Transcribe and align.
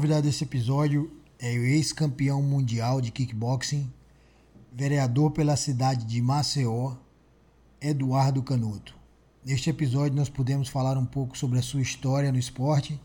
convidado 0.08 0.26
desse 0.26 0.46
episódio 0.46 1.12
é 1.38 1.52
o 1.52 1.66
ex-campeão 1.66 2.42
mundial 2.42 3.02
de 3.02 3.12
kickboxing, 3.12 3.92
vereador 4.72 5.32
pela 5.32 5.58
cidade 5.58 6.06
de 6.06 6.22
Maceió, 6.22 6.96
Eduardo 7.82 8.42
Canuto. 8.42 8.96
Neste 9.44 9.70
episódio 9.70 10.16
nós 10.16 10.30
podemos 10.30 10.70
falar 10.70 10.98
um 10.98 11.06
pouco 11.06 11.38
sobre 11.38 11.60
a 11.60 11.62
sua 11.62 11.82
história 11.82 12.32
no 12.32 12.40
esporte 12.40 12.98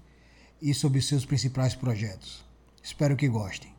e 0.60 0.72
sobre 0.72 1.02
seus 1.02 1.24
principais 1.24 1.74
projetos. 1.74 2.44
Espero 2.80 3.16
que 3.16 3.28
gostem. 3.28 3.74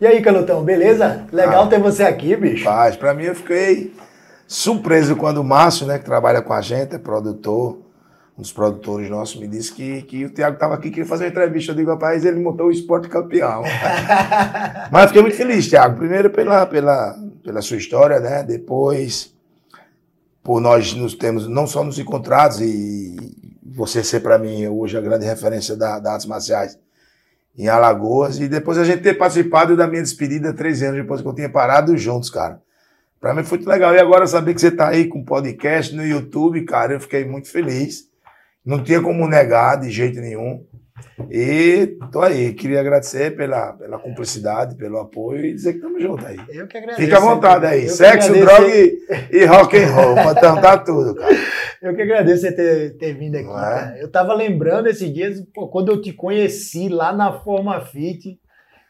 E 0.00 0.06
aí, 0.06 0.22
Canutão, 0.22 0.64
beleza? 0.64 1.26
Legal 1.30 1.64
ah, 1.64 1.66
ter 1.66 1.78
você 1.78 2.04
aqui, 2.04 2.34
bicho. 2.34 2.64
Paz, 2.64 2.96
pra 2.96 3.12
mim 3.12 3.24
eu 3.24 3.34
fiquei 3.34 3.92
surpreso 4.46 5.14
quando 5.14 5.42
o 5.42 5.44
Márcio, 5.44 5.86
né, 5.86 5.98
que 5.98 6.06
trabalha 6.06 6.40
com 6.40 6.54
a 6.54 6.62
gente, 6.62 6.94
é 6.94 6.98
produtor, 6.98 7.82
um 8.36 8.40
dos 8.40 8.50
produtores 8.50 9.10
nossos, 9.10 9.38
me 9.38 9.46
disse 9.46 9.74
que, 9.74 10.00
que 10.00 10.24
o 10.24 10.30
Thiago 10.30 10.54
estava 10.54 10.74
aqui, 10.74 10.88
queria 10.88 11.04
fazer 11.04 11.24
uma 11.24 11.30
entrevista. 11.30 11.72
Eu 11.72 11.76
digo, 11.76 11.90
rapaz, 11.90 12.24
ele 12.24 12.40
montou 12.40 12.68
o 12.68 12.72
esporte 12.72 13.10
campeão. 13.10 13.62
Mas 14.90 15.08
fiquei 15.08 15.20
muito 15.20 15.36
feliz, 15.36 15.68
Thiago. 15.68 15.98
Primeiro 15.98 16.30
pela, 16.30 16.64
pela, 16.64 17.18
pela 17.44 17.60
sua 17.60 17.76
história, 17.76 18.18
né? 18.20 18.42
Depois, 18.42 19.34
por 20.42 20.62
nós 20.62 20.94
nos 20.94 21.14
temos 21.14 21.46
não 21.46 21.66
só 21.66 21.84
nos 21.84 21.98
encontrados 21.98 22.58
e 22.58 23.16
você 23.62 24.02
ser 24.02 24.20
para 24.20 24.38
mim 24.38 24.66
hoje 24.66 24.96
a 24.96 25.00
grande 25.02 25.26
referência 25.26 25.76
da, 25.76 25.98
das 25.98 26.12
artes 26.14 26.26
marciais 26.26 26.78
em 27.60 27.68
Alagoas. 27.68 28.40
E 28.40 28.48
depois 28.48 28.78
a 28.78 28.84
gente 28.84 29.02
ter 29.02 29.14
participado 29.14 29.76
da 29.76 29.86
minha 29.86 30.02
despedida, 30.02 30.52
13 30.52 30.86
anos 30.86 31.00
depois 31.02 31.20
que 31.20 31.28
eu 31.28 31.34
tinha 31.34 31.48
parado 31.48 31.96
juntos, 31.96 32.30
cara. 32.30 32.60
Pra 33.20 33.34
mim 33.34 33.44
foi 33.44 33.58
muito 33.58 33.68
legal. 33.68 33.94
E 33.94 33.98
agora 33.98 34.26
saber 34.26 34.54
que 34.54 34.60
você 34.60 34.70
tá 34.70 34.88
aí 34.88 35.06
com 35.06 35.22
podcast 35.22 35.94
no 35.94 36.04
YouTube, 36.04 36.64
cara, 36.64 36.94
eu 36.94 37.00
fiquei 37.00 37.24
muito 37.24 37.50
feliz. 37.50 38.08
Não 38.64 38.82
tinha 38.82 39.02
como 39.02 39.28
negar 39.28 39.76
de 39.78 39.90
jeito 39.90 40.20
nenhum. 40.20 40.64
E 41.30 41.98
tô 42.10 42.20
aí, 42.20 42.52
queria 42.54 42.80
agradecer 42.80 43.36
pela, 43.36 43.72
pela 43.74 43.98
cumplicidade, 43.98 44.76
pelo 44.76 44.98
apoio 44.98 45.44
e 45.44 45.54
dizer 45.54 45.72
que 45.72 45.78
estamos 45.78 46.02
juntos 46.02 46.24
aí. 46.26 46.38
Eu 46.48 46.66
que 46.66 46.76
agradeço. 46.76 47.00
Fica 47.00 47.16
à 47.18 47.20
vontade 47.20 47.66
aí. 47.66 47.88
Sexo, 47.88 48.32
droga 48.32 48.68
e, 48.68 48.98
e 49.30 49.44
rock 49.44 49.76
and 49.76 49.90
roll. 49.92 50.14
Pode 50.14 50.40
tentar 50.40 50.78
tudo, 50.78 51.14
cara. 51.14 51.34
Eu 51.80 51.96
que 51.96 52.02
agradeço 52.02 52.42
você 52.42 52.52
ter, 52.52 52.98
ter 52.98 53.14
vindo 53.14 53.36
aqui, 53.36 53.48
é? 53.48 54.02
Eu 54.02 54.10
tava 54.10 54.34
lembrando 54.34 54.86
esses 54.86 55.10
dias, 55.10 55.42
pô, 55.54 55.66
quando 55.66 55.90
eu 55.90 55.98
te 55.98 56.12
conheci 56.12 56.90
lá 56.90 57.10
na 57.10 57.32
Forma 57.32 57.80
Fit, 57.80 58.38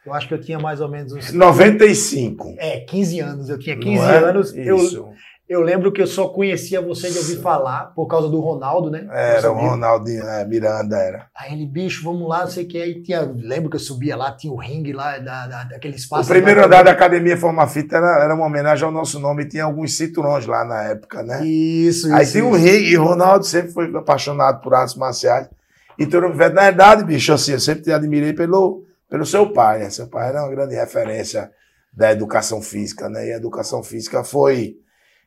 eu 0.05 0.13
acho 0.13 0.27
que 0.27 0.35
eu 0.35 0.41
tinha 0.41 0.59
mais 0.59 0.81
ou 0.81 0.89
menos 0.89 1.13
uns. 1.13 1.33
95. 1.33 2.57
É, 2.59 2.81
15 2.81 3.21
anos. 3.21 3.49
Eu 3.49 3.59
tinha 3.59 3.79
15 3.79 4.03
é? 4.03 4.17
anos. 4.17 4.49
Isso. 4.57 4.97
Eu, 4.97 5.13
eu 5.51 5.61
lembro 5.63 5.91
que 5.91 6.01
eu 6.01 6.07
só 6.07 6.29
conhecia 6.29 6.81
você 6.81 7.11
de 7.11 7.19
ouvir 7.19 7.43
falar 7.43 7.87
por 7.87 8.07
causa 8.07 8.29
do 8.29 8.39
Ronaldo, 8.39 8.89
né? 8.89 9.09
Era, 9.11 9.51
o 9.51 9.57
Ronaldo 9.57 10.09
é, 10.09 10.45
Miranda 10.47 10.97
era. 10.97 11.27
Aí 11.37 11.55
ele, 11.55 11.67
bicho, 11.67 12.05
vamos 12.05 12.29
lá, 12.29 12.43
não 12.43 12.51
sei 12.53 12.63
o 12.63 12.69
que. 12.69 12.81
Aí 12.81 13.03
tinha, 13.03 13.23
lembro 13.23 13.69
que 13.69 13.75
eu 13.75 13.81
subia 13.81 14.17
lá, 14.17 14.31
tinha 14.31 14.53
o 14.53 14.57
ringue 14.57 14.93
lá, 14.93 15.19
da, 15.19 15.49
da, 15.49 15.65
daquele 15.65 15.97
espaço. 15.97 16.31
O 16.31 16.33
primeiro 16.33 16.65
andar 16.65 16.85
da 16.85 16.93
Academia 16.93 17.37
Forma 17.37 17.67
Fita 17.67 17.97
era, 17.97 18.23
era 18.23 18.35
uma 18.37 18.47
homenagem 18.47 18.85
ao 18.85 18.93
nosso 18.93 19.19
nome, 19.19 19.45
tinha 19.45 19.65
alguns 19.65 19.97
cinturões 19.97 20.47
lá 20.47 20.65
na 20.65 20.85
época, 20.85 21.25
né? 21.25 21.45
Isso, 21.45 22.07
isso. 22.07 22.15
Aí 22.15 22.25
tinha 22.25 22.45
o 22.45 22.51
um 22.51 22.53
ringue, 22.53 22.93
e 22.93 22.97
o 22.97 23.03
Ronaldo 23.03 23.45
sempre 23.45 23.73
foi 23.73 23.93
apaixonado 23.97 24.61
por 24.61 24.73
artes 24.73 24.95
marciais. 24.95 25.51
Então, 25.99 26.21
na 26.21 26.29
verdade, 26.29 27.03
bicho, 27.03 27.33
assim, 27.33 27.55
eu 27.55 27.61
sempre 27.61 27.83
te 27.83 27.93
admirei 27.93 28.33
pelo, 28.35 28.85
pelo 29.11 29.27
seu 29.27 29.53
pai, 29.53 29.81
né? 29.81 29.91
Seu 29.91 30.07
pai 30.07 30.29
era 30.29 30.45
uma 30.45 30.51
grande 30.51 30.77
referência 30.77 31.51
da 31.93 32.13
educação 32.13 32.63
física, 32.63 33.09
né? 33.09 33.27
E 33.27 33.33
a 33.33 33.37
educação 33.37 33.83
física 33.83 34.23
foi 34.23 34.77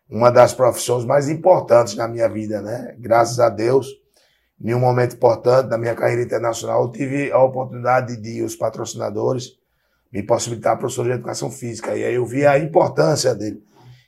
uma 0.09 0.29
das 0.29 0.53
profissões 0.53 1.05
mais 1.05 1.29
importantes 1.29 1.95
na 1.95 2.07
minha 2.07 2.27
vida, 2.29 2.61
né? 2.61 2.95
Graças 2.99 3.39
a 3.39 3.49
Deus, 3.49 3.87
em 4.61 4.73
um 4.73 4.79
momento 4.79 5.15
importante 5.15 5.69
na 5.69 5.77
minha 5.77 5.95
carreira 5.95 6.21
internacional, 6.21 6.83
eu 6.83 6.91
tive 6.91 7.31
a 7.31 7.41
oportunidade 7.41 8.15
de 8.17 8.41
os 8.41 8.55
patrocinadores 8.55 9.57
me 10.11 10.21
possibilitar 10.21 10.77
professor 10.77 11.05
de 11.05 11.11
educação 11.11 11.49
física. 11.49 11.95
E 11.95 12.03
aí 12.03 12.13
eu 12.13 12.25
vi 12.25 12.45
a 12.45 12.59
importância 12.59 13.33
dele. 13.33 13.63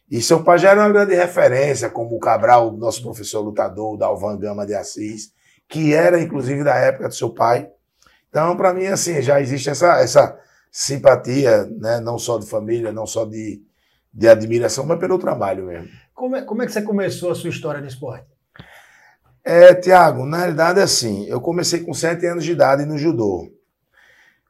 E 0.09 0.21
seu 0.21 0.43
pai 0.43 0.59
já 0.59 0.69
era 0.69 0.81
uma 0.81 0.89
grande 0.89 1.15
referência, 1.15 1.89
como 1.89 2.15
o 2.15 2.19
Cabral, 2.19 2.71
nosso 2.77 3.01
professor 3.01 3.41
lutador, 3.41 3.97
da 3.97 4.05
Alvan 4.05 4.37
Gama 4.37 4.65
de 4.65 4.75
Assis, 4.75 5.33
que 5.67 5.95
era 5.95 6.21
inclusive 6.21 6.63
da 6.63 6.75
época 6.75 7.07
do 7.07 7.15
seu 7.15 7.31
pai. 7.31 7.67
Então, 8.29 8.55
para 8.55 8.73
mim, 8.73 8.85
assim, 8.85 9.21
já 9.21 9.41
existe 9.41 9.69
essa, 9.69 9.99
essa 9.99 10.37
simpatia, 10.71 11.65
né? 11.79 11.99
não 11.99 12.19
só 12.19 12.37
de 12.37 12.45
família, 12.45 12.91
não 12.91 13.07
só 13.07 13.25
de, 13.25 13.63
de 14.15 14.29
admiração, 14.29 14.85
mas 14.85 14.97
pelo 14.97 15.19
trabalho 15.19 15.65
mesmo. 15.65 15.89
Como 16.13 16.37
é, 16.37 16.41
como 16.41 16.61
é 16.61 16.65
que 16.65 16.71
você 16.71 16.81
começou 16.81 17.31
a 17.31 17.35
sua 17.35 17.49
história 17.49 17.81
no 17.81 17.87
esporte? 17.87 18.25
É, 19.43 19.75
Tiago, 19.75 20.25
na 20.25 20.37
realidade 20.37 20.79
é 20.79 20.83
assim, 20.83 21.27
eu 21.27 21.41
comecei 21.41 21.81
com 21.81 21.93
sete 21.93 22.25
anos 22.25 22.45
de 22.45 22.53
idade 22.53 22.85
no 22.85 22.97
judô. 22.97 23.51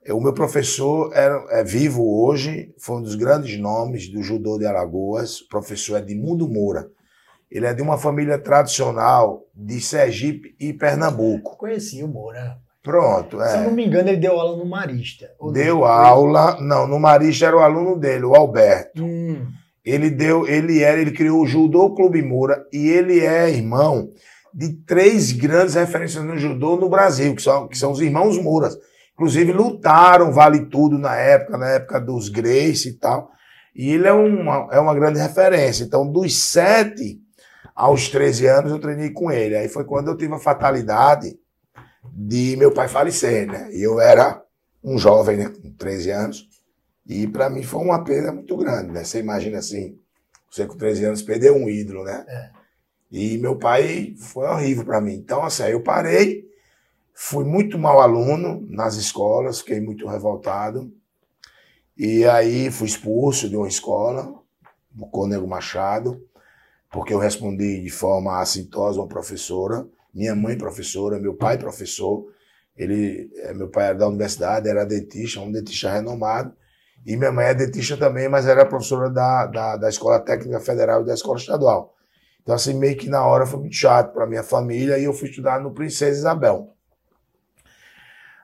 O 0.07 0.21
meu 0.21 0.33
professor 0.33 1.11
era, 1.13 1.43
é 1.49 1.63
vivo 1.63 2.23
hoje, 2.23 2.71
foi 2.77 2.97
um 2.97 3.01
dos 3.01 3.15
grandes 3.15 3.59
nomes 3.59 4.07
do 4.07 4.21
judô 4.21 4.59
de 4.59 4.67
Alagoas, 4.67 5.41
o 5.41 5.49
professor 5.49 5.97
Edmundo 5.97 6.47
Moura. 6.47 6.87
Ele 7.49 7.65
é 7.65 7.73
de 7.73 7.81
uma 7.81 7.97
família 7.97 8.37
tradicional 8.37 9.47
de 9.53 9.81
Sergipe 9.81 10.55
e 10.59 10.71
Pernambuco. 10.73 11.57
Conheci 11.57 12.03
o 12.03 12.07
Moura. 12.07 12.59
Pronto, 12.85 13.41
é. 13.41 13.49
Se 13.49 13.57
eu 13.57 13.63
não 13.63 13.71
me 13.71 13.83
engano, 13.83 14.09
ele 14.09 14.17
deu 14.17 14.39
aula 14.39 14.55
no 14.55 14.65
Marista. 14.69 15.27
Deu 15.51 15.77
não? 15.77 15.85
aula, 15.85 16.61
não, 16.61 16.87
no 16.87 16.99
Marista 16.99 17.47
era 17.47 17.57
o 17.57 17.61
aluno 17.61 17.97
dele, 17.97 18.25
o 18.25 18.35
Alberto. 18.35 19.03
Hum. 19.03 19.47
Ele 19.83 20.11
deu, 20.11 20.47
ele 20.47 20.83
era, 20.83 21.01
ele 21.01 21.09
criou 21.09 21.41
o 21.41 21.47
Judô 21.47 21.95
Clube 21.95 22.21
Moura 22.21 22.63
e 22.71 22.87
ele 22.87 23.19
é 23.21 23.49
irmão 23.49 24.11
de 24.53 24.71
três 24.85 25.31
grandes 25.31 25.73
referências 25.73 26.23
no 26.23 26.37
judô 26.37 26.75
no 26.75 26.87
Brasil, 26.87 27.35
que 27.35 27.41
são, 27.41 27.67
que 27.67 27.77
são 27.77 27.91
os 27.91 27.99
irmãos 27.99 28.37
Mouras. 28.37 28.77
Inclusive 29.15 29.51
lutaram, 29.51 30.31
vale 30.31 30.67
tudo 30.67 30.99
na 30.99 31.15
época, 31.15 31.57
na 31.57 31.69
época 31.69 31.99
dos 31.99 32.29
Grace 32.29 32.89
e 32.89 32.93
tal. 32.93 33.31
E 33.75 33.89
ele 33.89 34.07
é 34.07 34.13
uma, 34.13 34.67
é 34.71 34.79
uma 34.79 34.93
grande 34.93 35.19
referência. 35.19 35.83
Então, 35.83 36.09
dos 36.09 36.37
sete 36.37 37.19
aos 37.75 38.09
13 38.09 38.45
anos, 38.45 38.71
eu 38.71 38.79
treinei 38.79 39.09
com 39.09 39.31
ele. 39.31 39.55
Aí 39.55 39.67
foi 39.67 39.85
quando 39.85 40.09
eu 40.09 40.17
tive 40.17 40.33
a 40.35 40.39
fatalidade 40.39 41.35
de 42.17 42.55
meu 42.55 42.71
pai 42.71 42.87
falecer, 42.87 43.45
né? 43.45 43.69
E 43.73 43.83
eu 43.83 43.99
era 43.99 44.41
um 44.81 44.97
jovem, 44.97 45.35
né? 45.35 45.49
Com 45.49 45.69
13 45.73 46.11
anos. 46.11 46.49
E 47.05 47.27
para 47.27 47.49
mim 47.49 47.61
foi 47.61 47.81
uma 47.81 48.03
perda 48.05 48.31
muito 48.31 48.55
grande, 48.55 48.93
né? 48.93 49.03
Você 49.03 49.19
imagina 49.19 49.57
assim, 49.57 49.99
você 50.49 50.65
com 50.65 50.77
13 50.77 51.05
anos 51.05 51.21
perder 51.21 51.51
um 51.51 51.67
ídolo, 51.67 52.05
né? 52.05 52.25
É. 52.25 52.49
E 53.11 53.37
meu 53.37 53.57
pai 53.57 54.15
foi 54.17 54.47
horrível 54.47 54.85
para 54.85 55.01
mim. 55.01 55.13
Então, 55.15 55.43
assim, 55.43 55.63
aí 55.63 55.73
eu 55.73 55.83
parei, 55.83 56.49
fui 57.13 57.43
muito 57.43 57.77
mau 57.77 57.99
aluno 57.99 58.65
nas 58.69 58.95
escolas, 58.95 59.59
fiquei 59.59 59.81
muito 59.81 60.07
revoltado. 60.07 60.91
E 61.97 62.25
aí 62.25 62.71
fui 62.71 62.87
expulso 62.87 63.49
de 63.49 63.57
uma 63.57 63.67
escola, 63.67 64.33
o 64.97 65.07
Cônego 65.07 65.47
Machado, 65.47 66.25
porque 66.89 67.13
eu 67.13 67.19
respondi 67.19 67.81
de 67.81 67.89
forma 67.89 68.39
assintosa 68.39 68.99
a 68.99 69.03
uma 69.03 69.09
professora 69.09 69.85
minha 70.15 70.33
mãe 70.33 70.57
professora, 70.57 71.19
meu 71.19 71.35
pai 71.35 71.57
professor. 71.57 72.25
Ele, 72.75 73.29
é, 73.35 73.53
meu 73.53 73.69
pai 73.69 73.87
era 73.87 73.97
da 73.97 74.07
universidade, 74.07 74.69
era 74.69 74.85
dentista, 74.85 75.41
um 75.41 75.51
dentista 75.51 75.91
renomado. 75.91 76.53
E 77.05 77.15
minha 77.17 77.31
mãe 77.31 77.47
é 77.47 77.53
dentista 77.53 77.97
também, 77.97 78.29
mas 78.29 78.47
era 78.47 78.65
professora 78.65 79.09
da, 79.09 79.45
da, 79.45 79.77
da 79.77 79.89
Escola 79.89 80.19
Técnica 80.19 80.59
Federal 80.59 81.01
e 81.01 81.05
da 81.05 81.13
Escola 81.13 81.37
Estadual. 81.37 81.93
Então, 82.41 82.55
assim, 82.55 82.73
meio 82.73 82.95
que 82.95 83.09
na 83.09 83.25
hora 83.25 83.45
foi 83.45 83.59
muito 83.59 83.75
chato 83.75 84.13
para 84.13 84.25
minha 84.25 84.43
família 84.43 84.97
e 84.97 85.03
eu 85.03 85.13
fui 85.13 85.29
estudar 85.29 85.59
no 85.59 85.73
Princesa 85.73 86.17
Isabel. 86.17 86.73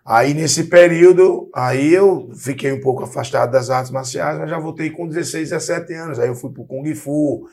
Aí, 0.03 0.33
nesse 0.33 0.65
período, 0.65 1.49
aí 1.53 1.93
eu 1.93 2.31
fiquei 2.35 2.71
um 2.71 2.81
pouco 2.81 3.03
afastado 3.03 3.51
das 3.51 3.69
artes 3.69 3.91
marciais, 3.91 4.39
mas 4.39 4.49
já 4.49 4.59
voltei 4.59 4.89
com 4.89 5.07
16, 5.07 5.51
17 5.51 5.93
anos. 5.93 6.19
Aí 6.19 6.27
eu 6.27 6.35
fui 6.35 6.51
pro 6.51 6.65
Kung 6.65 6.93
Fu, 6.95 7.47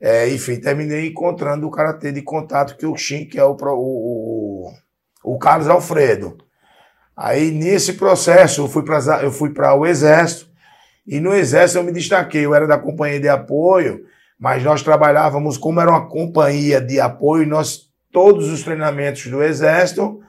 é, 0.00 0.28
enfim, 0.30 0.58
terminei 0.58 1.08
encontrando 1.08 1.66
o 1.66 1.70
Karatê 1.70 2.10
de 2.10 2.22
contato 2.22 2.76
que 2.76 2.86
o 2.86 2.96
Shin, 2.96 3.26
que 3.26 3.38
é 3.38 3.44
o, 3.44 3.54
o, 3.54 4.70
o, 5.24 5.34
o 5.34 5.38
Carlos 5.38 5.68
Alfredo. 5.68 6.38
Aí, 7.14 7.50
nesse 7.50 7.92
processo, 7.92 8.62
eu 8.62 8.68
fui 8.68 8.82
para 8.82 9.22
eu 9.22 9.30
fui 9.30 9.52
para 9.52 9.74
o 9.74 9.84
Exército, 9.84 10.48
e 11.06 11.20
no 11.20 11.34
Exército 11.34 11.78
eu 11.78 11.84
me 11.84 11.92
destaquei. 11.92 12.46
Eu 12.46 12.54
era 12.54 12.66
da 12.66 12.78
companhia 12.78 13.20
de 13.20 13.28
apoio, 13.28 14.04
mas 14.38 14.64
nós 14.64 14.82
trabalhávamos, 14.82 15.58
como 15.58 15.80
era 15.80 15.90
uma 15.90 16.08
companhia 16.08 16.80
de 16.80 16.98
apoio, 16.98 17.46
nós, 17.46 17.90
todos 18.10 18.48
os 18.48 18.62
treinamentos 18.62 19.26
do 19.26 19.42
Exército, 19.42 20.20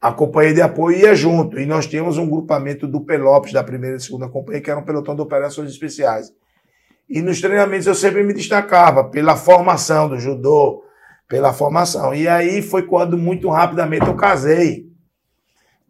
a 0.00 0.10
companhia 0.12 0.54
de 0.54 0.62
apoio 0.62 0.96
ia 0.96 1.14
junto. 1.14 1.58
E 1.58 1.66
nós 1.66 1.86
tínhamos 1.86 2.16
um 2.16 2.28
grupamento 2.28 2.86
do 2.86 3.02
Pelopes, 3.02 3.52
da 3.52 3.62
primeira 3.62 3.96
e 3.96 4.00
segunda 4.00 4.28
companhia, 4.28 4.62
que 4.62 4.70
era 4.70 4.80
um 4.80 4.84
pelotão 4.84 5.14
de 5.14 5.20
operações 5.20 5.70
especiais. 5.70 6.32
E 7.10 7.20
nos 7.20 7.40
treinamentos 7.40 7.88
eu 7.88 7.94
sempre 7.94 8.22
me 8.22 8.32
destacava 8.32 9.02
pela 9.02 9.36
formação 9.36 10.08
do 10.08 10.16
judô, 10.16 10.84
pela 11.28 11.52
formação. 11.52 12.14
E 12.14 12.28
aí 12.28 12.62
foi 12.62 12.86
quando 12.86 13.18
muito 13.18 13.50
rapidamente 13.50 14.06
eu 14.06 14.14
casei. 14.14 14.88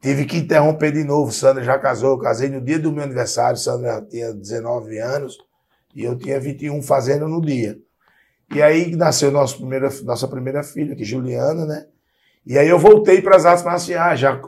Tive 0.00 0.24
que 0.24 0.38
interromper 0.38 0.92
de 0.92 1.04
novo. 1.04 1.30
Sandra 1.30 1.62
já 1.62 1.78
casou. 1.78 2.12
Eu 2.12 2.18
casei 2.18 2.48
no 2.48 2.58
dia 2.58 2.78
do 2.78 2.90
meu 2.90 3.04
aniversário. 3.04 3.58
Sandra 3.58 4.00
tinha 4.00 4.32
19 4.32 4.98
anos 4.98 5.36
e 5.94 6.04
eu 6.04 6.16
tinha 6.16 6.40
21 6.40 6.80
fazendo 6.80 7.28
no 7.28 7.42
dia. 7.42 7.76
E 8.54 8.62
aí 8.62 8.96
nasceu 8.96 9.30
nosso 9.30 9.58
primeira, 9.58 9.90
nossa 10.04 10.26
primeira 10.26 10.62
filha, 10.62 10.96
que 10.96 11.02
é 11.02 11.04
Juliana, 11.04 11.66
né? 11.66 11.86
E 12.46 12.58
aí 12.58 12.68
eu 12.68 12.78
voltei 12.78 13.20
para 13.20 13.36
as 13.36 13.44
artes 13.44 13.62
marciais, 13.62 14.18
já 14.18 14.40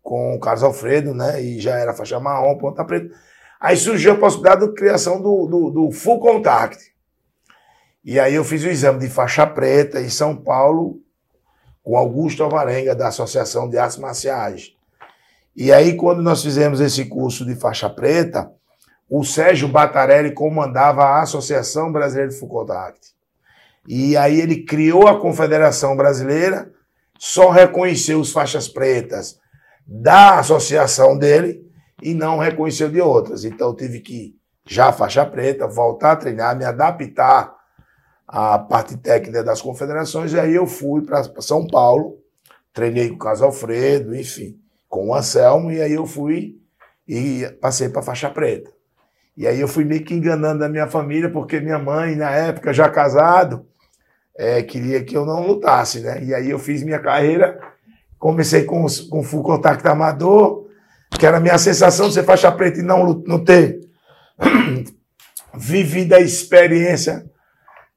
com 0.00 0.36
o 0.36 0.40
Carlos 0.40 0.62
Alfredo, 0.62 1.12
né? 1.12 1.42
E 1.42 1.58
já 1.58 1.76
era 1.76 1.92
faixa 1.92 2.20
marrom, 2.20 2.56
ponta 2.56 2.84
preta. 2.84 3.12
Aí 3.62 3.76
surgiu 3.76 4.14
a 4.14 4.16
possibilidade 4.16 4.66
da 4.66 4.72
criação 4.72 5.22
do, 5.22 5.46
do, 5.46 5.70
do 5.70 5.92
Full 5.92 6.18
Contact. 6.18 6.92
E 8.04 8.18
aí 8.18 8.34
eu 8.34 8.42
fiz 8.42 8.64
o 8.64 8.68
exame 8.68 8.98
de 8.98 9.08
faixa 9.08 9.46
preta 9.46 10.00
em 10.00 10.10
São 10.10 10.34
Paulo 10.34 11.00
com 11.80 11.96
Augusto 11.96 12.42
Alvarenga, 12.42 12.92
da 12.92 13.06
Associação 13.06 13.68
de 13.68 13.78
Artes 13.78 13.98
Marciais. 13.98 14.72
E 15.54 15.72
aí, 15.72 15.96
quando 15.96 16.22
nós 16.22 16.42
fizemos 16.42 16.80
esse 16.80 17.04
curso 17.04 17.46
de 17.46 17.54
faixa 17.54 17.88
preta, 17.88 18.50
o 19.08 19.22
Sérgio 19.22 19.68
Batarelli 19.68 20.32
comandava 20.32 21.04
a 21.04 21.22
Associação 21.22 21.92
Brasileira 21.92 22.30
de 22.30 22.38
Fucontact. 22.38 23.12
E 23.86 24.16
aí 24.16 24.40
ele 24.40 24.64
criou 24.64 25.06
a 25.06 25.20
Confederação 25.20 25.96
Brasileira, 25.96 26.68
só 27.16 27.50
reconheceu 27.50 28.18
os 28.18 28.32
faixas 28.32 28.66
pretas 28.66 29.38
da 29.86 30.40
associação 30.40 31.16
dele 31.16 31.71
e 32.02 32.12
não 32.12 32.38
reconheceu 32.38 32.90
de 32.90 33.00
outras. 33.00 33.44
Então 33.44 33.74
tive 33.74 34.00
que, 34.00 34.36
já 34.66 34.92
faixa 34.92 35.24
preta, 35.24 35.66
voltar 35.66 36.12
a 36.12 36.16
treinar, 36.16 36.56
me 36.56 36.64
adaptar 36.64 37.54
à 38.26 38.58
parte 38.58 38.96
técnica 38.96 39.42
das 39.42 39.62
confederações, 39.62 40.32
e 40.32 40.40
aí 40.40 40.54
eu 40.54 40.66
fui 40.66 41.02
para 41.02 41.22
São 41.40 41.66
Paulo, 41.66 42.18
treinei 42.72 43.08
com 43.08 43.16
o 43.16 43.18
Caso 43.18 43.44
Alfredo, 43.44 44.14
enfim 44.14 44.62
com 44.92 45.08
o 45.08 45.14
Anselmo, 45.14 45.72
e 45.72 45.80
aí 45.80 45.94
eu 45.94 46.04
fui 46.04 46.58
e 47.08 47.48
passei 47.62 47.88
para 47.88 48.02
faixa 48.02 48.28
preta. 48.28 48.70
E 49.34 49.46
aí 49.46 49.58
eu 49.58 49.66
fui 49.66 49.86
meio 49.86 50.04
que 50.04 50.12
enganando 50.12 50.62
a 50.62 50.68
minha 50.68 50.86
família, 50.86 51.30
porque 51.30 51.60
minha 51.60 51.78
mãe, 51.78 52.14
na 52.14 52.30
época, 52.30 52.74
já 52.74 52.90
casado, 52.90 53.64
é, 54.36 54.62
queria 54.62 55.02
que 55.02 55.16
eu 55.16 55.24
não 55.24 55.46
lutasse, 55.46 56.00
né? 56.00 56.22
E 56.22 56.34
aí 56.34 56.50
eu 56.50 56.58
fiz 56.58 56.82
minha 56.82 56.98
carreira, 56.98 57.58
comecei 58.18 58.64
com, 58.64 58.84
com 59.08 59.22
full 59.22 59.42
contact 59.42 59.88
amador, 59.88 60.61
que 61.18 61.26
era 61.26 61.36
a 61.36 61.40
minha 61.40 61.58
sensação 61.58 62.08
de 62.08 62.14
ser 62.14 62.24
faixa 62.24 62.50
preta 62.50 62.80
e 62.80 62.82
não, 62.82 63.22
não 63.26 63.44
ter 63.44 63.80
vivido 65.54 66.14
a 66.14 66.20
experiência 66.20 67.24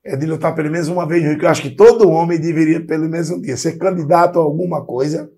é 0.03 0.15
de 0.15 0.25
lutar 0.27 0.53
pelo 0.53 0.69
menos 0.69 0.87
uma 0.87 1.07
vez, 1.07 1.37
que 1.37 1.43
eu 1.43 1.49
acho 1.49 1.63
que 1.63 1.71
todo 1.71 2.09
homem 2.09 2.39
deveria 2.39 2.79
pelo 2.85 3.09
menos 3.09 3.31
um 3.31 3.41
dia 3.41 3.57
ser 3.57 3.79
candidato 3.79 4.39
a 4.39 4.43
alguma 4.43 4.85
coisa 4.85 5.31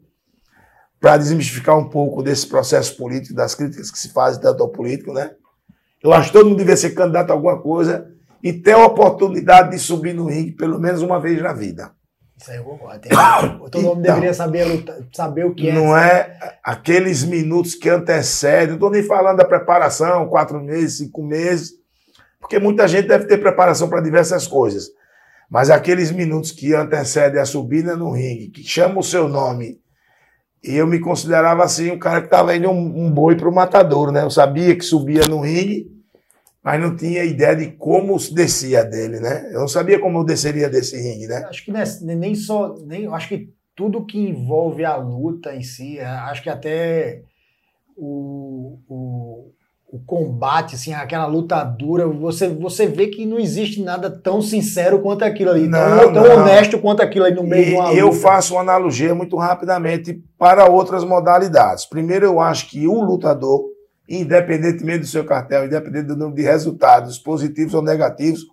para 0.99 1.15
desmistificar 1.15 1.77
um 1.77 1.89
pouco 1.89 2.21
desse 2.21 2.47
processo 2.47 2.97
político, 2.97 3.33
das 3.33 3.55
críticas 3.55 3.89
que 3.89 3.97
se 3.97 4.09
fazem 4.09 4.41
tanto 4.41 4.61
ao 4.61 4.69
político, 4.69 5.13
né? 5.13 5.31
Eu 6.03 6.11
acho 6.11 6.27
que 6.27 6.33
todo 6.33 6.47
mundo 6.49 6.57
deveria 6.57 6.75
ser 6.75 6.89
candidato 6.89 7.29
a 7.29 7.33
alguma 7.33 7.61
coisa 7.61 8.11
e 8.43 8.51
ter 8.51 8.73
a 8.73 8.85
oportunidade 8.85 9.71
de 9.71 9.79
subir 9.79 10.13
no 10.13 10.25
ringue 10.25 10.51
pelo 10.51 10.79
menos 10.79 11.01
uma 11.01 11.19
vez 11.19 11.41
na 11.41 11.53
vida. 11.53 11.91
Isso 12.37 12.51
aí 12.51 12.57
eu 12.57 12.63
concordo. 12.63 13.01
Todo 13.71 13.81
mundo 13.81 13.99
então, 13.99 14.01
deveria 14.01 14.33
saber, 14.33 14.85
saber 15.11 15.45
o 15.45 15.55
que 15.55 15.69
é. 15.69 15.73
Não 15.73 15.97
é 15.97 16.37
aqueles 16.63 17.23
minutos 17.23 17.73
que 17.73 17.89
antecedem, 17.89 18.67
não 18.67 18.75
estou 18.75 18.91
nem 18.91 19.03
falando 19.03 19.37
da 19.37 19.45
preparação, 19.45 20.27
quatro 20.27 20.61
meses, 20.61 20.99
cinco 20.99 21.23
meses, 21.23 21.73
porque 22.39 22.59
muita 22.59 22.87
gente 22.87 23.07
deve 23.07 23.25
ter 23.25 23.39
preparação 23.39 23.89
para 23.89 24.01
diversas 24.01 24.45
coisas. 24.45 24.89
Mas 25.49 25.69
aqueles 25.69 26.11
minutos 26.11 26.51
que 26.51 26.73
antecedem 26.73 27.41
a 27.41 27.45
subida 27.45 27.95
no 27.95 28.11
ringue, 28.11 28.49
que 28.49 28.63
chama 28.63 28.99
o 28.99 29.03
seu 29.03 29.27
nome 29.27 29.79
e 30.63 30.75
eu 30.75 30.85
me 30.85 30.99
considerava 30.99 31.63
assim 31.63 31.91
um 31.91 31.99
cara 31.99 32.19
que 32.19 32.27
estava 32.27 32.55
indo 32.55 32.69
um, 32.69 33.05
um 33.05 33.11
boi 33.11 33.35
para 33.35 33.49
o 33.49 33.55
matador, 33.55 34.11
né? 34.11 34.23
Eu 34.23 34.29
sabia 34.29 34.75
que 34.75 34.83
subia 34.83 35.21
no 35.29 35.39
ringue, 35.39 35.89
mas 36.67 36.81
não 36.81 36.97
tinha 36.97 37.23
ideia 37.23 37.55
de 37.55 37.67
como 37.77 38.17
descia 38.33 38.83
dele, 38.83 39.21
né? 39.21 39.51
Eu 39.53 39.61
não 39.61 39.69
sabia 39.69 40.01
como 40.01 40.19
eu 40.19 40.25
desceria 40.25 40.69
desse 40.69 40.97
ringue, 40.97 41.25
né? 41.25 41.45
Acho 41.47 41.63
que 41.63 41.71
nem 41.71 42.35
só, 42.35 42.75
nem, 42.85 43.07
acho 43.07 43.29
que 43.29 43.53
tudo 43.73 44.05
que 44.05 44.19
envolve 44.19 44.83
a 44.83 44.97
luta 44.97 45.55
em 45.55 45.63
si, 45.63 45.97
é, 45.97 46.05
acho 46.05 46.43
que 46.43 46.49
até 46.49 47.21
o, 47.95 48.79
o 48.89 49.51
o 49.89 49.99
combate, 50.05 50.75
assim, 50.75 50.93
aquela 50.93 51.25
luta 51.25 51.63
dura, 51.63 52.05
você, 52.05 52.49
você 52.49 52.85
vê 52.85 53.07
que 53.07 53.25
não 53.25 53.39
existe 53.39 53.81
nada 53.81 54.09
tão 54.09 54.41
sincero 54.41 54.99
quanto 54.99 55.23
aquilo 55.23 55.51
ali, 55.51 55.65
não, 55.65 56.11
tão, 56.11 56.13
tão 56.13 56.39
honesto 56.39 56.77
quanto 56.79 57.01
aquilo 57.01 57.23
ali 57.23 57.35
no 57.35 57.43
meio 57.43 57.63
e, 57.63 57.69
de 57.69 57.75
uma 57.75 57.89
luta. 57.91 57.97
Eu 57.97 58.11
faço 58.11 58.55
uma 58.55 58.61
analogia 58.61 59.15
muito 59.15 59.37
rapidamente 59.37 60.21
para 60.37 60.69
outras 60.69 61.05
modalidades. 61.05 61.85
Primeiro, 61.85 62.25
eu 62.25 62.41
acho 62.41 62.69
que 62.69 62.85
o 62.85 63.01
lutador, 63.01 63.76
independentemente 64.07 64.99
do 64.99 65.07
seu 65.07 65.25
cartel, 65.25 65.65
independente 65.65 66.07
do 66.07 66.15
número 66.15 66.35
de 66.35 66.43
resultados, 66.43 67.17
positivos 67.17 67.73
ou 67.73 67.81
negativos, 67.81 68.45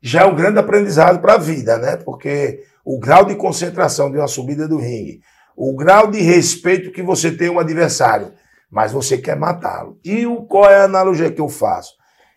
já 0.00 0.22
é 0.22 0.24
um 0.24 0.34
grande 0.34 0.58
aprendizado 0.58 1.20
para 1.20 1.34
a 1.34 1.38
vida, 1.38 1.78
né? 1.78 1.96
Porque 1.96 2.64
o 2.84 2.98
grau 2.98 3.24
de 3.24 3.34
concentração 3.34 4.10
de 4.10 4.18
uma 4.18 4.28
subida 4.28 4.66
do 4.66 4.78
ringue, 4.78 5.20
o 5.56 5.74
grau 5.74 6.10
de 6.10 6.20
respeito 6.20 6.92
que 6.92 7.02
você 7.02 7.30
tem 7.30 7.50
um 7.50 7.58
adversário, 7.58 8.32
mas 8.70 8.92
você 8.92 9.18
quer 9.18 9.36
matá-lo. 9.36 9.98
E 10.04 10.26
o, 10.26 10.42
qual 10.42 10.70
é 10.70 10.80
a 10.80 10.84
analogia 10.84 11.30
que 11.30 11.40
eu 11.40 11.48
faço? 11.48 11.94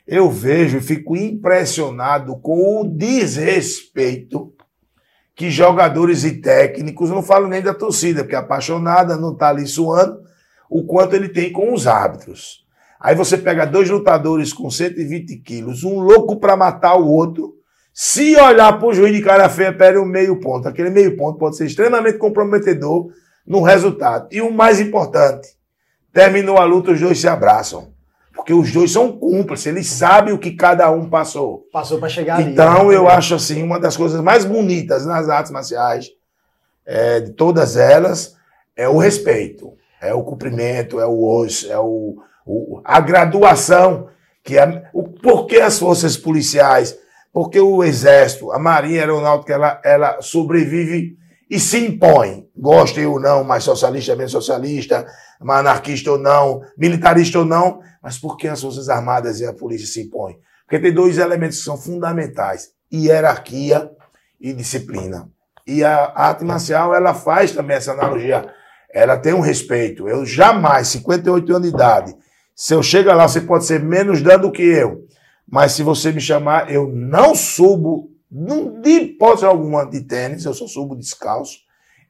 Eu 0.07 0.29
vejo 0.29 0.77
e 0.77 0.81
fico 0.81 1.15
impressionado 1.15 2.35
com 2.39 2.81
o 2.81 2.87
desrespeito 2.87 4.51
que 5.35 5.49
jogadores 5.49 6.23
e 6.23 6.41
técnicos, 6.41 7.09
não 7.09 7.23
falo 7.23 7.47
nem 7.47 7.61
da 7.61 7.73
torcida, 7.73 8.21
porque 8.23 8.35
é 8.35 8.39
apaixonada, 8.39 9.17
não 9.17 9.33
está 9.33 9.49
ali 9.49 9.65
suando, 9.65 10.19
o 10.71 10.83
quanto 10.85 11.15
ele 11.15 11.29
tem 11.29 11.51
com 11.51 11.73
os 11.73 11.85
árbitros. 11.85 12.65
Aí 12.99 13.13
você 13.13 13.37
pega 13.37 13.65
dois 13.65 13.89
lutadores 13.89 14.53
com 14.53 14.69
120 14.69 15.37
quilos, 15.37 15.83
um 15.83 15.99
louco 15.99 16.39
para 16.39 16.55
matar 16.55 16.95
o 16.95 17.07
outro. 17.07 17.53
Se 17.93 18.35
olhar 18.37 18.79
para 18.79 18.87
o 18.87 18.93
juiz 18.93 19.13
de 19.13 19.21
cara 19.21 19.49
feia, 19.49 19.73
perde 19.73 19.99
um 19.99 20.05
meio 20.05 20.39
ponto. 20.39 20.67
Aquele 20.67 20.89
meio 20.89 21.17
ponto 21.17 21.37
pode 21.37 21.57
ser 21.57 21.65
extremamente 21.65 22.17
comprometedor 22.17 23.11
no 23.45 23.61
resultado. 23.61 24.27
E 24.31 24.41
o 24.41 24.51
mais 24.51 24.79
importante, 24.79 25.49
Terminou 26.13 26.57
a 26.57 26.65
luta, 26.65 26.91
os 26.91 26.99
dois 26.99 27.19
se 27.19 27.27
abraçam. 27.27 27.89
Porque 28.35 28.53
os 28.53 28.71
dois 28.71 28.91
são 28.91 29.11
cúmplices, 29.11 29.67
eles 29.67 29.87
sabem 29.87 30.33
o 30.33 30.37
que 30.37 30.51
cada 30.51 30.89
um 30.89 31.09
passou. 31.09 31.67
Passou 31.71 31.99
para 31.99 32.09
chegar 32.09 32.37
ali. 32.37 32.51
Então, 32.51 32.87
né? 32.87 32.95
eu 32.95 33.07
acho 33.07 33.35
assim, 33.35 33.61
uma 33.61 33.79
das 33.79 33.95
coisas 33.95 34.19
mais 34.21 34.45
bonitas 34.45 35.05
nas 35.05 35.29
artes 35.29 35.51
marciais, 35.51 36.09
é, 36.85 37.19
de 37.19 37.33
todas 37.33 37.77
elas, 37.77 38.35
é 38.75 38.89
o 38.89 38.97
respeito, 38.97 39.73
é 40.01 40.13
o 40.13 40.23
cumprimento, 40.23 40.99
é 40.99 41.05
o 41.05 41.23
osso, 41.23 41.71
é 41.71 41.77
o, 41.77 42.17
o, 42.45 42.81
a 42.83 42.99
graduação, 42.99 44.07
que 44.43 44.57
é, 44.57 44.89
o 44.93 45.03
porquê 45.03 45.57
as 45.57 45.77
forças 45.77 46.17
policiais, 46.17 46.97
porque 47.31 47.59
o 47.59 47.83
exército, 47.83 48.51
a 48.51 48.59
marinha 48.59 49.01
aeronáutica, 49.01 49.53
ela, 49.53 49.81
ela 49.85 50.21
sobrevive 50.21 51.15
e 51.49 51.59
se 51.59 51.85
impõe, 51.85 52.47
gostem 52.55 53.05
ou 53.05 53.19
não, 53.19 53.43
mais 53.43 53.63
socialista, 53.63 54.15
menos 54.15 54.31
socialista, 54.31 55.05
anarquista 55.39 56.11
ou 56.11 56.17
não, 56.17 56.61
militarista 56.77 57.39
ou 57.39 57.45
não, 57.45 57.79
mas 58.01 58.17
por 58.17 58.37
que 58.37 58.47
as 58.47 58.61
Forças 58.61 58.89
Armadas 58.89 59.39
e 59.39 59.45
a 59.45 59.53
polícia 59.53 59.87
se 59.87 60.01
impõem? 60.01 60.39
Porque 60.63 60.79
tem 60.79 60.93
dois 60.93 61.17
elementos 61.17 61.57
que 61.57 61.65
são 61.65 61.77
fundamentais: 61.77 62.69
hierarquia 62.91 63.91
e 64.39 64.53
disciplina. 64.53 65.29
E 65.67 65.83
a 65.83 66.13
arte 66.15 66.43
marcial, 66.43 66.95
ela 66.95 67.13
faz 67.13 67.51
também 67.51 67.75
essa 67.75 67.91
analogia. 67.91 68.49
Ela 68.93 69.17
tem 69.17 69.33
um 69.33 69.39
respeito. 69.39 70.07
Eu 70.07 70.25
jamais, 70.25 70.89
58 70.89 71.51
anos 71.51 71.69
de 71.69 71.73
idade, 71.73 72.15
Se 72.55 72.73
eu 72.75 72.83
chegar 72.83 73.15
lá, 73.15 73.27
você 73.27 73.41
pode 73.41 73.65
ser 73.65 73.79
menos 73.79 74.21
dano 74.21 74.43
do 74.43 74.51
que 74.51 74.61
eu. 74.61 75.07
Mas 75.49 75.71
se 75.71 75.83
você 75.83 76.11
me 76.11 76.21
chamar, 76.21 76.71
eu 76.71 76.87
não 76.87 77.33
subo, 77.33 78.11
de 78.81 78.89
hipótese 78.89 79.45
alguma, 79.45 79.85
de 79.85 80.01
tênis, 80.01 80.45
eu 80.45 80.53
só 80.53 80.67
subo 80.67 80.95
descalço 80.95 81.59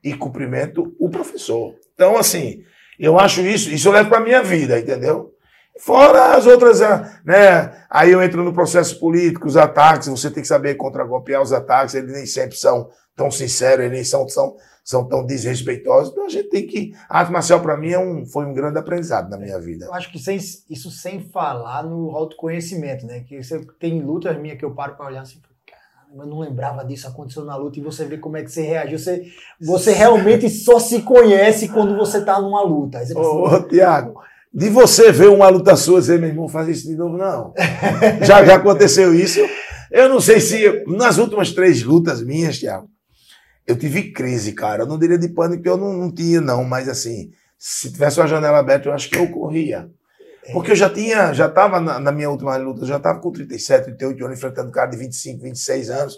e 0.03 0.13
cumprimento 0.13 0.93
o 0.99 1.09
professor. 1.09 1.75
Então, 1.93 2.17
assim, 2.17 2.63
eu 2.99 3.19
acho 3.19 3.41
isso, 3.41 3.71
isso 3.71 3.87
eu 3.87 3.93
levo 3.93 4.09
para 4.09 4.19
minha 4.19 4.43
vida, 4.43 4.79
entendeu? 4.79 5.31
Fora 5.79 6.35
as 6.35 6.45
outras, 6.45 6.81
ah, 6.81 7.19
né? 7.25 7.71
Aí 7.89 8.11
eu 8.11 8.21
entro 8.21 8.43
no 8.43 8.53
processo 8.53 8.99
político, 8.99 9.47
os 9.47 9.57
ataques, 9.57 10.07
você 10.07 10.29
tem 10.29 10.43
que 10.43 10.47
saber 10.47 10.75
contragolpear 10.75 11.41
os 11.41 11.53
ataques, 11.53 11.95
eles 11.95 12.11
nem 12.11 12.25
sempre 12.25 12.55
são 12.57 12.89
tão 13.15 13.31
sinceros, 13.31 13.85
eles 13.85 13.91
nem 13.91 14.03
são, 14.03 14.27
são, 14.29 14.55
são 14.83 15.07
tão 15.07 15.25
desrespeitosos. 15.25 16.11
Então 16.11 16.25
a 16.25 16.29
gente 16.29 16.49
tem 16.49 16.65
que. 16.65 16.93
A 17.09 17.19
arte 17.19 17.31
marcial, 17.31 17.61
para 17.61 17.77
mim, 17.77 17.91
é 17.91 17.99
um, 17.99 18.25
foi 18.25 18.45
um 18.45 18.53
grande 18.53 18.77
aprendizado 18.77 19.29
na 19.29 19.37
minha 19.37 19.59
vida. 19.59 19.85
Eu 19.85 19.93
acho 19.93 20.11
que 20.11 20.19
sem, 20.19 20.37
isso 20.37 20.91
sem 20.91 21.19
falar 21.19 21.83
no 21.83 22.15
autoconhecimento, 22.15 23.05
né? 23.05 23.21
Que 23.21 23.41
você 23.41 23.59
tem 23.79 24.01
lutas 24.01 24.37
minhas 24.39 24.57
que 24.57 24.65
eu 24.65 24.73
paro 24.73 24.95
para 24.95 25.05
olhar 25.05 25.21
assim, 25.21 25.39
eu 26.13 26.25
não 26.25 26.39
lembrava 26.39 26.83
disso, 26.83 27.07
aconteceu 27.07 27.45
na 27.45 27.55
luta, 27.55 27.79
e 27.79 27.81
você 27.81 28.03
vê 28.03 28.17
como 28.17 28.35
é 28.35 28.43
que 28.43 28.51
você 28.51 28.61
reagiu. 28.61 28.99
Você, 28.99 29.31
você 29.59 29.93
realmente 29.93 30.49
só 30.49 30.77
se 30.77 31.01
conhece 31.03 31.69
quando 31.69 31.95
você 31.95 32.17
está 32.17 32.39
numa 32.41 32.61
luta. 32.61 32.97
Aí 32.97 33.05
você 33.05 33.13
Ô, 33.13 33.45
ô 33.45 33.63
Tiago, 33.63 34.19
de 34.53 34.69
você 34.69 35.11
ver 35.11 35.29
uma 35.29 35.47
luta 35.47 35.75
sua 35.77 35.99
e 35.99 36.01
dizer, 36.01 36.19
meu 36.19 36.29
irmão, 36.29 36.49
faz 36.49 36.67
isso 36.67 36.87
de 36.87 36.95
novo, 36.95 37.17
não. 37.17 37.53
já, 38.23 38.43
já 38.43 38.55
aconteceu 38.55 39.13
isso. 39.13 39.39
Eu 39.89 40.09
não 40.09 40.19
sei 40.19 40.39
se. 40.41 40.83
Nas 40.87 41.17
últimas 41.17 41.51
três 41.51 41.81
lutas 41.81 42.21
minhas, 42.21 42.59
Tiago, 42.59 42.89
eu 43.65 43.77
tive 43.77 44.11
crise, 44.11 44.53
cara. 44.53 44.83
Eu 44.83 44.87
não 44.87 44.97
diria 44.97 45.17
de 45.17 45.29
pânico, 45.29 45.67
eu 45.67 45.77
não, 45.77 45.93
não 45.93 46.11
tinha, 46.11 46.41
não, 46.41 46.63
mas 46.63 46.89
assim, 46.89 47.31
se 47.57 47.91
tivesse 47.91 48.19
uma 48.19 48.27
janela 48.27 48.59
aberta, 48.59 48.89
eu 48.89 48.93
acho 48.93 49.09
que 49.09 49.17
eu 49.17 49.29
corria. 49.29 49.89
Porque 50.51 50.71
eu 50.71 50.75
já 50.75 50.89
tinha, 50.89 51.33
já 51.33 51.45
estava 51.47 51.79
na, 51.79 51.99
na, 51.99 52.11
minha 52.11 52.29
última 52.29 52.57
luta, 52.57 52.81
eu 52.81 52.87
já 52.87 52.97
estava 52.97 53.19
com 53.19 53.31
37, 53.31 53.85
38 53.85 54.25
anos, 54.25 54.37
enfrentando 54.37 54.71
cara 54.71 54.89
de 54.89 54.97
25, 54.97 55.43
26 55.43 55.89
anos. 55.89 56.17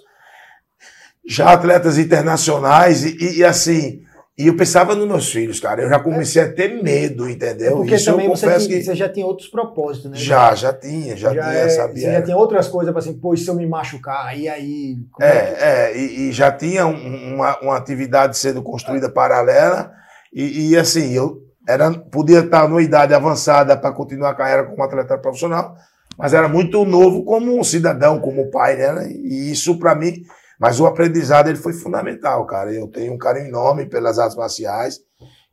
Já 1.25 1.51
atletas 1.51 1.97
internacionais, 1.97 3.03
e, 3.03 3.17
e, 3.17 3.37
e 3.39 3.43
assim, 3.43 4.03
e 4.35 4.47
eu 4.47 4.57
pensava 4.57 4.95
nos 4.95 5.07
meus 5.07 5.31
filhos, 5.31 5.59
cara. 5.59 5.83
Eu 5.83 5.89
já 5.89 5.99
comecei 5.99 6.41
a 6.41 6.51
ter 6.51 6.81
medo, 6.81 7.29
entendeu? 7.29 7.73
É 7.73 7.75
porque 7.75 7.95
Isso 7.95 8.09
também 8.09 8.27
você, 8.27 8.47
tinha, 8.57 8.67
que... 8.67 8.83
você 8.83 8.95
já 8.95 9.07
tinha 9.07 9.27
outros 9.27 9.47
propósitos, 9.47 10.09
né? 10.09 10.17
Já, 10.17 10.55
já 10.55 10.73
tinha, 10.73 11.15
já, 11.15 11.31
já 11.31 11.43
tinha, 11.43 11.53
é, 11.53 11.69
sabia. 11.69 12.01
Você 12.01 12.11
já 12.13 12.21
tinha 12.23 12.37
outras 12.37 12.67
coisas 12.67 12.91
para 12.91 12.99
assim, 12.99 13.13
pô, 13.13 13.37
se 13.37 13.47
eu 13.47 13.53
me 13.53 13.67
machucar, 13.67 14.35
e 14.35 14.49
aí. 14.49 14.97
É, 15.21 15.27
é, 15.27 15.57
é 15.61 15.97
e, 15.97 16.29
e, 16.29 16.31
já 16.31 16.51
tinha 16.51 16.87
um, 16.87 17.35
uma, 17.35 17.59
uma 17.59 17.77
atividade 17.77 18.35
sendo 18.35 18.63
construída 18.63 19.07
paralela, 19.07 19.91
e, 20.33 20.71
e, 20.71 20.77
assim, 20.77 21.13
eu 21.13 21.43
era, 21.67 21.91
podia 21.91 22.39
estar 22.39 22.67
numa 22.67 22.81
idade 22.81 23.13
avançada 23.13 23.77
para 23.77 23.91
continuar 23.91 24.31
a 24.31 24.35
carreira 24.35 24.63
como 24.63 24.81
atleta 24.81 25.15
profissional, 25.15 25.75
mas 26.17 26.33
era 26.33 26.47
muito 26.47 26.83
novo 26.85 27.23
como 27.23 27.55
um 27.55 27.63
cidadão, 27.63 28.19
como 28.19 28.49
pai, 28.49 28.77
né? 28.77 29.11
E 29.11 29.51
isso 29.51 29.77
para 29.77 29.93
mim 29.93 30.23
mas 30.59 30.79
o 30.79 30.85
aprendizado 30.85 31.49
ele 31.49 31.57
foi 31.57 31.73
fundamental, 31.73 32.45
cara. 32.45 32.73
Eu 32.73 32.87
tenho 32.87 33.13
um 33.13 33.17
carinho 33.17 33.47
enorme 33.47 33.85
pelas 33.85 34.19
artes 34.19 34.37
marciais. 34.37 34.99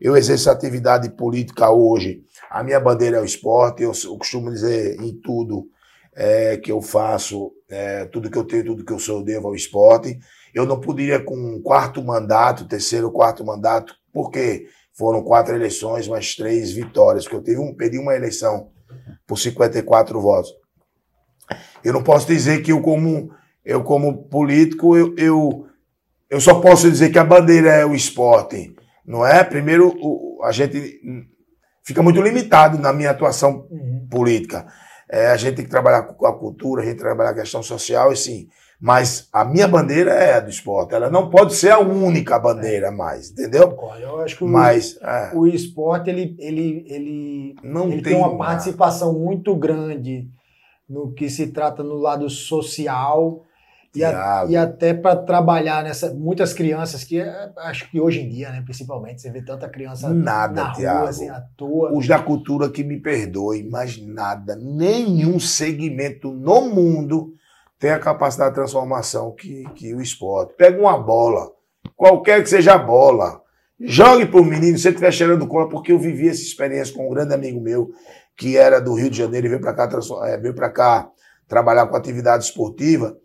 Eu 0.00 0.16
exerço 0.16 0.50
atividade 0.50 1.10
política 1.10 1.70
hoje. 1.70 2.22
A 2.50 2.62
minha 2.62 2.80
bandeira 2.80 3.18
é 3.18 3.20
o 3.20 3.24
esporte. 3.24 3.82
Eu, 3.82 3.92
eu 4.04 4.16
costumo 4.18 4.50
dizer 4.50 5.00
em 5.00 5.20
tudo 5.20 5.66
é, 6.14 6.56
que 6.56 6.70
eu 6.70 6.80
faço, 6.80 7.52
é, 7.68 8.04
tudo 8.06 8.30
que 8.30 8.38
eu 8.38 8.44
tenho, 8.44 8.64
tudo 8.64 8.84
que 8.84 8.92
eu 8.92 8.98
sou, 8.98 9.18
eu 9.18 9.24
devo 9.24 9.48
ao 9.48 9.54
esporte. 9.54 10.18
Eu 10.54 10.66
não 10.66 10.80
poderia, 10.80 11.22
com 11.22 11.36
um 11.36 11.62
quarto 11.62 12.02
mandato, 12.02 12.66
terceiro, 12.66 13.12
quarto 13.12 13.44
mandato, 13.44 13.94
porque 14.12 14.66
foram 14.92 15.22
quatro 15.22 15.54
eleições, 15.54 16.08
mais 16.08 16.34
três 16.34 16.72
vitórias, 16.72 17.24
porque 17.24 17.36
eu 17.36 17.42
tive 17.42 17.60
um, 17.60 17.74
perdi 17.74 17.98
uma 17.98 18.14
eleição 18.14 18.70
por 19.26 19.38
54 19.38 20.20
votos. 20.20 20.50
Eu 21.82 21.92
não 21.92 22.02
posso 22.02 22.26
dizer 22.26 22.62
que 22.62 22.72
eu, 22.72 22.80
como 22.80 23.30
eu 23.64 23.82
como 23.82 24.24
político, 24.24 24.96
eu, 24.96 25.14
eu, 25.16 25.66
eu 26.28 26.40
só 26.40 26.60
posso 26.60 26.90
dizer 26.90 27.10
que 27.10 27.18
a 27.18 27.24
bandeira 27.24 27.70
é 27.70 27.84
o 27.84 27.94
esporte, 27.94 28.74
não 29.06 29.24
é? 29.24 29.42
Primeiro, 29.44 29.94
o, 30.00 30.40
a 30.44 30.52
gente 30.52 31.00
fica 31.82 32.02
muito 32.02 32.20
limitado 32.20 32.78
na 32.78 32.92
minha 32.92 33.10
atuação 33.10 33.66
uhum. 33.70 34.06
política. 34.10 34.66
É, 35.10 35.26
a 35.26 35.36
gente 35.36 35.56
tem 35.56 35.64
que 35.64 35.70
trabalhar 35.70 36.02
com 36.02 36.26
a 36.26 36.38
cultura, 36.38 36.82
a 36.82 36.84
gente 36.84 36.92
tem 36.92 36.98
que 36.98 37.08
trabalhar 37.08 37.30
a 37.30 37.34
questão 37.34 37.62
social, 37.62 38.12
e 38.12 38.16
sim. 38.16 38.48
Mas 38.80 39.28
a 39.30 39.44
minha 39.44 39.68
bandeira 39.68 40.12
é 40.12 40.34
a 40.34 40.40
do 40.40 40.48
esporte. 40.48 40.94
Ela 40.94 41.10
não 41.10 41.28
pode 41.28 41.54
ser 41.54 41.70
a 41.70 41.78
única 41.78 42.38
bandeira 42.38 42.86
é. 42.86 42.90
mais, 42.90 43.30
entendeu? 43.30 43.76
Eu 44.00 44.20
acho 44.20 44.38
que 44.38 44.44
Mas, 44.44 44.96
o, 44.96 45.04
é. 45.04 45.32
o 45.34 45.46
esporte 45.46 46.08
ele, 46.08 46.34
ele, 46.38 46.86
ele, 46.88 47.56
não 47.62 47.88
ele 47.88 48.00
tem, 48.00 48.14
tem 48.14 48.16
uma 48.16 48.38
participação 48.38 49.12
muito 49.12 49.54
grande 49.54 50.30
no 50.88 51.12
que 51.12 51.28
se 51.28 51.48
trata 51.48 51.82
no 51.82 51.96
lado 51.96 52.30
social 52.30 53.44
e, 53.94 54.04
a, 54.04 54.46
e 54.48 54.56
até 54.56 54.94
para 54.94 55.16
trabalhar 55.16 55.82
nessa. 55.82 56.14
Muitas 56.14 56.52
crianças 56.52 57.02
que 57.02 57.20
é, 57.20 57.50
acho 57.58 57.90
que 57.90 58.00
hoje 58.00 58.20
em 58.20 58.28
dia, 58.28 58.50
né, 58.50 58.62
principalmente, 58.64 59.20
você 59.20 59.30
vê 59.30 59.42
tanta 59.42 59.68
criança 59.68 60.08
nada, 60.10 60.62
na 60.62 60.72
Thiago. 60.72 61.00
rua, 61.00 61.08
assim, 61.08 61.28
à 61.28 61.40
toa. 61.56 61.92
Os 61.92 62.06
da 62.06 62.18
cultura 62.18 62.70
que 62.70 62.84
me 62.84 63.00
perdoem, 63.00 63.68
mas 63.68 64.00
nada, 64.00 64.56
nenhum 64.56 65.40
segmento 65.40 66.30
no 66.30 66.70
mundo 66.70 67.34
tem 67.80 67.90
a 67.90 67.98
capacidade 67.98 68.50
de 68.50 68.56
transformação 68.56 69.34
que, 69.34 69.64
que 69.74 69.92
o 69.94 70.00
esporte. 70.00 70.54
Pega 70.56 70.80
uma 70.80 70.98
bola, 70.98 71.50
qualquer 71.96 72.42
que 72.42 72.48
seja 72.48 72.74
a 72.74 72.78
bola, 72.78 73.40
jogue 73.80 74.26
para 74.26 74.40
o 74.40 74.44
menino, 74.44 74.78
se 74.78 74.86
ele 74.86 74.94
estiver 74.94 75.10
cheirando 75.10 75.48
cola, 75.48 75.68
porque 75.68 75.90
eu 75.90 75.98
vivi 75.98 76.28
essa 76.28 76.42
experiência 76.42 76.94
com 76.94 77.08
um 77.08 77.10
grande 77.10 77.34
amigo 77.34 77.60
meu, 77.60 77.90
que 78.36 78.56
era 78.56 78.80
do 78.80 78.94
Rio 78.94 79.10
de 79.10 79.18
Janeiro 79.18 79.46
e 79.46 79.50
veio 79.50 79.60
para 79.60 79.74
cá, 79.74 79.88
é, 80.26 80.36
veio 80.36 80.54
cá 80.54 81.10
trabalhar 81.48 81.86
com 81.86 81.96
atividade 81.96 82.44
esportiva. 82.44 83.16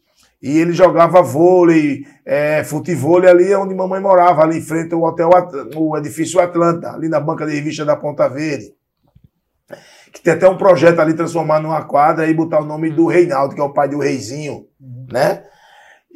E 0.42 0.60
ele 0.60 0.74
jogava 0.74 1.22
vôlei, 1.22 2.06
é, 2.26 2.64
futevôlei 2.64 3.30
ali 3.30 3.56
onde 3.56 3.74
mamãe 3.74 4.00
morava, 4.00 4.44
ali 4.44 4.58
em 4.58 4.62
frente 4.62 4.94
ao 4.94 5.02
hotel, 5.02 5.30
o 5.76 5.98
edifício 5.98 6.40
Atlanta, 6.40 6.92
ali 6.92 7.10
na 7.10 7.20
banca 7.20 7.46
de 7.46 7.56
revista 7.56 7.84
da 7.84 7.96
Ponta 7.96 8.28
Verde. 8.28 8.74
Que 10.12 10.22
tem 10.22 10.34
até 10.34 10.48
um 10.48 10.58
projeto 10.58 11.00
ali 11.00 11.14
transformar 11.14 11.60
numa 11.60 11.84
quadra 11.84 12.28
e 12.28 12.34
botar 12.34 12.62
o 12.62 12.66
nome 12.66 12.90
do 12.90 13.08
Reinaldo, 13.08 13.56
que 13.56 13.62
é 13.62 13.64
o 13.64 13.74
pai 13.74 13.90
do 13.90 14.00
Reizinho, 14.00 14.66
uhum. 14.80 15.08
né? 15.12 15.44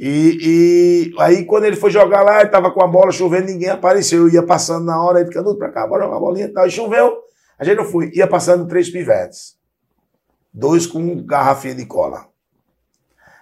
E, 0.02 0.38
e, 0.42 1.22
aí 1.22 1.44
quando 1.44 1.66
ele 1.66 1.76
foi 1.76 1.92
jogar 1.92 2.22
lá, 2.22 2.40
ele 2.40 2.50
tava 2.50 2.72
com 2.72 2.82
a 2.82 2.88
bola 2.88 3.12
chovendo, 3.12 3.48
ninguém 3.48 3.68
apareceu. 3.68 4.22
Eu 4.22 4.30
ia 4.30 4.46
passando 4.46 4.86
na 4.86 5.04
hora, 5.04 5.20
ele 5.20 5.28
ficando 5.28 5.58
pra 5.58 5.70
cá, 5.70 5.86
bora 5.86 6.06
jogar 6.06 6.16
a 6.16 6.20
bolinha 6.22 6.46
e 6.46 6.54
tal. 6.54 6.66
E 6.66 6.72
choveu, 6.72 7.18
a 7.58 7.66
gente 7.66 7.78
não 7.78 7.84
foi. 7.84 8.10
Ia 8.14 8.26
passando 8.26 8.66
três 8.66 8.90
pivetes. 8.90 9.58
Dois 10.54 10.88
com 10.88 11.26
garrafinha 11.26 11.76
de 11.76 11.86
cola. 11.86 12.29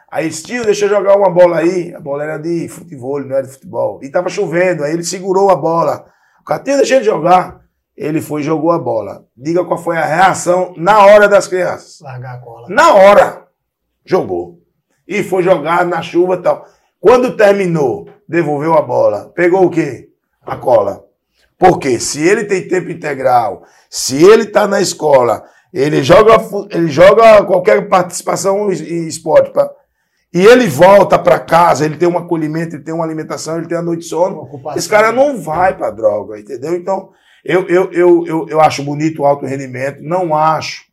Aí 0.09 0.29
disse, 0.29 0.43
tio, 0.43 0.63
deixa 0.63 0.85
eu 0.85 0.89
jogar 0.89 1.17
uma 1.17 1.29
bola 1.29 1.57
aí. 1.57 1.93
A 1.93 1.99
bola 1.99 2.23
era 2.23 2.37
de 2.37 2.67
futebol, 2.69 3.19
não 3.19 3.35
era 3.35 3.45
de 3.45 3.53
futebol. 3.53 3.99
E 4.01 4.09
tava 4.09 4.29
chovendo, 4.29 4.83
aí 4.83 4.93
ele 4.93 5.03
segurou 5.03 5.49
a 5.49 5.55
bola. 5.55 6.05
O 6.41 6.43
cara, 6.45 6.63
tio, 6.63 6.77
deixa 6.77 6.95
ele 6.95 7.03
jogar. 7.03 7.61
Ele 7.95 8.21
foi 8.21 8.41
e 8.41 8.43
jogou 8.43 8.71
a 8.71 8.79
bola. 8.79 9.25
Diga 9.35 9.65
qual 9.65 9.77
foi 9.77 9.97
a 9.97 10.05
reação 10.05 10.73
na 10.77 11.03
hora 11.05 11.27
das 11.27 11.47
crianças. 11.47 11.99
Largar 11.99 12.35
a 12.35 12.39
cola. 12.39 12.67
Na 12.69 12.93
hora. 12.93 13.47
Jogou. 14.05 14.59
E 15.07 15.23
foi 15.23 15.41
jogar 15.41 15.85
na 15.85 16.01
chuva 16.01 16.35
e 16.35 16.41
tal. 16.41 16.65
Quando 16.99 17.35
terminou, 17.35 18.07
devolveu 18.29 18.75
a 18.75 18.81
bola. 18.81 19.31
Pegou 19.35 19.65
o 19.65 19.69
quê? 19.69 20.09
A 20.45 20.55
cola. 20.55 21.03
Porque 21.57 21.99
se 21.99 22.21
ele 22.21 22.45
tem 22.45 22.67
tempo 22.67 22.91
integral, 22.91 23.63
se 23.89 24.23
ele 24.23 24.43
está 24.43 24.67
na 24.67 24.79
escola, 24.79 25.43
ele 25.73 26.03
joga, 26.03 26.37
ele 26.69 26.87
joga 26.87 27.43
qualquer 27.45 27.87
participação 27.89 28.71
em 28.71 29.07
esporte. 29.07 29.51
E 30.33 30.45
ele 30.45 30.67
volta 30.67 31.17
para 31.17 31.39
casa, 31.39 31.85
ele 31.85 31.97
tem 31.97 32.07
um 32.07 32.17
acolhimento, 32.17 32.75
ele 32.75 32.83
tem 32.83 32.93
uma 32.93 33.05
alimentação, 33.05 33.57
ele 33.57 33.67
tem 33.67 33.77
a 33.77 33.81
noite 33.81 34.01
de 34.01 34.09
sono. 34.09 34.47
Esse 34.75 34.89
cara 34.89 35.11
não 35.11 35.41
vai 35.41 35.75
para 35.75 35.89
droga, 35.89 36.39
entendeu? 36.39 36.75
Então, 36.75 37.09
eu, 37.43 37.67
eu, 37.67 37.91
eu, 37.93 38.27
eu, 38.27 38.49
eu 38.49 38.61
acho 38.61 38.83
bonito 38.83 39.21
o 39.21 39.25
alto 39.25 39.45
rendimento, 39.45 40.01
não 40.01 40.35
acho 40.35 40.85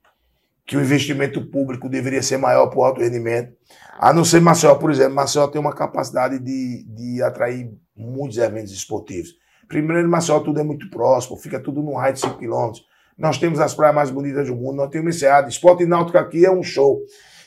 que 0.67 0.77
o 0.77 0.81
investimento 0.81 1.45
público 1.51 1.89
deveria 1.89 2.23
ser 2.23 2.39
maior 2.39 2.69
para 2.69 2.79
o 2.79 2.85
alto 2.85 3.01
rendimento. 3.01 3.53
A 3.99 4.13
não 4.13 4.25
ser 4.25 4.41
Maceió, 4.41 4.75
por 4.77 4.91
exemplo. 4.91 5.15
Maceió 5.15 5.47
tem 5.47 5.61
uma 5.61 5.75
capacidade 5.75 6.39
de, 6.39 6.85
de 6.89 7.23
atrair 7.23 7.71
muitos 7.97 8.39
eventos 8.39 8.73
esportivos. 8.73 9.31
Primeiro, 9.69 10.07
em 10.07 10.11
Maceió 10.11 10.41
tudo 10.41 10.61
é 10.61 10.65
muito 10.65 10.89
próximo, 10.91 11.37
fica 11.37 11.61
tudo 11.61 11.83
no 11.83 11.95
raio 11.95 12.15
de 12.15 12.21
5 12.21 12.39
km. 12.39 12.73
Nós 13.17 13.39
temos 13.39 13.61
as 13.61 13.75
praias 13.75 13.95
mais 13.95 14.11
bonitas 14.11 14.47
do 14.47 14.57
mundo, 14.57 14.77
nós 14.77 14.91
temos 14.91 15.17
Enseada. 15.17 15.49
Esporte 15.49 15.87
náutico 15.87 16.19
aqui 16.19 16.45
é 16.45 16.51
um 16.51 16.63
show. 16.63 17.01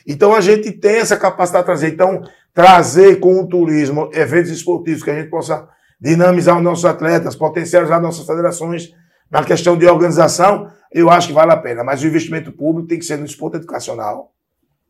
Então 0.08 0.34
a 0.34 0.40
gente 0.40 0.72
tem 0.72 0.96
essa 0.96 1.18
capacidade 1.18 1.64
de 1.64 1.66
trazer. 1.66 1.92
Então, 1.92 2.22
trazer 2.54 3.20
com 3.20 3.40
o 3.40 3.46
turismo 3.46 4.10
eventos 4.14 4.50
esportivos 4.50 5.02
que 5.02 5.10
a 5.10 5.14
gente 5.14 5.28
possa 5.28 5.68
dinamizar 6.00 6.56
os 6.56 6.62
nossos 6.62 6.86
atletas, 6.86 7.36
potencializar 7.36 8.00
nossas 8.00 8.26
federações 8.26 8.94
na 9.30 9.44
questão 9.44 9.76
de 9.76 9.86
organização, 9.86 10.70
eu 10.90 11.10
acho 11.10 11.28
que 11.28 11.34
vale 11.34 11.52
a 11.52 11.56
pena. 11.56 11.84
Mas 11.84 12.02
o 12.02 12.06
investimento 12.06 12.50
público 12.50 12.88
tem 12.88 12.98
que 12.98 13.04
ser 13.04 13.18
no 13.18 13.26
esporte 13.26 13.58
educacional, 13.58 14.32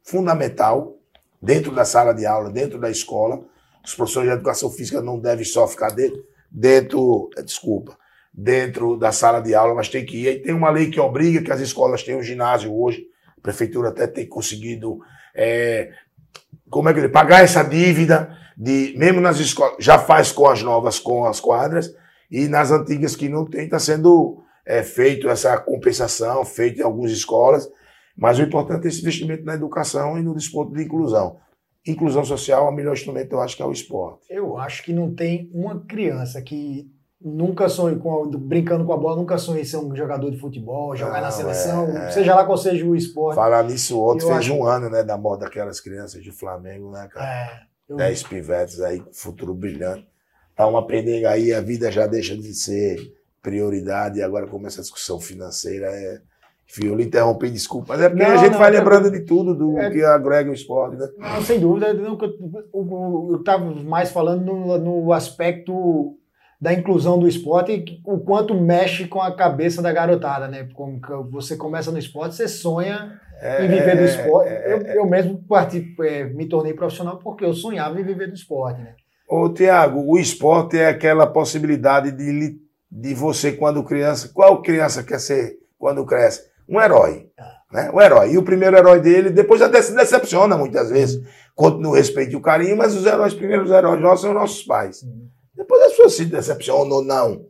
fundamental, 0.05 0.97
dentro 1.43 1.73
da 1.73 1.85
sala 1.85 2.13
de 2.13 2.25
aula, 2.25 2.49
dentro 2.49 2.79
da 2.79 2.89
escola. 2.89 3.41
Os 3.85 3.95
professores 3.95 4.29
de 4.29 4.35
educação 4.37 4.71
física 4.71 5.01
não 5.01 5.19
devem 5.19 5.45
só 5.45 5.67
ficar 5.67 5.91
dentro, 5.91 6.23
dentro 6.49 7.29
desculpa, 7.45 7.99
dentro 8.33 8.97
da 8.97 9.11
sala 9.11 9.41
de 9.41 9.53
aula, 9.53 9.75
mas 9.75 9.89
tem 9.89 10.07
que 10.07 10.23
ir. 10.23 10.29
Aí 10.29 10.43
tem 10.43 10.55
uma 10.55 10.71
lei 10.71 10.91
que 10.91 11.01
obriga 11.01 11.43
que 11.43 11.51
as 11.51 11.61
escolas 11.61 12.05
tenham 12.05 12.23
ginásio 12.23 12.73
hoje. 12.73 13.05
Prefeitura 13.49 13.89
até 13.89 14.07
tem 14.07 14.27
conseguido 14.27 15.01
é, 15.35 15.91
como 16.69 16.89
é 16.89 16.93
que 16.93 17.01
ele 17.01 17.09
pagar 17.09 17.43
essa 17.43 17.63
dívida 17.63 18.37
de 18.57 18.95
mesmo 18.99 19.23
nas 19.23 19.39
escolas 19.39 19.77
já 19.79 19.99
faz 19.99 20.31
com 20.33 20.47
as 20.47 20.63
novas 20.63 20.99
com 20.99 21.25
as 21.25 21.41
quadras 21.41 21.95
e 22.31 22.47
nas 22.47 22.71
antigas 22.71 23.17
que 23.17 23.29
não 23.29 23.47
tem 23.47 23.65
está 23.65 23.79
sendo 23.79 24.43
é, 24.67 24.83
feito 24.83 25.31
essa 25.31 25.57
compensação 25.59 26.45
feito 26.45 26.81
em 26.81 26.85
algumas 26.85 27.11
escolas 27.11 27.69
mas 28.15 28.39
o 28.39 28.43
importante 28.43 28.85
é 28.85 28.89
esse 28.89 29.01
investimento 29.01 29.45
na 29.45 29.55
educação 29.55 30.19
e 30.19 30.23
no 30.23 30.35
desporto 30.35 30.75
de 30.75 30.83
inclusão. 30.83 31.39
Inclusão 31.87 32.25
social 32.25 32.69
o 32.69 32.73
melhor 32.73 32.95
instrumento 32.95 33.33
eu 33.33 33.41
acho 33.41 33.57
que 33.57 33.63
é 33.63 33.65
o 33.65 33.71
esporte. 33.71 34.27
Eu 34.29 34.59
acho 34.59 34.83
que 34.83 34.93
não 34.93 35.15
tem 35.15 35.49
uma 35.55 35.81
criança 35.87 36.43
que 36.43 36.91
nunca 37.21 37.69
sonhei 37.69 37.99
com 37.99 38.29
brincando 38.31 38.85
com 38.85 38.93
a 38.93 38.97
bola, 38.97 39.17
nunca 39.17 39.39
sonhei 39.39 39.65
ser 39.65 39.79
um 39.79 39.95
jogador 39.95 40.31
de 40.31 40.39
futebol, 40.39 40.97
jogar 40.97 41.15
não, 41.15 41.23
na 41.23 41.31
seleção, 41.31 41.89
é, 41.97 42.07
é. 42.07 42.11
seja 42.11 42.35
lá 42.35 42.45
qual 42.45 42.57
seja 42.57 42.85
o 42.87 42.95
esporte. 42.95 43.35
Falar 43.35 43.65
nisso 43.65 44.01
ontem 44.01 44.27
fez 44.27 44.39
acho... 44.39 44.55
um 44.55 44.65
ano, 44.65 44.89
né, 44.89 45.03
da 45.03 45.17
morte 45.17 45.41
daquelas 45.41 45.81
crianças 45.81 46.23
de 46.23 46.31
Flamengo, 46.31 46.91
né, 46.91 47.09
cara? 47.13 47.27
É, 47.27 47.61
eu... 47.89 47.97
Dez 47.97 48.23
pivetes 48.23 48.81
aí, 48.81 49.03
futuro 49.13 49.55
brilhante. 49.55 50.07
Tá 50.55 50.67
uma 50.67 50.87
penega 50.87 51.31
aí, 51.31 51.53
a 51.53 51.61
vida 51.61 51.91
já 51.91 52.07
deixa 52.07 52.37
de 52.37 52.53
ser 52.55 53.13
prioridade 53.41 54.19
e 54.19 54.23
agora 54.23 54.47
começa 54.47 54.81
a 54.81 54.83
discussão 54.83 55.21
financeira. 55.21 55.87
É... 55.87 56.21
Enfim, 56.69 56.89
eu 56.89 56.97
lhe 56.97 57.05
interrompi, 57.05 57.49
desculpa. 57.49 57.95
Mas 57.95 58.03
é 58.03 58.09
porque 58.09 58.25
não, 58.25 58.33
a 58.33 58.37
gente 58.37 58.53
não, 58.53 58.59
vai 58.59 58.71
lembrando 58.71 59.11
de 59.11 59.21
tudo 59.21 59.55
do 59.55 59.79
é... 59.79 59.91
que 59.91 60.03
agrega 60.03 60.51
o 60.51 60.55
esporte, 60.55 60.97
né? 60.97 61.09
Não, 61.17 61.41
sem 61.43 61.59
dúvida. 61.61 61.89
Eu 61.89 63.37
estava 63.39 63.65
mais 63.85 64.11
falando 64.11 64.45
no, 64.45 64.79
no 64.79 65.13
aspecto 65.13 66.19
da 66.61 66.73
inclusão 66.73 67.19
do 67.19 67.29
esporte 67.29 68.01
o 68.05 68.19
quanto 68.19 68.55
mexe 68.55 69.07
com 69.07 69.21
a 69.21 69.35
cabeça 69.35 69.81
da 69.81 69.93
garotada, 69.93 70.49
né? 70.49 70.69
Como 70.75 71.01
você 71.31 71.57
começa 71.57 71.93
no 71.93 71.99
esporte, 71.99 72.35
você 72.35 72.49
sonha 72.49 73.21
é, 73.41 73.65
em 73.65 73.69
viver 73.69 73.97
do 73.97 74.05
esporte. 74.05 74.49
É, 74.51 74.73
eu, 74.73 74.79
eu 75.03 75.07
mesmo 75.07 75.39
parti, 75.49 75.95
é, 76.01 76.25
me 76.25 76.47
tornei 76.47 76.75
profissional 76.75 77.19
porque 77.19 77.45
eu 77.45 77.55
sonhava 77.55 78.01
em 78.01 78.05
viver 78.05 78.27
do 78.29 78.35
esporte, 78.35 78.81
né? 78.81 78.95
Ô, 79.29 79.49
Tiago, 79.49 80.03
o 80.07 80.19
esporte 80.19 80.79
é 80.79 80.89
aquela 80.89 81.27
possibilidade 81.27 82.11
de, 82.11 82.59
de 82.91 83.15
você, 83.15 83.53
quando 83.53 83.85
criança, 83.85 84.31
qual 84.33 84.63
criança 84.63 85.03
quer 85.03 85.21
ser 85.21 85.59
quando 85.79 86.05
cresce? 86.05 86.49
Um 86.69 86.81
herói. 86.81 87.29
Ah. 87.39 87.59
Né? 87.73 87.91
Um 87.93 88.01
herói. 88.01 88.33
E 88.33 88.39
o 88.39 88.43
primeiro 88.43 88.77
herói 88.77 89.01
dele, 89.01 89.31
depois 89.31 89.61
até 89.61 89.81
se 89.83 89.95
decepciona 89.95 90.57
muitas 90.57 90.91
vezes, 90.91 91.23
continua 91.55 91.93
o 91.93 91.95
respeito 91.95 92.33
e 92.33 92.37
o 92.37 92.41
carinho, 92.41 92.77
mas 92.77 92.97
os 92.97 93.07
heróis, 93.07 93.35
primeiros 93.35 93.71
heróis 93.71 94.01
nossos 94.01 94.23
são 94.23 94.35
nossos 94.35 94.63
pais. 94.63 95.03
Uhum. 95.03 95.29
Depois 95.59 95.83
as 95.83 95.91
pessoas 95.91 96.15
se 96.15 96.25
decepcionam 96.25 96.99
ou 96.99 97.05
não. 97.05 97.45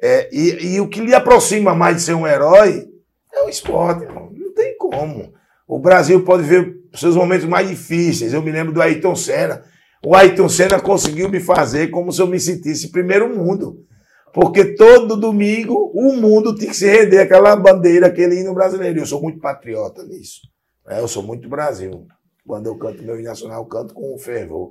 É, 0.00 0.30
e, 0.32 0.74
e, 0.74 0.80
o 0.80 0.88
que 0.88 1.00
lhe 1.00 1.12
aproxima 1.12 1.74
mais 1.74 1.96
de 1.96 2.02
ser 2.02 2.14
um 2.14 2.26
herói 2.26 2.88
é 3.34 3.42
o 3.42 3.48
esporte. 3.48 4.06
Não 4.06 4.54
tem 4.54 4.76
como. 4.78 5.34
O 5.66 5.80
Brasil 5.80 6.24
pode 6.24 6.44
ver 6.44 6.76
seus 6.94 7.16
momentos 7.16 7.46
mais 7.46 7.68
difíceis. 7.68 8.32
Eu 8.32 8.40
me 8.40 8.52
lembro 8.52 8.72
do 8.72 8.80
Ayrton 8.80 9.16
Senna. 9.16 9.64
O 10.06 10.14
Ayrton 10.14 10.48
Senna 10.48 10.80
conseguiu 10.80 11.28
me 11.28 11.40
fazer 11.40 11.88
como 11.88 12.12
se 12.12 12.22
eu 12.22 12.28
me 12.28 12.38
sentisse 12.38 12.92
primeiro 12.92 13.28
mundo. 13.36 13.84
Porque 14.32 14.76
todo 14.76 15.16
domingo 15.16 15.90
o 15.92 16.12
mundo 16.16 16.54
tinha 16.54 16.70
que 16.70 16.76
se 16.76 16.88
render 16.88 17.18
aquela 17.18 17.56
bandeira, 17.56 18.06
aquele 18.06 18.40
hino 18.40 18.54
brasileiro. 18.54 19.00
Eu 19.00 19.06
sou 19.06 19.20
muito 19.20 19.40
patriota 19.40 20.04
nisso. 20.04 20.42
Né? 20.86 21.00
Eu 21.00 21.08
sou 21.08 21.22
muito 21.22 21.48
Brasil. 21.48 22.06
Quando 22.46 22.66
eu 22.66 22.78
canto 22.78 23.02
meu 23.02 23.16
hino 23.16 23.28
nacional, 23.28 23.62
eu 23.62 23.66
canto 23.66 23.92
com 23.92 24.16
fervor. 24.18 24.70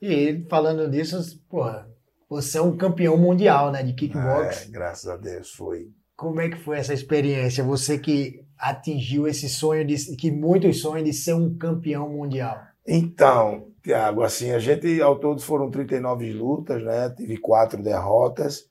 E 0.00 0.46
falando 0.48 0.90
disso, 0.90 1.40
porra, 1.48 1.88
você 2.28 2.58
é 2.58 2.62
um 2.62 2.76
campeão 2.76 3.16
mundial, 3.16 3.70
né, 3.70 3.82
de 3.82 3.92
kickbox. 3.92 4.66
É, 4.66 4.70
graças 4.70 5.08
a 5.08 5.16
Deus 5.16 5.50
foi. 5.50 5.88
Como 6.16 6.40
é 6.40 6.48
que 6.48 6.58
foi 6.58 6.78
essa 6.78 6.94
experiência? 6.94 7.64
Você 7.64 7.98
que 7.98 8.44
atingiu 8.58 9.26
esse 9.26 9.48
sonho 9.48 9.84
de 9.84 9.96
que 10.16 10.30
muitos 10.30 10.80
sonham 10.80 11.02
de 11.02 11.12
ser 11.12 11.34
um 11.34 11.56
campeão 11.56 12.08
mundial. 12.08 12.60
Então, 12.86 13.68
Tiago, 13.82 14.22
assim, 14.22 14.52
a 14.52 14.58
gente 14.58 15.00
ao 15.00 15.18
todo 15.18 15.40
foram 15.40 15.70
39 15.70 16.32
lutas, 16.32 16.82
né? 16.82 17.10
Tive 17.10 17.38
quatro 17.38 17.82
derrotas. 17.82 18.66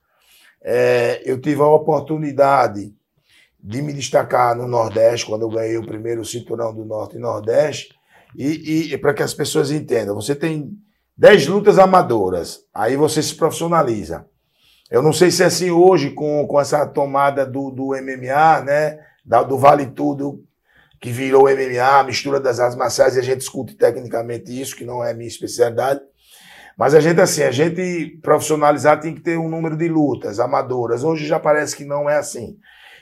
É, 0.61 1.21
eu 1.25 1.39
tive 1.39 1.61
a 1.61 1.67
oportunidade 1.67 2.93
de 3.61 3.81
me 3.81 3.93
destacar 3.93 4.55
no 4.55 4.67
Nordeste 4.67 5.25
quando 5.25 5.41
eu 5.41 5.49
ganhei 5.49 5.77
o 5.77 5.85
primeiro 5.85 6.23
cinturão 6.23 6.73
do 6.73 6.85
Norte 6.85 7.17
e 7.17 7.19
Nordeste. 7.19 7.93
E, 8.35 8.93
e 8.93 8.97
para 8.97 9.13
que 9.13 9.23
as 9.23 9.33
pessoas 9.33 9.71
entendam, 9.71 10.15
você 10.15 10.35
tem 10.35 10.77
10 11.19 11.47
lutas 11.47 11.77
amadoras, 11.77 12.61
aí 12.73 12.95
você 12.95 13.21
se 13.21 13.35
profissionaliza. 13.35 14.25
Eu 14.89 15.01
não 15.01 15.11
sei 15.11 15.29
se 15.29 15.43
é 15.43 15.47
assim 15.47 15.69
hoje, 15.69 16.11
com, 16.11 16.47
com 16.47 16.61
essa 16.61 16.87
tomada 16.87 17.45
do, 17.45 17.69
do 17.71 17.87
MMA, 17.87 18.61
né? 18.61 18.99
Da, 19.25 19.43
do 19.43 19.57
Vale 19.57 19.87
Tudo, 19.87 20.41
que 20.97 21.11
virou 21.11 21.49
MMA, 21.49 22.03
mistura 22.05 22.39
das 22.39 22.61
artes 22.61 22.77
marciais, 22.77 23.17
e 23.17 23.19
a 23.19 23.21
gente 23.21 23.39
discute 23.39 23.75
tecnicamente 23.75 24.61
isso, 24.61 24.77
que 24.77 24.85
não 24.85 25.03
é 25.03 25.13
minha 25.13 25.27
especialidade. 25.27 25.99
Mas 26.77 26.95
a 26.95 27.01
gente, 27.01 27.19
assim, 27.19 27.43
a 27.43 27.51
gente 27.51 28.17
profissionalizar 28.23 29.01
tem 29.01 29.13
que 29.13 29.19
ter 29.19 29.37
um 29.37 29.49
número 29.49 29.75
de 29.75 29.89
lutas 29.89 30.39
amadoras. 30.39 31.03
Hoje 31.03 31.27
já 31.27 31.37
parece 31.37 31.75
que 31.75 31.83
não 31.83 32.09
é 32.09 32.15
assim. 32.15 32.55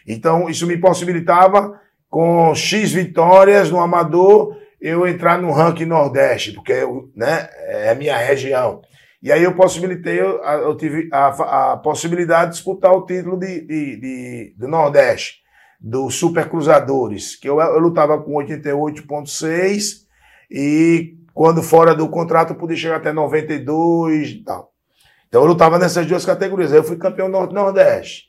Então, 0.08 0.49
isso 0.49 0.65
me 0.65 0.77
possibilitava, 0.77 1.80
com 2.10 2.56
X 2.56 2.91
vitórias 2.91 3.69
no 3.69 3.80
amador, 3.80 4.58
eu 4.80 5.08
entrar 5.08 5.42
no 5.42 5.52
ranking 5.52 5.86
Nordeste, 5.86 6.54
porque 6.54 6.74
né, 7.16 7.50
é 7.68 7.96
minha 7.96 8.18
região. 8.18 8.82
E 9.22 9.32
aí 9.32 9.44
eu 9.44 9.56
possibilitei, 9.56 10.22
eu, 10.22 10.42
eu 10.44 10.78
tive 10.78 11.10
a, 11.12 11.72
a, 11.74 11.78
possibilidade 11.78 12.52
de 12.52 12.58
disputar 12.58 12.92
o 12.94 13.06
título 13.06 13.38
de, 13.38 13.62
de, 13.62 14.00
de, 14.00 14.56
do 14.58 14.68
Nordeste, 14.68 15.42
do 15.80 16.10
Super 16.10 16.48
Cruzadores, 16.48 17.36
que 17.36 17.50
eu, 17.50 17.60
eu 17.60 17.80
lutava 17.80 18.22
com 18.22 18.34
88,6 18.34 20.06
e 20.50 21.16
quando 21.34 21.62
fora 21.63 21.94
do 21.94 22.08
contrato 22.10 22.54
eu 22.54 22.58
podia 22.58 22.78
chegar 22.78 22.98
até 22.98 23.12
92 23.12 24.30
e 24.30 24.44
tal. 24.44 24.72
Então 25.28 25.42
eu 25.42 25.48
lutava 25.48 25.78
nessas 25.78 26.06
duas 26.06 26.26
categorias. 26.26 26.72
Aí 26.72 26.80
eu 26.80 26.84
fui 26.84 26.98
campeão 26.98 27.28
Norte-Nordeste. 27.28 28.28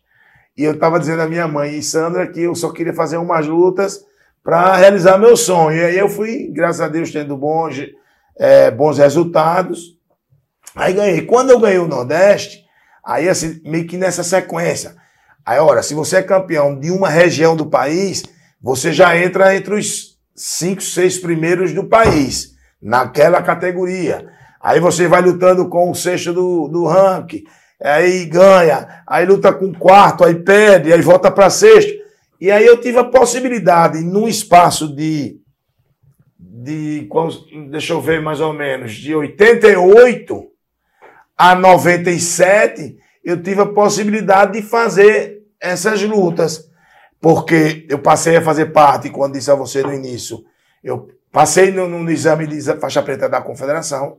E 0.57 0.65
eu 0.65 0.73
estava 0.73 0.99
dizendo 0.99 1.23
à 1.23 1.29
minha 1.29 1.47
mãe 1.47 1.79
e 1.79 1.83
Sandra 1.83 2.27
que 2.27 2.41
eu 2.41 2.55
só 2.55 2.73
queria 2.73 2.93
fazer 2.93 3.17
umas 3.17 3.47
lutas 3.47 4.05
para 4.49 4.77
realizar 4.77 5.19
meu 5.19 5.37
sonho. 5.37 5.77
E 5.77 5.85
aí 5.85 5.99
eu 5.99 6.09
fui, 6.09 6.51
graças 6.51 6.81
a 6.81 6.89
Deus, 6.89 7.13
tendo 7.13 7.37
bons, 7.37 7.77
é, 8.39 8.71
bons 8.71 8.97
resultados. 8.97 9.95
Aí 10.75 10.95
ganhei. 10.95 11.21
Quando 11.27 11.51
eu 11.51 11.61
ganhei 11.61 11.79
o 11.79 11.87
Nordeste, 11.87 12.65
aí 13.05 13.29
assim, 13.29 13.61
meio 13.63 13.87
que 13.87 13.99
nessa 13.99 14.25
sequência. 14.25 14.97
Aí, 15.45 15.59
olha, 15.59 15.83
se 15.83 15.93
você 15.93 16.17
é 16.17 16.23
campeão 16.23 16.81
de 16.81 16.91
uma 16.91 17.11
região 17.11 17.55
do 17.55 17.67
país, 17.67 18.23
você 18.59 18.91
já 18.91 19.15
entra 19.19 19.55
entre 19.55 19.75
os 19.75 20.19
cinco, 20.35 20.81
seis 20.81 21.19
primeiros 21.19 21.75
do 21.75 21.85
país, 21.85 22.55
naquela 22.81 23.43
categoria. 23.43 24.31
Aí 24.63 24.81
você 24.81 25.07
vai 25.07 25.21
lutando 25.21 25.69
com 25.69 25.91
o 25.91 25.95
sexto 25.95 26.33
do, 26.33 26.69
do 26.69 26.87
ranking, 26.87 27.45
aí 27.85 28.25
ganha, 28.25 29.03
aí 29.07 29.27
luta 29.27 29.53
com 29.53 29.67
o 29.67 29.79
quarto, 29.79 30.25
aí 30.25 30.37
perde, 30.37 30.91
aí 30.91 31.03
volta 31.03 31.31
para 31.31 31.51
sexto. 31.51 31.98
E 32.41 32.51
aí 32.51 32.65
eu 32.65 32.81
tive 32.81 32.99
a 32.99 33.05
possibilidade, 33.05 34.01
num 34.01 34.29
espaço 34.29 34.95
de, 34.95 35.41
de 36.39 37.09
deixa 37.69 37.93
eu 37.93 38.01
ver 38.01 38.23
mais 38.23 38.41
ou 38.41 38.53
menos, 38.53 38.93
de 38.93 39.15
88 39.15 40.49
a 41.37 41.55
97, 41.55 42.97
eu 43.25 43.43
tive 43.43 43.61
a 43.61 43.67
possibilidade 43.67 44.53
de 44.53 44.63
fazer 44.63 45.43
essas 45.61 46.03
lutas. 46.03 46.69
Porque 47.21 47.85
eu 47.89 47.99
passei 47.99 48.37
a 48.37 48.43
fazer 48.43 48.67
parte, 48.67 49.11
quando 49.11 49.33
disse 49.33 49.51
a 49.51 49.55
você 49.55 49.83
no 49.83 49.93
início, 49.93 50.45
eu 50.83 51.09
passei 51.33 51.73
no, 51.73 51.89
no 51.89 52.11
exame 52.11 52.47
de 52.47 52.61
faixa 52.79 53.03
preta 53.03 53.29
da 53.29 53.41
confederação. 53.41 54.19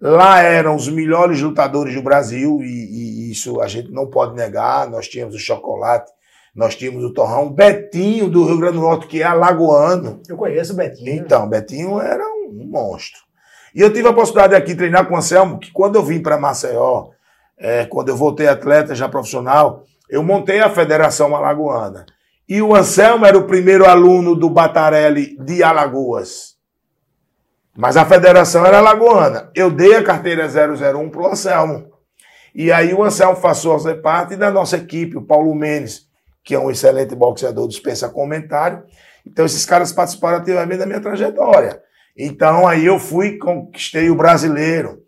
Lá 0.00 0.40
eram 0.40 0.74
os 0.74 0.88
melhores 0.88 1.40
lutadores 1.42 1.94
do 1.94 2.02
Brasil, 2.02 2.60
e, 2.62 3.28
e 3.28 3.30
isso 3.30 3.60
a 3.60 3.68
gente 3.68 3.90
não 3.90 4.08
pode 4.08 4.34
negar. 4.34 4.88
Nós 4.88 5.06
tínhamos 5.06 5.34
o 5.34 5.38
Chocolate, 5.38 6.10
nós 6.54 6.74
tínhamos 6.74 7.04
o 7.04 7.12
Torrão, 7.12 7.50
Betinho 7.50 8.28
do 8.28 8.44
Rio 8.44 8.58
Grande 8.58 8.74
do 8.74 8.82
Norte, 8.82 9.06
que 9.06 9.22
é 9.22 9.24
alagoano. 9.24 10.20
Eu 10.28 10.36
conheço 10.36 10.72
o 10.72 10.76
Betinho. 10.76 11.14
Então, 11.14 11.48
Betinho 11.48 12.00
era 12.00 12.24
um 12.24 12.68
monstro. 12.70 13.20
E 13.74 13.80
eu 13.80 13.92
tive 13.92 14.08
a 14.08 14.12
possibilidade 14.12 14.54
de 14.54 14.60
aqui 14.60 14.74
treinar 14.74 15.06
com 15.06 15.14
o 15.14 15.16
Anselmo, 15.16 15.58
que 15.58 15.70
quando 15.70 15.96
eu 15.96 16.02
vim 16.02 16.20
para 16.20 16.38
Maceió, 16.38 17.10
é, 17.56 17.84
quando 17.86 18.08
eu 18.08 18.16
voltei 18.16 18.48
atleta 18.48 18.94
já 18.94 19.08
profissional, 19.08 19.84
eu 20.08 20.22
montei 20.22 20.58
a 20.60 20.68
Federação 20.68 21.34
Alagoana. 21.36 22.04
E 22.48 22.60
o 22.60 22.74
Anselmo 22.74 23.24
era 23.24 23.38
o 23.38 23.46
primeiro 23.46 23.86
aluno 23.86 24.34
do 24.34 24.50
Batarelli 24.50 25.36
de 25.38 25.62
Alagoas. 25.62 26.56
Mas 27.76 27.96
a 27.96 28.04
federação 28.04 28.66
era 28.66 28.78
alagoana. 28.78 29.50
Eu 29.54 29.70
dei 29.70 29.94
a 29.94 30.02
carteira 30.02 30.48
001 30.48 31.10
para 31.10 31.22
o 31.22 31.28
Anselmo. 31.28 31.92
E 32.52 32.72
aí 32.72 32.92
o 32.92 33.04
Anselmo 33.04 33.40
passou 33.40 33.76
a 33.76 33.78
ser 33.78 34.02
parte 34.02 34.34
da 34.34 34.50
nossa 34.50 34.76
equipe, 34.76 35.16
o 35.16 35.22
Paulo 35.22 35.54
Menes 35.54 36.09
que 36.50 36.54
é 36.56 36.58
um 36.58 36.68
excelente 36.68 37.14
boxeador, 37.14 37.68
dispensa 37.68 38.08
comentário. 38.08 38.82
Então, 39.24 39.46
esses 39.46 39.64
caras 39.64 39.92
participaram 39.92 40.38
ativamente 40.38 40.78
da 40.78 40.84
minha 40.84 41.00
trajetória. 41.00 41.80
Então, 42.18 42.66
aí 42.66 42.84
eu 42.84 42.98
fui, 42.98 43.38
conquistei 43.38 44.10
o 44.10 44.16
brasileiro 44.16 44.98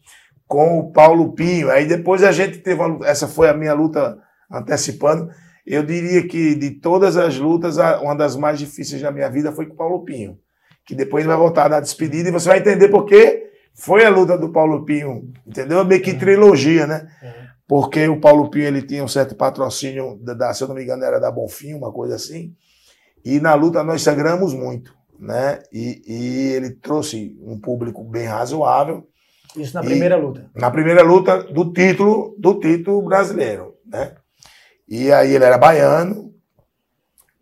com 0.47 0.79
o 0.79 0.93
Paulo 0.93 1.33
Pinho. 1.33 1.69
Aí 1.69 1.85
depois 1.85 2.23
a 2.23 2.31
gente 2.31 2.59
teve, 2.59 2.81
essa 3.03 3.27
foi 3.27 3.49
a 3.49 3.55
minha 3.55 3.75
luta 3.75 4.17
antecipando. 4.49 5.31
Eu 5.67 5.83
diria 5.83 6.29
que 6.29 6.55
de 6.55 6.71
todas 6.79 7.17
as 7.17 7.37
lutas, 7.37 7.77
uma 8.01 8.15
das 8.15 8.37
mais 8.37 8.61
difíceis 8.61 9.03
da 9.03 9.11
minha 9.11 9.29
vida 9.29 9.51
foi 9.51 9.67
com 9.67 9.75
o 9.75 9.77
Paulo 9.77 10.05
Pinho. 10.05 10.39
Que 10.87 10.95
depois 10.95 11.27
vai 11.27 11.37
voltar 11.37 11.65
a 11.65 11.69
dar 11.71 11.81
despedida 11.81 12.29
e 12.29 12.33
você 12.33 12.49
vai 12.49 12.61
entender 12.61 12.89
por 12.89 13.05
que 13.05 13.51
foi 13.75 14.05
a 14.05 14.11
luta 14.11 14.39
do 14.39 14.53
Paulo 14.53 14.85
Pinho, 14.85 15.29
entendeu? 15.45 15.85
Meio 15.85 16.01
que 16.01 16.13
uhum. 16.13 16.19
trilogia, 16.19 16.87
né? 16.87 17.09
Porque 17.73 18.07
o 18.07 18.21
Paulo 18.21 18.51
Pinho 18.51 18.67
ele 18.67 18.83
tinha 18.83 19.03
um 19.03 19.09
certo 19.09 19.35
patrocínio, 19.35 20.19
da, 20.21 20.53
se 20.53 20.63
eu 20.63 20.69
não 20.69 20.75
me 20.75 20.83
engano, 20.83 21.03
era 21.05 21.19
da 21.19 21.31
Bonfim, 21.31 21.73
uma 21.73 21.91
coisa 21.91 22.17
assim. 22.17 22.55
E 23.25 23.41
na 23.41 23.55
luta 23.55 23.83
nós 23.83 24.03
sangramos 24.03 24.53
muito, 24.53 24.95
né? 25.19 25.63
E, 25.73 26.03
e 26.07 26.53
ele 26.53 26.73
trouxe 26.73 27.35
um 27.41 27.59
público 27.59 28.05
bem 28.05 28.27
razoável. 28.27 29.09
Isso 29.57 29.75
na 29.75 29.81
primeira 29.81 30.17
luta. 30.17 30.51
Na 30.55 30.71
primeira 30.71 31.03
luta 31.03 31.45
do 31.45 31.73
título, 31.73 32.37
do 32.39 32.61
título 32.61 33.01
brasileiro, 33.01 33.75
né? 33.87 34.17
E 34.87 35.11
aí 35.11 35.35
ele 35.35 35.45
era 35.45 35.57
baiano. 35.57 36.31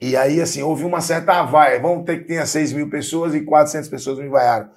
E 0.01 0.17
aí, 0.17 0.41
assim, 0.41 0.63
houve 0.63 0.85
uma 0.85 1.01
certa 1.01 1.43
vaia. 1.43 1.81
Vamos 1.81 2.05
ter 2.05 2.19
que 2.19 2.29
ter 2.29 2.47
6 2.47 2.73
mil 2.73 2.89
pessoas 2.89 3.35
e 3.35 3.41
400 3.41 3.89
pessoas 3.89 4.17
me 4.21 4.29
vaiaram. 4.29 4.71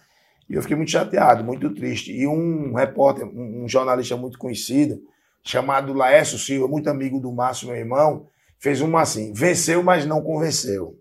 E 0.50 0.56
eu 0.56 0.63
fiquei 0.63 0.76
muito 0.76 0.89
chateado, 0.89 1.44
muito 1.44 1.72
triste. 1.76 2.12
E 2.12 2.26
um 2.26 2.74
repórter, 2.74 3.24
um 3.28 3.70
jornalista 3.70 4.18
muito 4.18 4.39
conhecido, 4.39 5.00
chamado 5.44 5.94
Laércio 5.94 6.40
Silva, 6.40 6.68
muito 6.68 6.90
amigo 6.90 7.20
do 7.20 7.32
Márcio, 7.32 7.68
meu 7.68 7.76
irmão, 7.76 8.28
fez 8.58 8.82
uma 8.82 9.02
assim: 9.02 9.34
venceu, 9.34 9.84
mas 9.84 10.06
não 10.06 10.22
convenceu. 10.22 10.98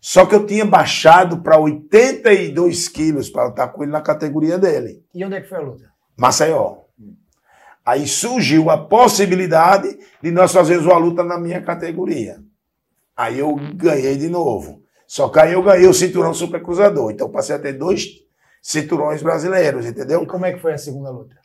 Só 0.00 0.26
que 0.26 0.34
eu 0.34 0.46
tinha 0.46 0.64
baixado 0.64 1.42
para 1.42 1.58
82 1.58 2.88
quilos 2.88 3.28
para 3.28 3.46
lutar 3.46 3.72
com 3.72 3.82
ele 3.82 3.90
na 3.90 4.00
categoria 4.00 4.58
dele. 4.58 5.02
E 5.12 5.24
onde 5.24 5.36
é 5.36 5.40
que 5.40 5.48
foi 5.48 5.58
a 5.58 5.62
luta? 5.62 5.90
Maceió. 6.16 6.82
Aí 7.84 8.06
surgiu 8.06 8.68
a 8.70 8.76
possibilidade 8.76 9.98
de 10.22 10.30
nós 10.30 10.52
fazermos 10.52 10.86
uma 10.86 10.98
luta 10.98 11.24
na 11.24 11.38
minha 11.38 11.62
categoria. 11.62 12.38
Aí 13.16 13.38
eu 13.38 13.56
ganhei 13.74 14.16
de 14.16 14.28
novo. 14.28 14.82
Só 15.06 15.28
que 15.28 15.38
aí 15.38 15.52
eu 15.52 15.62
ganhei 15.62 15.88
o 15.88 15.94
cinturão 15.94 16.34
super 16.34 16.62
cruzador. 16.62 17.10
Então 17.12 17.30
passei 17.30 17.54
a 17.54 17.58
ter 17.58 17.72
dois 17.72 18.06
cinturões 18.60 19.22
brasileiros, 19.22 19.86
entendeu? 19.86 20.22
E 20.22 20.26
como 20.26 20.44
é 20.44 20.52
que 20.52 20.60
foi 20.60 20.72
a 20.72 20.78
segunda 20.78 21.10
luta? 21.10 21.36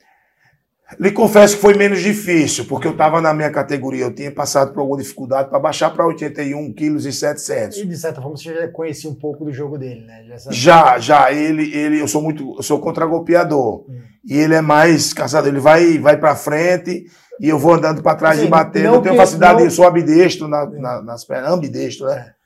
Lhe 1.00 1.12
confesso 1.12 1.56
que 1.56 1.62
foi 1.62 1.74
menos 1.74 2.02
difícil, 2.02 2.66
porque 2.66 2.88
eu 2.88 2.92
estava 2.92 3.22
na 3.22 3.34
minha 3.34 3.50
categoria, 3.50 4.06
eu 4.06 4.14
tinha 4.14 4.32
passado 4.32 4.74
por 4.74 4.82
alguma 4.82 5.02
dificuldade 5.02 5.50
para 5.50 5.60
baixar 5.60 5.90
para 5.92 6.06
81 6.06 6.74
quilos 6.74 7.06
e 7.06 7.14
700. 7.14 7.78
E 7.78 7.86
de 7.86 7.98
certa 7.98 8.22
forma 8.22 8.38
você 8.38 8.54
já 8.54 8.68
conhecia 8.68 9.10
um 9.10 9.16
pouco 9.16 9.46
do 9.46 9.54
jogo 9.54 9.78
dele, 9.78 10.02
né? 10.02 10.24
Já, 10.28 10.52
já, 10.52 11.00
já, 11.00 11.32
ele, 11.32 11.74
ele, 11.76 12.02
eu 12.02 12.08
sou 12.08 12.22
muito, 12.22 12.56
eu 12.58 12.64
sou 12.64 12.80
contragolpeador. 12.80 13.86
Hum. 13.90 14.02
E 14.26 14.38
ele 14.38 14.54
é 14.54 14.62
mais 14.62 15.14
caçador, 15.14 15.50
ele 15.50 15.60
vai, 15.60 15.98
vai 15.98 16.18
para 16.18 16.36
frente 16.36 17.06
e 17.40 17.50
eu 17.50 17.58
vou 17.58 17.74
andando 17.74 18.04
para 18.04 18.16
trás 18.16 18.38
assim, 18.38 18.48
e 18.48 18.50
batendo. 18.50 18.96
Eu 18.96 19.02
tenho 19.02 19.16
facilidade, 19.16 19.60
não... 19.60 19.66
eu 19.66 19.72
sou 19.72 19.88
ambidestro 19.88 20.48
na, 20.48 20.66
na, 20.66 21.02
nas 21.02 21.26
pernas, 21.26 21.52
ambidestro, 21.52 22.06
né? 22.08 22.34
É. 22.38 22.41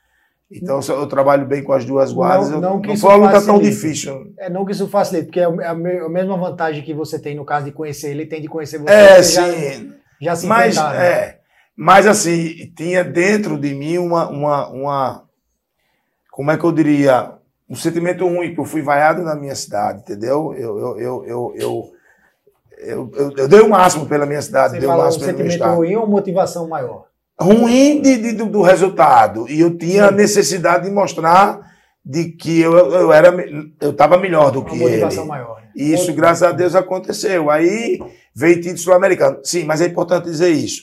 Então 0.50 0.80
eu 0.80 1.06
trabalho 1.08 1.44
bem 1.44 1.62
com 1.62 1.72
as 1.72 1.84
duas 1.84 2.12
guardas. 2.12 2.50
Não, 2.50 2.60
não, 2.60 2.80
que 2.80 2.88
não 2.88 2.96
foi 2.96 3.16
uma 3.16 3.26
luta 3.26 3.44
tão 3.44 3.58
difícil. 3.58 4.32
É, 4.38 4.48
não 4.48 4.64
que 4.64 4.72
isso 4.72 4.86
facilite, 4.86 5.26
porque 5.26 5.40
é, 5.40 5.42
é 5.42 5.68
a 5.68 5.74
mesma 5.74 6.36
vantagem 6.36 6.84
que 6.84 6.94
você 6.94 7.18
tem 7.18 7.34
no 7.34 7.44
caso 7.44 7.66
de 7.66 7.72
conhecer 7.72 8.10
ele, 8.10 8.26
tem 8.26 8.40
de 8.40 8.48
conhecer 8.48 8.78
você. 8.78 8.92
É, 8.92 9.22
você 9.22 9.52
sim. 9.52 9.88
Já, 10.20 10.30
já 10.30 10.36
se 10.36 10.46
mas, 10.46 10.76
né? 10.76 11.06
é, 11.06 11.40
mas 11.76 12.06
assim, 12.06 12.72
tinha 12.76 13.02
dentro 13.02 13.58
de 13.58 13.74
mim 13.74 13.98
uma, 13.98 14.28
uma, 14.28 14.68
uma. 14.68 15.24
Como 16.30 16.50
é 16.50 16.56
que 16.56 16.64
eu 16.64 16.72
diria? 16.72 17.32
Um 17.68 17.74
sentimento 17.74 18.24
ruim, 18.24 18.48
porque 18.48 18.60
eu 18.60 18.64
fui 18.64 18.82
vaiado 18.82 19.22
na 19.22 19.34
minha 19.34 19.54
cidade, 19.56 19.98
entendeu? 19.98 20.54
Eu, 20.54 20.78
eu, 20.78 20.98
eu, 21.00 21.24
eu, 21.26 21.54
eu 21.56 21.96
eu, 22.78 23.10
eu, 23.14 23.32
eu, 23.36 23.48
dei 23.48 23.60
o 23.60 23.70
máximo 23.70 24.06
pela 24.06 24.26
minha 24.26 24.42
cidade, 24.42 24.74
Você 24.74 24.80
dei 24.80 24.88
o 24.88 24.96
máximo 24.96 25.24
um 25.24 25.26
pelo 25.26 25.38
meu 25.38 25.46
estado. 25.46 25.70
sentimento 25.70 25.76
ruim 25.76 25.96
ou 25.96 26.06
motivação 26.06 26.68
maior? 26.68 27.06
Ruim 27.38 28.00
de, 28.00 28.16
de, 28.16 28.32
do 28.32 28.62
resultado. 28.62 29.48
E 29.48 29.60
eu 29.60 29.76
tinha 29.76 30.06
a 30.06 30.10
necessidade 30.10 30.84
de 30.84 30.90
mostrar 30.90 31.60
de 32.04 32.30
que 32.30 32.60
eu, 32.60 32.72
eu 32.72 33.12
era 33.12 33.34
eu 33.80 33.90
estava 33.90 34.16
melhor 34.16 34.50
do 34.50 34.64
que 34.64 34.80
ele. 34.80 35.04
Maior, 35.24 35.60
né? 35.60 35.68
E 35.74 35.92
isso, 35.92 36.12
graças 36.14 36.42
a 36.42 36.52
Deus, 36.52 36.74
aconteceu. 36.74 37.50
Aí 37.50 37.98
veio 38.34 38.60
título 38.60 38.78
sul-americano. 38.78 39.40
Sim, 39.42 39.64
mas 39.64 39.80
é 39.80 39.86
importante 39.86 40.24
dizer 40.24 40.50
isso. 40.50 40.82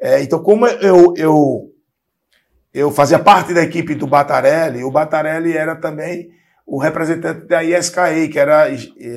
É, 0.00 0.22
então, 0.22 0.42
como 0.42 0.66
eu, 0.66 1.12
eu, 1.16 1.70
eu 2.72 2.90
fazia 2.90 3.18
parte 3.18 3.52
da 3.52 3.62
equipe 3.62 3.94
do 3.94 4.06
Batarelli, 4.06 4.82
o 4.82 4.90
Batarelli 4.90 5.54
era 5.56 5.76
também 5.76 6.30
o 6.64 6.78
representante 6.78 7.46
da 7.46 7.64
ISKA, 7.64 8.28
que 8.30 8.38
era 8.38 8.70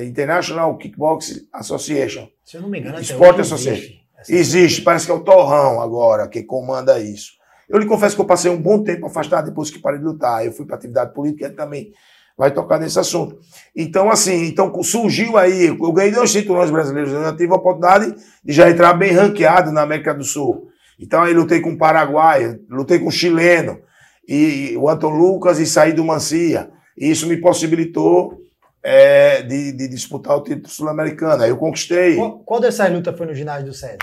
International 0.04 0.76
Kickbox 0.76 1.46
Association. 1.52 2.28
Se 2.44 2.56
eu 2.56 2.62
não 2.62 2.68
me 2.68 2.80
engano, 2.80 3.00
Sport 3.00 3.38
Association. 3.38 4.03
Existe, 4.28 4.82
parece 4.82 5.06
que 5.06 5.12
é 5.12 5.14
o 5.14 5.20
Torrão 5.20 5.80
agora 5.80 6.28
que 6.28 6.42
comanda 6.42 6.98
isso. 7.00 7.32
Eu 7.68 7.78
lhe 7.78 7.86
confesso 7.86 8.14
que 8.14 8.20
eu 8.20 8.26
passei 8.26 8.50
um 8.50 8.60
bom 8.60 8.82
tempo 8.82 9.06
afastado 9.06 9.46
depois 9.46 9.70
que 9.70 9.78
parei 9.78 9.98
de 9.98 10.04
lutar. 10.04 10.44
Eu 10.44 10.52
fui 10.52 10.66
para 10.66 10.76
atividade 10.76 11.14
política, 11.14 11.46
ele 11.46 11.54
também 11.54 11.92
vai 12.36 12.50
tocar 12.50 12.78
nesse 12.78 12.98
assunto. 12.98 13.38
Então, 13.74 14.10
assim, 14.10 14.46
então 14.46 14.82
surgiu 14.82 15.36
aí, 15.36 15.66
eu 15.66 15.92
ganhei 15.92 16.12
dois 16.12 16.30
cinturões 16.30 16.70
brasileiros, 16.70 17.12
eu 17.12 17.22
já 17.22 17.34
tive 17.34 17.52
a 17.52 17.56
oportunidade 17.56 18.14
de 18.44 18.52
já 18.52 18.68
entrar 18.68 18.92
bem 18.94 19.12
ranqueado 19.12 19.70
na 19.70 19.82
América 19.82 20.12
do 20.12 20.24
Sul. 20.24 20.68
Então 20.98 21.22
aí 21.22 21.32
lutei 21.32 21.60
com 21.60 21.70
o 21.70 21.78
Paraguai, 21.78 22.58
lutei 22.68 22.98
com 22.98 23.08
o 23.08 23.12
chileno, 23.12 23.78
e 24.26 24.76
o 24.76 24.88
Anton 24.88 25.10
Lucas 25.10 25.58
e 25.58 25.66
saí 25.66 25.92
do 25.92 26.04
Mancia. 26.04 26.70
E 26.96 27.10
isso 27.10 27.26
me 27.26 27.36
possibilitou 27.36 28.38
é, 28.84 29.40
de, 29.40 29.72
de, 29.72 29.88
disputar 29.88 30.36
o 30.36 30.42
título 30.42 30.68
sul-americano. 30.68 31.42
Aí 31.42 31.48
eu 31.48 31.56
conquistei. 31.56 32.16
Qual, 32.16 32.38
qual 32.40 32.60
dessas 32.60 32.92
lutas 32.92 33.16
foi 33.16 33.26
no 33.26 33.34
ginásio 33.34 33.66
do 33.66 33.72
César? 33.72 33.96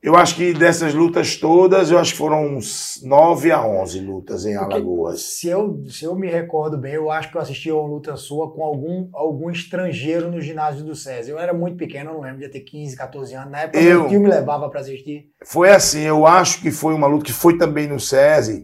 Eu 0.00 0.14
acho 0.14 0.36
que 0.36 0.52
dessas 0.52 0.94
lutas 0.94 1.36
todas, 1.36 1.90
eu 1.90 1.98
acho 1.98 2.12
que 2.12 2.18
foram 2.18 2.56
uns 2.56 3.02
9 3.02 3.50
a 3.50 3.66
11 3.66 3.98
lutas 3.98 4.46
em 4.46 4.56
Porque 4.56 4.74
Alagoas. 4.74 5.22
Se 5.22 5.48
eu, 5.48 5.82
se 5.88 6.04
eu 6.04 6.14
me 6.14 6.28
recordo 6.28 6.78
bem, 6.78 6.94
eu 6.94 7.10
acho 7.10 7.32
que 7.32 7.36
eu 7.36 7.40
assisti 7.40 7.68
a 7.68 7.74
uma 7.74 7.88
luta 7.88 8.16
sua 8.16 8.52
com 8.52 8.62
algum, 8.62 9.08
algum 9.12 9.50
estrangeiro 9.50 10.30
no 10.30 10.40
ginásio 10.40 10.84
do 10.84 10.94
César. 10.94 11.32
Eu 11.32 11.38
era 11.38 11.52
muito 11.52 11.76
pequeno, 11.76 12.10
eu 12.10 12.14
não 12.14 12.20
lembro, 12.20 12.38
de 12.38 12.48
ter 12.48 12.60
15, 12.60 12.96
14 12.96 13.34
anos. 13.34 13.50
Na 13.50 13.62
época, 13.62 13.80
eu, 13.80 14.04
o 14.04 14.08
tio 14.08 14.20
me 14.20 14.28
levava 14.28 14.70
para 14.70 14.80
assistir. 14.80 15.32
Foi 15.44 15.70
assim, 15.70 16.02
eu 16.02 16.24
acho 16.24 16.60
que 16.60 16.70
foi 16.70 16.94
uma 16.94 17.08
luta 17.08 17.24
que 17.24 17.32
foi 17.32 17.58
também 17.58 17.88
no 17.88 17.98
César. 17.98 18.62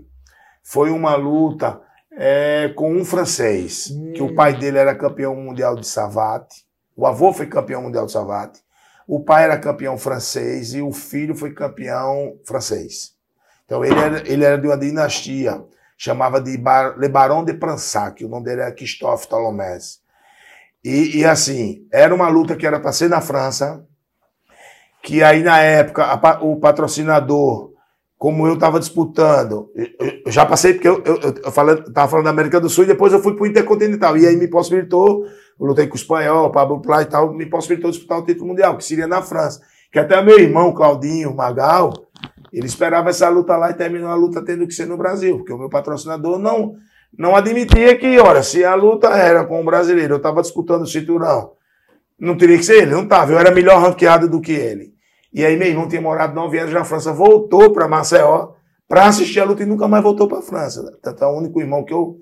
Foi 0.63 0.91
uma 0.91 1.17
luta 1.17 1.81
é, 2.17 2.73
com 2.75 2.93
um 2.93 3.05
francês, 3.05 3.91
hum. 3.91 4.13
que 4.15 4.23
o 4.23 4.35
pai 4.35 4.57
dele 4.57 4.79
era 4.79 4.95
campeão 4.95 5.35
mundial 5.35 5.77
de 5.77 5.87
savate. 5.87 6.65
O 6.97 7.07
avô 7.07 7.33
foi 7.33 7.47
campeão 7.47 7.83
mundial 7.83 8.07
de 8.07 8.13
savate. 8.13 8.61
O 9.07 9.21
pai 9.21 9.45
era 9.45 9.59
campeão 9.59 9.99
francês 9.99 10.75
e 10.75 10.81
o 10.81 10.93
filho 10.93 11.35
foi 11.35 11.53
campeão 11.53 12.39
francês. 12.45 13.15
Então 13.65 13.85
ele 13.85 13.99
era, 13.99 14.29
ele 14.29 14.45
era 14.45 14.59
de 14.59 14.67
uma 14.67 14.79
dinastia, 14.79 15.63
chamava 15.97 16.41
de 16.41 16.57
Bar, 16.57 16.99
Le 16.99 17.09
Baron 17.09 17.45
de 17.45 17.55
Pransac, 17.55 18.25
o 18.25 18.29
nome 18.29 18.45
dele 18.45 18.63
era 18.63 18.73
Christophe 18.73 19.29
Tholomès. 19.29 20.01
E, 20.83 21.19
e, 21.19 21.25
assim, 21.25 21.87
era 21.91 22.15
uma 22.15 22.29
luta 22.29 22.55
que 22.55 22.67
era 22.67 22.79
para 22.79 22.93
ser 22.93 23.09
na 23.09 23.23
França, 23.23 23.83
que 25.03 25.23
aí 25.23 25.43
na 25.43 25.59
época 25.59 26.05
a, 26.05 26.43
o 26.43 26.57
patrocinador 26.57 27.73
como 28.17 28.47
eu 28.47 28.55
estava 28.55 28.79
disputando, 28.79 29.71
eu 30.25 30.33
já 30.33 30.47
passei, 30.47 30.75
porque 30.75 30.89
eu, 30.89 31.03
eu, 31.05 31.51
falando, 31.51 31.93
falando 32.09 32.25
da 32.25 32.31
América 32.31 32.61
do 32.61 32.71
Sul 32.71 32.85
e 32.85 32.89
depois 32.89 33.13
eu 33.13 33.21
fui 33.21 33.35
para 33.35 33.43
o 33.43 33.47
Intercontinental. 33.47 34.17
E 34.17 34.27
aí 34.27 34.37
me 34.37 34.49
possibilitou, 34.49 35.25
eu 35.25 35.67
lutei 35.67 35.87
com 35.87 35.95
o 35.95 35.97
espanhol, 35.97 36.51
Pablo 36.51 36.81
Plá 36.81 37.03
e 37.03 37.07
tal, 37.07 37.35
me 37.35 37.47
possibilitou 37.47 37.91
disputar 37.91 38.19
o 38.19 38.25
título 38.25 38.49
mundial, 38.49 38.77
que 38.77 38.85
seria 38.85 39.07
na 39.07 39.21
França. 39.21 39.61
Que 39.93 39.99
até 39.99 40.21
meu 40.23 40.39
irmão, 40.39 40.73
Claudinho 40.73 41.35
Magal, 41.35 41.93
ele 42.53 42.67
esperava 42.67 43.11
essa 43.11 43.29
luta 43.29 43.57
lá 43.57 43.71
e 43.71 43.75
terminou 43.75 44.09
a 44.09 44.15
luta 44.15 44.43
tendo 44.45 44.67
que 44.67 44.73
ser 44.73 44.87
no 44.87 44.97
Brasil, 44.97 45.39
porque 45.39 45.53
o 45.53 45.59
meu 45.59 45.69
patrocinador 45.69 46.39
não, 46.39 46.77
não 47.19 47.35
admitia 47.35 47.97
que, 47.99 48.19
olha, 48.19 48.43
se 48.43 48.65
a 48.65 48.75
luta 48.75 49.09
era 49.09 49.45
com 49.45 49.61
o 49.61 49.65
brasileiro, 49.65 50.15
eu 50.15 50.19
estava 50.19 50.41
disputando 50.41 50.83
o 50.83 50.87
cinturão, 50.87 51.53
não 52.19 52.37
teria 52.37 52.57
que 52.57 52.65
ser 52.65 52.83
ele, 52.83 52.93
não 52.93 53.03
estava, 53.03 53.33
eu 53.33 53.39
era 53.39 53.51
melhor 53.51 53.83
ranqueado 53.83 54.29
do 54.29 54.41
que 54.41 54.53
ele. 54.53 54.94
E 55.35 55.45
aí 55.45 55.57
meu 55.57 55.67
irmão 55.67 55.89
tinha 55.89 56.01
morado 56.01 56.33
nove 56.33 56.57
anos 56.61 56.73
na 56.73 56.85
França, 56.85 57.13
voltou 57.13 57.73
para 57.73 57.89
Maceió 57.89 58.53
para 58.89 59.07
assistir 59.07 59.41
a 59.41 59.45
luta 59.45 59.65
e 59.65 59.67
nunca 59.67 59.89
mais 59.89 60.01
voltou 60.01 60.29
para 60.29 60.39
a 60.39 60.43
França. 60.43 60.97
Tanto 61.03 61.25
é 61.25 61.27
o 61.27 61.37
único 61.37 61.61
irmão 61.61 61.85
que 61.85 61.93
eu, 61.93 62.21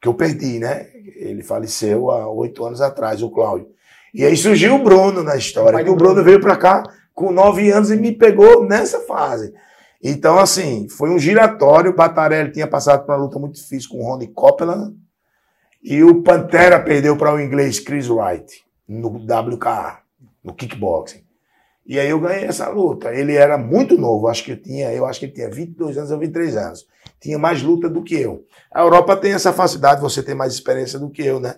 que 0.00 0.06
eu 0.06 0.14
perdi, 0.14 0.60
né? 0.60 0.86
Ele 1.16 1.42
faleceu 1.42 2.08
há 2.12 2.30
oito 2.30 2.64
anos 2.64 2.80
atrás, 2.80 3.20
o 3.20 3.30
Cláudio. 3.30 3.66
E 4.14 4.24
aí 4.24 4.36
surgiu 4.36 4.76
o 4.76 4.82
Bruno 4.82 5.24
na 5.24 5.34
história, 5.34 5.82
que 5.82 5.90
o 5.90 5.96
Bruno 5.96 6.22
veio 6.22 6.40
para 6.40 6.56
cá 6.56 6.84
com 7.12 7.32
nove 7.32 7.68
anos 7.72 7.90
e 7.90 7.96
me 7.96 8.12
pegou 8.12 8.64
nessa 8.64 9.00
fase. 9.00 9.52
Então, 10.00 10.38
assim, 10.38 10.88
foi 10.88 11.10
um 11.10 11.18
giratório. 11.18 11.90
O 11.90 11.96
Batarelli 11.96 12.52
tinha 12.52 12.68
passado 12.68 13.04
por 13.04 13.12
uma 13.12 13.24
luta 13.24 13.40
muito 13.40 13.56
difícil 13.56 13.90
com 13.90 13.98
o 13.98 14.04
Ronnie 14.04 14.28
Copeland. 14.28 14.94
E 15.82 16.04
o 16.04 16.22
Pantera 16.22 16.78
perdeu 16.78 17.16
para 17.16 17.34
o 17.34 17.40
inglês 17.40 17.80
Chris 17.80 18.08
Wright 18.08 18.64
no 18.86 19.08
WKA, 19.08 19.98
no 20.44 20.54
kickboxing. 20.54 21.25
E 21.86 21.98
aí 21.98 22.10
eu 22.10 22.20
ganhei 22.20 22.44
essa 22.44 22.68
luta. 22.68 23.14
Ele 23.14 23.34
era 23.34 23.56
muito 23.56 23.96
novo, 23.96 24.28
acho 24.28 24.44
que 24.44 24.52
eu 24.52 24.60
tinha, 24.60 24.92
eu 24.92 25.06
acho 25.06 25.20
que 25.20 25.26
ele 25.26 25.32
tinha 25.32 25.50
22 25.50 25.96
anos 25.98 26.10
ou 26.10 26.18
23 26.18 26.56
anos. 26.56 26.86
Tinha 27.20 27.38
mais 27.38 27.62
luta 27.62 27.88
do 27.88 28.02
que 28.02 28.14
eu. 28.14 28.44
A 28.72 28.80
Europa 28.82 29.16
tem 29.16 29.32
essa 29.32 29.52
facilidade, 29.52 30.00
você 30.00 30.22
tem 30.22 30.34
mais 30.34 30.52
experiência 30.52 30.98
do 30.98 31.10
que 31.10 31.24
eu, 31.24 31.38
né? 31.40 31.54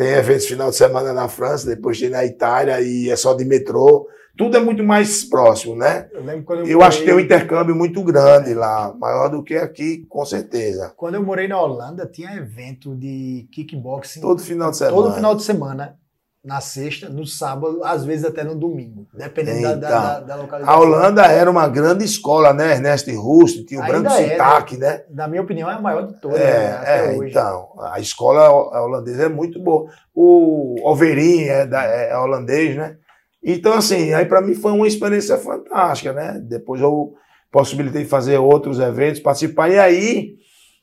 tem 0.00 0.14
eventos 0.14 0.46
final 0.46 0.70
de 0.70 0.76
semana 0.76 1.12
na 1.12 1.28
França, 1.28 1.68
depois 1.68 2.00
tem 2.00 2.08
na 2.08 2.24
Itália 2.24 2.80
e 2.80 3.10
é 3.10 3.16
só 3.16 3.34
de 3.34 3.44
metrô. 3.44 4.08
Tudo 4.34 4.56
é 4.56 4.60
muito 4.60 4.82
mais 4.82 5.24
próximo, 5.24 5.76
né? 5.76 6.08
Eu, 6.12 6.24
lembro 6.24 6.44
quando 6.44 6.60
eu, 6.60 6.66
eu 6.66 6.72
morei... 6.78 6.88
acho 6.88 6.98
que 7.00 7.04
tem 7.04 7.14
um 7.14 7.20
intercâmbio 7.20 7.76
muito 7.76 8.02
grande 8.02 8.54
lá, 8.54 8.94
maior 8.98 9.28
do 9.28 9.42
que 9.42 9.56
aqui, 9.56 10.06
com 10.08 10.24
certeza. 10.24 10.94
Quando 10.96 11.16
eu 11.16 11.22
morei 11.22 11.46
na 11.46 11.60
Holanda, 11.60 12.06
tinha 12.06 12.34
evento 12.34 12.96
de 12.96 13.46
kickboxing. 13.52 14.22
Todo 14.22 14.40
final 14.40 14.70
de 14.70 14.78
semana. 14.78 14.96
Todo 14.96 15.14
final 15.14 15.34
de 15.34 15.42
semana 15.42 15.98
na 16.42 16.60
sexta, 16.60 17.08
no 17.10 17.26
sábado, 17.26 17.84
às 17.84 18.02
vezes 18.02 18.24
até 18.24 18.42
no 18.42 18.54
domingo, 18.54 19.06
dependendo 19.12 19.78
da, 19.78 19.88
da, 19.88 20.20
da, 20.20 20.36
localização. 20.36 20.74
A 20.74 20.80
Holanda 20.80 21.22
era 21.26 21.50
uma 21.50 21.68
grande 21.68 22.02
escola, 22.02 22.54
né? 22.54 22.72
Ernesto 22.72 23.10
Rust, 23.20 23.66
tinha 23.66 23.80
o 23.80 23.82
Ainda 23.82 24.00
Branco 24.00 24.16
é, 24.16 24.30
Sotaque, 24.30 24.76
né? 24.78 25.02
Na 25.10 25.28
minha 25.28 25.42
opinião, 25.42 25.70
é 25.70 25.74
a 25.74 25.80
maior 25.80 26.06
de 26.06 26.18
todas. 26.18 26.40
É, 26.40 26.70
né? 26.70 26.82
é 26.86 27.28
então, 27.28 27.68
a 27.78 28.00
escola 28.00 28.50
holandesa 28.82 29.24
é 29.24 29.28
muito 29.28 29.60
boa. 29.60 29.90
O 30.14 30.76
Overin 30.82 31.44
é, 31.44 31.66
da, 31.66 31.82
é 31.82 32.16
holandês, 32.16 32.74
né? 32.74 32.96
Então, 33.42 33.74
assim, 33.74 34.14
aí 34.14 34.24
para 34.24 34.40
mim 34.40 34.54
foi 34.54 34.72
uma 34.72 34.88
experiência 34.88 35.36
fantástica, 35.36 36.14
né? 36.14 36.40
Depois 36.42 36.80
eu 36.80 37.14
possibilitei 37.52 38.06
fazer 38.06 38.38
outros 38.38 38.78
eventos, 38.78 39.20
participar, 39.20 39.68
e 39.70 39.78
aí 39.78 40.34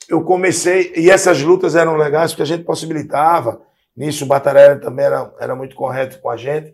eu 0.07 0.21
comecei, 0.21 0.93
e 0.95 1.09
essas 1.09 1.41
lutas 1.41 1.75
eram 1.75 1.95
legais 1.95 2.31
porque 2.31 2.43
a 2.43 2.45
gente 2.45 2.63
possibilitava 2.63 3.61
Nisso 3.97 4.25
o 4.25 4.27
Batarelli 4.27 4.79
também 4.79 5.07
era, 5.07 5.33
era 5.39 5.55
muito 5.55 5.75
correto 5.75 6.19
com 6.21 6.29
a 6.29 6.37
gente, 6.37 6.71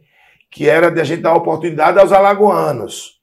que 0.52 0.68
era 0.68 0.92
de 0.92 1.00
a 1.00 1.06
gente 1.06 1.22
dar 1.22 1.34
oportunidade 1.34 1.98
aos 1.98 2.12
alagoanos. 2.12 3.22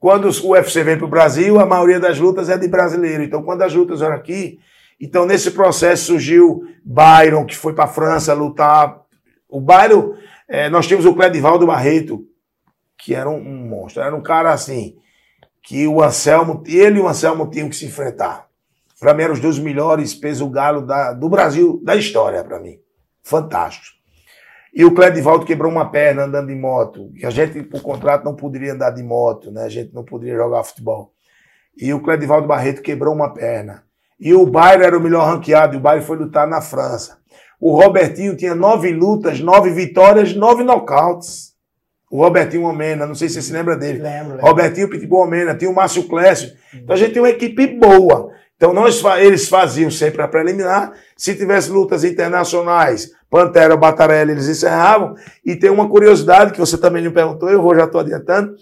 Quando 0.00 0.28
o 0.28 0.50
UFC 0.50 0.82
vem 0.82 0.96
para 0.96 1.06
o 1.06 1.10
Brasil, 1.10 1.60
a 1.60 1.64
maioria 1.64 2.00
das 2.00 2.18
lutas 2.18 2.48
é 2.48 2.58
de 2.58 2.66
brasileiro. 2.66 3.22
Então, 3.22 3.44
quando 3.44 3.62
as 3.62 3.72
lutas 3.72 4.02
eram 4.02 4.16
aqui, 4.16 4.58
então 5.00 5.24
nesse 5.24 5.52
processo 5.52 6.06
surgiu 6.06 6.64
Byron, 6.84 7.46
que 7.46 7.56
foi 7.56 7.72
para 7.74 7.84
a 7.84 7.88
França 7.88 8.34
lutar. 8.34 9.02
O 9.48 9.60
Byron, 9.60 10.14
é, 10.48 10.68
nós 10.68 10.88
tínhamos 10.88 11.06
o 11.06 11.14
Cledivaldo 11.14 11.64
Barreto, 11.64 12.26
que 12.98 13.14
era 13.14 13.30
um, 13.30 13.36
um, 13.36 13.68
monstro. 13.68 14.02
Era 14.02 14.16
um 14.16 14.22
cara 14.22 14.52
assim, 14.52 14.96
que 15.62 15.86
o 15.86 16.02
Anselmo, 16.02 16.64
ele 16.66 16.98
e 16.98 17.00
o 17.00 17.06
Anselmo 17.06 17.48
tinham 17.48 17.68
que 17.68 17.76
se 17.76 17.86
enfrentar. 17.86 18.48
Para 18.98 19.14
mim, 19.14 19.22
eram 19.22 19.34
os 19.34 19.40
dois 19.40 19.60
melhores 19.60 20.12
peso 20.12 20.48
galo 20.50 20.82
da, 20.82 21.12
do 21.12 21.28
Brasil, 21.28 21.80
da 21.84 21.94
história, 21.94 22.42
para 22.42 22.58
mim 22.58 22.80
fantásticos. 23.28 23.98
E 24.74 24.84
o 24.84 24.94
Cledivaldo 24.94 25.44
quebrou 25.44 25.72
uma 25.72 25.90
perna 25.90 26.24
andando 26.24 26.48
de 26.48 26.54
moto, 26.54 27.10
que 27.18 27.26
a 27.26 27.30
gente, 27.30 27.62
por 27.62 27.82
contrato, 27.82 28.24
não 28.24 28.34
poderia 28.34 28.74
andar 28.74 28.90
de 28.90 29.02
moto, 29.02 29.50
né? 29.50 29.64
A 29.64 29.68
gente 29.68 29.94
não 29.94 30.04
poderia 30.04 30.36
jogar 30.36 30.62
futebol. 30.64 31.12
E 31.76 31.92
o 31.92 32.02
Cledivaldo 32.02 32.46
Barreto 32.46 32.82
quebrou 32.82 33.14
uma 33.14 33.32
perna. 33.32 33.84
E 34.20 34.34
o 34.34 34.44
Bairro 34.44 34.82
era 34.82 34.98
o 34.98 35.00
melhor 35.00 35.26
ranqueado, 35.26 35.74
e 35.74 35.78
o 35.78 35.80
Bairro 35.80 36.02
foi 36.02 36.16
lutar 36.16 36.46
na 36.46 36.60
França. 36.60 37.18
O 37.60 37.76
Robertinho 37.76 38.36
tinha 38.36 38.54
nove 38.54 38.92
lutas, 38.92 39.40
nove 39.40 39.70
vitórias, 39.70 40.34
nove 40.34 40.62
nocautes. 40.62 41.48
O 42.10 42.22
Robertinho 42.22 42.64
Omena, 42.64 43.06
não 43.06 43.14
sei 43.14 43.28
se 43.28 43.34
você 43.34 43.42
se 43.42 43.52
lembra 43.52 43.76
dele. 43.76 44.00
Lembro, 44.00 44.36
lembro. 44.36 44.46
Robertinho 44.46 44.88
Pitbull 44.88 45.24
Omena, 45.24 45.54
tinha 45.54 45.70
o 45.70 45.74
Márcio 45.74 46.04
Clécio. 46.04 46.52
Então 46.74 46.94
a 46.94 46.98
gente 46.98 47.12
tem 47.12 47.22
uma 47.22 47.28
equipe 47.28 47.66
boa. 47.66 48.30
Então 48.58 48.74
nós, 48.74 49.00
eles 49.20 49.48
faziam 49.48 49.88
sempre 49.88 50.20
a 50.20 50.26
preliminar. 50.26 50.92
Se 51.16 51.36
tivesse 51.36 51.70
lutas 51.70 52.02
internacionais, 52.02 53.12
Pantera, 53.30 53.76
Batarelli, 53.76 54.32
eles 54.32 54.48
encerravam. 54.48 55.14
E 55.46 55.54
tem 55.54 55.70
uma 55.70 55.88
curiosidade 55.88 56.52
que 56.52 56.58
você 56.58 56.76
também 56.76 57.02
me 57.02 57.10
perguntou, 57.10 57.48
eu 57.48 57.62
vou 57.62 57.74
já 57.74 57.84
estou 57.84 58.00
adiantando, 58.00 58.56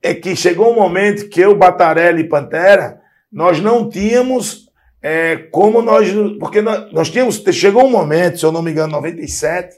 é 0.00 0.14
que 0.14 0.36
chegou 0.36 0.70
um 0.70 0.76
momento 0.76 1.28
que 1.28 1.40
eu, 1.40 1.52
Batarelli 1.56 2.22
e 2.22 2.28
Pantera, 2.28 3.00
nós 3.32 3.60
não 3.60 3.88
tínhamos 3.88 4.70
é, 5.02 5.36
como 5.50 5.82
nós. 5.82 6.08
Porque 6.38 6.62
nós, 6.62 6.92
nós 6.92 7.10
tínhamos. 7.10 7.42
Chegou 7.52 7.84
um 7.84 7.90
momento, 7.90 8.38
se 8.38 8.46
eu 8.46 8.52
não 8.52 8.62
me 8.62 8.70
engano, 8.70 8.92
97, 8.92 9.74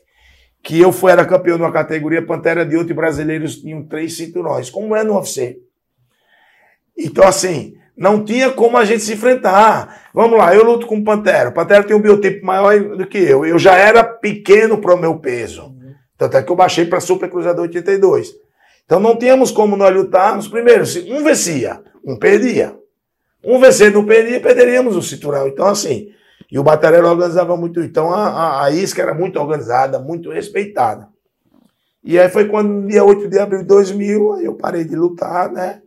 que 0.62 0.78
eu 0.78 0.92
fui, 0.92 1.10
era 1.10 1.24
campeão 1.24 1.56
de 1.56 1.62
uma 1.62 1.72
categoria, 1.72 2.20
Pantera 2.20 2.66
de 2.66 2.76
outro 2.76 2.92
e 2.92 2.96
brasileiros 2.96 3.56
tinham 3.56 3.82
três 3.84 4.16
cinturões, 4.18 4.68
como 4.68 4.94
é 4.94 5.02
no 5.02 5.14
UFC. 5.14 5.60
Então, 6.98 7.26
assim, 7.26 7.74
não 7.96 8.24
tinha 8.24 8.50
como 8.50 8.76
a 8.76 8.84
gente 8.84 9.02
se 9.02 9.14
enfrentar. 9.14 10.08
Vamos 10.12 10.38
lá, 10.38 10.54
eu 10.54 10.64
luto 10.64 10.86
com 10.86 10.98
o 10.98 11.04
Pantera. 11.04 11.50
Pantera 11.50 11.82
tem 11.82 11.96
um 11.96 12.00
biotipo 12.00 12.44
maior 12.44 12.78
do 12.96 13.06
que 13.06 13.18
eu. 13.18 13.46
Eu 13.46 13.58
já 13.58 13.74
era 13.74 14.04
pequeno 14.04 14.78
para 14.78 14.94
o 14.94 14.98
meu 14.98 15.18
peso. 15.18 15.74
Tanto 16.18 16.36
é 16.36 16.42
que 16.42 16.50
eu 16.50 16.56
baixei 16.56 16.84
para 16.84 17.00
Super 17.00 17.30
Cruzador 17.30 17.62
82. 17.62 18.34
Então 18.84 19.00
não 19.00 19.16
tínhamos 19.16 19.50
como 19.50 19.76
nós 19.76 19.94
lutarmos. 19.94 20.46
Primeiro, 20.48 20.84
um 21.08 21.24
vencia, 21.24 21.80
um 22.04 22.16
perdia. 22.16 22.76
Um 23.44 23.58
vencer 23.58 23.92
não 23.92 24.04
perdia, 24.04 24.40
perderíamos 24.40 24.96
o 24.96 25.02
cinturão. 25.02 25.46
Então, 25.46 25.66
assim, 25.66 26.08
e 26.50 26.58
o 26.58 26.62
Batarela 26.62 27.10
organizava 27.10 27.56
muito. 27.56 27.80
Então 27.80 28.12
a, 28.12 28.28
a, 28.28 28.64
a 28.64 28.70
isca 28.70 29.02
era 29.02 29.14
muito 29.14 29.38
organizada, 29.38 29.98
muito 29.98 30.30
respeitada. 30.30 31.08
E 32.04 32.18
aí 32.18 32.28
foi 32.28 32.46
quando, 32.46 32.86
dia 32.86 33.04
8 33.04 33.28
de 33.28 33.38
abril 33.38 33.60
de 33.60 33.66
2000, 33.66 34.40
eu 34.40 34.54
parei 34.54 34.84
de 34.84 34.94
lutar, 34.94 35.50
né? 35.50 35.82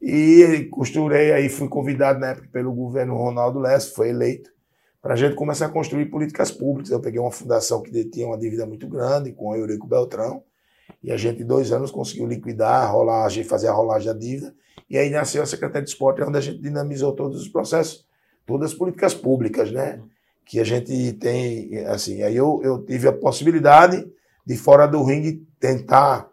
E 0.00 0.68
costurei 0.70 1.32
aí, 1.32 1.48
fui 1.48 1.68
convidado 1.68 2.18
na 2.18 2.28
época 2.28 2.48
pelo 2.50 2.72
governo 2.72 3.16
Ronaldo 3.16 3.58
Lessa, 3.58 3.94
foi 3.94 4.08
eleito, 4.08 4.50
para 5.02 5.14
a 5.14 5.16
gente 5.16 5.34
começar 5.34 5.66
a 5.66 5.70
construir 5.70 6.06
políticas 6.06 6.50
públicas. 6.50 6.90
Eu 6.90 7.00
peguei 7.00 7.20
uma 7.20 7.30
fundação 7.30 7.82
que 7.82 7.90
detinha 7.90 8.26
uma 8.26 8.38
dívida 8.38 8.66
muito 8.66 8.88
grande 8.88 9.32
com 9.32 9.48
o 9.48 9.56
Eurico 9.56 9.86
Beltrão, 9.86 10.42
e 11.02 11.12
a 11.12 11.16
gente, 11.16 11.42
em 11.42 11.46
dois 11.46 11.70
anos, 11.70 11.90
conseguiu 11.90 12.26
liquidar, 12.26 12.82
a 12.82 12.86
rolagem, 12.86 13.44
fazer 13.44 13.68
a 13.68 13.72
rolagem 13.72 14.12
da 14.12 14.18
dívida, 14.18 14.54
e 14.88 14.98
aí 14.98 15.10
nasceu 15.10 15.42
a 15.42 15.46
Secretaria 15.46 15.84
de 15.84 15.90
Esporte, 15.90 16.22
onde 16.22 16.38
a 16.38 16.40
gente 16.40 16.60
dinamizou 16.60 17.12
todos 17.14 17.40
os 17.40 17.48
processos, 17.48 18.06
todas 18.46 18.72
as 18.72 18.76
políticas 18.76 19.14
públicas, 19.14 19.70
né? 19.70 20.00
Que 20.44 20.58
a 20.58 20.64
gente 20.64 21.12
tem, 21.12 21.78
assim, 21.86 22.22
aí 22.22 22.34
eu, 22.34 22.60
eu 22.64 22.84
tive 22.84 23.06
a 23.06 23.12
possibilidade 23.12 24.04
de, 24.44 24.56
fora 24.56 24.86
do 24.86 25.02
ringue, 25.04 25.46
tentar 25.60 26.29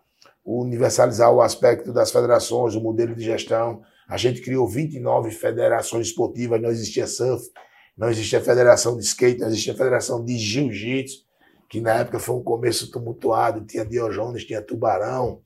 universalizar 0.47 1.29
o 1.31 1.41
aspecto 1.41 1.91
das 1.91 2.09
federações, 2.09 2.73
o 2.73 2.81
modelo 2.81 3.13
de 3.13 3.23
gestão. 3.23 3.81
A 4.07 4.15
gente 4.15 4.41
criou 4.41 4.65
29 4.65 5.31
federações 5.31 6.07
esportivas, 6.07 6.61
não 6.61 6.69
existia 6.69 7.05
surf, 7.05 7.49
não 7.97 8.09
existia 8.09 8.39
federação 8.39 8.95
de 8.95 9.03
skate, 9.03 9.41
não 9.41 9.47
existia 9.47 9.75
federação 9.75 10.23
de 10.23 10.37
jiu-jitsu, 10.37 11.25
que 11.69 11.81
na 11.81 11.95
época 11.95 12.17
foi 12.17 12.35
um 12.35 12.43
começo 12.43 12.89
tumultuado, 12.89 13.65
tinha 13.65 13.85
Diojones, 13.85 14.45
tinha 14.45 14.61
Tubarão, 14.61 15.41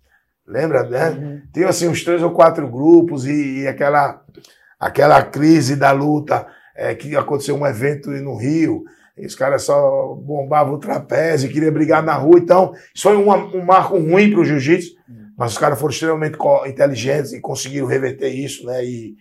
lembra, 0.45 0.87
né? 0.87 1.09
Uhum. 1.09 1.41
Tinha 1.51 1.69
assim 1.69 1.87
uns 1.87 2.03
três 2.03 2.21
ou 2.21 2.31
quatro 2.31 2.69
grupos 2.69 3.25
e, 3.25 3.61
e 3.61 3.67
aquela, 3.67 4.23
aquela 4.79 5.23
crise 5.23 5.75
da 5.75 5.91
luta 5.91 6.45
é, 6.75 6.93
que 6.93 7.15
aconteceu 7.15 7.55
um 7.55 7.65
evento 7.65 8.11
no 8.11 8.35
Rio, 8.35 8.83
os 9.17 9.35
caras 9.35 9.63
só 9.63 10.15
bombavam 10.15 10.75
o 10.75 10.79
trapézio, 10.79 11.51
queriam 11.51 11.73
brigar 11.73 12.01
na 12.01 12.15
rua. 12.15 12.39
Então, 12.39 12.73
isso 12.93 13.03
foi 13.03 13.17
um, 13.17 13.29
um 13.29 13.65
marco 13.65 13.97
ruim 13.97 14.31
para 14.31 14.39
o 14.39 14.45
jiu-jitsu, 14.45 14.95
mas 15.37 15.53
os 15.53 15.57
caras 15.57 15.79
foram 15.79 15.91
extremamente 15.91 16.37
inteligentes 16.67 17.33
e 17.33 17.41
conseguiram 17.41 17.87
reverter 17.87 18.29
isso, 18.29 18.65
né? 18.65 18.83
E, 18.85 19.15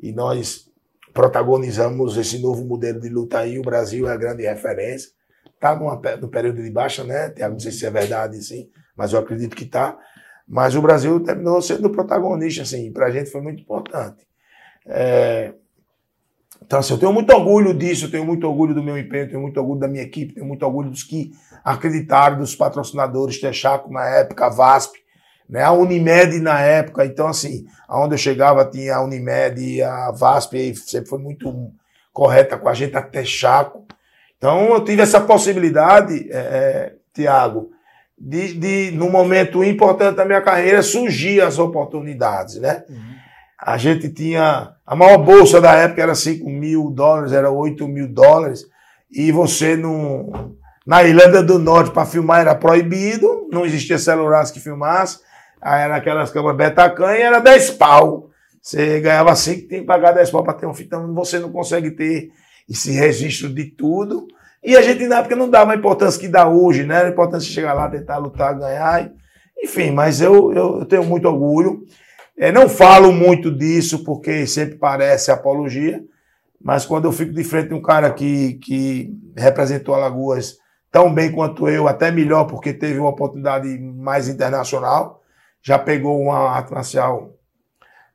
e 0.00 0.12
nós 0.12 0.66
protagonizamos 1.12 2.16
esse 2.16 2.38
novo 2.40 2.64
modelo 2.64 3.00
de 3.00 3.08
luta 3.08 3.40
aí. 3.40 3.58
O 3.58 3.62
Brasil 3.62 4.08
é 4.08 4.12
a 4.12 4.16
grande 4.16 4.42
referência. 4.42 5.10
Está 5.54 5.74
no 6.20 6.28
período 6.28 6.62
de 6.62 6.70
baixa, 6.70 7.02
né? 7.02 7.32
Não 7.48 7.58
sei 7.58 7.72
se 7.72 7.86
é 7.86 7.90
verdade, 7.90 8.42
sim, 8.42 8.68
mas 8.96 9.12
eu 9.12 9.18
acredito 9.18 9.56
que 9.56 9.64
está. 9.64 9.98
Mas 10.46 10.76
o 10.76 10.82
Brasil 10.82 11.18
terminou 11.20 11.60
sendo 11.60 11.90
protagonista, 11.90 12.62
assim, 12.62 12.92
para 12.92 13.06
a 13.06 13.10
gente 13.10 13.30
foi 13.30 13.40
muito 13.40 13.62
importante. 13.62 14.26
É, 14.86 15.54
então, 16.64 16.80
assim, 16.80 16.94
eu 16.94 16.98
tenho 16.98 17.12
muito 17.12 17.30
orgulho 17.32 17.72
disso, 17.72 18.06
eu 18.06 18.10
tenho 18.10 18.24
muito 18.24 18.46
orgulho 18.46 18.74
do 18.74 18.82
meu 18.82 18.98
empenho, 18.98 19.28
tenho 19.28 19.40
muito 19.40 19.58
orgulho 19.58 19.80
da 19.80 19.88
minha 19.88 20.02
equipe, 20.02 20.34
tenho 20.34 20.46
muito 20.46 20.64
orgulho 20.64 20.90
dos 20.90 21.02
que 21.02 21.32
acreditaram, 21.64 22.38
dos 22.38 22.54
patrocinadores, 22.54 23.40
Texaco 23.40 23.92
na 23.92 24.04
época, 24.04 24.46
a 24.46 24.50
VASP, 24.50 24.98
né, 25.48 25.62
a 25.62 25.72
Unimed 25.72 26.40
na 26.40 26.60
época. 26.60 27.04
Então, 27.04 27.28
assim, 27.28 27.66
aonde 27.88 28.14
eu 28.14 28.18
chegava 28.18 28.64
tinha 28.64 28.96
a 28.96 29.02
Unimed 29.02 29.82
a 29.82 30.10
VASP, 30.10 30.56
e 30.56 30.74
sempre 30.74 31.08
foi 31.08 31.18
muito 31.18 31.70
correta 32.12 32.56
com 32.56 32.68
a 32.68 32.74
gente, 32.74 32.96
a 32.96 33.02
Texaco. 33.02 33.84
Então, 34.36 34.74
eu 34.74 34.84
tive 34.84 35.02
essa 35.02 35.20
possibilidade, 35.20 36.28
é, 36.30 36.36
é 36.36 36.94
Tiago, 37.14 37.70
de, 38.18 38.54
de, 38.54 38.90
num 38.92 39.10
momento 39.10 39.62
importante 39.62 40.16
da 40.16 40.24
minha 40.24 40.40
carreira, 40.40 40.82
surgir 40.82 41.40
as 41.40 41.58
oportunidades, 41.58 42.56
né? 42.56 42.84
Uhum. 42.88 43.15
A 43.58 43.78
gente 43.78 44.08
tinha. 44.10 44.74
A 44.86 44.94
maior 44.94 45.18
bolsa 45.18 45.60
da 45.60 45.72
época 45.74 46.02
era 46.02 46.14
5 46.14 46.48
mil 46.48 46.90
dólares, 46.90 47.32
era 47.32 47.50
8 47.50 47.88
mil 47.88 48.06
dólares. 48.06 48.66
E 49.10 49.32
você 49.32 49.76
no, 49.76 50.54
na 50.86 51.02
Irlanda 51.02 51.42
do 51.42 51.58
Norte 51.58 51.90
para 51.90 52.06
filmar 52.06 52.40
era 52.40 52.54
proibido, 52.54 53.48
não 53.50 53.64
existia 53.64 53.98
celulares 53.98 54.50
que 54.50 54.60
filmasse. 54.60 55.20
Aí 55.60 55.82
era 55.82 55.96
aquelas 55.96 56.30
câmeras 56.30 56.56
Betacam 56.56 57.10
e 57.12 57.20
era 57.20 57.40
10 57.40 57.70
pau. 57.72 58.30
Você 58.60 59.00
ganhava 59.00 59.34
5, 59.34 59.68
tem 59.68 59.80
que 59.80 59.86
pagar 59.86 60.12
10 60.12 60.30
pau 60.30 60.44
para 60.44 60.54
ter 60.54 60.66
um 60.66 60.74
fita. 60.74 60.96
Então 60.96 61.14
você 61.14 61.38
não 61.38 61.50
consegue 61.50 61.90
ter 61.90 62.30
esse 62.68 62.92
registro 62.92 63.48
de 63.48 63.64
tudo. 63.64 64.26
E 64.62 64.76
a 64.76 64.82
gente 64.82 65.06
na 65.06 65.18
época 65.18 65.36
não 65.36 65.48
dava 65.48 65.72
a 65.72 65.76
importância 65.76 66.20
que 66.20 66.28
dá 66.28 66.48
hoje, 66.48 66.84
né? 66.84 67.04
A 67.04 67.08
importância 67.08 67.48
de 67.48 67.54
chegar 67.54 67.72
lá, 67.72 67.88
tentar 67.88 68.18
lutar, 68.18 68.58
ganhar. 68.58 69.10
Enfim, 69.62 69.92
mas 69.92 70.20
eu, 70.20 70.52
eu 70.52 70.84
tenho 70.84 71.04
muito 71.04 71.28
orgulho. 71.28 71.84
É, 72.38 72.52
não 72.52 72.68
falo 72.68 73.12
muito 73.12 73.50
disso 73.50 74.04
porque 74.04 74.46
sempre 74.46 74.76
parece 74.76 75.30
apologia, 75.30 76.04
mas 76.60 76.84
quando 76.84 77.06
eu 77.06 77.12
fico 77.12 77.32
de 77.32 77.42
frente 77.42 77.68
de 77.68 77.74
um 77.74 77.82
cara 77.82 78.12
que, 78.12 78.54
que 78.54 79.14
representou 79.36 79.94
Alagoas 79.94 80.58
tão 80.90 81.12
bem 81.12 81.30
quanto 81.32 81.68
eu, 81.68 81.88
até 81.88 82.10
melhor, 82.10 82.44
porque 82.46 82.72
teve 82.72 82.98
uma 82.98 83.10
oportunidade 83.10 83.68
mais 83.78 84.28
internacional. 84.28 85.22
Já 85.62 85.78
pegou 85.78 86.20
uma 86.20 86.50
arte 86.50 86.72
marcial 86.72 87.34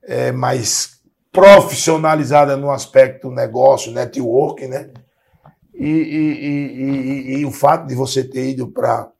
é, 0.03 0.31
mais 0.31 1.01
profissionalizada 1.31 2.57
no 2.57 2.71
aspecto 2.71 3.29
negócio, 3.29 3.91
network, 3.91 4.67
né? 4.67 4.89
E, 5.73 5.89
e, 5.89 7.35
e, 7.35 7.39
e, 7.39 7.45
o 7.45 7.51
fato 7.51 7.87
de 7.87 7.95
você 7.95 8.23
ter 8.23 8.49
ido 8.49 8.67
para, 8.67 9.11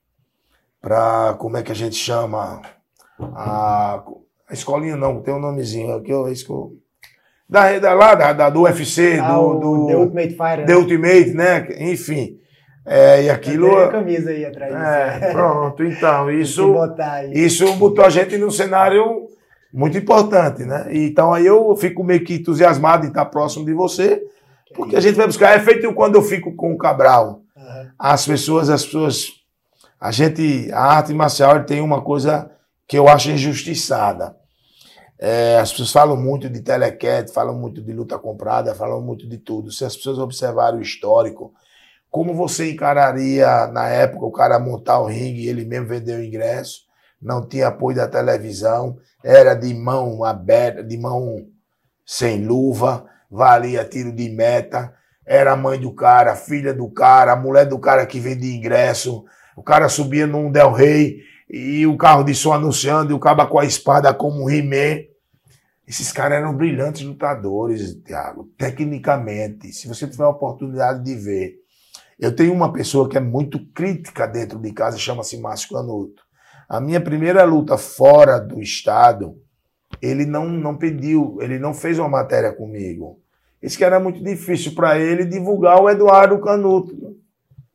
como 1.38 1.58
é 1.58 1.64
que 1.64 1.72
a 1.72 1.76
gente 1.76 1.96
chama? 1.96 2.62
A, 3.20 4.04
a 4.52 4.54
escolinha 4.54 4.98
não, 4.98 5.22
tem 5.22 5.34
um 5.34 5.40
nomezinho 5.40 5.96
aqui, 5.96 6.12
eu, 6.12 6.28
isso 6.28 6.46
que 6.46 6.52
eu, 6.52 6.74
da, 7.48 7.80
da, 7.80 7.94
lá, 7.94 8.16
da, 8.16 8.34
da, 8.34 8.50
do 8.50 8.64
UFC, 8.64 9.18
ah, 9.18 9.34
do, 9.34 9.60
do 9.60 9.88
The 9.88 9.96
Ultimate 9.96 10.30
Fighter. 10.30 10.66
The 10.66 10.74
né? 10.74 10.76
Ultimate, 10.76 11.34
né? 11.34 11.68
Enfim. 11.92 12.38
É, 12.86 13.24
e 13.24 13.30
aquilo. 13.30 13.70
Tem 13.70 13.84
a 13.84 13.88
camisa 13.90 14.30
aí 14.30 14.46
atrás. 14.46 14.74
É, 14.74 15.32
pronto, 15.32 15.84
então, 15.84 16.32
isso, 16.32 16.74
isso 17.34 17.74
botou 17.76 18.04
a 18.04 18.10
gente 18.10 18.38
num 18.38 18.52
cenário 18.52 19.28
muito 19.74 19.98
importante, 19.98 20.64
né? 20.64 20.88
Então 20.92 21.34
aí 21.34 21.46
eu 21.46 21.76
fico 21.76 22.04
meio 22.04 22.24
que 22.24 22.36
entusiasmado 22.36 23.06
em 23.06 23.10
estar 23.10 23.26
próximo 23.26 23.66
de 23.66 23.74
você, 23.74 24.22
porque 24.74 24.96
a 24.96 25.00
gente 25.00 25.16
vai 25.16 25.28
buscar. 25.28 25.56
É 25.56 25.60
feito 25.60 25.94
quando 25.94 26.16
eu 26.16 26.22
fico 26.22 26.56
com 26.56 26.74
o 26.74 26.78
Cabral. 26.78 27.42
Uhum. 27.56 27.88
As 27.98 28.26
pessoas, 28.26 28.70
as 28.70 28.84
pessoas. 28.84 29.28
A 30.00 30.12
gente. 30.12 30.70
A 30.74 30.96
arte 30.96 31.14
marcial 31.14 31.64
tem 31.64 31.82
uma 31.82 32.02
coisa 32.02 32.50
que 32.88 32.98
eu 32.98 33.08
acho 33.08 33.30
injustiçada. 33.30 34.41
É, 35.24 35.60
as 35.60 35.70
pessoas 35.70 35.92
falam 35.92 36.18
muito 36.18 36.50
de 36.50 36.62
telequete, 36.62 37.32
falam 37.32 37.54
muito 37.54 37.80
de 37.80 37.94
luta 37.94 38.18
comprada, 38.18 38.74
falam 38.74 39.00
muito 39.02 39.30
de 39.30 39.38
tudo. 39.38 39.72
Se 39.72 39.86
as 39.86 39.96
pessoas 39.96 40.18
observarem 40.18 40.80
o 40.80 40.82
histórico, 40.82 41.54
como 42.10 42.34
você 42.34 42.72
encararia 42.72 43.68
na 43.68 43.88
época 43.88 44.26
o 44.26 44.32
cara 44.32 44.60
montar 44.60 45.00
o 45.00 45.06
ringue 45.06 45.46
e 45.46 45.48
ele 45.48 45.64
mesmo 45.64 45.88
vender 45.88 46.20
o 46.20 46.24
ingresso? 46.24 46.82
Não 47.22 47.48
tinha 47.48 47.68
apoio 47.68 47.98
da 47.98 48.08
televisão, 48.08 48.98
era 49.24 49.54
de 49.54 49.72
mão 49.76 50.24
aberta, 50.24 50.84
de 50.84 50.98
mão 50.98 51.46
sem 52.04 52.44
luva, 52.44 53.06
valia 53.30 53.86
tiro 53.86 54.12
de 54.12 54.28
meta, 54.28 54.92
era 55.24 55.54
a 55.54 55.56
mãe 55.56 55.80
do 55.80 55.94
cara, 55.94 56.36
filha 56.36 56.74
do 56.74 56.90
cara, 56.90 57.34
a 57.34 57.36
mulher 57.36 57.66
do 57.68 57.78
cara 57.78 58.08
que 58.08 58.20
vendia 58.20 58.56
ingresso. 58.56 59.24
O 59.56 59.62
cara 59.62 59.88
subia 59.88 60.26
num 60.26 60.52
Del 60.52 60.72
Rey 60.72 61.20
e 61.48 61.86
o 61.86 61.96
carro 61.96 62.24
de 62.24 62.34
som 62.34 62.54
anunciando 62.54 63.12
e 63.12 63.14
o 63.14 63.20
caba 63.20 63.46
com 63.46 63.60
a 63.60 63.66
espada 63.66 64.12
como 64.14 64.46
um 64.46 64.50
He-Man. 64.50 65.11
Esses 65.92 66.10
caras 66.10 66.38
eram 66.38 66.56
brilhantes 66.56 67.02
lutadores, 67.02 67.96
Thiago, 67.96 68.50
tecnicamente. 68.58 69.74
Se 69.74 69.90
você 69.90 70.08
tiver 70.08 70.24
a 70.24 70.30
oportunidade 70.30 71.04
de 71.04 71.16
ver. 71.16 71.56
Eu 72.18 72.34
tenho 72.34 72.54
uma 72.54 72.72
pessoa 72.72 73.10
que 73.10 73.18
é 73.18 73.20
muito 73.20 73.60
crítica 73.74 74.26
dentro 74.26 74.58
de 74.58 74.72
casa, 74.72 74.98
chama-se 74.98 75.38
Márcio 75.42 75.76
Canuto. 75.76 76.24
A 76.70 76.80
minha 76.80 77.02
primeira 77.02 77.44
luta 77.44 77.78
fora 77.78 78.40
do 78.40 78.62
estado, 78.62 79.36
ele 80.02 80.26
não, 80.26 80.48
não 80.48 80.78
pediu, 80.78 81.38
ele 81.42 81.60
não 81.60 81.74
fez 81.74 82.00
uma 82.00 82.08
matéria 82.08 82.54
comigo. 82.54 83.20
Isso 83.62 83.78
que 83.78 83.84
era 83.84 84.00
muito 84.00 84.24
difícil 84.24 84.74
para 84.74 84.98
ele 84.98 85.26
divulgar 85.26 85.78
o 85.82 85.90
Eduardo 85.90 86.40
Canuto. 86.40 86.96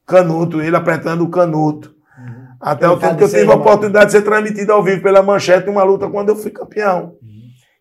Canuto, 0.07 0.63
ele 0.63 0.75
apertando 0.75 1.21
o 1.21 1.29
Canuto. 1.29 1.95
Uhum. 2.19 2.47
Até 2.63 2.89
o 2.89 2.99
tempo 2.99 3.19
que 3.19 3.25
eu 3.25 3.29
tive 3.29 3.53
a 3.53 3.57
oportunidade 3.57 4.07
de 4.07 4.13
ser 4.13 4.23
transmitido 4.23 4.73
ao 4.73 4.83
vivo 4.83 5.03
pela 5.03 5.23
manchete 5.23 5.69
uma 5.69 5.83
luta 5.83 6.09
quando 6.09 6.31
eu 6.31 6.37
fui 6.37 6.51
campeão. 6.51 7.15
Uhum. 7.21 7.37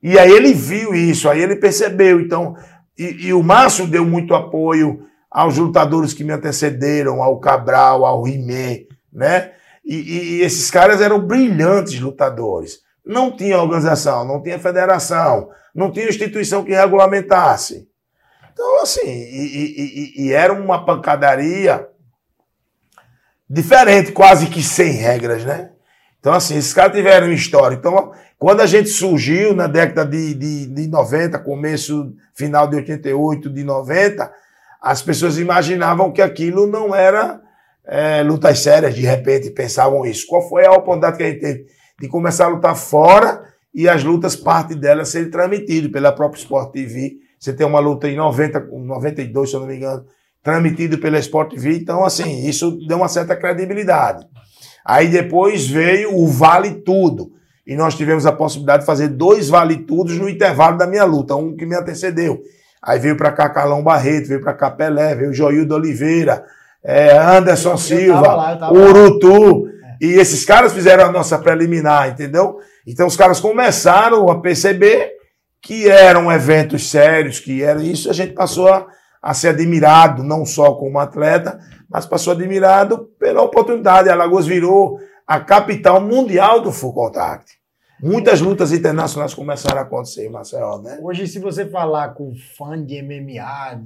E 0.08 0.20
aí 0.20 0.32
ele 0.32 0.54
viu 0.54 0.94
isso, 0.94 1.28
aí 1.28 1.42
ele 1.42 1.56
percebeu. 1.56 2.20
Então, 2.20 2.56
e, 2.96 3.26
e 3.26 3.34
o 3.34 3.42
Márcio 3.42 3.88
deu 3.88 4.06
muito 4.06 4.36
apoio 4.36 5.04
aos 5.32 5.58
lutadores 5.58 6.14
que 6.14 6.24
me 6.24 6.32
antecederam, 6.32 7.24
ao 7.24 7.40
Cabral, 7.40 8.06
ao 8.06 8.22
Rimé, 8.22 8.84
né? 9.12 9.54
E, 9.84 9.96
e, 9.96 10.24
e, 10.36 10.42
esses 10.44 10.70
caras 10.70 11.02
eram 11.02 11.18
brilhantes 11.20 12.00
lutadores. 12.00 12.82
Não 13.04 13.36
tinha 13.36 13.60
organização, 13.60 14.24
não 14.28 14.44
tinha 14.44 14.60
federação, 14.60 15.50
não 15.74 15.92
tinha 15.92 16.08
instituição 16.08 16.64
que 16.64 16.72
regulamentasse. 16.72 17.90
Então, 18.54 18.84
assim, 18.84 19.08
e, 19.08 20.14
e 20.18 20.32
era 20.34 20.54
uma 20.54 20.86
pancadaria 20.86 21.90
diferente, 23.50 24.12
quase 24.12 24.52
que 24.52 24.62
sem 24.62 24.92
regras, 24.92 25.44
né? 25.44 25.72
Então, 26.26 26.34
assim, 26.34 26.58
esses 26.58 26.74
caras 26.74 26.96
tiveram 26.96 27.32
história. 27.32 27.76
Então, 27.76 28.12
quando 28.40 28.60
a 28.62 28.66
gente 28.66 28.90
surgiu 28.90 29.54
na 29.54 29.68
década 29.68 30.04
de, 30.10 30.34
de, 30.34 30.66
de 30.66 30.88
90, 30.88 31.38
começo, 31.38 32.16
final 32.34 32.68
de 32.68 32.78
88, 32.78 33.48
de 33.48 33.64
90, 33.64 34.34
as 34.82 35.04
pessoas 35.04 35.38
imaginavam 35.38 36.12
que 36.12 36.24
aquilo 36.24 36.66
não 36.66 36.96
era 36.96 37.40
é, 37.86 38.24
lutas 38.24 38.58
sérias, 38.58 38.96
de 38.96 39.04
repente 39.04 39.52
pensavam 39.52 40.04
isso. 40.04 40.26
Qual 40.26 40.42
foi 40.50 40.66
a 40.66 40.72
oportunidade 40.72 41.18
que 41.18 41.22
a 41.22 41.30
gente 41.30 41.42
teve 41.42 41.66
de 42.02 42.08
começar 42.08 42.46
a 42.46 42.50
lutar 42.50 42.76
fora 42.76 43.44
e 43.72 43.88
as 43.88 44.04
lutas, 44.04 44.36
parte 44.36 44.74
delas, 44.74 45.10
serem 45.10 45.30
transmitidas 45.30 45.92
pela 45.92 46.12
própria 46.12 46.40
Sport 46.40 46.72
TV. 46.72 47.18
Você 47.38 47.54
tem 47.54 47.68
uma 47.68 47.80
luta 47.80 48.10
em 48.10 48.16
90, 48.16 48.62
92, 48.62 49.48
se 49.48 49.56
eu 49.56 49.60
não 49.60 49.68
me 49.68 49.76
engano, 49.76 50.04
transmitido 50.42 50.98
pela 50.98 51.20
Sport 51.20 51.52
TV. 51.52 51.78
Então, 51.78 52.04
assim, 52.04 52.48
isso 52.48 52.80
deu 52.88 52.98
uma 52.98 53.08
certa 53.08 53.36
credibilidade. 53.36 54.26
Aí 54.86 55.08
depois 55.08 55.68
veio 55.68 56.16
o 56.16 56.28
Vale 56.28 56.76
Tudo. 56.76 57.32
E 57.66 57.76
nós 57.76 57.96
tivemos 57.96 58.28
a 58.28 58.32
possibilidade 58.32 58.82
de 58.82 58.86
fazer 58.86 59.08
dois 59.08 59.50
Vale 59.50 59.78
Tudos 59.78 60.18
no 60.20 60.30
intervalo 60.30 60.78
da 60.78 60.86
minha 60.86 61.04
luta, 61.04 61.36
um 61.36 61.56
que 61.56 61.66
me 61.66 61.76
antecedeu. 61.76 62.40
Aí 62.84 63.00
veio 63.00 63.18
para 63.18 63.32
cá 63.32 63.50
Carlão 63.50 63.82
Barreto, 63.82 64.28
veio 64.28 64.42
para 64.42 64.54
cá 64.54 64.70
Pelé, 64.70 65.16
veio 65.16 65.34
Joildo 65.34 65.74
Oliveira, 65.74 66.46
é, 66.84 67.18
Anderson 67.18 67.72
eu, 67.72 67.78
Silva, 67.78 68.36
lá, 68.36 68.72
Urutu. 68.72 69.68
É. 69.68 70.06
E 70.06 70.14
esses 70.20 70.46
caras 70.46 70.72
fizeram 70.72 71.06
a 71.06 71.12
nossa 71.12 71.40
preliminar, 71.40 72.10
entendeu? 72.10 72.60
Então 72.86 73.08
os 73.08 73.18
caras 73.18 73.40
começaram 73.40 74.30
a 74.30 74.40
perceber 74.40 75.14
que 75.60 75.90
eram 75.90 76.32
eventos 76.32 76.92
sérios, 76.92 77.40
que 77.40 77.64
era 77.64 77.82
isso, 77.82 78.08
a 78.08 78.14
gente 78.14 78.34
passou 78.34 78.68
a, 78.68 78.86
a 79.20 79.34
ser 79.34 79.48
admirado, 79.48 80.24
não 80.24 80.46
só 80.46 80.76
como 80.76 81.00
atleta, 81.00 81.60
mas 81.90 82.06
passou 82.06 82.34
admirado 82.34 83.10
pela 83.20 83.42
oportunidade. 83.42 84.10
Alagoas 84.10 84.46
virou 84.46 85.00
a 85.26 85.40
capital 85.40 86.02
mundial 86.02 86.62
do 86.62 86.72
full 86.72 86.94
contact. 86.94 87.54
Muitas 88.02 88.42
lutas 88.42 88.72
internacionais 88.72 89.34
começaram 89.34 89.80
a 89.80 89.82
acontecer 89.82 90.30
Maceió, 90.30 90.80
né? 90.80 91.00
Hoje, 91.02 91.28
se 91.28 91.40
você 91.40 91.66
falar 91.66 92.10
com 92.10 92.34
fã 92.58 92.84
de 92.84 93.02
MMA, 93.02 93.82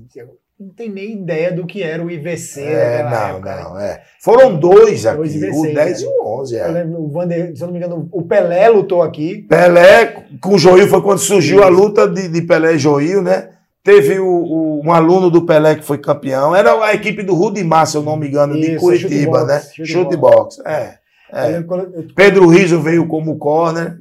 não 0.60 0.70
tem 0.70 0.90
nem 0.90 1.14
ideia 1.14 1.54
do 1.54 1.66
que 1.66 1.82
era 1.82 2.04
o 2.04 2.12
IVC. 2.12 2.62
É, 2.62 3.04
não, 3.04 3.36
época, 3.36 3.64
não, 3.64 3.80
é. 3.80 4.02
Foram 4.20 4.60
dois 4.60 5.06
aqui, 5.06 5.18
dois 5.18 5.36
IVC, 5.36 5.58
o 5.58 5.74
10 5.74 5.76
né? 5.76 5.94
e 6.06 6.06
o 6.06 6.40
11. 6.42 6.58
É. 6.58 6.68
Eu 6.68 6.72
lembro, 6.74 7.02
o 7.02 7.08
Vander, 7.10 7.56
se 7.56 7.64
eu 7.64 7.68
não 7.68 7.74
me 7.74 7.80
engano, 7.80 8.10
o 8.12 8.24
Pelé 8.24 8.68
lutou 8.68 9.02
aqui. 9.02 9.44
Pelé, 9.48 10.26
com 10.42 10.56
o 10.56 10.58
Joil, 10.58 10.88
foi 10.88 11.02
quando 11.02 11.20
surgiu 11.20 11.60
Isso. 11.60 11.68
a 11.68 11.70
luta 11.70 12.08
de, 12.08 12.28
de 12.28 12.42
Pelé 12.42 12.74
e 12.74 12.80
Joil, 12.80 13.22
né? 13.22 13.52
Teve 13.82 14.20
o, 14.20 14.28
o, 14.28 14.68
um 14.84 14.92
aluno 14.92 15.30
do 15.30 15.46
Pelé 15.46 15.76
que 15.76 15.84
foi 15.84 15.98
campeão. 15.98 16.56
Era 16.56 16.72
a 16.84 16.94
equipe 16.94 17.24
do 17.24 17.34
Rudimar, 17.34 17.86
se 17.86 17.98
eu 17.98 18.04
não 18.04 18.15
me 18.15 18.28
engano, 18.28 18.58
Isso, 18.58 18.72
de 18.72 18.78
Curitiba, 18.78 19.44
né? 19.46 19.62
Chute 19.84 20.15
box. 20.15 20.62
É. 20.65 20.98
é. 21.32 21.58
Eu, 21.58 21.78
eu, 21.78 22.08
Pedro 22.15 22.48
Riso 22.48 22.80
veio 22.82 23.08
como 23.08 23.38
corner. 23.38 24.00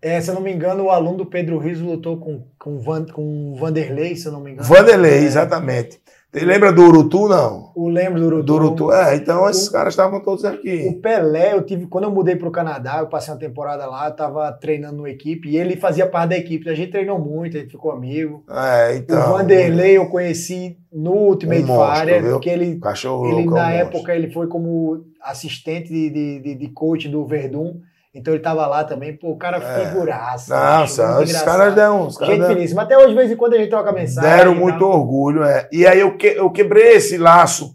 É, 0.00 0.20
se 0.20 0.30
eu 0.30 0.34
não 0.34 0.42
me 0.42 0.52
engano, 0.52 0.84
o 0.84 0.90
aluno 0.90 1.18
do 1.18 1.26
Pedro 1.26 1.58
Riso 1.58 1.84
lutou 1.84 2.16
com, 2.16 2.44
com, 2.58 2.80
Van, 2.80 3.04
com 3.06 3.54
Vanderlei, 3.54 4.16
se 4.16 4.26
eu 4.26 4.32
não 4.32 4.40
me 4.40 4.50
engano. 4.50 4.66
Vanderlei, 4.66 5.18
é. 5.18 5.22
exatamente. 5.22 6.00
Você 6.32 6.46
lembra 6.46 6.72
do 6.72 6.80
Urutu, 6.82 7.28
não? 7.28 7.72
O 7.74 7.90
lembro 7.90 8.18
do 8.18 8.26
Urutu. 8.26 8.42
Do 8.44 8.54
Urutu, 8.54 8.92
é. 8.92 9.16
Então, 9.16 9.50
esses 9.50 9.68
o, 9.68 9.72
caras 9.72 9.92
estavam 9.92 10.18
todos 10.22 10.46
aqui. 10.46 10.88
O 10.88 10.98
Pelé, 10.98 11.52
eu 11.52 11.62
tive... 11.62 11.86
Quando 11.86 12.04
eu 12.04 12.10
mudei 12.10 12.36
para 12.36 12.48
o 12.48 12.50
Canadá, 12.50 13.00
eu 13.00 13.06
passei 13.06 13.34
uma 13.34 13.38
temporada 13.38 13.84
lá, 13.84 14.08
eu 14.08 14.16
tava 14.16 14.50
treinando 14.52 14.96
numa 14.96 15.10
equipe, 15.10 15.50
e 15.50 15.58
ele 15.58 15.76
fazia 15.76 16.06
parte 16.06 16.30
da 16.30 16.38
equipe. 16.38 16.70
A 16.70 16.74
gente 16.74 16.90
treinou 16.90 17.18
muito, 17.18 17.58
a 17.58 17.60
gente 17.60 17.72
ficou 17.72 17.92
amigo. 17.92 18.42
É, 18.48 18.96
então... 18.96 19.20
O 19.20 19.36
Vanderlei 19.36 19.98
eu 19.98 20.06
conheci 20.06 20.78
no 20.90 21.12
Ultimate 21.12 21.64
um 21.64 21.66
Fire, 21.66 22.22
porque 22.30 22.48
ele... 22.48 22.78
Cachorro 22.78 23.26
ele, 23.26 23.34
louco, 23.34 23.50
Na 23.50 23.70
é 23.70 23.76
um 23.76 23.80
época, 23.80 23.98
monstro. 23.98 24.14
ele 24.14 24.30
foi 24.32 24.46
como 24.46 25.04
assistente 25.22 25.90
de, 25.90 26.40
de, 26.40 26.54
de 26.54 26.68
coach 26.68 27.10
do 27.10 27.26
Verdun. 27.26 27.74
Então 28.14 28.34
ele 28.34 28.42
tava 28.42 28.66
lá 28.66 28.84
também, 28.84 29.16
pô, 29.16 29.30
o 29.30 29.38
cara 29.38 29.56
é. 29.56 29.86
figuraça. 29.86 30.54
Nossa, 30.54 31.20
os 31.20 31.42
caras 31.42 31.74
deram. 31.74 32.06
Os 32.06 32.16
Gente 32.16 32.46
finíssima. 32.46 32.82
Até 32.82 32.96
hoje, 32.96 33.08
de 33.08 33.14
vez 33.14 33.30
em 33.30 33.36
quando, 33.36 33.54
a 33.54 33.58
gente 33.58 33.70
troca 33.70 33.90
mensagem. 33.90 34.28
Deram 34.28 34.54
muito 34.54 34.84
orgulho, 34.84 35.42
é. 35.42 35.66
E 35.72 35.86
aí 35.86 36.00
eu, 36.00 36.16
que, 36.16 36.26
eu 36.26 36.50
quebrei 36.50 36.92
esse 36.92 37.16
laço 37.16 37.74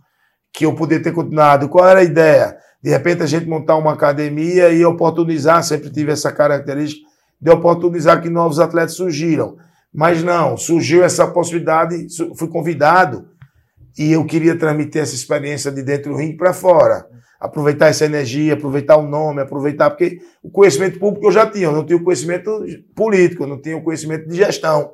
que 0.54 0.66
eu 0.66 0.76
podia 0.76 1.02
ter 1.02 1.12
continuado. 1.12 1.68
Qual 1.68 1.88
era 1.88 2.02
a 2.02 2.04
ideia? 2.04 2.56
De 2.84 2.90
repente 2.92 3.24
a 3.24 3.26
gente 3.26 3.48
montar 3.48 3.76
uma 3.78 3.94
academia 3.94 4.70
e 4.70 4.86
oportunizar, 4.86 5.64
sempre 5.64 5.90
tive 5.90 6.12
essa 6.12 6.32
característica, 6.32 7.02
de 7.42 7.50
oportunizar 7.50 8.22
que 8.22 8.30
novos 8.30 8.60
atletas 8.60 8.94
surgiram. 8.94 9.58
Mas 9.92 10.24
não, 10.24 10.56
surgiu 10.56 11.04
essa 11.04 11.28
possibilidade, 11.28 12.08
fui 12.36 12.48
convidado 12.48 13.28
e 13.98 14.12
eu 14.12 14.26
queria 14.26 14.58
transmitir 14.58 15.02
essa 15.02 15.16
experiência 15.16 15.72
de 15.72 15.82
dentro 15.82 16.12
do 16.12 16.18
ringue 16.18 16.38
para 16.38 16.54
fora 16.54 17.08
aproveitar 17.40 17.88
essa 17.88 18.06
energia, 18.06 18.54
aproveitar 18.54 18.98
o 18.98 19.08
nome, 19.08 19.42
aproveitar, 19.42 19.90
porque 19.90 20.20
o 20.42 20.50
conhecimento 20.50 21.00
público 21.00 21.28
eu 21.28 21.32
já 21.32 21.46
tinha, 21.50 21.66
eu 21.66 21.72
não 21.72 21.86
tinha 21.86 21.98
o 21.98 22.04
conhecimento 22.04 22.52
político, 22.96 23.44
eu 23.44 23.48
não 23.48 23.62
tinha 23.62 23.78
o 23.78 23.84
conhecimento 23.84 24.28
de 24.28 24.36
gestão. 24.36 24.94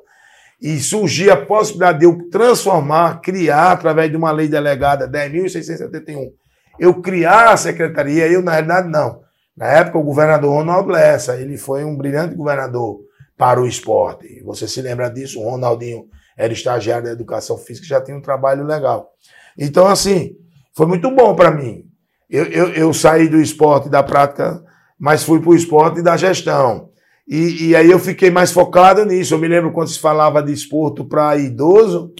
E 0.60 0.78
surgia 0.78 1.34
a 1.34 1.44
possibilidade 1.44 2.00
de 2.00 2.04
eu 2.06 2.28
transformar, 2.30 3.20
criar, 3.20 3.72
através 3.72 4.10
de 4.10 4.16
uma 4.16 4.30
lei 4.30 4.48
delegada 4.48 5.08
10.671, 5.08 6.30
eu 6.78 7.00
criar 7.00 7.52
a 7.52 7.56
secretaria, 7.56 8.26
eu 8.30 8.42
na 8.42 8.52
realidade 8.52 8.88
não. 8.88 9.20
Na 9.56 9.66
época, 9.66 9.98
o 9.98 10.02
governador 10.02 10.52
Ronaldo 10.52 10.90
Lessa, 10.90 11.36
ele 11.36 11.56
foi 11.56 11.84
um 11.84 11.96
brilhante 11.96 12.34
governador 12.34 13.00
para 13.36 13.60
o 13.60 13.66
esporte. 13.66 14.42
Você 14.44 14.66
se 14.66 14.80
lembra 14.82 15.08
disso? 15.08 15.40
O 15.40 15.48
Ronaldinho 15.48 16.06
era 16.36 16.52
estagiário 16.52 17.06
da 17.06 17.12
educação 17.12 17.56
física, 17.56 17.86
já 17.86 18.00
tinha 18.00 18.16
um 18.16 18.22
trabalho 18.22 18.64
legal. 18.64 19.12
Então, 19.58 19.86
assim, 19.86 20.36
foi 20.74 20.86
muito 20.86 21.10
bom 21.10 21.34
para 21.34 21.50
mim. 21.50 21.84
Eu, 22.28 22.44
eu, 22.46 22.68
eu, 22.70 22.92
saí 22.92 23.28
do 23.28 23.40
esporte 23.40 23.88
da 23.88 24.02
prática, 24.02 24.62
mas 24.98 25.22
fui 25.22 25.40
para 25.40 25.50
o 25.50 25.54
esporte 25.54 26.02
da 26.02 26.16
gestão. 26.16 26.90
E, 27.28 27.68
e, 27.68 27.76
aí 27.76 27.90
eu 27.90 27.98
fiquei 27.98 28.30
mais 28.30 28.52
focado 28.52 29.04
nisso. 29.04 29.34
Eu 29.34 29.38
me 29.38 29.48
lembro 29.48 29.72
quando 29.72 29.88
se 29.88 29.98
falava 29.98 30.42
de 30.42 30.52
esporte 30.52 31.04
para 31.04 31.36
idoso, 31.36 32.12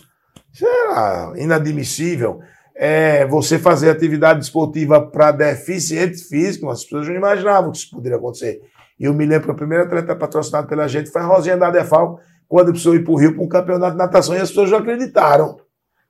era 0.63 1.33
inadmissível. 1.37 2.41
É, 2.77 3.27
você 3.27 3.59
fazer 3.59 3.91
atividade 3.91 4.45
esportiva 4.45 5.01
para 5.01 5.33
deficientes 5.33 6.29
físicos, 6.29 6.73
as 6.73 6.85
pessoas 6.85 7.09
não 7.09 7.15
imaginavam 7.15 7.71
que 7.71 7.79
isso 7.79 7.91
poderia 7.91 8.19
acontecer. 8.19 8.61
E 8.99 9.05
eu 9.05 9.15
me 9.15 9.27
lembro 9.27 9.47
que 9.47 9.51
a 9.53 9.57
primeira 9.57 9.85
atleta 9.85 10.15
patrocinada 10.15 10.67
pela 10.67 10.89
gente 10.89 11.11
foi 11.11 11.23
a 11.23 11.27
Rosinha 11.27 11.57
da 11.57 11.71
Defal, 11.71 12.21
quando 12.49 12.71
precisou 12.71 12.95
ir 12.95 13.05
para 13.05 13.13
o 13.13 13.17
Rio 13.17 13.35
para 13.35 13.43
um 13.43 13.49
campeonato 13.49 13.93
de 13.93 13.99
natação 13.99 14.35
e 14.35 14.39
as 14.39 14.49
pessoas 14.49 14.71
já 14.71 14.79
acreditaram 14.79 15.59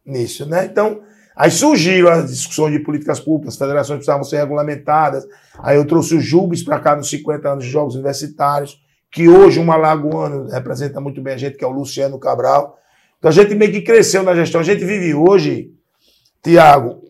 nisso, 0.04 0.46
né? 0.46 0.66
Então, 0.66 1.02
aí 1.34 1.50
surgiram 1.50 2.10
as 2.10 2.30
discussões 2.30 2.72
de 2.72 2.80
políticas 2.80 3.20
públicas, 3.20 3.54
as 3.54 3.58
federações 3.58 3.98
precisavam 3.98 4.24
ser 4.24 4.36
regulamentadas. 4.36 5.26
Aí 5.58 5.76
eu 5.76 5.86
trouxe 5.86 6.14
o 6.14 6.20
Jubes 6.20 6.62
para 6.62 6.80
cá 6.80 6.96
nos 6.96 7.08
50 7.08 7.48
anos 7.48 7.64
de 7.64 7.70
Jogos 7.70 7.94
Universitários, 7.94 8.78
que 9.10 9.28
hoje 9.28 9.60
um 9.60 9.70
alagoano 9.70 10.48
representa 10.48 11.00
muito 11.00 11.22
bem 11.22 11.34
a 11.34 11.36
gente, 11.36 11.56
que 11.56 11.64
é 11.64 11.66
o 11.66 11.72
Luciano 11.72 12.18
Cabral. 12.18 12.78
Então 13.18 13.28
a 13.30 13.32
gente 13.32 13.54
meio 13.54 13.72
que 13.72 13.80
cresceu 13.80 14.22
na 14.22 14.34
gestão. 14.34 14.60
A 14.60 14.64
gente 14.64 14.84
vive 14.84 15.14
hoje, 15.14 15.70
Tiago, 16.42 17.00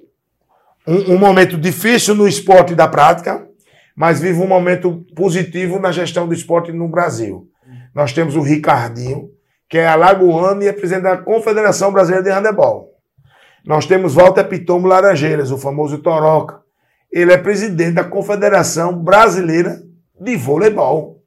um, 0.87 1.14
um 1.14 1.18
momento 1.18 1.57
difícil 1.57 2.14
no 2.14 2.29
esporte 2.29 2.75
da 2.75 2.87
prática, 2.87 3.49
mas 3.97 4.20
vive 4.20 4.39
um 4.41 4.47
momento 4.47 5.05
positivo 5.14 5.79
na 5.79 5.91
gestão 5.91 6.29
do 6.29 6.35
esporte 6.35 6.72
no 6.72 6.89
Brasil. 6.89 7.49
Nós 7.95 8.12
temos 8.12 8.36
o 8.36 8.40
Ricardinho, 8.40 9.30
que 9.68 9.78
é 9.78 9.86
alagoano 9.86 10.62
e 10.62 10.66
é 10.66 10.72
presidente 10.72 11.05
da 11.05 11.16
Confederação 11.16 11.92
Brasileira 11.92 12.24
de 12.24 12.30
Handebol. 12.30 12.92
Nós 13.64 13.86
temos 13.86 14.14
Walter 14.14 14.45
Pitombo 14.45 14.88
Laranjeiras, 14.88 15.51
o 15.51 15.59
famoso 15.59 15.99
Toroca. 15.99 16.61
Ele 17.11 17.32
é 17.32 17.38
presidente 17.38 17.92
da 17.92 18.05
Confederação 18.05 19.03
Brasileira 19.03 19.82
de 20.20 20.36
Voleibol. 20.36 21.22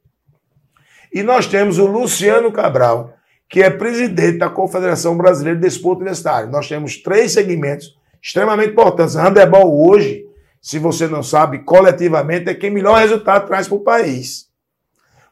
E 1.12 1.22
nós 1.22 1.46
temos 1.46 1.78
o 1.78 1.86
Luciano 1.86 2.52
Cabral, 2.52 3.14
que 3.48 3.62
é 3.62 3.70
presidente 3.70 4.38
da 4.38 4.50
Confederação 4.50 5.16
Brasileira 5.16 5.58
de 5.58 5.64
Desporto 5.64 6.02
Universitário. 6.02 6.50
Nós 6.50 6.68
temos 6.68 7.02
três 7.02 7.32
segmentos 7.32 7.96
extremamente 8.22 8.72
importantes. 8.72 9.16
Handebol 9.16 9.88
hoje 9.88 10.28
se 10.60 10.78
você 10.78 11.06
não 11.06 11.22
sabe, 11.22 11.60
coletivamente 11.60 12.50
é 12.50 12.54
quem 12.54 12.70
melhor 12.70 12.98
resultado 12.98 13.46
traz 13.46 13.68
para 13.68 13.76
o 13.76 13.80
país. 13.80 14.47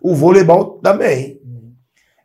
O 0.06 0.14
voleibol 0.14 0.78
também. 0.78 1.40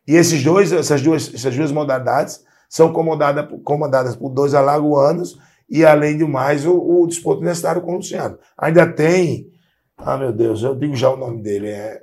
E 0.07 0.15
esses 0.15 0.43
dois, 0.43 0.71
essas, 0.71 1.01
duas, 1.01 1.33
essas 1.33 1.55
duas 1.55 1.71
modalidades 1.71 2.43
são 2.69 2.93
comandadas, 2.93 3.47
comandadas 3.63 4.15
por 4.15 4.29
dois 4.29 4.53
alagoanos 4.53 5.39
e, 5.67 5.83
além 5.83 6.15
do 6.15 6.27
mais, 6.27 6.63
o, 6.63 6.77
o 6.77 7.07
desporto 7.07 7.39
universitário 7.39 7.81
com 7.81 7.93
o 7.93 7.95
Luciano. 7.95 8.37
Ainda 8.55 8.85
tem, 8.85 9.49
ah 9.97 10.15
meu 10.15 10.31
Deus, 10.31 10.61
eu 10.61 10.75
digo 10.75 10.95
já 10.95 11.09
o 11.09 11.17
nome 11.17 11.41
dele, 11.41 11.69
é, 11.69 11.99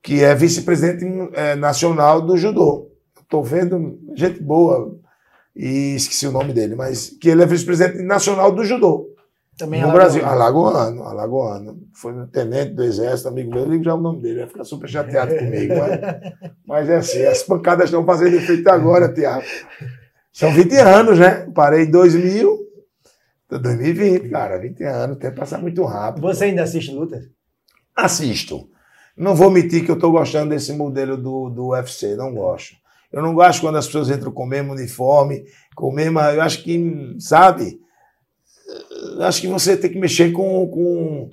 que 0.00 0.22
é 0.22 0.32
vice-presidente 0.36 1.04
é, 1.34 1.56
nacional 1.56 2.20
do 2.20 2.36
judô. 2.36 2.88
Estou 3.20 3.42
vendo 3.42 3.98
gente 4.14 4.40
boa 4.40 4.96
e 5.56 5.96
esqueci 5.96 6.28
o 6.28 6.32
nome 6.32 6.52
dele, 6.52 6.76
mas 6.76 7.10
que 7.20 7.28
ele 7.28 7.42
é 7.42 7.46
vice-presidente 7.46 8.04
nacional 8.04 8.52
do 8.52 8.64
judô. 8.64 9.07
Também 9.58 9.82
no 9.82 9.90
Brasil, 9.90 10.24
alagoano, 10.24 11.02
alagoano. 11.02 11.80
Foi 11.92 12.12
no 12.12 12.28
tenente 12.28 12.74
do 12.74 12.84
exército, 12.84 13.28
amigo 13.28 13.50
meu, 13.50 13.64
eu 13.64 13.70
ligo 13.70 13.82
já 13.82 13.94
o 13.94 14.00
nome 14.00 14.22
dele, 14.22 14.40
vai 14.40 14.48
ficar 14.48 14.64
super 14.64 14.88
chateado 14.88 15.36
comigo. 15.36 15.74
Mas, 15.76 16.52
mas 16.64 16.88
é 16.88 16.96
assim, 16.96 17.24
as 17.24 17.42
pancadas 17.42 17.86
estão 17.86 18.06
fazendo 18.06 18.36
efeito 18.36 18.68
agora, 18.68 19.12
Tiago. 19.12 19.44
São 20.32 20.52
20 20.52 20.76
anos, 20.76 21.18
né? 21.18 21.50
Parei 21.52 21.86
em 21.86 21.90
2000, 21.90 22.56
2020, 23.50 24.28
cara, 24.28 24.58
20 24.58 24.84
anos, 24.84 25.16
o 25.16 25.18
tempo 25.18 25.36
passa 25.36 25.58
muito 25.58 25.82
rápido. 25.84 26.22
Você 26.22 26.44
ainda 26.44 26.62
assiste 26.62 26.92
lutas? 26.92 27.24
Assisto. 27.96 28.70
Não 29.16 29.34
vou 29.34 29.50
mentir 29.50 29.84
que 29.84 29.90
eu 29.90 29.96
estou 29.96 30.12
gostando 30.12 30.50
desse 30.50 30.72
modelo 30.72 31.16
do, 31.16 31.50
do 31.50 31.68
UFC, 31.70 32.14
não 32.14 32.32
gosto. 32.32 32.76
Eu 33.12 33.22
não 33.22 33.34
gosto 33.34 33.62
quando 33.62 33.78
as 33.78 33.86
pessoas 33.86 34.08
entram 34.08 34.30
com 34.30 34.44
o 34.44 34.46
mesmo 34.46 34.72
uniforme, 34.72 35.44
com 35.74 35.88
o 35.88 35.92
mesmo. 35.92 36.20
Eu 36.20 36.42
acho 36.42 36.62
que, 36.62 37.16
sabe? 37.18 37.80
Acho 39.20 39.40
que 39.40 39.48
você 39.48 39.76
tem 39.76 39.90
que 39.90 39.98
mexer 39.98 40.32
com, 40.32 40.66
com, 40.68 41.30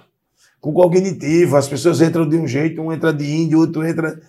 com 0.59 0.73
cognitivo. 0.73 1.57
As 1.57 1.67
pessoas 1.67 2.01
entram 2.01 2.27
de 2.27 2.37
um 2.37 2.47
jeito, 2.47 2.81
um 2.81 2.91
entra 2.91 3.13
de 3.13 3.25
índio, 3.25 3.59
outro 3.59 3.85
entra 3.85 4.19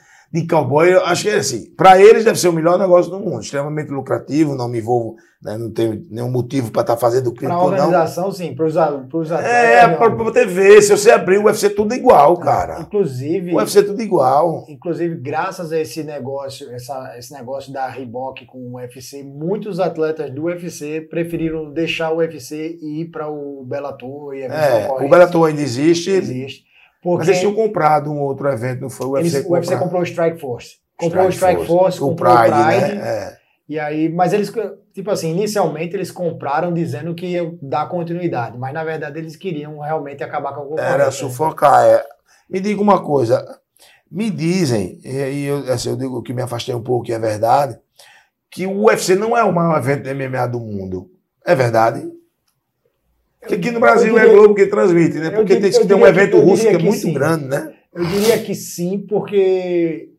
de 0.41 0.47
cowboy. 0.47 0.93
Eu 0.93 1.05
acho 1.05 1.25
que 1.25 1.31
é 1.31 1.37
assim. 1.37 1.71
Para 1.75 2.01
eles 2.01 2.25
deve 2.25 2.39
ser 2.39 2.49
o 2.49 2.53
melhor 2.53 2.79
negócio 2.79 3.11
do 3.11 3.19
mundo, 3.19 3.41
extremamente 3.41 3.91
lucrativo, 3.91 4.55
não 4.55 4.69
me 4.69 4.79
envolvo, 4.79 5.17
né, 5.43 5.57
não 5.57 5.73
tenho 5.73 6.05
nenhum 6.11 6.31
motivo 6.31 6.71
para 6.71 6.83
estar 6.83 6.95
tá 6.95 7.01
fazendo 7.01 7.33
crime. 7.33 7.53
Para 7.53 7.61
a 7.61 7.65
organização, 7.65 8.25
não. 8.25 8.33
sim, 8.33 8.55
para 8.55 8.67
os 8.67 8.77
atletas. 8.77 9.43
É, 9.45 9.89
para 9.89 10.09
você 10.09 10.45
ver, 10.45 10.83
se 10.83 10.91
você 10.91 11.11
abrir 11.11 11.39
o 11.39 11.45
UFC 11.45 11.71
tudo 11.71 11.95
igual, 11.95 12.37
cara. 12.39 12.81
Inclusive. 12.81 13.53
O 13.53 13.57
UFC 13.57 13.83
tudo 13.83 14.03
igual. 14.03 14.65
Inclusive, 14.69 15.17
graças 15.17 15.73
a 15.73 15.81
esse 15.81 16.03
negócio, 16.03 16.71
essa, 16.73 17.15
esse 17.19 17.33
negócio 17.33 17.73
da 17.73 17.89
Reebok 17.89 18.45
com 18.47 18.59
o 18.59 18.77
UFC, 18.77 19.23
muitos 19.23 19.81
atletas 19.81 20.31
do 20.31 20.45
UFC 20.45 21.01
preferiram 21.01 21.73
deixar 21.73 22.13
o 22.13 22.19
UFC 22.19 22.79
e 22.81 23.03
ir 23.03 23.11
para 23.11 23.29
o 23.29 23.65
Bellator 23.65 24.35
e 24.35 24.45
a 24.45 24.55
é, 24.55 24.89
O 24.89 25.09
Bellator 25.09 25.49
ainda 25.49 25.63
existe. 25.63 26.11
Existe. 26.11 26.76
Porque 27.07 27.19
Mas 27.19 27.29
eles 27.29 27.39
tinham 27.39 27.55
comprado 27.55 28.11
um 28.11 28.21
outro 28.21 28.49
evento, 28.49 28.81
não 28.81 28.91
foi 28.91 29.07
o 29.07 29.11
UFC? 29.13 29.37
Eles, 29.37 29.49
o 29.49 29.53
UFC 29.53 29.77
comprou 29.77 30.01
o 30.01 30.05
Strike 30.05 30.41
Force. 30.41 30.79
Comprou 30.97 31.29
Strike 31.29 31.61
o 31.61 31.63
Strike 31.63 31.67
Force, 31.69 31.99
Force 31.99 32.01
comprou 32.01 32.35
o 32.35 32.37
Pride. 32.37 32.53
O 32.53 32.65
Pride 32.65 32.95
né? 32.97 33.09
é. 33.09 33.37
E 33.69 33.79
aí, 33.79 34.09
mas 34.09 34.33
eles, 34.33 34.53
tipo 34.93 35.09
assim, 35.09 35.31
inicialmente 35.31 35.95
eles 35.95 36.11
compraram 36.11 36.75
dizendo 36.75 37.15
que 37.15 37.27
ia 37.27 37.49
dar 37.63 37.89
continuidade, 37.89 38.59
mas 38.59 38.75
na 38.75 38.83
verdade 38.83 39.21
eles 39.21 39.37
queriam 39.37 39.79
realmente 39.79 40.25
acabar 40.25 40.53
com 40.53 40.63
a 40.63 40.65
concorrência. 40.65 40.95
Era 40.95 41.11
sufocar, 41.13 41.85
é. 41.85 42.05
Me 42.51 42.59
diga 42.59 42.83
uma 42.83 43.01
coisa, 43.01 43.61
me 44.11 44.29
dizem, 44.29 45.01
e 45.05 45.45
eu, 45.45 45.73
assim, 45.73 45.91
eu 45.91 45.97
digo 45.97 46.21
que 46.25 46.33
me 46.33 46.43
afastei 46.43 46.75
um 46.75 46.83
pouco, 46.83 47.07
que 47.07 47.13
é 47.13 47.21
verdade, 47.21 47.79
que 48.51 48.67
o 48.67 48.87
UFC 48.87 49.15
não 49.15 49.37
é 49.37 49.45
o 49.45 49.55
maior 49.55 49.79
evento 49.79 50.03
de 50.03 50.13
MMA 50.13 50.49
do 50.49 50.59
mundo. 50.59 51.09
É 51.47 51.55
verdade? 51.55 52.05
Que 53.47 53.55
aqui 53.55 53.71
no 53.71 53.81
Brasil 53.81 54.15
diria, 54.15 54.29
é 54.29 54.33
Globo 54.33 54.55
que 54.55 54.67
transmite, 54.67 55.19
né? 55.19 55.31
Porque 55.31 55.55
diria, 55.55 55.71
tem 55.71 55.81
que 55.81 55.87
ter 55.87 55.95
um 55.95 56.07
evento 56.07 56.39
russo 56.39 56.63
que 56.63 56.75
é 56.75 56.79
muito 56.79 56.99
sim. 56.99 57.13
grande, 57.13 57.47
né? 57.47 57.73
Eu 57.95 58.05
diria 58.05 58.39
que 58.39 58.55
sim, 58.55 58.99
porque 58.99 60.11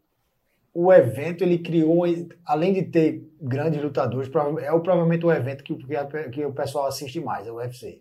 o 0.74 0.94
evento 0.94 1.44
ele 1.44 1.58
criou, 1.58 2.04
além 2.46 2.72
de 2.72 2.84
ter 2.84 3.24
grandes 3.42 3.82
lutadores, 3.82 4.30
é 4.62 4.72
o, 4.72 4.80
provavelmente 4.80 5.26
o 5.26 5.32
evento 5.32 5.64
que, 5.64 5.76
que 6.32 6.46
o 6.46 6.52
pessoal 6.52 6.86
assiste 6.86 7.20
mais, 7.20 7.48
é 7.48 7.52
o 7.52 7.56
UFC. 7.56 8.00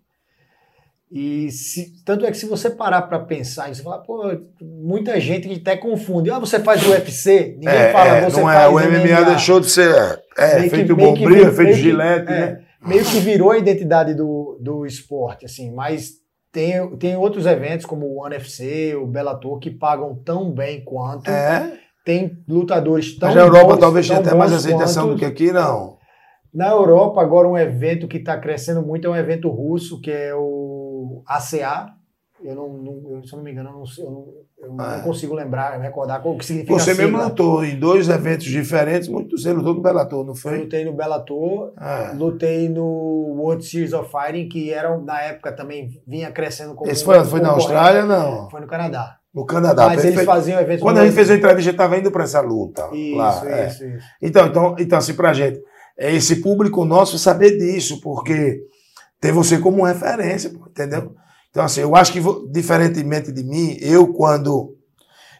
E 1.11 1.51
se, 1.51 2.03
tanto 2.05 2.27
é 2.27 2.31
que 2.31 2.37
se 2.37 2.47
você 2.47 2.69
parar 2.69 3.03
para 3.03 3.19
pensar, 3.21 3.73
você 3.73 3.83
fala, 3.83 3.99
pô, 3.99 4.39
muita 4.61 5.19
gente 5.21 5.51
até 5.53 5.75
confunde. 5.75 6.31
Ah, 6.31 6.39
você 6.39 6.59
faz 6.61 6.87
o 6.87 6.91
UFC? 6.91 7.55
Ninguém 7.59 7.69
é, 7.69 7.93
fala, 7.93 8.17
é, 8.17 8.25
você 8.29 8.41
não 8.41 8.51
é, 8.51 8.69
o 8.69 8.73
MMA, 8.73 8.99
MMA 8.99 9.25
deixou 9.31 9.59
de 9.59 9.71
ser 9.71 10.21
é, 10.37 10.69
feito 10.69 10.95
bombril, 10.95 11.51
feito 11.53 11.73
gilete, 11.75 12.31
é, 12.31 12.41
né? 12.41 12.61
meio 12.87 13.05
que 13.05 13.21
virou 13.21 13.53
a 13.53 13.59
identidade 13.59 14.13
do, 14.13 14.46
do 14.67 14.85
esporte, 14.85 15.47
assim, 15.47 15.73
mas 15.73 16.15
tem, 16.51 16.97
tem 16.97 17.17
outros 17.17 17.47
eventos 17.47 17.87
como 17.87 18.07
o 18.07 18.23
UFC, 18.23 18.97
o 18.97 19.07
Bellator, 19.07 19.61
que 19.61 19.71
pagam 19.71 20.15
tão 20.25 20.53
bem 20.53 20.83
quanto. 20.85 21.31
É. 21.31 21.79
Tem 22.05 22.43
lutadores 22.49 23.17
tão 23.17 23.29
Mas 23.29 23.37
na 23.37 23.43
Europa 23.43 23.75
bons, 23.75 23.81
talvez 23.81 24.09
tenha 24.09 24.21
até 24.21 24.35
mais 24.35 24.53
aceitação 24.53 25.09
do 25.09 25.17
que 25.17 25.25
aqui, 25.25 25.53
não. 25.53 25.99
Na 26.53 26.71
Europa, 26.71 27.21
agora 27.21 27.49
um 27.49 27.59
evento 27.59 28.09
que 28.09 28.17
está 28.17 28.39
crescendo 28.39 28.83
muito 28.83 29.07
é 29.07 29.11
um 29.11 29.17
evento 29.17 29.49
russo, 29.49 30.01
que 30.01 30.11
é 30.11 30.35
o 30.35 31.23
ACA, 31.27 31.93
eu 32.43 32.55
não, 32.55 32.69
não 32.69 33.03
eu, 33.11 33.25
se 33.25 33.33
eu 33.33 33.37
não 33.39 33.45
me 33.45 33.53
engano, 33.53 33.71
eu 33.71 33.73
não, 33.73 33.85
eu 33.99 34.11
não, 34.11 34.35
eu 34.59 34.73
não 34.75 34.95
é. 34.95 35.01
consigo 35.01 35.35
lembrar, 35.35 35.81
recordar 35.81 36.27
o 36.27 36.37
que 36.37 36.45
significa 36.45 36.79
Você 36.79 36.95
mesmo 36.95 37.17
lutou 37.17 37.65
em 37.65 37.79
dois 37.79 38.09
eventos 38.09 38.47
diferentes, 38.47 39.09
muito 39.09 39.39
você 39.39 39.53
lutou 39.53 39.75
no 39.75 39.83
Bellator, 39.83 40.25
não 40.25 40.35
foi? 40.35 40.57
Eu 40.57 40.61
lutei 40.63 40.85
no 40.85 40.93
Bellator, 40.93 41.73
é. 41.81 42.13
lutei 42.15 42.69
no 42.69 42.85
World 43.39 43.65
Series 43.65 43.93
of 43.93 44.11
Fighting, 44.11 44.49
que 44.49 44.71
era, 44.71 44.97
na 44.99 45.21
época 45.23 45.53
também 45.53 46.03
vinha 46.07 46.31
crescendo 46.31 46.75
como 46.75 46.91
Esse 46.91 47.05
foi, 47.05 47.25
foi 47.25 47.41
na 47.41 47.51
Austrália, 47.51 48.05
não? 48.05 48.51
Foi 48.51 48.61
no 48.61 48.67
Canadá. 48.67 49.17
No 49.35 49.45
Canadá. 49.45 49.87
Mas 49.87 50.05
eles 50.05 50.25
faziam 50.25 50.61
eventos... 50.61 50.83
Quando 50.83 50.99
a 50.99 51.05
gente 51.05 51.15
fez 51.15 51.31
a 51.31 51.35
entrevista, 51.35 51.61
a 51.61 51.65
gente 51.65 51.75
estava 51.75 51.99
indo 51.99 52.11
para 52.11 52.25
essa 52.25 52.41
luta. 52.41 52.89
Isso, 52.93 53.17
lá, 53.17 53.31
isso, 53.31 53.47
é. 53.47 53.67
isso. 53.67 53.85
Então, 54.23 54.47
então, 54.47 54.77
então, 54.79 54.99
assim, 54.99 55.15
pra 55.15 55.33
gente, 55.33 55.61
é 55.99 56.15
esse 56.15 56.37
público 56.37 56.85
nosso 56.85 57.19
saber 57.19 57.59
disso, 57.59 58.01
porque 58.01 58.61
ter 59.21 59.33
você 59.33 59.59
como 59.59 59.85
referência, 59.85 60.49
entendeu? 60.49 61.15
Então, 61.57 61.65
assim, 61.65 61.81
eu 61.81 61.97
acho 61.97 62.13
que, 62.13 62.21
diferentemente 62.51 63.33
de 63.33 63.43
mim, 63.43 63.79
eu 63.81 64.13
quando, 64.13 64.77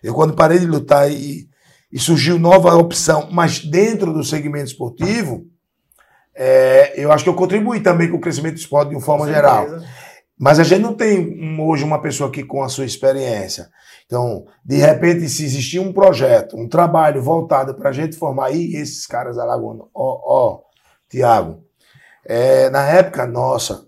eu 0.03 0.15
quando 0.15 0.33
parei 0.33 0.59
de 0.59 0.65
lutar 0.65 1.13
e, 1.13 1.47
e 1.93 1.99
surgiu 1.99 2.39
nova 2.39 2.75
opção, 2.75 3.29
mas 3.31 3.63
dentro 3.63 4.15
do 4.15 4.25
segmento 4.25 4.65
esportivo, 4.65 5.45
é, 6.35 6.95
eu 6.97 7.13
acho 7.13 7.23
que 7.23 7.29
eu 7.29 7.35
contribuí 7.35 7.81
também 7.81 8.11
com 8.11 8.17
o 8.17 8.21
crescimento 8.21 8.55
do 8.55 8.61
esporte 8.61 8.89
de 8.89 8.95
uma 8.95 9.03
forma 9.03 9.27
geral. 9.27 9.67
Mas 10.41 10.59
a 10.59 10.65
gente 10.65 10.81
não 10.81 10.95
tem 10.95 11.61
hoje 11.61 11.85
uma 11.85 12.01
pessoa 12.01 12.31
aqui 12.31 12.43
com 12.43 12.63
a 12.63 12.69
sua 12.71 12.87
experiência. 12.87 13.69
Então, 14.07 14.47
de 14.65 14.77
repente, 14.77 15.29
se 15.29 15.45
existir 15.45 15.81
um 15.81 15.93
projeto, 15.93 16.57
um 16.57 16.67
trabalho 16.67 17.21
voltado 17.21 17.75
para 17.75 17.91
a 17.91 17.93
gente 17.93 18.17
formar 18.17 18.47
aí 18.47 18.75
esses 18.75 19.07
caras 19.07 19.37
alagoanos, 19.37 19.89
ó, 19.95 20.21
ó, 20.25 20.61
Tiago, 21.11 21.63
é, 22.25 22.71
na 22.71 22.89
época 22.89 23.27
nossa, 23.27 23.86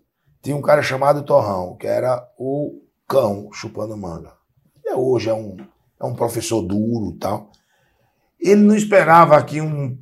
tinha 0.49 0.57
um 0.57 0.63
cara 0.63 0.81
chamado 0.81 1.25
Torrão, 1.25 1.77
que 1.77 1.87
era 1.87 2.27
o 2.39 2.81
cão 3.07 3.51
chupando 3.53 3.95
manga. 3.99 4.33
E 4.83 4.95
hoje 4.95 5.29
é 5.29 5.35
um, 5.35 5.59
é 6.01 6.07
um 6.07 6.15
professor 6.15 6.63
duro 6.63 7.15
e 7.15 7.19
tal. 7.19 7.51
Ele 8.41 8.63
não 8.63 8.75
esperava 8.75 9.43
que 9.43 9.61
um 9.61 9.99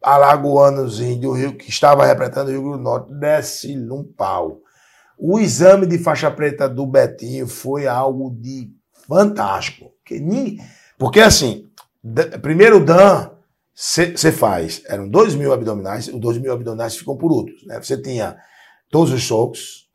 alagoanozinho 0.00 1.20
do 1.20 1.32
Rio, 1.32 1.56
que 1.56 1.68
estava 1.68 2.06
representando 2.06 2.46
o 2.46 2.50
Rio 2.52 2.62
Grande 2.62 2.78
do 2.78 2.84
Norte, 2.84 3.12
desse-lhe 3.12 3.90
um 3.90 4.04
pau. 4.04 4.60
O 5.18 5.40
exame 5.40 5.84
de 5.84 5.98
faixa 5.98 6.30
preta 6.30 6.68
do 6.68 6.86
Betinho 6.86 7.48
foi 7.48 7.88
algo 7.88 8.30
de 8.30 8.70
fantástico. 9.08 9.90
Porque, 9.98 10.20
ninguém, 10.20 10.64
porque 10.96 11.18
assim, 11.18 11.68
primeiro 12.40 12.76
o 12.76 12.84
Dan, 12.84 13.30
você 13.74 14.30
faz, 14.30 14.80
eram 14.86 15.08
dois 15.08 15.34
mil 15.34 15.52
abdominais, 15.52 16.06
os 16.06 16.20
dois 16.20 16.38
mil 16.38 16.52
abdominais 16.52 16.96
ficam 16.96 17.16
por 17.16 17.32
outros. 17.32 17.66
Né? 17.66 17.82
Você 17.82 18.00
tinha 18.00 18.38
todos 18.92 19.10
os 19.10 19.24
socos, 19.24 19.88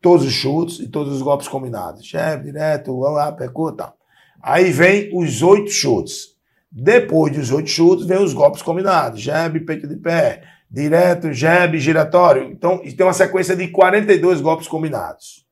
todos 0.00 0.24
os 0.24 0.32
chutes 0.32 0.78
e 0.78 0.88
todos 0.88 1.12
os 1.12 1.20
golpes 1.20 1.48
combinados. 1.48 2.06
Chefe, 2.06 2.44
direto, 2.44 2.96
lá, 3.00 3.36
e 3.36 3.76
tal. 3.76 3.96
Aí 4.40 4.70
vem 4.70 5.10
os 5.12 5.42
oito 5.42 5.70
chutes. 5.70 6.36
Depois 6.70 7.36
dos 7.36 7.50
oito 7.50 7.68
chutes, 7.68 8.06
vem 8.06 8.22
os 8.22 8.32
golpes 8.32 8.62
combinados. 8.62 9.20
Jab, 9.20 9.58
peito 9.60 9.88
de 9.88 9.96
pé, 9.96 10.44
direto, 10.70 11.32
jab, 11.32 11.76
giratório. 11.76 12.44
Então, 12.44 12.78
tem 12.78 13.04
uma 13.04 13.12
sequência 13.12 13.56
de 13.56 13.66
42 13.66 14.40
golpes 14.40 14.68
combinados. 14.68 15.44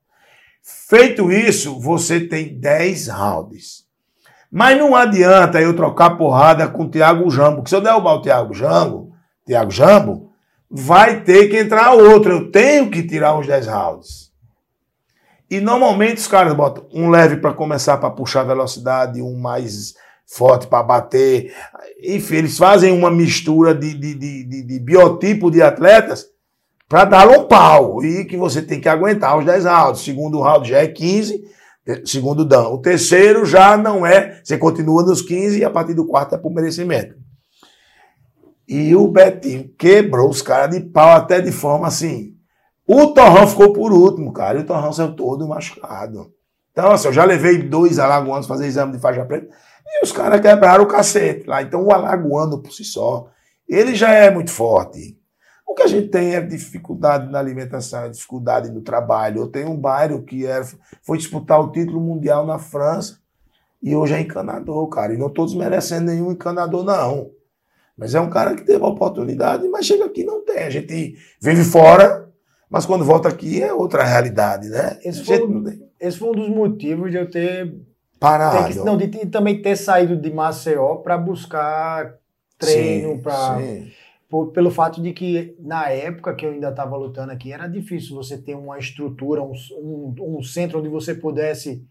Feito 0.62 1.32
isso, 1.32 1.80
você 1.80 2.20
tem 2.20 2.60
10 2.60 3.08
rounds. 3.08 3.88
Mas 4.50 4.78
não 4.78 4.94
adianta 4.94 5.60
eu 5.60 5.74
trocar 5.74 6.10
porrada 6.10 6.68
com 6.68 6.84
o 6.84 6.88
Thiago 6.88 7.28
Jambo, 7.28 7.56
porque 7.56 7.70
se 7.70 7.74
eu 7.74 7.80
derrubar 7.80 8.14
o 8.14 8.22
Thiago 8.22 8.54
Jambo, 8.54 9.12
Thiago 9.44 9.70
Jambo, 9.72 10.27
vai 10.70 11.22
ter 11.22 11.48
que 11.48 11.58
entrar 11.58 11.92
outro. 11.92 12.32
Eu 12.32 12.50
tenho 12.50 12.90
que 12.90 13.02
tirar 13.02 13.36
uns 13.38 13.46
10 13.46 13.66
rounds. 13.66 14.28
E 15.50 15.60
normalmente 15.60 16.18
os 16.18 16.26
caras 16.26 16.54
botam 16.54 16.86
um 16.92 17.08
leve 17.08 17.38
para 17.38 17.54
começar 17.54 17.96
para 17.96 18.10
puxar 18.10 18.44
velocidade, 18.44 19.22
um 19.22 19.38
mais 19.38 19.94
forte 20.26 20.66
para 20.66 20.82
bater. 20.82 21.54
Enfim, 22.02 22.36
eles 22.36 22.58
fazem 22.58 22.92
uma 22.92 23.10
mistura 23.10 23.74
de, 23.74 23.94
de, 23.94 24.14
de, 24.14 24.62
de 24.62 24.80
biotipo 24.80 25.50
de 25.50 25.62
atletas 25.62 26.26
para 26.86 27.06
dar 27.06 27.28
um 27.28 27.44
pau. 27.44 28.04
E 28.04 28.26
que 28.26 28.36
você 28.36 28.60
tem 28.60 28.78
que 28.78 28.88
aguentar 28.88 29.38
os 29.38 29.46
10 29.46 29.64
rounds. 29.64 30.02
Segundo 30.02 30.40
round 30.40 30.68
já 30.68 30.78
é 30.78 30.86
15, 30.86 31.42
segundo 32.04 32.44
Dan. 32.44 32.68
O 32.68 32.78
terceiro 32.78 33.46
já 33.46 33.76
não 33.76 34.06
é, 34.06 34.40
você 34.44 34.58
continua 34.58 35.02
nos 35.02 35.22
15 35.22 35.58
e 35.58 35.64
a 35.64 35.70
partir 35.70 35.94
do 35.94 36.06
quarto 36.06 36.34
é 36.34 36.38
por 36.38 36.52
merecimento. 36.52 37.14
E 38.68 38.94
o 38.94 39.08
Betinho 39.08 39.70
quebrou 39.78 40.28
os 40.28 40.42
caras 40.42 40.76
de 40.76 40.84
pau 40.84 41.16
até 41.16 41.40
de 41.40 41.50
forma 41.50 41.86
assim. 41.86 42.36
O 42.86 43.08
Torrão 43.08 43.46
ficou 43.46 43.72
por 43.72 43.92
último, 43.92 44.30
cara. 44.30 44.58
E 44.58 44.62
o 44.62 44.66
Torrão 44.66 44.92
saiu 44.92 45.16
todo 45.16 45.48
machucado. 45.48 46.30
Então, 46.70 46.92
assim, 46.92 47.08
eu 47.08 47.12
já 47.12 47.24
levei 47.24 47.62
dois 47.62 47.98
alagoanos 47.98 48.46
fazer 48.46 48.66
exame 48.66 48.92
de 48.92 48.98
faixa 48.98 49.24
preta 49.24 49.48
e 49.86 50.04
os 50.04 50.12
caras 50.12 50.40
quebraram 50.40 50.84
o 50.84 50.86
cacete 50.86 51.46
lá. 51.46 51.62
Então, 51.62 51.82
o 51.82 51.92
alagoano 51.92 52.62
por 52.62 52.70
si 52.70 52.84
só, 52.84 53.28
ele 53.66 53.94
já 53.94 54.12
é 54.12 54.30
muito 54.30 54.50
forte. 54.50 55.18
O 55.66 55.74
que 55.74 55.82
a 55.82 55.86
gente 55.86 56.08
tem 56.08 56.34
é 56.34 56.40
dificuldade 56.40 57.30
na 57.30 57.38
alimentação, 57.38 58.04
é 58.04 58.08
dificuldade 58.10 58.70
no 58.70 58.82
trabalho. 58.82 59.42
Eu 59.42 59.48
tenho 59.48 59.70
um 59.70 59.76
bairro 59.76 60.22
que 60.22 60.46
era, 60.46 60.66
foi 61.02 61.16
disputar 61.16 61.58
o 61.60 61.72
título 61.72 62.00
mundial 62.00 62.46
na 62.46 62.58
França 62.58 63.18
e 63.82 63.96
hoje 63.96 64.14
é 64.14 64.20
encanador, 64.20 64.86
cara. 64.88 65.14
E 65.14 65.16
não 65.16 65.28
estou 65.28 65.46
desmerecendo 65.46 66.06
nenhum 66.10 66.32
encanador, 66.32 66.84
não. 66.84 67.30
Mas 67.98 68.14
é 68.14 68.20
um 68.20 68.30
cara 68.30 68.54
que 68.54 68.64
teve 68.64 68.82
a 68.82 68.86
oportunidade, 68.86 69.68
mas 69.68 69.84
chega 69.84 70.04
aqui 70.04 70.22
não 70.22 70.44
tem. 70.44 70.58
A 70.58 70.70
gente 70.70 71.16
vive 71.42 71.64
fora, 71.64 72.30
mas 72.70 72.86
quando 72.86 73.04
volta 73.04 73.28
aqui 73.28 73.60
é 73.60 73.72
outra 73.72 74.04
realidade, 74.04 74.68
né? 74.68 74.98
Esse, 75.04 75.24
foi, 75.24 75.42
um, 75.42 75.64
esse 76.00 76.16
foi 76.16 76.28
um 76.28 76.32
dos 76.32 76.48
motivos 76.48 77.10
de 77.10 77.16
eu 77.16 77.28
ter 77.28 77.74
parado. 78.20 78.72
Que, 78.72 78.78
não, 78.78 78.96
de, 78.96 79.08
de, 79.08 79.26
também 79.26 79.60
ter 79.60 79.74
saído 79.74 80.16
de 80.16 80.32
Maceió 80.32 80.96
para 80.96 81.18
buscar 81.18 82.14
treino, 82.56 83.18
para 83.20 83.58
pelo 84.52 84.70
fato 84.70 85.00
de 85.00 85.12
que 85.12 85.56
na 85.58 85.88
época 85.88 86.34
que 86.34 86.44
eu 86.44 86.50
ainda 86.50 86.68
estava 86.68 86.94
lutando 86.96 87.32
aqui 87.32 87.50
era 87.50 87.66
difícil 87.66 88.14
você 88.14 88.36
ter 88.36 88.54
uma 88.54 88.78
estrutura, 88.78 89.42
um, 89.42 89.52
um, 89.72 90.14
um 90.36 90.42
centro 90.42 90.80
onde 90.80 90.88
você 90.88 91.14
pudesse 91.14 91.82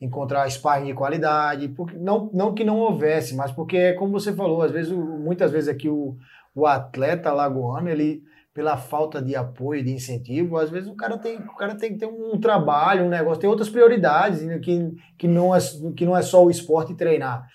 encontrar 0.00 0.50
sparring 0.50 0.86
de 0.86 0.94
qualidade, 0.94 1.68
porque 1.68 1.96
não, 1.96 2.30
não 2.32 2.54
que 2.54 2.64
não 2.64 2.78
houvesse, 2.78 3.34
mas 3.34 3.52
porque 3.52 3.94
como 3.94 4.12
você 4.12 4.32
falou, 4.32 4.62
às 4.62 4.70
vezes 4.70 4.92
muitas 4.92 5.50
vezes 5.50 5.68
aqui 5.68 5.88
o, 5.88 6.16
o 6.54 6.66
atleta 6.66 7.32
lagoano 7.32 7.88
ele 7.88 8.22
pela 8.54 8.76
falta 8.76 9.20
de 9.20 9.34
apoio, 9.34 9.82
de 9.82 9.92
incentivo, 9.92 10.56
às 10.56 10.70
vezes 10.70 10.88
o 10.88 10.94
cara 10.94 11.18
tem, 11.18 11.38
o 11.38 11.56
cara 11.56 11.74
tem 11.74 11.92
que 11.92 11.98
ter 11.98 12.06
um 12.06 12.38
trabalho, 12.38 13.04
um 13.04 13.08
negócio, 13.08 13.40
tem 13.40 13.50
outras 13.50 13.68
prioridades, 13.68 14.42
né, 14.42 14.60
que, 14.60 14.92
que, 15.18 15.26
não 15.26 15.52
é, 15.54 15.58
que 15.96 16.06
não 16.06 16.16
é 16.16 16.22
só 16.22 16.44
o 16.44 16.50
esporte 16.50 16.92
e 16.92 16.96
treinar. 16.96 17.48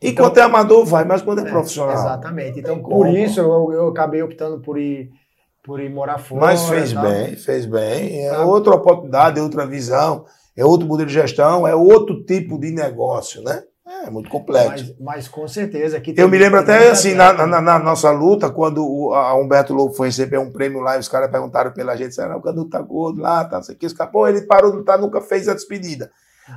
E 0.00 0.10
então, 0.10 0.24
quando 0.24 0.38
é 0.38 0.42
amador, 0.42 0.84
vai, 0.86 1.04
mas 1.04 1.20
quando 1.20 1.40
é, 1.40 1.42
é 1.42 1.50
profissional. 1.50 1.94
Exatamente. 1.94 2.58
Então, 2.58 2.78
por 2.78 3.06
como. 3.06 3.16
isso 3.16 3.40
eu, 3.40 3.72
eu 3.72 3.88
acabei 3.88 4.22
optando 4.22 4.60
por 4.60 4.78
ir, 4.78 5.10
por 5.62 5.80
ir 5.80 5.90
morar 5.90 6.18
fora. 6.18 6.40
Mas 6.40 6.68
fez 6.68 6.92
bem, 6.92 7.36
fez 7.36 7.66
bem. 7.66 8.26
É 8.26 8.30
tá. 8.30 8.44
outra 8.44 8.74
oportunidade, 8.74 9.40
outra 9.40 9.66
visão, 9.66 10.24
é 10.56 10.64
outro 10.64 10.86
modelo 10.86 11.08
de 11.08 11.14
gestão, 11.14 11.66
é 11.66 11.74
outro 11.74 12.24
tipo 12.24 12.58
de 12.58 12.70
negócio, 12.70 13.42
né? 13.42 13.62
É 14.04 14.10
muito 14.10 14.28
complexo. 14.28 14.96
Mas, 14.98 15.26
mas 15.26 15.28
com 15.28 15.46
certeza. 15.46 15.96
Aqui 15.96 16.14
eu 16.16 16.28
me 16.28 16.38
lembro 16.38 16.58
até 16.58 16.90
assim, 16.90 17.14
na, 17.14 17.32
na, 17.32 17.60
na, 17.60 17.78
nossa 17.78 18.10
luta, 18.10 18.50
quando 18.50 18.84
o 18.84 19.40
Humberto 19.40 19.74
Lobo 19.74 19.92
foi 19.92 20.08
receber 20.08 20.38
um 20.38 20.50
prêmio 20.50 20.80
lá, 20.80 20.96
e 20.96 21.00
os 21.00 21.08
caras 21.08 21.30
perguntaram 21.30 21.72
pela 21.72 21.96
gente, 21.96 22.14
será 22.14 22.36
o 22.36 22.42
Cadu 22.42 22.64
tá 22.68 22.80
gordo 22.80 23.20
lá, 23.20 23.44
tá, 23.44 23.56
não 23.56 23.62
sei 23.62 23.74
o 23.74 23.78
que, 23.78 23.86
escapou, 23.86 24.28
ele 24.28 24.42
parou 24.42 24.70
de 24.70 24.78
lutar, 24.78 24.98
nunca 24.98 25.20
fez 25.20 25.48
a 25.48 25.54
despedida. 25.54 26.10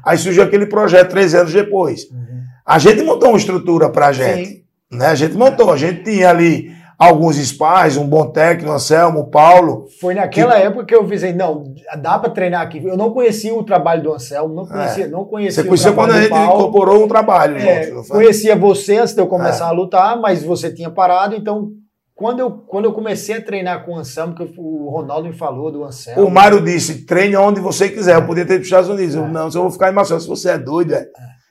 Aí 0.03 0.17
surgiu 0.17 0.43
aquele 0.43 0.65
projeto 0.65 1.09
três 1.09 1.33
anos 1.35 1.51
depois. 1.51 2.09
Uhum. 2.11 2.43
A 2.65 2.77
gente 2.77 3.03
montou 3.03 3.29
uma 3.29 3.37
estrutura 3.37 3.89
pra 3.89 4.11
gente. 4.11 4.65
Né? 4.91 5.07
A 5.07 5.15
gente 5.15 5.35
montou, 5.35 5.71
a 5.71 5.77
gente 5.77 6.03
tinha 6.03 6.29
ali 6.29 6.71
alguns 6.99 7.37
spas, 7.37 7.95
um 7.95 8.05
bom 8.05 8.25
técnico, 8.25 8.73
Anselmo, 8.73 9.31
Paulo. 9.31 9.87
Foi 10.01 10.13
naquela 10.13 10.55
que... 10.55 10.63
época 10.63 10.85
que 10.85 10.93
eu 10.93 11.05
visei, 11.05 11.31
não, 11.31 11.73
dá 12.01 12.19
para 12.19 12.29
treinar 12.29 12.61
aqui. 12.61 12.85
Eu 12.85 12.97
não 12.97 13.11
conhecia 13.11 13.55
o 13.55 13.63
trabalho 13.63 14.03
do 14.03 14.13
Anselmo, 14.13 14.53
não 14.53 14.67
conhecia, 14.67 15.05
é. 15.05 15.07
não 15.07 15.23
conhecia. 15.23 15.63
Você 15.63 15.67
conheceu 15.69 15.93
quando 15.95 16.11
a 16.11 16.21
gente 16.21 16.33
incorporou 16.33 17.05
um 17.05 17.07
trabalho 17.07 17.55
é, 17.55 17.83
junto, 17.83 18.09
Conhecia 18.09 18.53
você 18.57 18.97
antes 18.97 19.13
de 19.13 19.21
eu 19.21 19.27
começar 19.27 19.65
é. 19.65 19.67
a 19.69 19.71
lutar, 19.71 20.19
mas 20.19 20.43
você 20.43 20.73
tinha 20.73 20.89
parado, 20.89 21.35
então 21.35 21.69
quando 22.13 22.41
eu, 22.41 22.51
quando 22.51 22.83
eu 22.83 22.91
comecei 22.91 23.37
a 23.37 23.41
treinar 23.41 23.85
com 23.85 23.93
o 23.93 23.97
Anselmo, 23.97 24.35
que 24.35 24.43
o 24.57 24.89
Ronaldo 24.89 25.29
me 25.29 25.33
falou 25.33 25.71
do 25.71 25.85
Anselmo. 25.85 26.25
O 26.25 26.29
Mário 26.29 26.61
disse: 26.61 27.05
treine 27.05 27.37
onde 27.37 27.61
você 27.61 27.87
quiser. 27.87 28.15
Eu 28.15 28.25
podia 28.25 28.45
ter 28.45 28.55
ido 28.55 28.59
para 28.59 28.63
os 28.63 28.67
Estados 28.67 28.89
Unidos. 28.89 29.15
Eu, 29.15 29.23
é. 29.23 29.27
não, 29.29 29.45
eu 29.45 29.51
vou 29.51 29.71
ficar 29.71 29.89
em 29.89 29.93
Maceió. 29.93 30.19
Se 30.19 30.27
você 30.27 30.49
é 30.49 30.57
doido, 30.57 30.95
é. 30.95 31.07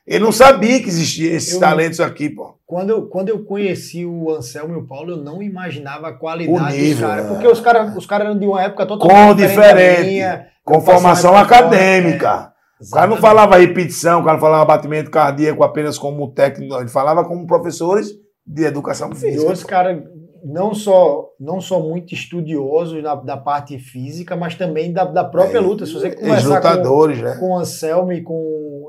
Ele 0.09 0.25
não 0.25 0.33
sabia 0.33 0.81
que 0.81 0.89
existiam 0.89 1.35
esses 1.35 1.53
eu, 1.53 1.61
talentos 1.61 2.01
aqui, 2.01 2.31
pô. 2.31 2.55
Quando 2.67 2.91
eu, 2.91 3.07
quando 3.09 3.29
eu 3.29 3.45
conheci 3.45 4.07
o 4.07 4.31
Anselmo 4.31 4.75
e 4.75 4.79
o 4.79 4.87
Paulo, 4.87 5.11
eu 5.11 5.17
não 5.19 5.43
imaginava 5.43 6.09
a 6.09 6.13
qualidade 6.15 6.79
nível, 6.79 6.97
dos 6.97 7.01
caras. 7.01 7.25
É. 7.25 7.29
Porque 7.29 7.47
os 7.47 7.61
caras 7.61 7.97
os 7.97 8.07
cara 8.07 8.25
eram 8.25 8.39
de 8.39 8.47
uma 8.47 8.63
época 8.63 8.87
totalmente 8.87 9.29
com 9.29 9.35
diferente. 9.35 10.07
Minha, 10.07 10.47
com 10.65 10.81
formação 10.81 11.37
acadêmica. 11.37 12.53
É, 12.81 12.85
o 12.85 12.91
cara 12.91 13.07
não 13.07 13.17
falava 13.19 13.59
repetição, 13.59 14.21
o 14.21 14.25
cara 14.25 14.35
não 14.35 14.41
falava 14.41 14.65
batimento 14.65 15.11
cardíaco 15.11 15.63
apenas 15.63 15.99
como 15.99 16.33
técnico, 16.33 16.75
ele 16.77 16.89
falava 16.89 17.23
como 17.25 17.47
professores 17.47 18.09
de 18.47 18.65
educação 18.65 19.15
física. 19.15 19.51
E 19.51 19.53
os 19.53 19.63
caras 19.63 20.03
não 20.45 20.73
só, 20.75 21.29
não 21.39 21.61
só 21.61 21.81
muito 21.81 22.15
estudiosos 22.15 23.03
da, 23.03 23.15
da 23.15 23.37
parte 23.37 23.79
física, 23.79 24.37
mas 24.37 24.55
também 24.55 24.93
da, 24.93 25.05
da 25.05 25.25
própria 25.25 25.59
é, 25.59 25.61
luta. 25.61 25.85
Se 25.85 25.93
você 25.93 26.11
conversar 26.11 26.61
com, 26.61 27.07
né? 27.09 27.37
com 27.39 27.51
o 27.51 27.59
Anselmo 27.59 28.13
e 28.13 28.23
com, 28.23 28.35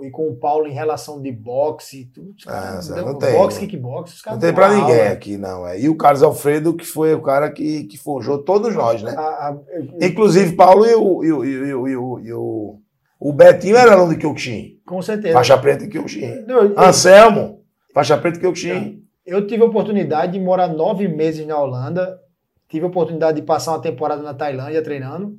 e 0.04 0.12
com 0.12 0.28
o 0.28 0.36
Paulo 0.36 0.68
em 0.68 0.74
relação 0.74 1.22
de 1.22 1.32
boxe, 1.32 2.06
tudo, 2.14 2.34
ah, 2.48 2.80
não, 2.90 3.06
não 3.08 3.18
tem. 3.18 3.34
Boxe, 3.34 3.60
kickbox, 3.60 4.14
os 4.14 4.22
caras 4.22 4.40
Não 4.40 4.48
tem 4.48 4.54
pra 4.54 4.70
ninguém 4.70 5.02
aula. 5.02 5.12
aqui, 5.12 5.38
não. 5.38 5.68
É. 5.68 5.80
E 5.80 5.90
o 5.90 5.96
Carlos 5.96 6.24
Alfredo, 6.24 6.74
que 6.74 6.86
foi 6.86 7.14
o 7.14 7.22
cara 7.22 7.50
que, 7.52 7.84
que 7.86 7.98
forjou 7.98 8.44
todos 8.44 8.74
nós, 8.76 9.02
né? 9.02 9.14
A, 9.18 9.22
a, 9.22 9.58
Inclusive 10.02 10.56
Paulo 10.56 10.86
e 10.86 10.96
o, 10.96 11.24
e 11.24 11.32
o, 11.32 11.46
e 11.46 11.74
o, 11.74 11.88
e 11.88 11.96
o, 11.96 12.20
e 12.20 12.34
o, 12.34 12.80
o 13.20 13.34
Betinho 13.34 13.76
era 13.76 13.94
aluno 13.94 14.14
de 14.14 14.20
Kyokushin. 14.20 14.80
Com 14.86 15.02
certeza. 15.02 15.34
Faixa 15.34 15.58
preta 15.58 15.86
de 15.86 15.90
Kyokushin. 15.90 16.46
Anselmo, 16.78 17.62
faixa 17.94 18.18
preta 18.18 18.38
de 18.38 18.42
Kyokushin. 18.42 19.04
Eu 19.26 19.46
tive 19.46 19.62
a 19.62 19.68
oportunidade 19.68 20.34
de 20.34 20.40
morar 20.40 20.68
nove 20.68 21.08
meses 21.08 21.46
na 21.46 21.60
Holanda, 21.60 22.20
tive 22.68 22.86
a 22.86 22.88
oportunidade 22.90 23.40
de 23.40 23.46
passar 23.46 23.74
uma 23.74 23.82
temporada 23.82 24.22
na 24.24 24.34
Tailândia 24.34 24.82
treinando, 24.82 25.38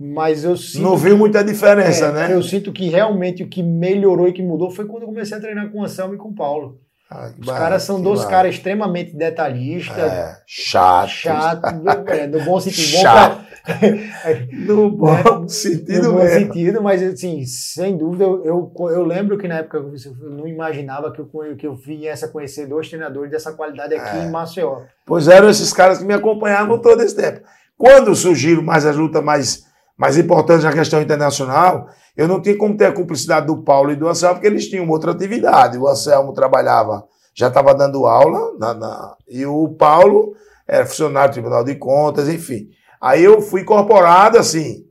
mas 0.00 0.44
eu 0.44 0.56
sinto. 0.56 0.82
Não 0.82 0.96
viu 0.96 1.14
muita 1.18 1.44
diferença, 1.44 2.06
é, 2.06 2.12
né? 2.12 2.32
Eu 2.32 2.42
sinto 2.42 2.72
que 2.72 2.88
realmente 2.88 3.42
o 3.42 3.48
que 3.48 3.62
melhorou 3.62 4.26
e 4.26 4.32
que 4.32 4.42
mudou 4.42 4.70
foi 4.70 4.86
quando 4.86 5.02
eu 5.02 5.08
comecei 5.08 5.36
a 5.36 5.40
treinar 5.40 5.70
com 5.70 5.80
o 5.80 5.84
Anselmo 5.84 6.14
e 6.14 6.16
com 6.16 6.30
o 6.30 6.34
Paulo. 6.34 6.80
Ah, 7.10 7.32
Os 7.38 7.46
caras 7.46 7.82
são 7.82 8.00
dois 8.00 8.24
caras 8.24 8.54
extremamente 8.54 9.14
detalhistas. 9.14 9.98
É, 9.98 10.38
chato. 10.46 11.08
Chato, 11.08 11.66
é, 12.06 12.26
no 12.26 12.42
bom 12.44 12.58
sentido. 12.60 13.00
Pra, 13.02 13.44
no 14.66 14.90
bom 14.90 15.40
né? 15.40 15.48
sentido 15.48 16.02
no 16.02 16.12
bom 16.12 16.18
mesmo. 16.20 16.38
sentido, 16.38 16.82
mas 16.82 17.02
assim, 17.02 17.44
sem 17.44 17.98
dúvida, 17.98 18.24
eu, 18.24 18.44
eu, 18.44 18.72
eu, 18.90 19.04
lembro 19.04 19.36
que 19.36 19.48
na 19.48 19.56
época 19.56 19.78
eu 19.78 20.30
não 20.30 20.46
imaginava 20.46 21.12
que 21.12 21.20
eu, 21.20 21.28
que 21.58 21.66
eu 21.66 21.74
viesse 21.74 22.24
a 22.24 22.28
conhecer 22.28 22.66
dois 22.66 22.88
treinadores 22.88 23.30
dessa 23.30 23.52
qualidade 23.52 23.94
aqui 23.94 24.16
é. 24.16 24.22
em 24.22 24.30
Maceió. 24.30 24.82
Pois 25.04 25.28
eram 25.28 25.50
esses 25.50 25.72
caras 25.72 25.98
que 25.98 26.04
me 26.04 26.14
acompanhavam 26.14 26.78
todo 26.78 27.02
esse 27.02 27.16
tempo. 27.16 27.40
Quando 27.76 28.14
surgiram 28.14 28.62
mais 28.62 28.86
as 28.86 28.96
lutas 28.96 29.22
mais, 29.22 29.66
mais 30.00 30.16
importantes 30.16 30.64
na 30.64 30.72
questão 30.72 31.02
internacional, 31.02 31.90
eu 32.16 32.26
não 32.26 32.40
tinha 32.40 32.56
como 32.56 32.74
ter 32.74 32.86
a 32.86 32.92
cumplicidade 32.92 33.46
do 33.46 33.62
Paulo 33.62 33.92
e 33.92 33.96
do 33.96 34.08
Anselmo, 34.08 34.36
porque 34.36 34.46
eles 34.46 34.66
tinham 34.66 34.88
outra 34.88 35.10
atividade. 35.10 35.76
O 35.76 35.86
Anselmo 35.86 36.32
trabalhava, 36.32 37.04
já 37.34 37.48
estava 37.48 37.74
dando 37.74 38.06
aula, 38.06 38.56
na, 38.58 38.72
na, 38.72 39.14
e 39.28 39.44
o 39.44 39.68
Paulo 39.68 40.32
era 40.66 40.86
funcionário 40.86 41.28
do 41.28 41.34
Tribunal 41.34 41.62
de 41.62 41.74
Contas, 41.74 42.30
enfim. 42.30 42.68
Aí 42.98 43.22
eu 43.22 43.42
fui 43.42 43.60
incorporado, 43.60 44.38
assim, 44.38 44.86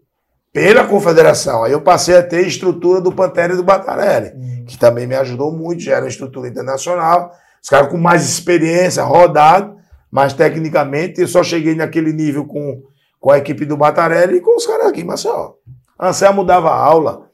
pela 0.53 0.85
confederação. 0.85 1.63
Aí 1.63 1.71
eu 1.71 1.81
passei 1.81 2.15
a 2.15 2.21
ter 2.21 2.45
estrutura 2.45 3.01
do 3.01 3.11
Pantera 3.11 3.53
e 3.53 3.57
do 3.57 3.63
Batarelli, 3.63 4.29
uhum. 4.35 4.65
que 4.67 4.77
também 4.77 5.07
me 5.07 5.15
ajudou 5.15 5.51
muito, 5.51 5.81
já 5.81 5.93
era 5.93 6.03
uma 6.05 6.09
estrutura 6.09 6.47
internacional. 6.47 7.31
Os 7.63 7.67
caras 7.67 7.89
com 7.89 7.97
mais 7.97 8.29
experiência, 8.29 9.03
rodado, 9.03 9.75
mas 10.11 10.33
tecnicamente 10.33 11.19
eu 11.19 11.27
só 11.27 11.43
cheguei 11.43 11.73
naquele 11.73 12.13
nível 12.13 12.45
com, 12.45 12.83
com 13.19 13.31
a 13.31 13.37
equipe 13.37 13.65
do 13.65 13.77
Batarelli 13.77 14.37
e 14.37 14.41
com 14.41 14.55
os 14.55 14.65
caras 14.65 14.87
aqui, 14.87 15.03
mas 15.03 15.25
ó. 15.25 15.55
Anselmo 15.99 16.43
dava 16.43 16.71
aula 16.71 17.29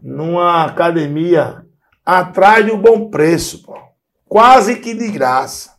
numa 0.00 0.64
academia 0.64 1.64
atrás 2.04 2.64
de 2.64 2.70
um 2.70 2.80
bom 2.80 3.10
preço, 3.10 3.62
pô. 3.64 3.76
quase 4.28 4.76
que 4.76 4.94
de 4.94 5.10
graça 5.10 5.76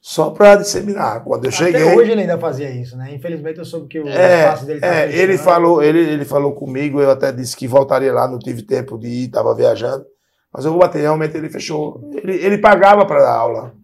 só 0.00 0.30
para 0.30 0.54
disseminar. 0.54 1.24
Quando 1.24 1.44
eu 1.44 1.50
Até 1.50 1.58
cheguei. 1.58 1.82
hoje 1.82 2.12
ele 2.12 2.20
ainda 2.20 2.38
fazia 2.38 2.70
isso, 2.70 2.96
né? 2.96 3.12
Infelizmente 3.12 3.58
eu 3.58 3.64
soube 3.64 3.88
que 3.88 3.98
o 3.98 4.08
é, 4.08 4.44
espaço 4.44 4.64
dele 4.64 4.80
tá 4.80 4.86
é, 4.86 5.12
ele 5.12 5.36
falou, 5.36 5.82
ele, 5.82 5.98
ele 5.98 6.24
falou 6.24 6.52
comigo, 6.52 7.00
eu 7.00 7.10
até 7.10 7.32
disse 7.32 7.56
que 7.56 7.66
voltaria 7.66 8.12
lá, 8.12 8.28
não 8.28 8.38
tive 8.38 8.62
tempo 8.62 8.96
de 8.96 9.08
ir, 9.08 9.26
estava 9.26 9.52
viajando. 9.54 10.06
Mas 10.52 10.64
eu 10.64 10.70
vou 10.70 10.80
bater, 10.80 11.00
realmente 11.00 11.36
ele 11.36 11.50
fechou. 11.50 12.08
Ele, 12.14 12.34
ele 12.36 12.58
pagava 12.58 13.04
para 13.04 13.18
dar 13.18 13.34
aula. 13.34 13.74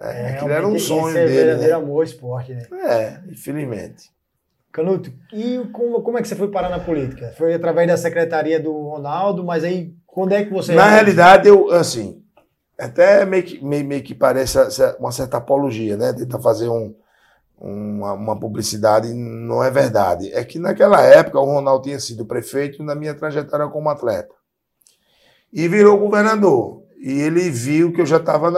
É, 0.00 0.22
é 0.22 0.28
aquilo 0.34 0.50
era 0.52 0.66
um 0.66 0.78
sonho 0.78 1.14
dele. 1.14 1.32
É 1.32 1.44
verdadeiro 1.44 1.78
né? 1.78 1.84
amor 1.84 2.04
esporte, 2.04 2.54
né? 2.54 2.66
É, 2.88 3.20
infelizmente. 3.30 4.04
Canuto, 4.72 5.12
e 5.34 5.58
como, 5.70 6.00
como 6.00 6.16
é 6.16 6.22
que 6.22 6.28
você 6.28 6.34
foi 6.34 6.48
parar 6.48 6.70
na 6.70 6.80
política? 6.80 7.34
Foi 7.36 7.52
através 7.52 7.86
da 7.86 7.96
secretaria 7.98 8.58
do 8.58 8.72
Ronaldo, 8.72 9.44
mas 9.44 9.64
aí 9.64 9.94
quando 10.06 10.32
é 10.32 10.44
que 10.44 10.50
você. 10.50 10.74
Na 10.74 10.88
realidade, 10.88 11.46
eu, 11.46 11.70
assim, 11.70 12.22
até 12.78 13.24
meio 13.26 13.42
que, 13.42 13.62
meio, 13.62 13.84
meio 13.84 14.02
que 14.02 14.14
parece 14.14 14.58
uma 14.98 15.12
certa 15.12 15.36
apologia, 15.36 15.96
né? 15.96 16.14
Tentar 16.14 16.40
fazer 16.40 16.68
um, 16.68 16.94
uma, 17.60 18.14
uma, 18.14 18.40
publicidade, 18.40 19.12
não 19.12 19.62
é 19.62 19.70
verdade. 19.70 20.32
É 20.32 20.42
que 20.42 20.58
naquela 20.58 21.02
época 21.02 21.38
o 21.38 21.44
Ronaldo 21.44 21.84
tinha 21.84 22.00
sido 22.00 22.24
prefeito 22.24 22.82
na 22.82 22.94
minha 22.94 23.14
trajetória 23.14 23.68
como 23.68 23.90
atleta. 23.90 24.34
E 25.52 25.68
virou 25.68 25.98
governador. 25.98 26.82
E 26.98 27.20
ele 27.20 27.50
viu 27.50 27.92
que 27.92 28.00
eu 28.00 28.06
já 28.06 28.16
estava 28.16 28.50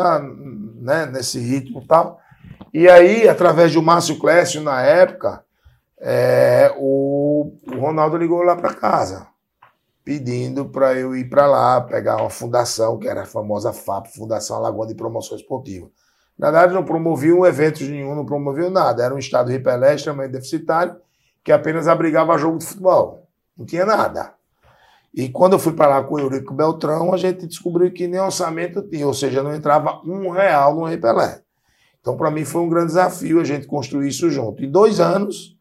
né, 0.77 1.07
nesse 1.07 1.39
ritmo 1.39 1.83
e 1.83 1.87
tal. 1.87 2.21
E 2.73 2.89
aí, 2.89 3.29
através 3.29 3.73
do 3.73 3.83
Márcio 3.83 4.19
Clécio, 4.19 4.62
na 4.62 4.81
época, 4.81 5.45
é, 6.07 6.75
o, 6.77 7.51
o 7.67 7.79
Ronaldo 7.79 8.19
ligou 8.19 8.43
lá 8.43 8.55
para 8.55 8.75
casa 8.75 9.27
pedindo 10.05 10.67
para 10.67 10.95
eu 10.95 11.17
ir 11.17 11.31
para 11.31 11.47
lá, 11.47 11.81
pegar 11.81 12.19
uma 12.19 12.29
fundação, 12.29 12.99
que 12.99 13.09
era 13.09 13.23
a 13.23 13.27
famosa 13.27 13.73
FAP, 13.73 14.09
Fundação 14.09 14.59
Alagoa 14.59 14.87
de 14.87 14.95
Promoção 14.95 15.35
Esportiva. 15.35 15.89
Na 16.39 16.51
verdade, 16.51 16.75
não 16.75 16.85
promoviam 16.85 17.47
eventos 17.47 17.89
nenhum, 17.89 18.15
não 18.15 18.27
promoviam 18.27 18.69
nada. 18.69 19.03
Era 19.03 19.15
um 19.15 19.19
estado 19.19 19.51
ripelé 19.51 19.95
extremamente 19.95 20.33
deficitário, 20.33 20.95
que 21.43 21.51
apenas 21.51 21.89
abrigava 21.89 22.37
jogo 22.37 22.59
de 22.59 22.67
futebol. 22.67 23.27
Não 23.57 23.65
tinha 23.65 23.87
nada. 23.87 24.35
E 25.15 25.31
quando 25.31 25.55
eu 25.55 25.59
fui 25.59 25.73
para 25.73 25.89
lá 25.89 26.05
com 26.05 26.17
o 26.17 26.21
Eurico 26.21 26.53
Beltrão, 26.53 27.15
a 27.15 27.17
gente 27.17 27.47
descobriu 27.47 27.91
que 27.91 28.07
nem 28.07 28.21
orçamento 28.21 28.83
tinha, 28.83 29.07
ou 29.07 29.15
seja, 29.15 29.43
não 29.43 29.55
entrava 29.55 30.03
um 30.05 30.29
real 30.29 30.75
no 30.75 30.85
ripelé. 30.85 31.41
Então, 32.01 32.15
para 32.15 32.31
mim, 32.31 32.45
foi 32.45 32.61
um 32.61 32.69
grande 32.69 32.89
desafio 32.89 33.41
a 33.41 33.45
gente 33.45 33.67
construir 33.67 34.09
isso 34.09 34.29
junto. 34.29 34.63
Em 34.63 34.71
dois 34.71 35.01
anos, 35.01 35.54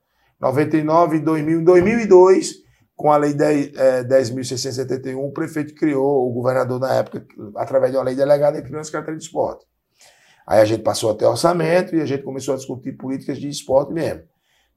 99, 0.44 1.20
2000, 1.20 1.64
2002, 1.64 2.56
com 2.96 3.12
a 3.12 3.18
Lei 3.18 3.34
10.671, 3.34 5.08
é, 5.08 5.16
o 5.16 5.32
prefeito 5.32 5.74
criou, 5.74 6.30
o 6.30 6.34
governador 6.34 6.82
na 6.82 6.94
época, 6.96 7.26
através 7.56 7.91
de 7.94 7.98
uma 7.98 8.04
lei 8.04 8.14
delegada, 8.14 8.62
criou 8.62 8.82
a 8.82 8.84
Secretaria 8.84 9.18
de 9.18 9.24
Esporte. 9.24 9.66
Aí 10.46 10.60
a 10.60 10.66
gente 10.66 10.84
passou 10.84 11.12
até 11.12 11.26
orçamento 11.26 11.96
e 11.96 12.02
a 12.02 12.06
gente 12.06 12.24
começou 12.24 12.54
a 12.54 12.58
discutir 12.58 12.91
políticas 12.98 13.38
de 13.38 13.48
esporte 13.48 13.94
mesmo. 13.94 14.24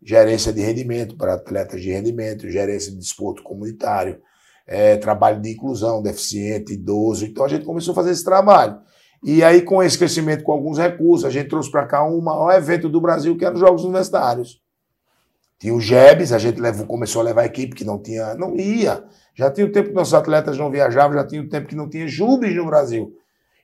Gerência 0.00 0.52
de 0.52 0.60
rendimento 0.60 1.16
para 1.16 1.34
atletas 1.34 1.82
de 1.82 1.90
rendimento, 1.90 2.48
gerência 2.48 2.92
de 2.92 2.98
desporto 2.98 3.42
comunitário, 3.42 4.20
é, 4.68 4.96
trabalho 4.96 5.40
de 5.40 5.50
inclusão, 5.50 6.00
deficiente, 6.00 6.74
idoso. 6.74 7.26
Então 7.26 7.44
a 7.44 7.48
gente 7.48 7.64
começou 7.64 7.90
a 7.90 7.94
fazer 7.96 8.12
esse 8.12 8.24
trabalho. 8.24 8.78
E 9.24 9.42
aí, 9.42 9.62
com 9.62 9.82
esse 9.82 9.98
crescimento, 9.98 10.44
com 10.44 10.52
alguns 10.52 10.78
recursos, 10.78 11.24
a 11.24 11.30
gente 11.30 11.48
trouxe 11.48 11.70
para 11.72 11.86
cá 11.86 12.04
um 12.04 12.20
maior 12.20 12.52
evento 12.52 12.88
do 12.88 13.00
Brasil, 13.00 13.36
que 13.36 13.44
era 13.44 13.54
os 13.54 13.60
Jogos 13.60 13.82
Universitários. 13.82 14.64
Tinha 15.58 15.74
o 15.74 15.80
Jebs, 15.80 16.32
a 16.32 16.38
gente 16.38 16.60
levou, 16.60 16.86
começou 16.86 17.20
a 17.20 17.24
levar 17.24 17.42
a 17.42 17.46
equipe 17.46 17.74
que 17.74 17.84
não 17.84 17.98
tinha, 17.98 18.34
não 18.34 18.56
ia. 18.56 19.04
Já 19.34 19.50
tinha 19.50 19.66
o 19.66 19.72
tempo 19.72 19.88
que 19.88 19.94
nossos 19.94 20.14
atletas 20.14 20.58
não 20.58 20.70
viajavam, 20.70 21.16
já 21.16 21.26
tinha 21.26 21.42
o 21.42 21.48
tempo 21.48 21.66
que 21.66 21.74
não 21.74 21.88
tinha 21.88 22.06
Jubes 22.06 22.54
no 22.54 22.66
Brasil. 22.66 23.14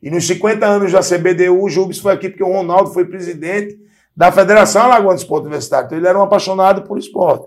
E 0.02 0.10
nos 0.10 0.26
50 0.26 0.66
anos 0.66 0.92
da 0.92 1.00
CBDU, 1.00 1.62
o 1.62 1.68
Jubes 1.68 1.98
foi 1.98 2.12
aqui 2.12 2.28
porque 2.28 2.42
o 2.42 2.52
Ronaldo 2.52 2.90
foi 2.90 3.04
presidente 3.04 3.78
da 4.16 4.32
Federação 4.32 4.82
Alagoana 4.82 5.16
de 5.16 5.22
Esporte 5.22 5.44
Universitário. 5.44 5.86
Então 5.86 5.98
ele 5.98 6.08
era 6.08 6.18
um 6.18 6.22
apaixonado 6.22 6.82
por 6.82 6.98
esporte. 6.98 7.46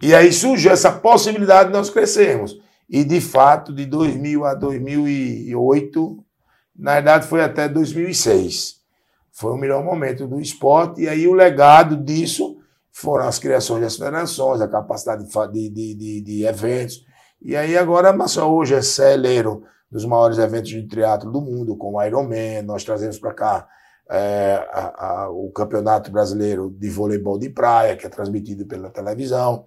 E 0.00 0.14
aí 0.14 0.32
surgiu 0.32 0.72
essa 0.72 0.92
possibilidade 0.92 1.70
de 1.70 1.76
nós 1.76 1.90
crescermos. 1.90 2.60
E 2.88 3.02
de 3.02 3.20
fato, 3.20 3.72
de 3.72 3.84
2000 3.86 4.44
a 4.44 4.54
2008, 4.54 6.24
na 6.78 6.94
verdade 6.94 7.26
foi 7.26 7.42
até 7.42 7.68
2006. 7.68 8.76
Foi 9.32 9.52
o 9.52 9.56
melhor 9.56 9.84
momento 9.84 10.26
do 10.26 10.40
esporte. 10.40 11.02
E 11.02 11.08
aí 11.08 11.26
o 11.26 11.34
legado 11.34 11.96
disso 11.96 12.55
foram 12.98 13.28
as 13.28 13.38
criações 13.38 13.82
das 13.82 13.96
federações, 13.96 14.62
a 14.62 14.68
capacidade 14.68 15.22
de, 15.52 15.68
de, 15.68 15.94
de, 15.94 16.20
de 16.22 16.46
eventos. 16.46 17.04
E 17.42 17.54
aí 17.54 17.76
agora 17.76 18.10
Maceió 18.10 18.48
hoje 18.48 18.74
é 18.74 18.80
celeiro 18.80 19.64
dos 19.90 20.06
maiores 20.06 20.38
eventos 20.38 20.70
de 20.70 20.82
triatlo 20.88 21.30
do 21.30 21.42
mundo, 21.42 21.76
como 21.76 21.98
o 21.98 22.02
Ironman, 22.02 22.62
nós 22.62 22.84
trazemos 22.84 23.18
para 23.18 23.34
cá 23.34 23.68
é, 24.10 24.66
a, 24.72 25.24
a, 25.24 25.30
o 25.30 25.50
Campeonato 25.50 26.10
Brasileiro 26.10 26.70
de 26.70 26.88
Voleibol 26.88 27.38
de 27.38 27.50
Praia, 27.50 27.96
que 27.96 28.06
é 28.06 28.08
transmitido 28.08 28.66
pela 28.66 28.88
televisão, 28.88 29.64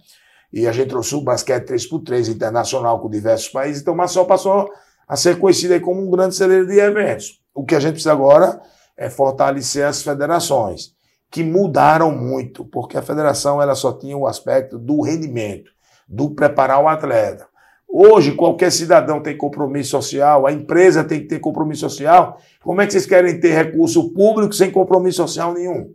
e 0.52 0.68
a 0.68 0.72
gente 0.72 0.90
trouxe 0.90 1.14
o 1.14 1.22
basquete 1.22 1.70
3x3 1.70 2.30
internacional 2.30 3.00
com 3.00 3.08
diversos 3.12 3.50
países, 3.50 3.84
então 3.84 3.96
Maceió 3.96 4.26
passou 4.26 4.72
a 5.08 5.16
ser 5.16 5.38
conhecido 5.38 5.80
como 5.82 6.02
um 6.02 6.10
grande 6.10 6.36
celeiro 6.36 6.66
de 6.66 6.80
eventos. 6.80 7.40
O 7.54 7.64
que 7.64 7.76
a 7.76 7.80
gente 7.80 7.94
precisa 7.94 8.12
agora 8.12 8.60
é 8.98 9.08
fortalecer 9.08 9.86
as 9.86 10.02
federações 10.02 10.98
que 11.32 11.44
mudaram 11.44 12.12
muito, 12.12 12.66
porque 12.66 12.98
a 12.98 13.02
federação 13.02 13.62
ela 13.62 13.76
só 13.76 13.94
tinha 13.94 14.18
o 14.18 14.28
aspecto 14.28 14.80
do 14.80 15.02
rendimento, 15.02 15.72
do 16.08 16.32
preparar 16.32 16.84
o 16.84 16.88
atleta. 16.88 17.48
Hoje, 17.92 18.34
qualquer 18.34 18.72
cidadão 18.72 19.22
tem 19.22 19.36
compromisso 19.36 19.92
social, 19.92 20.46
a 20.46 20.52
empresa 20.52 21.04
tem 21.04 21.22
que 21.22 21.28
ter 21.28 21.40
compromisso 21.40 21.82
social. 21.82 22.38
Como 22.64 22.82
é 22.82 22.86
que 22.86 22.94
vocês 22.94 23.06
querem 23.06 23.40
ter 23.40 23.52
recurso 23.52 24.14
público 24.14 24.54
sem 24.54 24.70
compromisso 24.70 25.18
social 25.18 25.54
nenhum? 25.54 25.92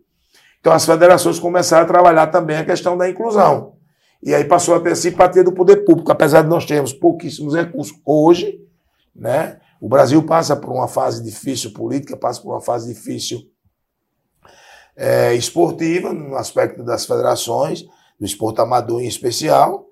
Então, 0.59 0.73
as 0.73 0.85
federações 0.85 1.39
começaram 1.39 1.85
a 1.85 1.89
trabalhar 1.89 2.29
também 2.29 2.57
a 2.57 2.65
questão 2.65 2.97
da 2.97 3.09
inclusão. 3.09 3.75
E 4.23 4.35
aí 4.35 4.45
passou 4.45 4.75
a 4.75 4.81
ter 4.81 4.97
simpatia 4.97 5.45
do 5.45 5.53
poder 5.53 5.85
público, 5.85 6.11
apesar 6.11 6.43
de 6.43 6.49
nós 6.49 6.65
termos 6.65 6.93
pouquíssimos 6.93 7.55
recursos 7.55 7.97
hoje, 8.05 8.59
né? 9.15 9.59
O 9.81 9.89
Brasil 9.89 10.23
passa 10.23 10.57
por 10.57 10.73
uma 10.73 10.89
fase 10.89 11.23
difícil 11.23 11.73
política, 11.73 12.17
passa 12.17 12.41
por 12.41 12.53
uma 12.53 12.61
fase 12.61 12.93
difícil 12.93 13.41
é, 14.97 15.35
esportiva, 15.35 16.13
no 16.13 16.37
aspecto 16.37 16.83
das 16.83 17.07
federações, 17.07 17.85
do 18.19 18.27
esporte 18.27 18.61
amador 18.61 19.03
em 19.03 19.09
especial, 19.09 19.87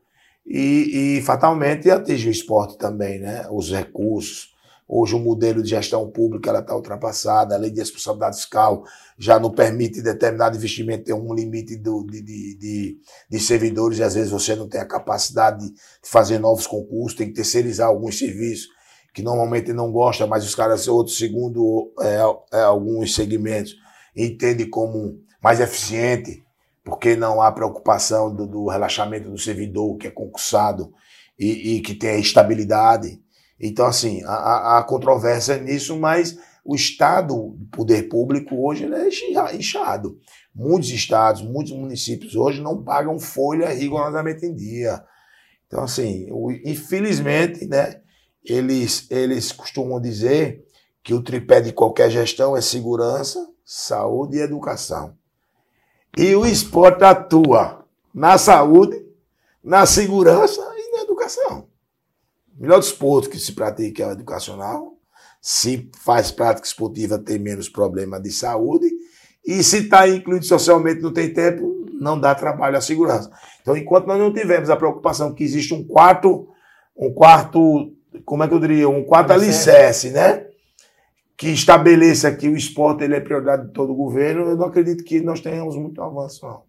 e, 0.46 1.18
e, 1.18 1.22
fatalmente 1.22 1.90
atinge 1.90 2.28
o 2.28 2.32
esporte 2.32 2.76
também, 2.76 3.20
né? 3.20 3.46
Os 3.50 3.70
recursos. 3.70 4.52
Hoje 4.88 5.14
o 5.14 5.18
modelo 5.18 5.62
de 5.62 5.70
gestão 5.70 6.10
pública 6.10 6.58
está 6.58 6.74
ultrapassada, 6.74 7.54
a 7.54 7.58
lei 7.58 7.70
de 7.70 7.78
responsabilidade 7.78 8.36
fiscal 8.36 8.84
já 9.16 9.38
não 9.38 9.50
permite 9.50 10.02
determinado 10.02 10.56
investimento 10.56 11.04
ter 11.04 11.14
um 11.14 11.32
limite 11.32 11.76
do, 11.76 12.04
de, 12.04 12.20
de, 12.20 12.58
de, 12.58 12.98
de, 13.30 13.40
servidores 13.40 13.98
e 13.98 14.02
às 14.02 14.14
vezes 14.14 14.30
você 14.30 14.54
não 14.54 14.68
tem 14.68 14.80
a 14.80 14.84
capacidade 14.84 15.70
de 15.70 15.74
fazer 16.02 16.38
novos 16.38 16.66
concursos, 16.66 17.16
tem 17.16 17.28
que 17.28 17.34
terceirizar 17.34 17.88
alguns 17.88 18.18
serviços 18.18 18.68
que 19.14 19.22
normalmente 19.22 19.72
não 19.72 19.92
gosta, 19.92 20.26
mas 20.26 20.44
os 20.44 20.54
caras, 20.54 20.88
outros, 20.88 21.16
segundo 21.16 21.92
é, 22.00 22.58
é, 22.58 22.62
alguns 22.62 23.14
segmentos, 23.14 23.76
entende 24.16 24.66
como 24.66 25.20
mais 25.42 25.60
eficiente, 25.60 26.42
porque 26.84 27.16
não 27.16 27.40
há 27.40 27.50
preocupação 27.52 28.34
do, 28.34 28.46
do 28.46 28.68
relaxamento 28.68 29.30
do 29.30 29.38
servidor 29.38 29.96
que 29.96 30.06
é 30.06 30.10
concursado 30.10 30.92
e, 31.38 31.76
e, 31.76 31.80
que 31.80 31.94
tem 31.94 32.10
a 32.10 32.18
estabilidade. 32.18 33.20
Então, 33.58 33.86
assim, 33.86 34.22
há, 34.24 34.78
há 34.78 34.82
controvérsia 34.84 35.56
nisso, 35.58 35.96
mas 35.98 36.36
o 36.64 36.74
Estado, 36.74 37.34
o 37.34 37.58
poder 37.72 38.08
público 38.08 38.66
hoje 38.66 38.84
ele 38.84 38.94
é 38.94 39.56
inchado. 39.56 40.18
Muitos 40.54 40.90
estados, 40.90 41.42
muitos 41.42 41.72
municípios 41.72 42.36
hoje 42.36 42.60
não 42.60 42.82
pagam 42.82 43.18
folha 43.18 43.68
rigorosamente 43.70 44.46
em 44.46 44.54
dia. 44.54 45.02
Então, 45.66 45.84
assim, 45.84 46.26
infelizmente, 46.64 47.66
né, 47.66 48.00
eles, 48.44 49.10
eles 49.10 49.50
costumam 49.50 50.00
dizer 50.00 50.64
que 51.02 51.14
o 51.14 51.22
tripé 51.22 51.60
de 51.60 51.72
qualquer 51.72 52.10
gestão 52.10 52.56
é 52.56 52.60
segurança, 52.60 53.51
saúde 53.74 54.36
e 54.36 54.42
educação. 54.42 55.14
E 56.14 56.34
o 56.34 56.44
esporte 56.44 57.04
atua 57.04 57.86
na 58.14 58.36
saúde, 58.36 59.02
na 59.64 59.86
segurança 59.86 60.60
e 60.76 60.94
na 60.94 61.02
educação. 61.04 61.66
O 62.54 62.60
melhor 62.60 62.80
desporto 62.80 63.30
que 63.30 63.38
se 63.38 63.52
pratica 63.52 64.02
é 64.02 64.06
o 64.08 64.12
educacional. 64.12 64.98
Se 65.40 65.90
faz 66.04 66.30
prática 66.30 66.66
esportiva, 66.66 67.18
tem 67.18 67.38
menos 67.38 67.66
problema 67.66 68.20
de 68.20 68.30
saúde. 68.30 68.90
E 69.42 69.64
se 69.64 69.78
está 69.78 70.06
incluído 70.06 70.44
socialmente, 70.44 71.00
não 71.00 71.12
tem 71.12 71.32
tempo, 71.32 71.86
não 71.98 72.20
dá 72.20 72.34
trabalho 72.34 72.76
à 72.76 72.80
segurança. 72.82 73.30
Então, 73.62 73.74
enquanto 73.74 74.06
nós 74.06 74.18
não 74.18 74.34
tivermos 74.34 74.68
a 74.68 74.76
preocupação 74.76 75.32
que 75.32 75.42
existe 75.42 75.72
um 75.72 75.82
quarto, 75.82 76.46
um 76.94 77.10
quarto, 77.10 77.90
como 78.26 78.44
é 78.44 78.48
que 78.48 78.52
eu 78.52 78.60
diria, 78.60 78.86
um 78.86 79.02
quarto 79.02 79.32
alicerce, 79.32 80.10
né? 80.10 80.46
Que 81.42 81.50
estabeleça 81.50 82.30
que 82.30 82.48
o 82.48 82.56
esporte 82.56 83.02
ele 83.02 83.16
é 83.16 83.20
prioridade 83.20 83.66
de 83.66 83.72
todo 83.72 83.90
o 83.90 83.96
governo, 83.96 84.42
eu 84.42 84.56
não 84.56 84.66
acredito 84.66 85.02
que 85.02 85.20
nós 85.20 85.40
tenhamos 85.40 85.74
muito 85.74 86.00
avanço, 86.00 86.46
não. 86.46 86.62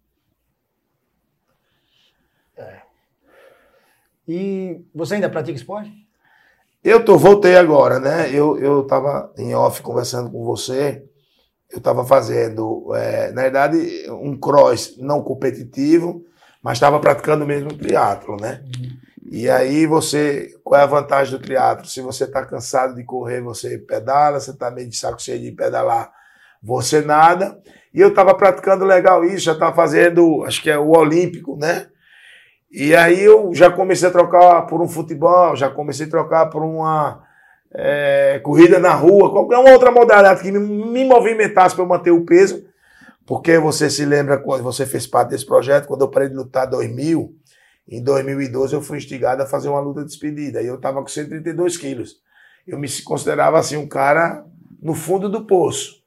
É. 2.56 2.82
E 4.26 4.84
você 4.92 5.14
ainda 5.14 5.30
pratica 5.30 5.56
esporte? 5.56 5.92
Eu 6.82 7.04
tô, 7.04 7.16
voltei 7.16 7.54
agora, 7.54 8.00
né? 8.00 8.28
Eu, 8.34 8.58
eu 8.58 8.84
tava 8.84 9.32
em 9.38 9.54
off 9.54 9.80
conversando 9.80 10.28
com 10.28 10.44
você. 10.44 11.04
Eu 11.70 11.78
estava 11.78 12.04
fazendo, 12.04 12.92
é, 12.96 13.30
na 13.30 13.42
verdade, 13.42 14.10
um 14.10 14.36
cross 14.36 14.96
não 14.98 15.22
competitivo, 15.22 16.26
mas 16.60 16.78
estava 16.78 16.98
praticando 16.98 17.46
mesmo 17.46 17.72
triatlo, 17.78 18.36
né? 18.40 18.64
Uhum. 18.64 19.03
E 19.24 19.48
aí 19.48 19.86
você, 19.86 20.54
qual 20.62 20.80
é 20.80 20.84
a 20.84 20.86
vantagem 20.86 21.32
do 21.32 21.42
triatlo? 21.42 21.86
Se 21.86 22.00
você 22.00 22.24
está 22.24 22.44
cansado 22.44 22.94
de 22.94 23.04
correr, 23.04 23.40
você 23.40 23.78
pedala, 23.78 24.38
você 24.38 24.50
está 24.50 24.70
meio 24.70 24.88
de 24.88 24.96
saco 24.96 25.20
cheio 25.20 25.40
de 25.40 25.50
pedalar, 25.50 26.12
você 26.62 27.00
nada. 27.00 27.58
E 27.92 28.00
eu 28.00 28.08
estava 28.08 28.34
praticando 28.34 28.84
legal 28.84 29.24
isso, 29.24 29.44
já 29.46 29.52
estava 29.52 29.74
fazendo, 29.74 30.44
acho 30.44 30.62
que 30.62 30.70
é 30.70 30.78
o 30.78 30.90
olímpico, 30.90 31.56
né? 31.56 31.86
E 32.70 32.94
aí 32.94 33.22
eu 33.22 33.54
já 33.54 33.70
comecei 33.70 34.08
a 34.08 34.12
trocar 34.12 34.62
por 34.62 34.82
um 34.82 34.88
futebol, 34.88 35.54
já 35.56 35.70
comecei 35.70 36.06
a 36.06 36.10
trocar 36.10 36.46
por 36.46 36.62
uma 36.62 37.22
é, 37.72 38.40
corrida 38.42 38.78
na 38.78 38.92
rua, 38.92 39.30
qualquer 39.30 39.58
outra 39.58 39.90
modalidade 39.90 40.42
que 40.42 40.52
me, 40.52 40.58
me 40.58 41.04
movimentasse 41.04 41.74
para 41.74 41.84
eu 41.84 41.88
manter 41.88 42.10
o 42.10 42.24
peso. 42.24 42.64
Porque 43.26 43.58
você 43.58 43.88
se 43.88 44.04
lembra 44.04 44.38
quando 44.38 44.62
você 44.62 44.84
fez 44.84 45.06
parte 45.06 45.30
desse 45.30 45.46
projeto, 45.46 45.86
quando 45.86 46.02
eu 46.02 46.10
parei 46.10 46.28
de 46.28 46.34
lutar 46.34 46.66
em 46.66 46.70
2000, 46.70 47.34
em 47.88 48.02
2012 48.02 48.74
eu 48.74 48.82
fui 48.82 48.98
instigado 48.98 49.42
a 49.42 49.46
fazer 49.46 49.68
uma 49.68 49.80
luta 49.80 50.00
de 50.00 50.08
despedida. 50.08 50.62
E 50.62 50.66
eu 50.66 50.76
estava 50.76 51.00
com 51.00 51.08
132 51.08 51.76
quilos. 51.76 52.16
Eu 52.66 52.78
me 52.78 52.88
considerava 53.02 53.58
assim 53.58 53.76
um 53.76 53.86
cara 53.86 54.44
no 54.80 54.94
fundo 54.94 55.28
do 55.28 55.44
poço. 55.44 56.02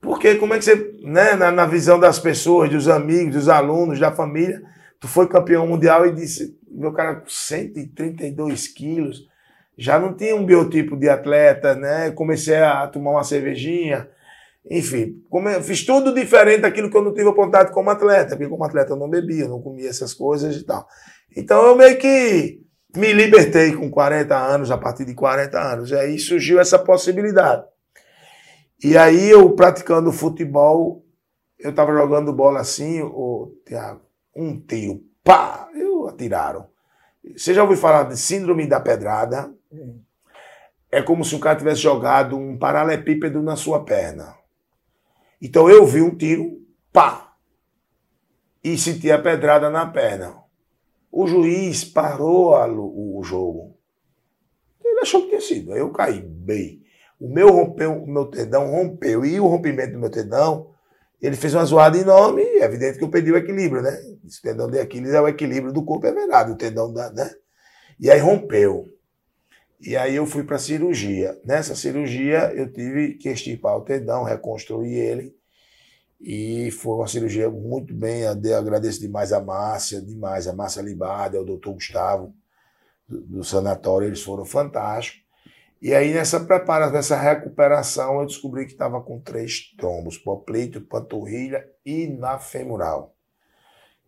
Porque 0.00 0.36
como 0.36 0.54
é 0.54 0.58
que 0.58 0.64
você, 0.64 0.94
né, 1.02 1.34
na, 1.34 1.50
na 1.50 1.66
visão 1.66 1.98
das 1.98 2.18
pessoas, 2.18 2.70
dos 2.70 2.88
amigos, 2.88 3.34
dos 3.34 3.48
alunos, 3.48 3.98
da 3.98 4.12
família, 4.12 4.62
Tu 5.00 5.06
foi 5.06 5.28
campeão 5.28 5.66
mundial 5.66 6.06
e 6.06 6.12
disse, 6.12 6.58
meu 6.68 6.92
cara 6.92 7.16
com 7.16 7.28
132 7.28 8.66
quilos, 8.68 9.28
já 9.76 9.98
não 9.98 10.12
tinha 10.12 10.34
um 10.34 10.44
biotipo 10.44 10.96
de 10.96 11.08
atleta, 11.08 11.76
né? 11.76 12.10
Comecei 12.10 12.56
a 12.56 12.86
tomar 12.88 13.12
uma 13.12 13.22
cervejinha, 13.22 14.08
enfim, 14.70 15.22
come, 15.30 15.62
fiz 15.62 15.84
tudo 15.84 16.12
diferente 16.12 16.60
daquilo 16.60 16.90
que 16.90 16.96
eu 16.96 17.02
não 17.02 17.14
tive 17.14 17.30
vontade 17.32 17.72
como 17.72 17.90
atleta, 17.90 18.36
porque 18.36 18.48
como 18.48 18.64
atleta 18.64 18.92
eu 18.92 18.96
não 18.96 19.08
bebia, 19.08 19.44
eu 19.44 19.48
não 19.48 19.62
comia 19.62 19.88
essas 19.88 20.12
coisas 20.12 20.56
e 20.56 20.64
tal. 20.64 20.86
Então 21.36 21.66
eu 21.66 21.76
meio 21.76 21.96
que 21.98 22.60
me 22.94 23.12
libertei 23.12 23.74
com 23.74 23.90
40 23.90 24.36
anos, 24.36 24.70
a 24.70 24.76
partir 24.76 25.04
de 25.04 25.14
40 25.14 25.58
anos, 25.58 25.90
e 25.90 25.94
aí 25.94 26.18
surgiu 26.18 26.60
essa 26.60 26.78
possibilidade. 26.78 27.64
E 28.82 28.96
aí 28.96 29.30
eu 29.30 29.50
praticando 29.54 30.12
futebol, 30.12 31.04
eu 31.58 31.70
estava 31.70 31.92
jogando 31.92 32.32
bola 32.32 32.60
assim, 32.60 33.02
o 33.02 33.54
Thiago, 33.64 34.02
um 34.36 34.60
tiro, 34.60 35.02
pá, 35.24 35.68
eu 35.74 36.08
atiraram. 36.08 36.66
Você 37.36 37.52
já 37.52 37.62
ouviu 37.62 37.76
falar 37.76 38.04
de 38.04 38.16
síndrome 38.16 38.66
da 38.66 38.80
pedrada? 38.80 39.52
É 40.90 41.02
como 41.02 41.24
se 41.24 41.34
o 41.34 41.40
cara 41.40 41.58
tivesse 41.58 41.80
jogado 41.80 42.36
um 42.36 42.56
paralelepípedo 42.56 43.42
na 43.42 43.56
sua 43.56 43.84
perna. 43.84 44.37
Então 45.40 45.68
eu 45.70 45.86
vi 45.86 46.02
um 46.02 46.16
tiro, 46.16 46.60
pá, 46.92 47.34
e 48.62 48.76
senti 48.76 49.10
a 49.10 49.20
pedrada 49.20 49.70
na 49.70 49.86
perna. 49.86 50.36
O 51.10 51.26
juiz 51.26 51.84
parou 51.84 52.54
a, 52.54 52.66
o, 52.66 53.18
o 53.18 53.22
jogo. 53.22 53.76
Ele 54.84 55.00
achou 55.00 55.22
que 55.22 55.28
tinha 55.28 55.40
sido. 55.40 55.74
Eu 55.74 55.90
caí 55.90 56.20
bem. 56.20 56.82
O 57.20 57.28
meu 57.28 57.50
rompeu, 57.50 58.02
o 58.02 58.06
meu 58.06 58.26
tendão 58.26 58.70
rompeu. 58.70 59.24
E 59.24 59.40
o 59.40 59.46
rompimento 59.46 59.92
do 59.92 59.98
meu 59.98 60.10
tendão 60.10 60.74
ele 61.20 61.36
fez 61.36 61.54
uma 61.54 61.64
zoada 61.64 61.98
enorme 61.98 62.42
é 62.42 62.64
evidente 62.64 62.98
que 62.98 63.04
eu 63.04 63.10
perdi 63.10 63.32
o 63.32 63.36
equilíbrio, 63.36 63.82
né? 63.82 63.98
Esse 64.24 64.40
tendão 64.40 64.70
de 64.70 64.78
Aquiles 64.78 65.12
é 65.12 65.20
o 65.20 65.26
equilíbrio 65.26 65.72
do 65.72 65.84
corpo, 65.84 66.06
é 66.06 66.12
verdade, 66.12 66.52
o 66.52 66.56
tendão 66.56 66.92
da, 66.92 67.10
né? 67.10 67.28
E 67.98 68.10
aí 68.10 68.20
rompeu. 68.20 68.88
E 69.80 69.96
aí 69.96 70.16
eu 70.16 70.26
fui 70.26 70.42
para 70.44 70.58
cirurgia. 70.58 71.40
Nessa 71.44 71.74
cirurgia 71.74 72.52
eu 72.54 72.70
tive 72.72 73.14
que 73.14 73.28
extirpar 73.28 73.76
o 73.76 73.82
tendão, 73.82 74.24
reconstruir 74.24 74.94
ele. 74.94 75.36
E 76.20 76.70
foi 76.72 76.96
uma 76.96 77.06
cirurgia 77.06 77.48
muito 77.48 77.94
bem. 77.94 78.22
Eu 78.22 78.58
agradeço 78.58 79.00
demais 79.00 79.32
a 79.32 79.40
Márcia, 79.40 80.02
demais 80.02 80.48
a 80.48 80.52
Márcia 80.52 80.82
Libada, 80.82 81.40
o 81.40 81.44
doutor 81.44 81.74
Gustavo 81.74 82.34
do, 83.08 83.20
do 83.22 83.44
sanatório, 83.44 84.06
eles 84.06 84.22
foram 84.22 84.44
fantásticos. 84.44 85.26
E 85.80 85.94
aí, 85.94 86.12
nessa 86.12 86.40
preparação, 86.40 86.92
nessa 86.92 87.16
recuperação, 87.16 88.20
eu 88.20 88.26
descobri 88.26 88.66
que 88.66 88.72
estava 88.72 89.00
com 89.00 89.20
três 89.20 89.72
trombos: 89.76 90.18
poplito, 90.18 90.80
panturrilha 90.80 91.66
e 91.86 92.06
na 92.06 92.38
femoral. 92.38 93.14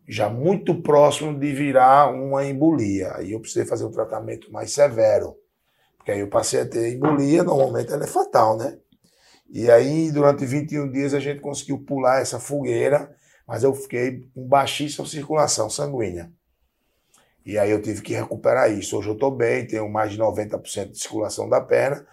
Já 0.07 0.29
muito 0.29 0.81
próximo 0.81 1.37
de 1.39 1.53
virar 1.53 2.13
uma 2.13 2.45
embolia. 2.45 3.15
Aí 3.15 3.31
eu 3.31 3.39
precisei 3.39 3.65
fazer 3.65 3.85
um 3.85 3.91
tratamento 3.91 4.51
mais 4.51 4.73
severo. 4.73 5.37
Porque 6.01 6.11
aí 6.11 6.19
eu 6.19 6.27
passei 6.27 6.61
a 6.61 6.65
ter 6.65 6.95
embolia, 6.95 7.43
normalmente 7.43 7.93
ela 7.93 8.03
é 8.03 8.07
fatal, 8.07 8.57
né? 8.57 8.75
E 9.47 9.69
aí, 9.69 10.11
durante 10.11 10.43
21 10.43 10.91
dias, 10.91 11.13
a 11.13 11.19
gente 11.19 11.41
conseguiu 11.41 11.77
pular 11.77 12.21
essa 12.21 12.39
fogueira, 12.39 13.11
mas 13.47 13.63
eu 13.63 13.71
fiquei 13.75 14.27
com 14.33 14.47
baixíssima 14.47 15.05
circulação 15.05 15.69
sanguínea. 15.69 16.31
E 17.45 17.55
aí 17.55 17.69
eu 17.69 17.79
tive 17.79 18.01
que 18.01 18.15
recuperar 18.15 18.71
isso. 18.71 18.97
Hoje 18.97 19.09
eu 19.09 19.13
estou 19.13 19.29
bem, 19.29 19.67
tenho 19.67 19.87
mais 19.87 20.11
de 20.11 20.17
90% 20.17 20.89
de 20.89 20.99
circulação 20.99 21.47
da 21.47 21.61
perna, 21.61 22.03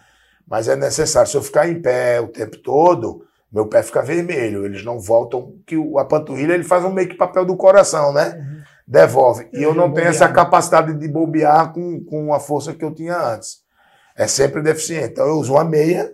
mas 0.47 0.67
é 0.67 0.75
necessário. 0.75 1.29
Se 1.29 1.37
eu 1.37 1.41
ficar 1.41 1.67
em 1.67 1.81
pé 1.81 2.21
o 2.21 2.27
tempo 2.27 2.57
todo, 2.57 3.25
meu 3.51 3.65
pé 3.65 3.81
fica 3.81 4.03
vermelho, 4.03 4.65
eles 4.65 4.85
não 4.85 4.99
voltam, 4.99 5.55
que 5.65 5.75
a 5.97 6.05
panturrilha 6.05 6.53
ele 6.53 6.63
faz 6.63 6.85
um 6.85 6.93
meio 6.93 7.09
que 7.09 7.17
papel 7.17 7.43
do 7.43 7.57
coração, 7.57 8.13
né? 8.13 8.35
Uhum. 8.37 8.61
Devolve. 8.87 9.49
E 9.51 9.63
eu 9.63 9.73
não 9.73 9.91
tenho 9.91 10.09
essa 10.09 10.29
capacidade 10.29 10.93
de 10.93 11.07
bombear 11.07 11.73
com, 11.73 12.03
com 12.03 12.31
a 12.31 12.39
força 12.39 12.71
que 12.75 12.85
eu 12.85 12.93
tinha 12.93 13.17
antes. 13.17 13.67
É 14.19 14.27
sempre 14.27 14.61
deficiente. 14.61 15.13
Então 15.13 15.25
eu 15.25 15.35
uso 15.35 15.53
uma 15.53 15.63
meia, 15.63 16.13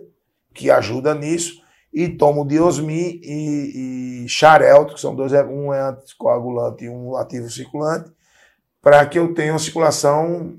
que 0.54 0.70
ajuda 0.70 1.12
nisso, 1.12 1.60
e 1.92 2.08
tomo 2.08 2.46
Diosmin 2.46 3.20
e, 3.20 4.22
e 4.22 4.28
Xarelto, 4.28 4.94
que 4.94 5.00
são 5.00 5.12
dois, 5.12 5.32
um 5.32 5.74
é 5.74 5.80
anticoagulante 5.80 6.84
e 6.84 6.88
um 6.88 7.16
ativo 7.16 7.50
circulante, 7.50 8.12
para 8.80 9.04
que 9.06 9.18
eu 9.18 9.34
tenha 9.34 9.52
uma 9.52 9.58
circulação 9.58 10.56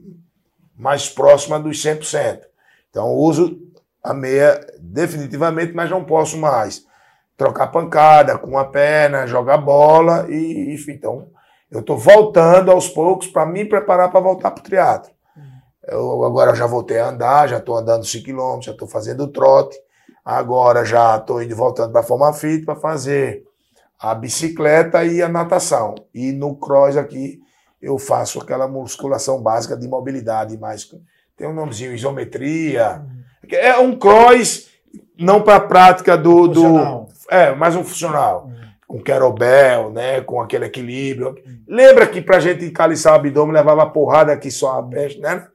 mais 0.75 1.07
próxima 1.07 1.57
dos 1.57 1.81
100%. 1.81 2.41
Então, 2.89 3.13
uso 3.13 3.57
a 4.03 4.13
meia 4.13 4.59
definitivamente, 4.77 5.71
mas 5.71 5.89
não 5.89 6.03
posso 6.03 6.37
mais 6.37 6.85
trocar 7.37 7.67
pancada 7.67 8.37
com 8.37 8.57
a 8.57 8.65
perna, 8.65 9.25
jogar 9.25 9.57
bola 9.57 10.25
e, 10.29 10.73
enfim. 10.73 10.91
Então, 10.91 11.29
eu 11.71 11.79
estou 11.79 11.97
voltando 11.97 12.71
aos 12.71 12.89
poucos 12.89 13.27
para 13.27 13.45
me 13.45 13.63
preparar 13.63 14.11
para 14.11 14.19
voltar 14.19 14.51
para 14.51 14.59
o 14.59 14.63
triatlo. 14.63 15.16
Eu 15.87 16.23
agora 16.23 16.53
já 16.53 16.67
voltei 16.67 16.99
a 16.99 17.09
andar, 17.09 17.47
já 17.47 17.57
estou 17.57 17.77
andando 17.77 18.05
5 18.05 18.25
km, 18.25 18.61
já 18.61 18.71
estou 18.71 18.87
fazendo 18.87 19.27
trote. 19.27 19.77
Agora 20.23 20.83
já 20.83 21.15
estou 21.15 21.41
indo 21.41 21.55
voltando 21.55 21.91
para 21.91 22.01
a 22.01 22.03
forma 22.03 22.33
fit 22.33 22.65
para 22.65 22.75
fazer 22.75 23.43
a 23.99 24.13
bicicleta 24.13 25.05
e 25.05 25.21
a 25.21 25.29
natação. 25.29 25.95
E 26.13 26.31
no 26.33 26.55
cross 26.55 26.97
aqui 26.97 27.39
eu 27.81 27.97
faço 27.97 28.39
aquela 28.39 28.67
musculação 28.67 29.41
básica 29.41 29.77
de 29.77 29.87
mobilidade, 29.87 30.57
mais 30.57 30.83
tem 31.37 31.47
um 31.47 31.53
nomezinho, 31.53 31.93
isometria. 31.93 33.03
É 33.49 33.77
um 33.77 33.95
cross, 33.95 34.67
não 35.17 35.41
para 35.41 35.57
a 35.57 35.59
prática 35.61 36.17
do, 36.17 36.47
do. 36.47 37.07
É, 37.29 37.53
mais 37.53 37.75
um 37.75 37.83
funcional. 37.83 38.45
Uhum. 38.45 38.67
Com 38.87 39.03
querobel, 39.03 39.91
né? 39.91 40.21
Com 40.21 40.41
aquele 40.41 40.65
equilíbrio. 40.65 41.35
Uhum. 41.45 41.61
Lembra 41.67 42.07
que 42.07 42.21
pra 42.21 42.39
gente 42.39 42.65
encaliçar 42.65 43.13
o 43.13 43.15
abdômen 43.17 43.53
levava 43.53 43.85
porrada 43.85 44.33
aqui 44.33 44.49
só 44.49 44.79
a 44.79 44.83
peste, 44.83 45.19
né? 45.19 45.45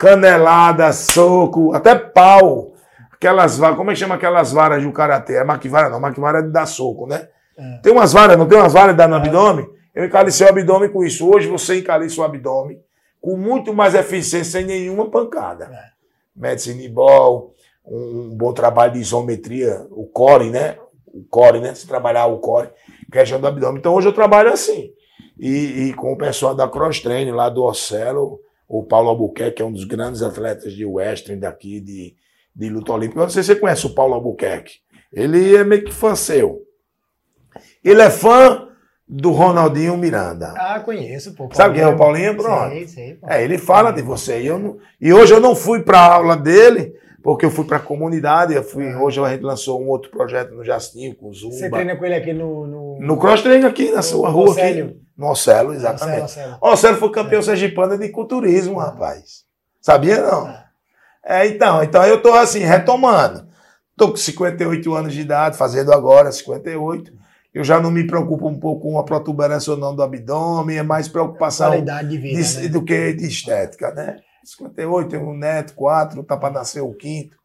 Canelada, 0.00 0.90
soco, 0.94 1.74
até 1.74 1.94
pau. 1.94 2.72
aquelas 3.12 3.58
varas, 3.58 3.76
como 3.76 3.90
é 3.90 3.92
que 3.92 4.00
chama 4.00 4.14
aquelas 4.14 4.50
varas 4.50 4.82
do 4.82 4.90
karatê? 4.92 5.34
É 5.34 5.44
maquivara 5.44 5.90
não, 5.90 6.00
maquivara 6.00 6.38
é 6.38 6.42
de 6.42 6.48
dar 6.48 6.64
soco, 6.64 7.06
né? 7.06 7.28
É. 7.54 7.80
Tem 7.82 7.92
umas 7.92 8.14
varas, 8.14 8.38
não 8.38 8.48
tem 8.48 8.56
umas 8.56 8.72
varas 8.72 8.92
de 8.92 8.96
dar 8.96 9.06
no 9.06 9.16
é. 9.16 9.18
abdômen? 9.18 9.68
Eu 9.94 10.06
encalicei 10.06 10.46
o 10.46 10.48
abdômen 10.48 10.90
com 10.90 11.04
isso. 11.04 11.30
Hoje 11.30 11.48
você 11.48 11.80
encaliça 11.80 12.18
o 12.18 12.24
abdômen 12.24 12.80
com 13.20 13.36
muito 13.36 13.74
mais 13.74 13.94
eficiência, 13.94 14.60
sem 14.60 14.64
nenhuma 14.64 15.10
pancada. 15.10 15.66
É. 15.66 15.90
Medicine 16.34 16.88
Ball, 16.88 17.52
um 17.84 18.34
bom 18.34 18.54
trabalho 18.54 18.94
de 18.94 19.00
isometria, 19.00 19.86
o 19.90 20.06
core, 20.06 20.48
né? 20.48 20.78
O 21.08 21.22
core, 21.28 21.60
né? 21.60 21.74
Se 21.74 21.86
trabalhar 21.86 22.24
o 22.24 22.38
core, 22.38 22.70
questão 23.12 23.38
do 23.38 23.46
abdômen. 23.46 23.78
Então 23.78 23.92
hoje 23.92 24.08
eu 24.08 24.14
trabalho 24.14 24.50
assim. 24.50 24.92
E, 25.38 25.88
e 25.88 25.92
com 25.92 26.14
o 26.14 26.16
pessoal 26.16 26.54
da 26.54 26.66
Cross 26.66 27.00
Training 27.00 27.32
lá 27.32 27.50
do 27.50 27.62
Ocelo, 27.64 28.40
o 28.70 28.84
Paulo 28.84 29.08
Albuquerque, 29.08 29.56
que 29.56 29.62
é 29.62 29.64
um 29.64 29.72
dos 29.72 29.82
grandes 29.82 30.22
atletas 30.22 30.72
de 30.72 30.86
western 30.86 31.40
daqui, 31.40 31.80
de, 31.80 32.14
de 32.54 32.68
luta 32.68 32.92
olímpica. 32.92 33.18
Eu 33.18 33.24
não 33.24 33.30
sei 33.30 33.42
se 33.42 33.48
você 33.48 33.56
conhece 33.58 33.84
o 33.84 33.94
Paulo 33.94 34.14
Albuquerque. 34.14 34.74
Ele 35.12 35.56
é 35.56 35.64
meio 35.64 35.84
que 35.84 35.92
fã 35.92 36.14
seu. 36.14 36.60
Ele 37.82 38.00
é 38.00 38.08
fã 38.08 38.68
do 39.08 39.32
Ronaldinho 39.32 39.96
Miranda. 39.96 40.54
Ah, 40.56 40.78
conheço, 40.78 41.34
pô. 41.34 41.48
Sabe 41.52 41.74
quem 41.74 41.82
é 41.82 41.88
o 41.88 41.96
Paulinho? 41.96 42.36
Pronto. 42.36 42.70
Sei, 42.70 42.86
sei, 42.86 43.14
pô. 43.14 43.26
É, 43.28 43.42
ele 43.42 43.58
fala 43.58 43.90
de 43.90 44.02
você. 44.02 44.40
E, 44.40 44.46
eu 44.46 44.56
não... 44.56 44.78
e 45.00 45.12
hoje 45.12 45.34
eu 45.34 45.40
não 45.40 45.56
fui 45.56 45.82
para 45.82 45.98
a 45.98 46.14
aula 46.14 46.36
dele, 46.36 46.94
porque 47.24 47.44
eu 47.44 47.50
fui 47.50 47.64
para 47.64 47.78
a 47.78 47.80
comunidade. 47.80 48.54
Eu 48.54 48.62
fui... 48.62 48.94
Hoje 48.94 49.18
a 49.20 49.30
gente 49.30 49.42
lançou 49.42 49.82
um 49.82 49.88
outro 49.88 50.12
projeto 50.12 50.54
no 50.54 50.62
Jastinho, 50.62 51.16
com 51.16 51.28
o 51.28 51.34
Zumba. 51.34 51.56
Você 51.56 51.68
treina 51.68 51.96
com 51.96 52.04
ele 52.04 52.14
aqui 52.14 52.32
no. 52.32 52.68
No, 52.68 53.00
no 53.00 53.18
cross 53.18 53.42
treino 53.42 53.66
aqui 53.66 53.90
na 53.90 54.00
sua 54.00 54.28
rua. 54.28 54.52
Aqui. 54.52 54.96
No 55.20 55.32
Ocelo, 55.32 55.74
exatamente. 55.74 56.22
Ocelo, 56.22 56.58
Ocelo 56.62 56.96
foi 56.96 57.12
campeão 57.12 57.40
é. 57.40 57.42
sergipano 57.42 57.98
de 57.98 58.08
culturismo, 58.08 58.78
rapaz. 58.78 59.44
Sabia 59.78 60.22
não? 60.22 60.48
É. 60.48 60.64
é, 61.22 61.46
então, 61.46 61.82
então 61.82 62.02
eu 62.06 62.22
tô 62.22 62.32
assim, 62.32 62.60
retomando. 62.60 63.46
Tô 63.94 64.08
com 64.08 64.16
58 64.16 64.94
anos 64.94 65.12
de 65.12 65.20
idade, 65.20 65.58
fazendo 65.58 65.92
agora 65.92 66.32
58. 66.32 67.12
Eu 67.52 67.62
já 67.62 67.78
não 67.78 67.90
me 67.90 68.06
preocupo 68.06 68.48
um 68.48 68.58
pouco 68.58 68.88
com 68.88 68.98
a 68.98 69.04
protuberância 69.04 69.72
ou 69.72 69.78
não 69.78 69.94
do 69.94 70.02
abdômen, 70.02 70.78
é 70.78 70.82
mais 70.82 71.06
preocupação 71.06 71.68
Qualidade 71.68 72.08
de 72.08 72.16
vida, 72.16 72.42
de, 72.42 72.62
né? 72.62 72.68
do 72.68 72.82
que 72.82 73.12
de 73.12 73.26
estética, 73.26 73.92
né? 73.92 74.16
58, 74.42 75.10
tenho 75.10 75.28
um 75.28 75.36
neto, 75.36 75.74
quatro, 75.74 76.22
tá 76.22 76.34
para 76.34 76.54
nascer 76.54 76.80
o 76.80 76.94
quinto. 76.94 77.36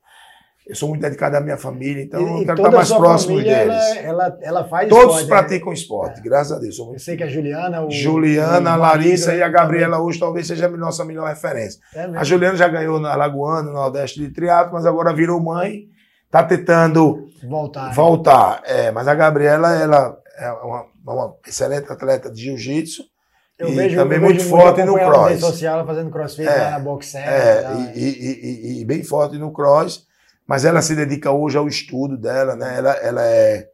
Eu 0.67 0.75
sou 0.75 0.89
muito 0.89 1.01
dedicado 1.01 1.37
à 1.37 1.41
minha 1.41 1.57
família, 1.57 2.01
então 2.01 2.19
e, 2.19 2.41
eu 2.41 2.45
quero 2.45 2.57
estar 2.57 2.71
mais 2.71 2.91
próximo 2.91 3.37
deles. 3.37 3.55
Ela, 3.55 3.99
ela, 4.01 4.37
ela 4.41 4.63
faz 4.63 4.89
Todos 4.89 5.03
esporte, 5.03 5.23
né? 5.23 5.29
praticam 5.29 5.67
né? 5.67 5.73
esporte, 5.75 6.19
é. 6.19 6.23
graças 6.23 6.51
a 6.53 6.59
Deus. 6.59 6.79
Eu 6.79 6.97
sei 6.97 7.15
que 7.15 7.23
a 7.23 7.27
Juliana, 7.27 7.85
o, 7.85 7.91
Juliana, 7.91 8.71
a 8.71 8.75
Larissa 8.75 9.35
e 9.35 9.43
a 9.43 9.47
Gabriela 9.47 10.01
hoje 10.01 10.19
talvez 10.19 10.47
seja 10.47 10.65
a 10.65 10.69
nossa 10.69 11.05
melhor 11.05 11.27
referência. 11.27 11.79
É 11.93 12.05
a 12.15 12.23
Juliana 12.23 12.55
já 12.57 12.67
ganhou 12.67 12.99
na 12.99 13.15
Lagoana, 13.15 13.67
no 13.69 13.73
Nordeste 13.73 14.19
de 14.19 14.29
triatlo, 14.29 14.73
mas 14.73 14.87
agora 14.87 15.13
virou 15.13 15.39
mãe, 15.39 15.83
tá 16.31 16.43
tentando 16.43 17.27
voltar. 17.47 17.93
Voltar. 17.93 18.61
É, 18.65 18.89
mas 18.89 19.07
a 19.07 19.13
Gabriela, 19.13 19.71
ela 19.75 20.17
é 20.39 20.51
uma, 20.51 20.85
uma 21.05 21.35
excelente 21.47 21.91
atleta 21.91 22.31
de 22.31 22.41
jiu-jitsu. 22.41 23.03
Eu 23.59 23.69
e 23.69 23.75
vejo, 23.75 23.95
também 23.95 24.17
eu 24.17 24.23
muito 24.23 24.43
forte 24.43 24.83
no 24.83 24.95
cross. 24.95 25.29
Rede 25.29 25.41
social, 25.41 25.85
fazendo 25.85 26.09
crossfit 26.09 26.47
é, 26.47 26.55
lá 26.55 26.71
na 26.71 26.79
boxe 26.79 27.17
É, 27.17 27.63
e, 27.95 27.99
e, 27.99 28.79
e, 28.79 28.81
e, 28.81 28.85
bem 28.85 29.03
forte 29.03 29.37
no 29.37 29.53
cross 29.53 30.05
mas 30.47 30.63
ela 30.63 30.81
se 30.81 30.95
dedica 30.95 31.31
hoje 31.31 31.57
ao 31.57 31.67
estudo 31.67 32.17
dela, 32.17 32.55
né? 32.55 32.77
Ela, 32.77 32.91
ela 32.93 33.25
é, 33.25 33.67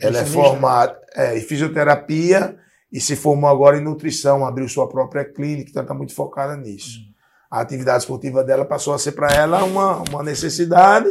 ela 0.00 0.18
é 0.18 0.24
formada 0.24 0.98
é, 1.14 1.38
em 1.38 1.40
fisioterapia 1.40 2.56
e 2.92 3.00
se 3.00 3.14
formou 3.14 3.48
agora 3.48 3.78
em 3.78 3.84
nutrição, 3.84 4.44
abriu 4.44 4.68
sua 4.68 4.88
própria 4.88 5.24
clínica, 5.24 5.70
então 5.70 5.82
está 5.82 5.94
muito 5.94 6.14
focada 6.14 6.56
nisso. 6.56 6.98
Uhum. 6.98 7.10
A 7.50 7.60
atividade 7.60 8.02
esportiva 8.02 8.42
dela 8.42 8.64
passou 8.64 8.92
a 8.92 8.98
ser 8.98 9.12
para 9.12 9.32
ela 9.32 9.64
uma, 9.64 10.02
uma 10.08 10.22
necessidade, 10.22 11.08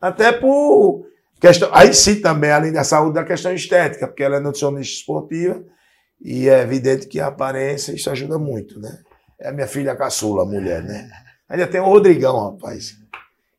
até 0.00 0.32
por 0.32 1.06
questão. 1.40 1.68
Aí 1.72 1.92
sim 1.92 2.20
também, 2.20 2.50
além 2.50 2.72
da 2.72 2.84
saúde, 2.84 3.14
da 3.14 3.24
questão 3.24 3.52
estética, 3.52 4.06
porque 4.06 4.22
ela 4.22 4.36
é 4.36 4.40
nutricionista 4.40 5.00
esportiva 5.00 5.62
e 6.20 6.48
é 6.48 6.62
evidente 6.62 7.06
que 7.06 7.20
a 7.20 7.26
aparência 7.26 7.92
isso 7.92 8.10
ajuda 8.10 8.38
muito, 8.38 8.80
né? 8.80 8.98
É 9.38 9.48
a 9.48 9.52
minha 9.52 9.68
filha 9.68 9.94
caçula, 9.94 10.42
a 10.42 10.46
mulher, 10.46 10.82
né? 10.82 11.08
Ainda 11.48 11.66
tem 11.66 11.80
o 11.80 11.84
Rodrigão, 11.84 12.50
rapaz 12.50 12.96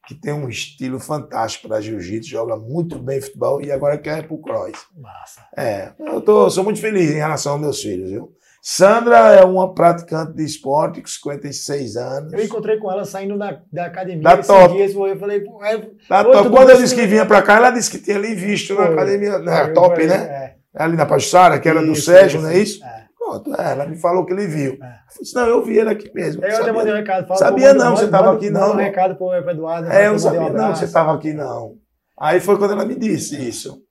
que 0.09 0.15
tem 0.15 0.33
um 0.33 0.49
estilo 0.49 0.99
fantástico 0.99 1.67
para 1.67 1.79
jiu-jitsu, 1.79 2.31
joga 2.31 2.55
muito 2.55 2.97
bem 2.97 3.21
futebol 3.21 3.61
e 3.61 3.71
agora 3.71 3.95
quer 3.95 4.17
ir 4.17 4.27
pro 4.27 4.39
cross. 4.39 4.87
Massa. 4.99 5.41
É, 5.55 5.91
eu 5.99 6.19
tô, 6.19 6.49
sou 6.49 6.63
muito 6.63 6.81
feliz 6.81 7.11
em 7.11 7.17
relação 7.17 7.51
aos 7.51 7.61
meus 7.61 7.79
filhos, 7.79 8.09
viu? 8.09 8.33
Sandra 8.59 9.35
é 9.35 9.45
uma 9.45 9.71
praticante 9.71 10.33
de 10.33 10.43
esporte 10.43 10.99
com 10.99 11.07
56 11.07 11.95
anos. 11.95 12.33
Eu 12.33 12.43
encontrei 12.43 12.77
com 12.77 12.91
ela 12.91 13.05
saindo 13.05 13.37
da, 13.37 13.61
da 13.71 13.85
academia 13.85 14.23
da 14.23 14.37
top. 14.37 14.73
dias, 14.73 14.95
eu 14.95 15.19
falei, 15.19 15.45
é, 15.61 15.77
da 16.09 16.23
top. 16.23 16.49
Quando 16.49 16.71
eu 16.71 16.77
disse 16.77 16.95
que 16.95 17.05
vinha 17.05 17.27
para 17.27 17.43
cá, 17.43 17.57
ela 17.57 17.69
disse 17.69 17.91
que 17.91 17.99
tinha 17.99 18.17
ali 18.17 18.33
visto 18.33 18.73
na 18.73 18.85
academia, 18.85 19.37
na 19.37 19.69
top, 19.69 20.07
né? 20.07 20.15
É. 20.15 20.55
Ali 20.73 20.97
na 20.97 21.05
Pajussara, 21.05 21.59
que 21.59 21.69
era 21.69 21.83
isso, 21.83 21.87
do 21.87 21.95
Sérgio, 21.95 22.39
isso, 22.39 22.47
não 22.47 22.49
é 22.49 22.57
isso? 22.57 22.83
É. 22.83 23.08
Pronto, 23.29 23.53
é, 23.61 23.73
ela 23.73 23.85
me 23.85 23.95
falou 23.95 24.25
que 24.25 24.33
ele 24.33 24.47
viu. 24.47 24.77
É. 24.81 24.99
Eu 25.15 25.21
disse, 25.21 25.35
não, 25.35 25.45
eu 25.45 25.63
vi 25.63 25.77
ele 25.77 25.89
aqui 25.89 26.11
mesmo. 26.13 26.43
Eu 26.43 26.61
até 26.61 26.71
mandei 26.71 26.93
um 26.93 26.95
recado. 26.95 27.27
Fala, 27.27 27.39
sabia 27.39 27.73
não, 27.73 27.95
você 27.95 28.05
estava 28.05 28.33
aqui 28.33 28.49
não. 28.49 28.73
um 28.73 28.75
recado 28.75 29.15
pro 29.15 29.33
Eduardo. 29.33 29.87
É, 29.87 30.07
eu 30.07 30.13
não 30.13 30.19
sabia 30.19 30.41
um 30.41 30.53
não, 30.53 30.75
você 30.75 30.85
estava 30.85 31.13
aqui 31.13 31.31
não. 31.31 31.75
Aí 32.19 32.39
foi 32.39 32.57
quando 32.57 32.71
ela 32.71 32.85
me 32.85 32.95
disse 32.95 33.35
isso. 33.47 33.81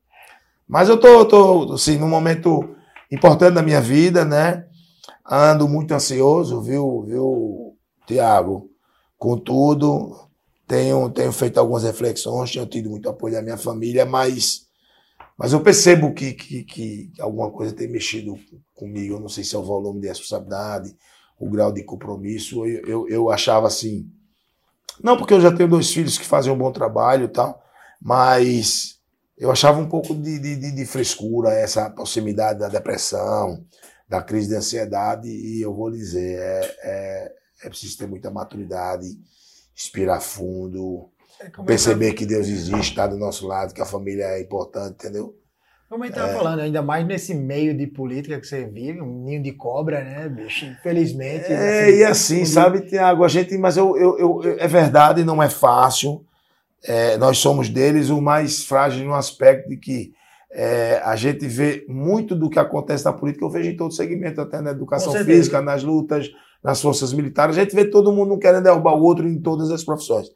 Mas 0.66 0.88
eu 0.88 0.98
tô, 0.98 1.24
tô 1.24 1.72
assim, 1.72 1.96
num 1.96 2.08
momento 2.08 2.74
importante 3.10 3.54
da 3.54 3.62
minha 3.62 3.80
vida, 3.80 4.24
né? 4.24 4.66
Ando 5.30 5.68
muito 5.68 5.92
ansioso, 5.92 6.60
viu, 6.60 7.04
viu, 7.06 7.76
Tiago? 8.06 8.68
Contudo, 9.16 10.16
tenho, 10.66 11.08
tenho 11.10 11.32
feito 11.32 11.58
algumas 11.58 11.84
reflexões, 11.84 12.50
tenho 12.50 12.66
tido 12.66 12.90
muito 12.90 13.08
apoio 13.08 13.34
da 13.34 13.42
minha 13.42 13.56
família, 13.56 14.04
mas 14.04 14.67
mas 15.38 15.52
eu 15.52 15.60
percebo 15.60 16.12
que, 16.12 16.32
que, 16.32 16.64
que 16.64 17.12
alguma 17.20 17.48
coisa 17.52 17.72
tem 17.72 17.86
mexido 17.86 18.36
comigo. 18.74 19.14
Eu 19.14 19.20
não 19.20 19.28
sei 19.28 19.44
se 19.44 19.54
é 19.54 19.58
o 19.58 19.62
volume 19.62 20.00
de 20.00 20.08
responsabilidade, 20.08 20.96
o 21.38 21.48
grau 21.48 21.70
de 21.70 21.84
compromisso. 21.84 22.66
Eu, 22.66 22.84
eu, 22.84 23.08
eu 23.08 23.30
achava 23.30 23.68
assim. 23.68 24.10
Não 25.00 25.16
porque 25.16 25.32
eu 25.32 25.40
já 25.40 25.54
tenho 25.54 25.68
dois 25.68 25.92
filhos 25.92 26.18
que 26.18 26.26
fazem 26.26 26.52
um 26.52 26.58
bom 26.58 26.72
trabalho 26.72 27.26
e 27.26 27.28
tal, 27.28 27.62
mas 28.02 28.98
eu 29.38 29.48
achava 29.52 29.80
um 29.80 29.88
pouco 29.88 30.12
de, 30.12 30.40
de, 30.40 30.72
de 30.72 30.84
frescura 30.84 31.50
essa 31.50 31.88
proximidade 31.88 32.58
da 32.58 32.68
depressão, 32.68 33.64
da 34.08 34.20
crise 34.20 34.48
de 34.48 34.56
ansiedade. 34.56 35.28
E 35.28 35.62
eu 35.62 35.72
vou 35.72 35.88
dizer, 35.92 36.36
é, 36.36 36.76
é, 36.82 37.32
é 37.62 37.68
preciso 37.68 37.96
ter 37.96 38.08
muita 38.08 38.28
maturidade, 38.28 39.06
respirar 39.72 40.20
fundo 40.20 41.08
é, 41.40 41.48
perceber 41.64 42.12
que 42.14 42.26
Deus 42.26 42.48
existe, 42.48 42.90
está 42.90 43.06
do 43.06 43.16
nosso 43.16 43.46
lado, 43.46 43.74
que 43.74 43.80
a 43.80 43.86
família 43.86 44.24
é 44.24 44.40
importante, 44.40 44.94
entendeu? 44.94 45.34
Como 45.88 46.04
a 46.04 46.06
gente 46.06 46.16
estava 46.16 46.32
é. 46.32 46.36
falando, 46.36 46.60
ainda 46.60 46.82
mais 46.82 47.06
nesse 47.06 47.34
meio 47.34 47.74
de 47.74 47.86
política 47.86 48.38
que 48.38 48.46
você 48.46 48.66
vive, 48.66 49.00
um 49.00 49.24
ninho 49.24 49.42
de 49.42 49.52
cobra, 49.52 50.04
né, 50.04 50.28
bicho? 50.28 50.66
Infelizmente. 50.66 51.50
É, 51.50 51.84
assim, 51.84 51.96
e 51.96 52.04
assim, 52.04 52.44
sabe, 52.44 52.82
Tiago, 52.82 53.24
a 53.24 53.28
gente, 53.28 53.56
mas 53.56 53.76
eu, 53.76 53.96
eu, 53.96 54.18
eu, 54.18 54.56
é 54.58 54.68
verdade, 54.68 55.24
não 55.24 55.42
é 55.42 55.48
fácil. 55.48 56.24
É, 56.84 57.16
nós 57.16 57.38
somos 57.38 57.70
deles 57.70 58.10
o 58.10 58.20
mais 58.20 58.64
frágil 58.64 59.06
no 59.06 59.14
aspecto 59.14 59.68
de 59.68 59.78
que 59.78 60.12
é, 60.52 61.00
a 61.04 61.16
gente 61.16 61.46
vê 61.46 61.84
muito 61.88 62.34
do 62.34 62.50
que 62.50 62.58
acontece 62.58 63.04
na 63.04 63.12
política, 63.12 63.44
eu 63.44 63.50
vejo 63.50 63.70
em 63.70 63.76
todo 63.76 63.94
segmento, 63.94 64.40
até 64.40 64.60
na 64.60 64.70
educação 64.70 65.12
física, 65.24 65.62
nas 65.62 65.82
lutas, 65.82 66.30
nas 66.62 66.82
forças 66.82 67.12
militares, 67.12 67.56
a 67.56 67.62
gente 67.62 67.74
vê 67.74 67.84
todo 67.84 68.12
mundo 68.12 68.38
querendo 68.38 68.64
derrubar 68.64 68.94
o 68.94 69.02
outro 69.02 69.28
em 69.28 69.40
todas 69.40 69.70
as 69.70 69.84
profissões. 69.84 70.28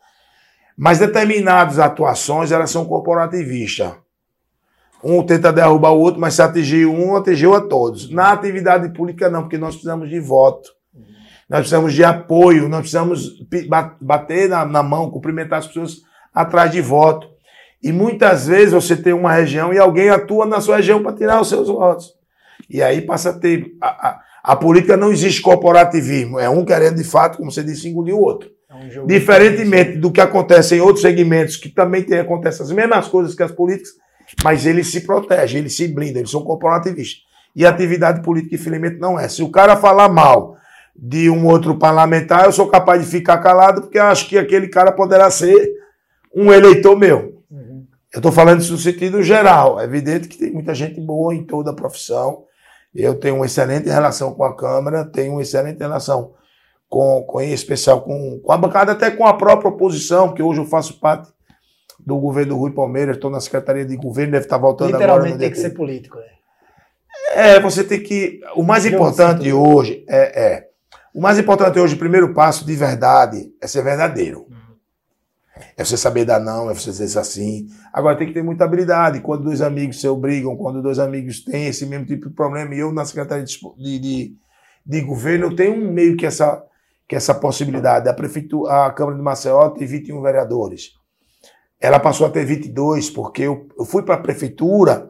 Mas 0.77 0.99
determinadas 0.99 1.79
atuações, 1.79 2.51
elas 2.51 2.71
são 2.71 2.85
corporativistas. 2.85 3.93
Um 5.05 5.23
tenta 5.25 5.53
derrubar 5.53 5.91
o 5.91 5.99
outro, 5.99 6.21
mas 6.21 6.35
se 6.35 6.43
atingir 6.43 6.87
um, 6.87 7.17
atingiu 7.17 7.55
a 7.55 7.61
todos. 7.61 8.11
Na 8.11 8.33
atividade 8.33 8.89
política, 8.95 9.29
não, 9.29 9.43
porque 9.43 9.59
nós 9.59 9.75
precisamos 9.75 10.09
de 10.09 10.21
voto. 10.21 10.71
Nós 11.49 11.61
precisamos 11.61 11.93
de 11.93 12.05
apoio, 12.05 12.69
nós 12.69 12.81
precisamos 12.81 13.45
bater 14.01 14.49
na, 14.49 14.65
na 14.65 14.83
mão, 14.83 15.11
cumprimentar 15.11 15.59
as 15.59 15.67
pessoas 15.67 15.97
atrás 16.33 16.71
de 16.71 16.81
voto. 16.81 17.29
E 17.83 17.93
muitas 17.93 18.47
vezes 18.47 18.73
você 18.73 18.97
tem 18.97 19.13
uma 19.13 19.33
região 19.33 19.73
e 19.73 19.79
alguém 19.79 20.09
atua 20.09 20.47
na 20.47 20.61
sua 20.61 20.77
região 20.77 21.03
para 21.03 21.17
tirar 21.17 21.41
os 21.41 21.49
seus 21.49 21.69
votos. 21.69 22.15
E 22.71 22.81
aí 22.81 23.03
passa 23.03 23.31
a 23.31 23.33
ter. 23.33 23.73
A, 23.81 24.09
a, 24.09 24.21
a 24.45 24.57
política 24.57 24.97
não 24.97 25.13
existe 25.13 25.43
corporativismo. 25.43 26.39
É 26.39 26.49
um 26.49 26.65
querendo, 26.65 26.97
de 26.97 27.05
fato, 27.05 27.39
como 27.39 27.51
você 27.51 27.63
disse, 27.63 27.89
engolir 27.89 28.15
o 28.15 28.21
outro. 28.21 28.49
É 28.73 29.01
um 29.01 29.07
Diferentemente 29.07 29.99
do 29.99 30.11
que 30.11 30.21
acontece 30.21 30.77
em 30.77 30.81
outros 30.81 31.03
segmentos, 31.03 31.57
que 31.57 31.69
também 31.69 32.03
tem, 32.03 32.19
acontece 32.19 32.63
as 32.63 32.73
mesmas 32.73 33.07
coisas 33.07 33.35
que 33.35 33.43
as 33.43 33.53
políticas, 33.53 33.93
mas 34.43 34.65
eles 34.65 34.91
se 34.91 35.03
protegem, 35.03 35.61
eles 35.61 35.77
se 35.77 35.89
blindam, 35.89 36.21
eles 36.21 36.31
são 36.31 36.43
corporativistas. 36.43 37.23
E 37.55 37.67
atividade 37.67 38.23
política, 38.23 38.55
infelizmente, 38.55 38.99
não 38.99 39.21
é. 39.21 39.29
Se 39.29 39.43
o 39.43 39.51
cara 39.51 39.77
falar 39.77 40.09
mal 40.09 40.57
de 40.97 41.29
um 41.29 41.47
outro 41.47 41.77
parlamentar, 41.77 42.47
eu 42.47 42.53
sou 42.53 42.67
capaz 42.67 43.03
de 43.03 43.11
ficar 43.11 43.39
calado, 43.39 43.83
porque 43.83 43.99
acho 43.99 44.27
que 44.29 44.39
aquele 44.39 44.69
cara 44.69 44.91
poderá 44.91 45.31
ser 45.31 45.71
um 46.35 46.51
eleitor 46.51 46.97
meu. 46.97 47.43
Uhum. 47.51 47.87
Eu 48.13 48.19
estou 48.19 48.33
falando 48.33 48.61
isso 48.61 48.73
no 48.73 48.79
sentido 48.79 49.23
geral. 49.23 49.79
É 49.79 49.85
evidente 49.85 50.29
que 50.29 50.39
tem 50.39 50.51
muita 50.51 50.75
gente 50.75 50.99
boa 50.99 51.35
em 51.35 51.45
toda 51.45 51.71
a 51.71 51.75
profissão. 51.75 52.45
Eu 52.95 53.15
tenho 53.15 53.37
uma 53.37 53.47
excelente 53.47 53.89
relação 53.89 54.33
com 54.33 54.45
a 54.45 54.57
Câmara, 54.57 55.05
tenho 55.05 55.33
uma 55.33 55.43
excelente 55.43 55.79
relação 55.79 56.33
com, 56.93 57.23
com 57.23 57.41
em 57.41 57.55
especial 57.55 58.03
com, 58.03 58.39
com 58.39 58.53
a 58.53 58.59
bancada, 58.59 58.93
até 58.93 59.11
com 59.11 59.27
a 59.27 59.33
própria 59.33 59.71
oposição, 59.71 60.35
que 60.35 60.43
hoje 60.43 60.61
eu 60.61 60.67
faço 60.67 61.01
parte 61.01 61.33
do 61.99 62.19
governo 62.19 62.53
do 62.53 62.59
Rui 62.59 62.73
Palmeiras, 62.73 63.17
estou 63.17 63.31
na 63.31 63.41
Secretaria 63.41 63.87
de 63.87 63.97
Governo, 63.97 64.33
deve 64.33 64.45
estar 64.45 64.59
voltando 64.59 64.95
agora. 64.95 65.05
Literalmente 65.05 65.39
tem 65.39 65.51
que 65.51 65.57
ser 65.57 65.71
político, 65.71 66.19
né? 66.19 66.27
É, 67.35 67.61
você 67.61 67.83
tem 67.83 68.03
que. 68.03 68.41
O 68.55 68.63
mais 68.63 68.85
importante 68.85 69.51
hoje 69.51 70.05
é, 70.07 70.43
é. 70.43 70.69
O 71.15 71.21
mais 71.23 71.39
importante 71.39 71.81
hoje, 71.81 71.95
o 71.95 71.99
primeiro 71.99 72.35
passo 72.35 72.67
de 72.67 72.77
verdade, 72.77 73.51
é 73.59 73.67
ser 73.67 73.83
verdadeiro. 73.83 74.47
É 75.75 75.83
você 75.83 75.97
saber 75.97 76.27
dar 76.27 76.41
não, 76.41 76.71
é 76.71 76.75
você 76.75 76.91
dizer 76.91 77.19
assim. 77.19 77.69
Agora 77.91 78.19
tem 78.19 78.27
que 78.27 78.35
ter 78.35 78.43
muita 78.43 78.65
habilidade. 78.65 79.21
Quando 79.21 79.45
dois 79.45 79.63
amigos 79.63 79.99
se 79.99 80.15
brigam, 80.15 80.57
quando 80.57 80.83
dois 80.83 80.99
amigos 80.99 81.43
têm 81.43 81.69
esse 81.69 81.87
mesmo 81.87 82.05
tipo 82.05 82.29
de 82.29 82.35
problema, 82.35 82.75
e 82.75 82.81
eu 82.81 82.93
na 82.93 83.07
Secretaria 83.07 83.45
de, 83.45 83.99
de, 83.99 84.37
de 84.85 85.01
Governo, 85.01 85.47
eu 85.47 85.57
tenho 85.57 85.91
meio 85.91 86.19
que 86.19 86.27
essa, 86.27 86.63
que 87.09 87.17
essa 87.17 87.35
possibilidade. 87.35 88.09
A, 88.09 88.15
prefeitura, 88.15 88.87
a 88.87 88.91
Câmara 88.93 89.17
de 89.17 89.23
Maceió 89.23 89.69
tem 89.71 89.87
21 89.87 90.21
vereadores. 90.23 90.91
Ela 91.81 91.99
passou 91.99 92.27
a 92.27 92.31
ter 92.31 92.45
22, 92.45 93.11
porque 93.11 93.43
eu, 93.43 93.69
eu 93.79 93.85
fui 93.85 94.03
para 94.03 94.15
a 94.15 94.21
prefeitura 94.21 95.09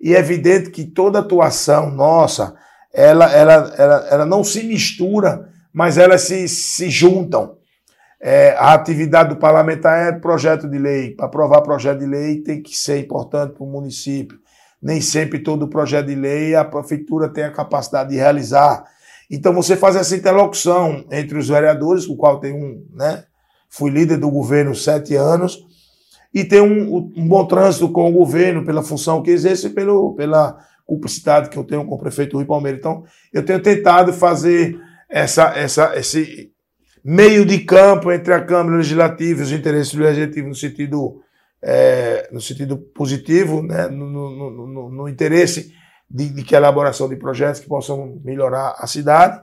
e 0.00 0.14
é 0.14 0.18
evidente 0.18 0.70
que 0.70 0.84
toda 0.84 1.18
atuação 1.18 1.90
nossa, 1.90 2.54
ela, 2.92 3.32
ela, 3.32 3.74
ela, 3.76 4.08
ela 4.10 4.26
não 4.26 4.42
se 4.42 4.62
mistura, 4.62 5.48
mas 5.72 5.98
elas 5.98 6.22
se, 6.22 6.48
se 6.48 6.90
juntam. 6.90 7.56
É, 8.20 8.52
a 8.52 8.72
atividade 8.72 9.30
do 9.30 9.36
parlamentar 9.36 10.08
é 10.08 10.18
projeto 10.18 10.68
de 10.68 10.78
lei. 10.78 11.14
Para 11.14 11.26
aprovar 11.26 11.60
projeto 11.60 11.98
de 11.98 12.06
lei 12.06 12.40
tem 12.40 12.62
que 12.62 12.74
ser 12.74 12.98
importante 12.98 13.54
para 13.54 13.64
o 13.64 13.70
município. 13.70 14.38
Nem 14.82 15.00
sempre 15.00 15.40
todo 15.40 15.68
projeto 15.68 16.06
de 16.06 16.14
lei 16.14 16.54
a 16.54 16.64
prefeitura 16.64 17.28
tem 17.28 17.44
a 17.44 17.52
capacidade 17.52 18.10
de 18.10 18.16
realizar. 18.16 18.84
Então 19.34 19.52
você 19.52 19.76
faz 19.76 19.96
essa 19.96 20.14
interlocução 20.14 21.04
entre 21.10 21.36
os 21.36 21.48
vereadores, 21.48 22.06
com 22.06 22.12
o 22.12 22.16
qual 22.16 22.38
tem 22.38 22.52
um, 22.52 22.86
né? 22.94 23.24
Fui 23.68 23.90
líder 23.90 24.18
do 24.18 24.30
governo 24.30 24.74
sete 24.74 25.16
anos 25.16 25.58
e 26.32 26.44
tem 26.44 26.60
um, 26.60 27.12
um 27.16 27.26
bom 27.26 27.44
trânsito 27.44 27.88
com 27.88 28.08
o 28.08 28.12
governo 28.12 28.64
pela 28.64 28.82
função 28.82 29.22
que 29.22 29.32
exerce 29.32 29.66
e 29.66 29.70
pelo, 29.70 30.14
pela 30.14 30.56
cumplicidade 30.86 31.48
que 31.48 31.56
eu 31.56 31.64
tenho 31.64 31.84
com 31.84 31.96
o 31.96 31.98
prefeito 31.98 32.36
Rui 32.36 32.44
Palmeira. 32.44 32.78
Então 32.78 33.02
eu 33.32 33.44
tenho 33.44 33.60
tentado 33.60 34.12
fazer 34.12 34.78
essa, 35.10 35.52
essa, 35.56 35.98
esse 35.98 36.52
meio 37.04 37.44
de 37.44 37.58
campo 37.58 38.12
entre 38.12 38.32
a 38.32 38.40
Câmara 38.40 38.76
Legislativa 38.76 39.40
e 39.40 39.42
os 39.42 39.50
interesses 39.50 39.92
legislativos 39.94 40.48
no 40.48 40.54
sentido, 40.54 41.20
é, 41.60 42.28
no 42.32 42.40
sentido 42.40 42.76
positivo, 42.76 43.62
né, 43.62 43.88
no, 43.88 44.08
no, 44.08 44.66
no, 44.68 44.90
no 44.90 45.08
interesse 45.08 45.72
de, 46.10 46.28
de, 46.28 46.42
que 46.42 46.54
elaboração 46.54 47.08
de 47.08 47.16
projetos 47.16 47.60
que 47.60 47.68
possam 47.68 48.20
melhorar 48.24 48.74
a 48.78 48.86
cidade, 48.86 49.40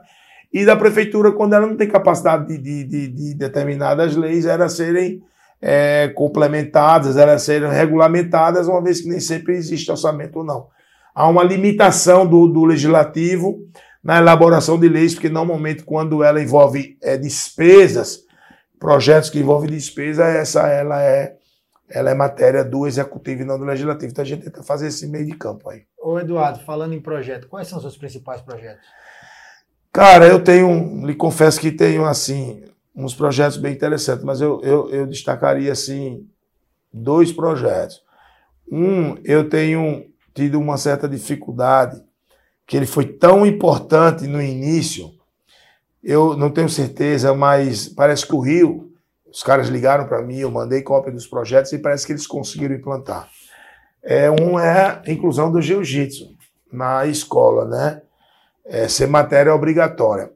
e 0.52 0.66
da 0.66 0.76
prefeitura, 0.76 1.32
quando 1.32 1.54
ela 1.54 1.66
não 1.66 1.76
tem 1.76 1.88
capacidade 1.88 2.46
de, 2.46 2.58
de, 2.58 2.84
de, 2.84 3.08
de 3.08 3.34
determinadas 3.34 4.14
leis, 4.14 4.44
elas 4.44 4.74
serem 4.74 5.22
é, 5.60 6.08
complementadas, 6.14 7.16
elas 7.16 7.42
serem 7.42 7.70
regulamentadas, 7.70 8.68
uma 8.68 8.82
vez 8.82 9.00
que 9.00 9.08
nem 9.08 9.20
sempre 9.20 9.54
existe 9.54 9.90
orçamento 9.90 10.40
ou 10.40 10.44
não. 10.44 10.66
Há 11.14 11.28
uma 11.28 11.42
limitação 11.42 12.26
do, 12.26 12.46
do 12.46 12.64
legislativo 12.64 13.60
na 14.02 14.18
elaboração 14.18 14.78
de 14.78 14.88
leis, 14.88 15.14
porque 15.14 15.28
normalmente 15.28 15.84
quando 15.84 16.22
ela 16.22 16.42
envolve 16.42 16.98
é, 17.02 17.16
despesas, 17.16 18.20
projetos 18.78 19.30
que 19.30 19.38
envolvem 19.38 19.70
despesa, 19.70 20.24
essa 20.24 20.66
ela 20.68 21.00
é 21.00 21.36
ela 21.92 22.10
é 22.10 22.14
matéria 22.14 22.64
do 22.64 22.86
executivo 22.86 23.42
e 23.42 23.44
não 23.44 23.58
do 23.58 23.64
legislativo. 23.64 24.10
Então 24.10 24.22
a 24.22 24.26
gente 24.26 24.44
tenta 24.44 24.62
fazer 24.62 24.88
esse 24.88 25.06
meio 25.06 25.26
de 25.26 25.32
campo 25.32 25.68
aí. 25.68 25.82
Ô 26.00 26.18
Eduardo, 26.18 26.60
falando 26.64 26.94
em 26.94 27.00
projeto, 27.00 27.48
quais 27.48 27.68
são 27.68 27.78
os 27.78 27.82
seus 27.82 27.96
principais 27.96 28.40
projetos? 28.40 28.86
Cara, 29.92 30.26
eu 30.26 30.42
tenho, 30.42 31.06
lhe 31.06 31.14
confesso 31.14 31.60
que 31.60 31.70
tenho 31.70 32.04
assim 32.04 32.64
uns 32.94 33.14
projetos 33.14 33.56
bem 33.56 33.72
interessantes, 33.72 34.24
mas 34.24 34.40
eu, 34.40 34.60
eu, 34.62 34.90
eu 34.90 35.06
destacaria 35.06 35.72
assim 35.72 36.26
dois 36.92 37.32
projetos. 37.32 38.02
Um, 38.70 39.16
eu 39.24 39.48
tenho 39.48 40.06
tido 40.34 40.58
uma 40.58 40.76
certa 40.78 41.08
dificuldade 41.08 42.02
que 42.66 42.76
ele 42.76 42.86
foi 42.86 43.04
tão 43.04 43.44
importante 43.44 44.26
no 44.26 44.40
início, 44.40 45.12
eu 46.02 46.36
não 46.36 46.50
tenho 46.50 46.68
certeza, 46.68 47.34
mas 47.34 47.88
parece 47.88 48.26
que 48.26 48.34
o 48.34 48.40
Rio, 48.40 48.91
os 49.32 49.42
caras 49.42 49.68
ligaram 49.68 50.06
para 50.06 50.22
mim, 50.22 50.38
eu 50.38 50.50
mandei 50.50 50.82
cópia 50.82 51.12
dos 51.12 51.26
projetos 51.26 51.72
e 51.72 51.78
parece 51.78 52.06
que 52.06 52.12
eles 52.12 52.26
conseguiram 52.26 52.74
implantar. 52.74 53.28
É, 54.02 54.30
um 54.30 54.58
é 54.58 55.00
a 55.06 55.10
inclusão 55.10 55.50
do 55.50 55.62
jiu-jitsu 55.62 56.36
na 56.72 57.06
escola, 57.06 57.64
né? 57.64 58.02
É, 58.64 58.88
ser 58.88 59.06
matéria 59.06 59.54
obrigatória. 59.54 60.30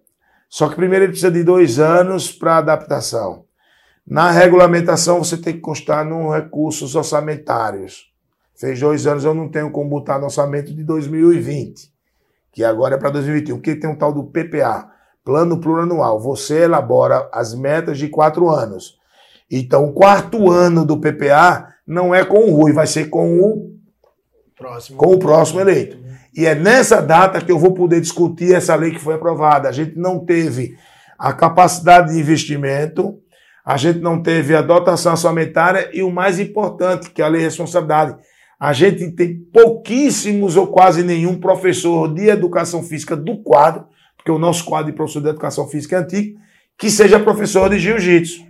Só 0.48 0.68
que 0.68 0.76
primeiro 0.76 1.04
ele 1.04 1.12
precisa 1.12 1.30
de 1.30 1.42
dois 1.44 1.78
anos 1.78 2.32
para 2.32 2.58
adaptação. 2.58 3.44
Na 4.06 4.30
regulamentação 4.30 5.22
você 5.22 5.36
tem 5.36 5.54
que 5.54 5.60
constar 5.60 6.04
nos 6.04 6.34
recursos 6.34 6.94
orçamentários. 6.94 8.12
Fez 8.56 8.80
dois 8.80 9.06
anos, 9.06 9.24
eu 9.24 9.34
não 9.34 9.48
tenho 9.48 9.70
como 9.70 9.90
botar 9.90 10.18
no 10.18 10.24
orçamento 10.24 10.74
de 10.74 10.82
2020 10.82 11.96
que 12.56 12.64
agora 12.64 12.94
é 12.94 12.98
para 12.98 13.10
2021, 13.10 13.56
porque 13.56 13.76
tem 13.76 13.90
um 13.90 13.94
tal 13.94 14.14
do 14.14 14.24
PPA, 14.24 14.90
Plano 15.26 15.58
Plurianual. 15.58 16.20
Você 16.20 16.62
elabora 16.62 17.28
as 17.32 17.52
metas 17.52 17.98
de 17.98 18.08
quatro 18.08 18.48
anos. 18.48 18.96
Então, 19.50 19.84
o 19.86 19.92
quarto 19.92 20.50
ano 20.50 20.86
do 20.86 20.98
PPA 20.98 21.66
não 21.84 22.14
é 22.14 22.24
com 22.24 22.38
o 22.38 22.54
Rui, 22.54 22.72
vai 22.72 22.86
ser 22.86 23.10
com 23.10 23.40
o 23.40 23.72
próximo, 24.56 24.96
com 24.96 25.12
o 25.12 25.18
próximo 25.18 25.60
eleito. 25.60 25.98
E 26.32 26.46
é 26.46 26.54
nessa 26.54 27.02
data 27.02 27.40
que 27.40 27.50
eu 27.50 27.58
vou 27.58 27.74
poder 27.74 28.00
discutir 28.00 28.54
essa 28.54 28.76
lei 28.76 28.92
que 28.92 29.00
foi 29.00 29.14
aprovada. 29.14 29.68
A 29.68 29.72
gente 29.72 29.98
não 29.98 30.24
teve 30.24 30.76
a 31.18 31.32
capacidade 31.32 32.12
de 32.12 32.20
investimento, 32.20 33.18
a 33.64 33.76
gente 33.76 33.98
não 33.98 34.22
teve 34.22 34.54
a 34.54 34.62
dotação 34.62 35.12
orçamentária 35.12 35.90
e 35.92 36.04
o 36.04 36.10
mais 36.10 36.38
importante, 36.38 37.10
que 37.10 37.20
é 37.20 37.24
a 37.24 37.28
lei 37.28 37.40
de 37.40 37.46
responsabilidade 37.46 38.16
a 38.58 38.72
gente 38.72 39.10
tem 39.10 39.38
pouquíssimos 39.52 40.56
ou 40.56 40.66
quase 40.66 41.02
nenhum 41.02 41.38
professor 41.38 42.12
de 42.12 42.28
educação 42.28 42.82
física 42.82 43.14
do 43.14 43.42
quadro, 43.42 43.86
porque 44.16 44.30
o 44.30 44.38
nosso 44.38 44.64
quadro 44.64 44.90
de 44.90 44.96
professor 44.96 45.20
de 45.20 45.28
educação 45.28 45.68
física 45.68 45.96
é 45.96 45.98
antigo, 46.00 46.38
que 46.78 46.90
seja 46.90 47.20
professor 47.20 47.70
de 47.70 47.78
jiu-jitsu. 47.78 48.46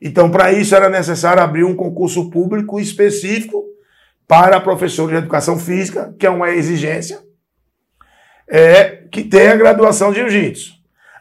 Então, 0.00 0.30
para 0.30 0.52
isso 0.52 0.74
era 0.74 0.88
necessário 0.88 1.42
abrir 1.42 1.64
um 1.64 1.74
concurso 1.74 2.30
público 2.30 2.78
específico 2.78 3.64
para 4.26 4.60
professor 4.60 5.08
de 5.08 5.16
educação 5.16 5.58
física, 5.58 6.14
que 6.18 6.26
é 6.26 6.30
uma 6.30 6.50
exigência, 6.50 7.20
é, 8.48 9.04
que 9.10 9.22
tenha 9.22 9.56
graduação 9.56 10.10
de 10.10 10.18
jiu-jitsu. 10.18 10.74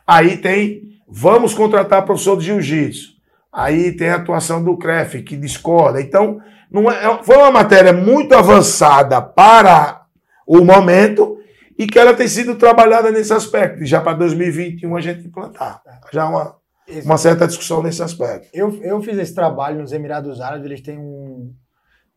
Aí 0.06 0.38
tem, 0.38 1.00
vamos 1.08 1.54
contratar 1.54 2.06
professor 2.06 2.38
de 2.38 2.46
jiu-jitsu. 2.46 3.16
Aí 3.52 3.94
tem 3.94 4.10
a 4.10 4.16
atuação 4.16 4.62
do 4.62 4.78
CREF, 4.78 5.24
que 5.24 5.38
discorda. 5.38 6.02
Então, 6.02 6.42
é, 6.74 7.06
é, 7.06 7.24
foi 7.24 7.38
uma 7.38 7.52
matéria 7.52 7.94
muito 7.94 8.34
avançada 8.34 9.22
para 9.22 10.06
o 10.46 10.64
momento 10.64 11.35
e 11.78 11.86
que 11.88 12.00
ela 12.00 12.14
tem 12.14 12.28
sido 12.28 12.56
trabalhada 12.56 13.12
nesse 13.12 13.34
aspecto. 13.34 13.84
E 13.84 13.86
já 13.86 14.02
para 14.02 14.18
2021 14.18 14.96
a 14.96 15.02
gente 15.02 15.28
implantar. 15.28 15.82
Já 16.12 16.28
uma, 16.28 16.56
uma 17.04 17.18
certa 17.18 17.48
discussão 17.48 17.84
nesse 17.84 18.02
aspecto. 18.02 18.48
Eu, 18.54 18.82
eu 18.82 19.02
fiz 19.02 19.18
esse 19.18 19.36
trabalho 19.36 19.82
nos 19.82 19.92
Emirados 19.92 20.40
Árabes, 20.40 20.66
eles 20.66 20.82
têm 20.82 20.98
um. 20.98 21.54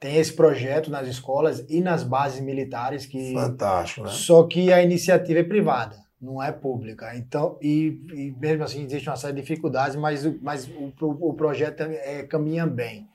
Tem 0.00 0.16
esse 0.16 0.32
projeto 0.32 0.92
nas 0.92 1.08
escolas 1.08 1.64
e 1.68 1.80
nas 1.80 2.04
bases 2.04 2.40
militares 2.40 3.04
que. 3.04 3.32
Fantástico, 3.34 4.06
né? 4.06 4.12
Só 4.12 4.44
que 4.44 4.72
a 4.72 4.80
iniciativa 4.80 5.40
é 5.40 5.44
privada, 5.44 5.96
não 6.22 6.40
é 6.40 6.52
pública. 6.52 7.16
Então, 7.16 7.58
e, 7.60 8.00
e 8.12 8.34
mesmo 8.38 8.62
assim 8.62 8.84
existe 8.84 9.08
uma 9.08 9.16
série 9.16 9.34
de 9.34 9.40
dificuldades, 9.40 9.96
mas, 9.96 10.24
mas 10.40 10.68
o, 10.68 10.92
o 11.00 11.34
projeto 11.34 11.80
é, 11.80 12.22
caminha 12.22 12.64
bem. 12.64 13.08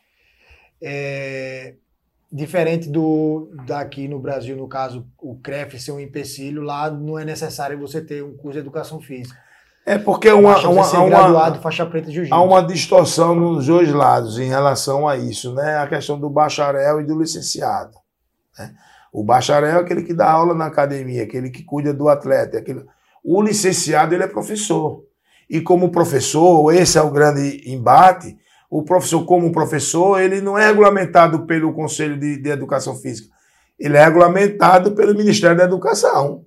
É, 0.81 1.75
diferente 2.33 2.89
do 2.89 3.51
daqui 3.67 4.07
no 4.07 4.19
Brasil, 4.19 4.57
no 4.57 4.67
caso, 4.67 5.05
o 5.21 5.35
CREF 5.35 5.79
ser 5.79 5.91
um 5.91 5.99
empecilho, 5.99 6.63
lá 6.63 6.89
não 6.89 7.19
é 7.19 7.23
necessário 7.23 7.79
você 7.79 8.01
ter 8.01 8.23
um 8.23 8.35
curso 8.35 8.53
de 8.53 8.59
educação 8.59 8.99
física. 8.99 9.37
É 9.85 9.99
porque 9.99 10.31
uma, 10.31 10.57
uma, 10.67 10.83
ser 10.83 11.05
graduado, 11.05 11.61
faixa 11.61 11.85
preta 11.85 12.09
de 12.09 12.27
há 12.31 12.41
uma 12.41 12.61
distorção 12.63 13.35
nos 13.35 13.67
dois 13.67 13.91
lados 13.91 14.39
em 14.39 14.47
relação 14.47 15.07
a 15.07 15.15
isso, 15.15 15.53
né? 15.53 15.77
A 15.77 15.87
questão 15.87 16.19
do 16.19 16.29
bacharel 16.29 17.01
e 17.01 17.05
do 17.05 17.19
licenciado. 17.19 17.91
Né? 18.57 18.73
O 19.11 19.23
bacharel 19.23 19.77
é 19.77 19.79
aquele 19.79 20.03
que 20.03 20.13
dá 20.13 20.31
aula 20.31 20.55
na 20.55 20.67
academia, 20.67 21.23
aquele 21.23 21.51
que 21.51 21.63
cuida 21.63 21.93
do 21.93 22.07
atleta. 22.07 22.57
Aquele... 22.57 22.83
O 23.23 23.41
licenciado 23.41 24.15
ele 24.15 24.23
é 24.23 24.27
professor. 24.27 25.03
E 25.49 25.61
como 25.61 25.91
professor, 25.91 26.73
esse 26.73 26.97
é 26.97 27.01
o 27.01 27.11
grande 27.11 27.61
embate, 27.69 28.37
o 28.75 28.81
professor, 28.81 29.23
como 29.23 29.51
professor, 29.51 30.19
ele 30.19 30.41
não 30.41 30.57
é 30.57 30.65
regulamentado 30.65 31.45
pelo 31.45 31.73
Conselho 31.73 32.19
de, 32.19 32.41
de 32.41 32.49
Educação 32.49 32.95
Física. 32.95 33.31
Ele 33.79 33.95
é 33.95 34.03
regulamentado 34.03 34.95
pelo 34.95 35.15
Ministério 35.15 35.55
da 35.55 35.65
Educação. 35.65 36.43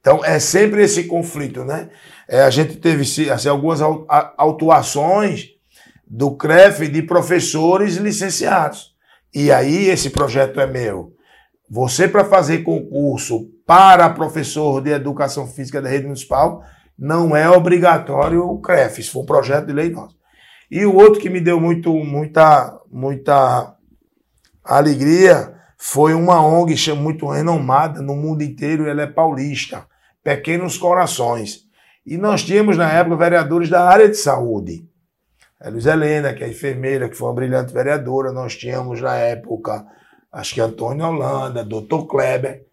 Então, 0.00 0.24
é 0.24 0.40
sempre 0.40 0.82
esse 0.82 1.04
conflito, 1.04 1.64
né? 1.64 1.90
É, 2.26 2.42
a 2.42 2.50
gente 2.50 2.78
teve 2.78 3.02
assim, 3.30 3.48
algumas 3.48 3.80
autuações 4.36 5.50
do 6.04 6.32
CREF 6.32 6.88
de 6.88 7.02
professores 7.02 7.94
licenciados. 7.94 8.92
E 9.32 9.52
aí, 9.52 9.86
esse 9.86 10.10
projeto 10.10 10.60
é 10.60 10.66
meu. 10.66 11.12
Você, 11.70 12.08
para 12.08 12.24
fazer 12.24 12.64
concurso 12.64 13.48
para 13.64 14.10
professor 14.10 14.82
de 14.82 14.90
educação 14.90 15.46
física 15.46 15.80
da 15.80 15.88
rede 15.88 16.06
municipal, 16.06 16.64
não 16.98 17.36
é 17.36 17.48
obrigatório 17.48 18.44
o 18.44 18.60
CREF. 18.60 19.00
Isso 19.00 19.12
foi 19.12 19.22
um 19.22 19.26
projeto 19.26 19.66
de 19.66 19.72
lei 19.72 19.90
nosso. 19.90 20.15
E 20.70 20.84
o 20.84 20.94
outro 20.94 21.20
que 21.20 21.30
me 21.30 21.40
deu 21.40 21.60
muito, 21.60 21.92
muita, 21.92 22.80
muita 22.90 23.76
alegria 24.64 25.54
foi 25.78 26.14
uma 26.14 26.44
ONG 26.44 26.92
muito 26.92 27.28
renomada 27.28 28.00
no 28.02 28.16
mundo 28.16 28.42
inteiro, 28.42 28.88
ela 28.88 29.02
é 29.02 29.06
paulista, 29.06 29.86
Pequenos 30.22 30.76
Corações. 30.76 31.66
E 32.04 32.16
nós 32.16 32.42
tínhamos 32.42 32.76
na 32.76 32.90
época 32.90 33.16
vereadores 33.16 33.68
da 33.68 33.88
área 33.88 34.08
de 34.08 34.16
saúde. 34.16 34.88
A 35.60 35.68
Luiz 35.68 35.86
Helena, 35.86 36.34
que 36.34 36.44
é 36.44 36.48
enfermeira, 36.48 37.08
que 37.08 37.16
foi 37.16 37.28
uma 37.28 37.34
brilhante 37.34 37.72
vereadora, 37.72 38.32
nós 38.32 38.54
tínhamos 38.56 39.00
na 39.00 39.16
época, 39.16 39.86
acho 40.32 40.54
que 40.54 40.60
Antônio 40.60 41.06
Holanda, 41.06 41.64
doutor 41.64 42.06
Kleber. 42.06 42.64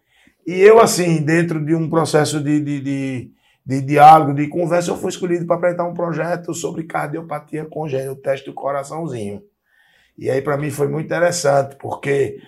E 0.46 0.60
eu, 0.60 0.78
assim, 0.78 1.22
dentro 1.22 1.64
de 1.64 1.74
um 1.74 1.88
processo 1.88 2.40
de, 2.40 2.60
de, 2.60 2.80
de, 2.80 3.30
de 3.64 3.80
diálogo, 3.80 4.34
de 4.34 4.48
conversa, 4.48 4.90
eu 4.90 4.96
fui 4.96 5.08
escolhido 5.08 5.46
para 5.46 5.56
apresentar 5.56 5.84
um 5.84 5.94
projeto 5.94 6.52
sobre 6.52 6.84
cardiopatia 6.84 7.64
congênita, 7.64 8.12
o 8.12 8.16
teste 8.16 8.46
do 8.46 8.54
coraçãozinho. 8.54 9.42
E 10.18 10.30
aí, 10.30 10.42
para 10.42 10.56
mim, 10.56 10.70
foi 10.70 10.86
muito 10.86 11.06
interessante, 11.06 11.76
porque 11.76 12.38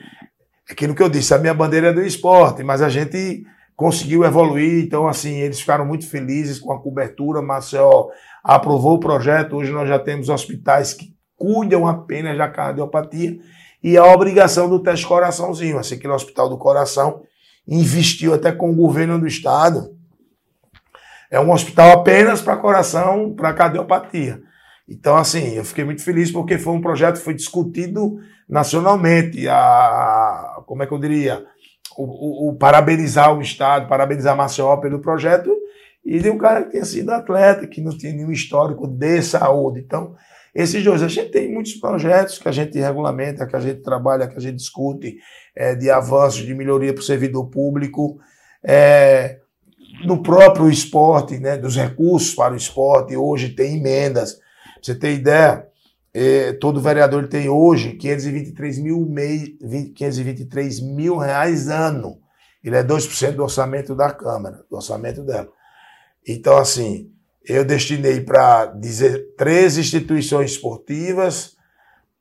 aquilo 0.71 0.95
que 0.95 1.03
eu 1.03 1.09
disse, 1.09 1.33
a 1.33 1.39
minha 1.39 1.55
bandeira 1.55 1.89
é 1.89 1.93
do 1.93 2.03
esporte, 2.03 2.63
mas 2.63 2.83
a 2.83 2.89
gente 2.89 3.45
conseguiu 3.75 4.25
evoluir, 4.25 4.85
então, 4.85 5.09
assim, 5.09 5.37
eles 5.37 5.61
ficaram 5.61 5.85
muito 5.85 6.09
felizes 6.09 6.59
com 6.59 6.73
a 6.73 6.81
cobertura. 6.81 7.43
Marcel 7.43 8.11
aprovou 8.43 8.95
o 8.95 9.01
projeto. 9.01 9.57
Hoje 9.57 9.73
nós 9.73 9.89
já 9.89 9.99
temos 9.99 10.29
hospitais 10.29 10.95
que 10.95 11.15
cuidam 11.37 11.87
apenas 11.87 12.37
da 12.39 12.49
cardiopatia 12.49 13.39
e 13.83 13.97
a 13.97 14.05
obrigação 14.07 14.69
do 14.69 14.83
teste 14.83 15.07
coraçãozinho. 15.07 15.79
Assim 15.79 15.99
que 15.99 16.09
no 16.09 16.15
Hospital 16.15 16.49
do 16.49 16.57
Coração 16.57 17.23
investiu 17.69 18.33
até 18.33 18.51
com 18.51 18.71
o 18.71 18.75
governo 18.75 19.19
do 19.19 19.27
estado. 19.27 19.96
É 21.31 21.41
um 21.41 21.53
hospital 21.53 21.93
apenas 21.93 22.41
para 22.41 22.57
coração, 22.57 23.35
para 23.35 23.53
cardiopatia. 23.53 24.41
Então, 24.89 25.17
assim, 25.17 25.55
eu 25.55 25.65
fiquei 25.65 25.85
muito 25.85 26.03
feliz 26.03 26.31
porque 26.31 26.59
foi 26.59 26.73
um 26.73 26.81
projeto 26.81 27.17
que 27.17 27.25
foi 27.25 27.35
discutido 27.35 28.19
nacionalmente. 28.49 29.49
A, 29.49 30.63
como 30.67 30.83
é 30.83 30.87
que 30.87 30.93
eu 30.93 31.01
diria? 31.01 31.45
O, 31.97 32.05
o, 32.05 32.51
o 32.51 32.57
parabenizar 32.57 33.37
o 33.37 33.41
Estado, 33.41 33.89
parabenizar 33.89 34.37
Maceió 34.37 34.77
pelo 34.77 35.01
projeto 35.01 35.51
e 36.05 36.21
de 36.21 36.31
um 36.31 36.39
cara 36.39 36.63
que 36.63 36.71
tinha 36.71 36.85
sido 36.85 37.11
atleta, 37.11 37.67
que 37.67 37.81
não 37.81 37.97
tinha 37.97 38.13
nenhum 38.13 38.31
histórico 38.31 38.87
de 38.87 39.23
saúde. 39.23 39.81
Então, 39.81 40.15
esses 40.55 40.83
dois, 40.85 41.03
a 41.03 41.09
gente 41.09 41.33
tem 41.33 41.53
muitos 41.53 41.75
projetos 41.75 42.39
que 42.39 42.49
a 42.49 42.53
gente 42.53 42.79
regulamenta, 42.79 43.47
que 43.47 43.57
a 43.57 43.61
gente 43.61 43.83
trabalha, 43.83 44.29
que 44.29 44.37
a 44.37 44.41
gente 44.41 44.57
discute, 44.57 45.17
é, 45.55 45.75
de 45.75 45.91
avanços, 45.91 46.47
de 46.47 46.55
melhoria 46.55 46.95
para 46.95 47.01
o 47.01 47.05
servidor 47.05 47.51
público, 47.51 48.19
é, 48.65 49.41
no 50.05 50.23
próprio 50.23 50.69
esporte, 50.71 51.39
né, 51.39 51.57
dos 51.57 51.77
recursos 51.77 52.35
para 52.35 52.55
o 52.55 52.57
esporte, 52.57 53.17
hoje 53.17 53.51
tem 53.51 53.79
emendas. 53.79 54.35
Pra 54.35 54.43
você 54.83 54.95
ter 54.95 55.15
ideia, 55.15 55.67
é, 56.13 56.53
todo 56.55 56.81
vereador 56.81 57.29
tem 57.29 57.49
hoje 57.49 57.93
523 57.93 58.79
mil, 58.79 59.07
mei, 59.07 59.57
523 59.95 60.81
mil 60.81 61.17
reais 61.17 61.69
ano. 61.69 62.19
Ele 62.63 62.77
é 62.77 62.83
2% 62.83 63.33
do 63.33 63.43
orçamento 63.43 63.95
da 63.95 64.11
Câmara, 64.11 64.65
do 64.69 64.77
orçamento 64.77 65.23
dela. 65.23 65.49
Então, 66.27 66.57
assim, 66.57 67.11
eu 67.45 67.65
destinei 67.65 68.21
para 68.21 68.75
13 69.37 69.81
instituições 69.81 70.53
esportivas, 70.53 71.55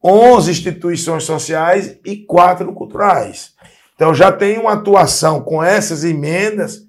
11 0.03 0.51
instituições 0.51 1.23
sociais 1.23 1.97
e 2.05 2.17
4 2.17 2.71
culturais. 2.73 3.53
Então, 3.95 4.13
já 4.13 4.31
tenho 4.31 4.61
uma 4.61 4.73
atuação 4.73 5.41
com 5.41 5.63
essas 5.63 6.03
emendas, 6.03 6.84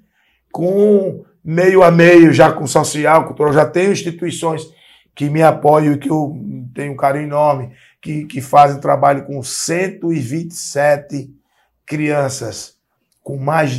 com 0.56 1.22
meio 1.44 1.82
a 1.82 1.90
meio, 1.90 2.32
já 2.32 2.50
com 2.50 2.66
social, 2.66 3.26
cultural, 3.26 3.52
já 3.52 3.66
tenho 3.66 3.92
instituições 3.92 4.62
que 5.14 5.28
me 5.28 5.42
apoiam 5.42 5.92
e 5.92 5.98
que 5.98 6.08
eu 6.10 6.34
tenho 6.74 6.94
um 6.94 6.96
carinho 6.96 7.26
enorme, 7.26 7.72
que, 8.00 8.24
que 8.24 8.40
fazem 8.40 8.80
trabalho 8.80 9.26
com 9.26 9.42
127 9.42 11.30
crianças 11.84 12.74
com 13.22 13.36
mais 13.36 13.76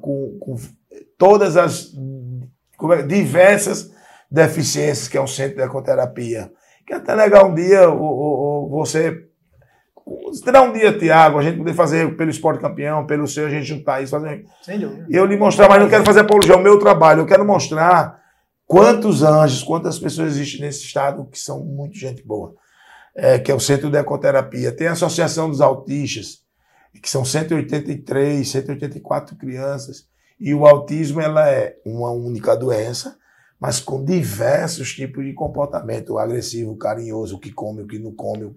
com, 0.00 0.38
com 0.38 0.56
todas 1.18 1.56
as 1.56 1.92
é, 2.92 3.02
diversas 3.02 3.90
deficiências, 4.30 5.08
que 5.08 5.16
é 5.16 5.20
um 5.20 5.26
centro 5.26 5.56
de 5.56 5.62
ecoterapia. 5.62 6.52
Que 6.86 6.92
é 6.92 6.96
até 6.96 7.12
legal 7.12 7.48
um 7.48 7.54
dia 7.56 7.90
o 7.90 8.68
você. 8.68 9.26
Terá 10.44 10.62
um 10.62 10.72
dia, 10.72 10.96
Tiago, 10.96 11.38
a 11.38 11.42
gente 11.42 11.58
poder 11.58 11.74
fazer 11.74 12.16
pelo 12.16 12.30
esporte 12.30 12.60
campeão, 12.60 13.06
pelo 13.06 13.26
seu, 13.26 13.46
a 13.46 13.50
gente 13.50 13.64
juntar 13.64 14.02
isso. 14.02 14.10
Fazer... 14.10 14.44
Sem 14.62 14.78
dúvida. 14.78 15.06
E 15.08 15.14
eu 15.14 15.24
lhe 15.26 15.36
mostrar, 15.36 15.68
mas 15.68 15.80
não 15.80 15.88
quero 15.88 16.04
fazer 16.04 16.20
apologia, 16.20 16.54
é 16.54 16.56
o 16.56 16.62
meu 16.62 16.78
trabalho. 16.78 17.20
Eu 17.20 17.26
quero 17.26 17.44
mostrar 17.44 18.20
quantos 18.66 19.22
anjos, 19.22 19.62
quantas 19.62 19.98
pessoas 19.98 20.32
existem 20.32 20.60
nesse 20.60 20.84
estado 20.84 21.26
que 21.26 21.38
são 21.38 21.64
muito 21.64 21.96
gente 21.96 22.26
boa. 22.26 22.54
É, 23.14 23.38
que 23.38 23.50
é 23.50 23.54
o 23.54 23.60
Centro 23.60 23.90
de 23.90 23.98
Ecoterapia. 23.98 24.72
Tem 24.72 24.86
a 24.86 24.92
Associação 24.92 25.50
dos 25.50 25.60
Autistas, 25.60 26.38
que 27.02 27.10
são 27.10 27.24
183, 27.24 28.48
184 28.48 29.36
crianças 29.36 30.10
e 30.44 30.52
o 30.52 30.66
autismo 30.66 31.20
ela 31.20 31.48
é 31.48 31.76
uma 31.86 32.10
única 32.10 32.56
doença, 32.56 33.16
mas 33.60 33.78
com 33.78 34.04
diversos 34.04 34.92
tipos 34.92 35.24
de 35.24 35.32
comportamento, 35.32 36.14
o 36.14 36.18
agressivo, 36.18 36.72
o 36.72 36.76
carinhoso, 36.76 37.36
o 37.36 37.38
que 37.38 37.52
come, 37.52 37.82
o 37.82 37.86
que 37.86 37.96
não 37.96 38.12
come. 38.12 38.52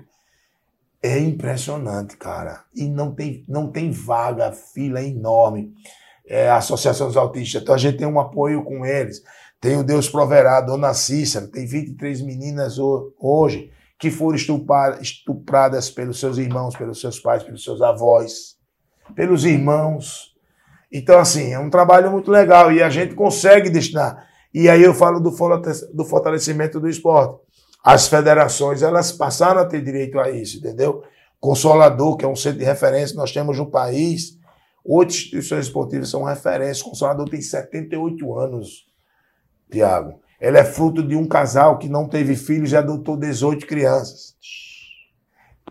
É 1.06 1.20
impressionante, 1.20 2.18
cara. 2.18 2.64
E 2.76 2.89
não 2.89 3.14
tem, 3.14 3.45
não 3.47 3.72
tem 3.72 3.91
vaga, 3.91 4.51
fila 4.51 4.99
enorme. 5.03 5.72
É, 6.28 6.49
a 6.49 6.58
Associação 6.58 7.06
dos 7.06 7.16
Autistas, 7.16 7.62
então 7.62 7.76
a 7.76 7.78
gente 7.78 7.99
tem 7.99 8.08
um 8.08 8.20
apoio 8.20 8.64
com 8.64 8.84
eles. 8.84 9.22
Tem 9.62 9.78
o 9.78 9.84
Deus 9.84 10.10
Proverá, 10.10 10.60
Dona 10.62 10.95
Cícera, 10.95 11.45
tem 11.45 11.68
23 11.68 12.22
meninas 12.24 12.80
hoje 12.80 13.72
que 13.99 14.10
foram 14.10 14.36
estupradas 14.36 15.91
pelos 15.91 16.20
seus 16.20 16.39
irmãos, 16.39 16.76
pelos 16.76 16.99
seus 16.99 17.20
pais, 17.20 17.43
pelos 17.43 17.64
seus 17.64 17.84
avós, 17.84 18.58
pelos 19.14 19.45
irmãos. 19.45 20.34
Então, 20.91 21.20
assim, 21.20 21.53
é 21.53 21.60
um 21.60 21.70
trabalho 21.70 22.12
muito 22.12 22.32
legal 22.32 22.72
e 22.72 22.82
a 22.82 22.89
gente 22.89 23.14
consegue 23.14 23.70
destinar. 23.70 24.28
E 24.51 24.68
aí 24.68 24.82
eu 24.82 24.93
falo 24.95 25.20
do 25.20 25.32
fortalecimento 26.03 26.80
do 26.80 26.89
esporte. 26.89 27.44
As 27.86 28.07
federações, 28.07 28.81
elas 28.81 29.11
passaram 29.11 29.61
a 29.61 29.65
ter 29.65 29.79
direito 29.79 30.19
a 30.19 30.31
isso, 30.31 30.57
entendeu? 30.57 31.03
Consolador, 31.39 32.17
que 32.17 32.25
é 32.25 32.27
um 32.27 32.36
centro 32.36 32.57
de 32.57 32.65
referência, 32.65 33.15
nós 33.15 33.31
temos 33.31 33.59
no 33.59 33.69
país, 33.69 34.39
oito 34.83 35.11
instituições 35.11 35.67
esportivas 35.67 36.09
são 36.09 36.23
referências. 36.23 36.81
Consolador 36.81 37.29
tem 37.29 37.39
78 37.39 38.39
anos, 38.39 38.88
Tiago. 39.69 40.19
Ele 40.41 40.57
é 40.57 40.63
fruto 40.63 41.07
de 41.07 41.15
um 41.15 41.27
casal 41.27 41.77
que 41.77 41.88
não 41.88 42.09
teve 42.09 42.36
filhos 42.36 42.71
e 42.71 42.75
adotou 42.75 43.15
18 43.15 43.67
crianças. 43.67 44.33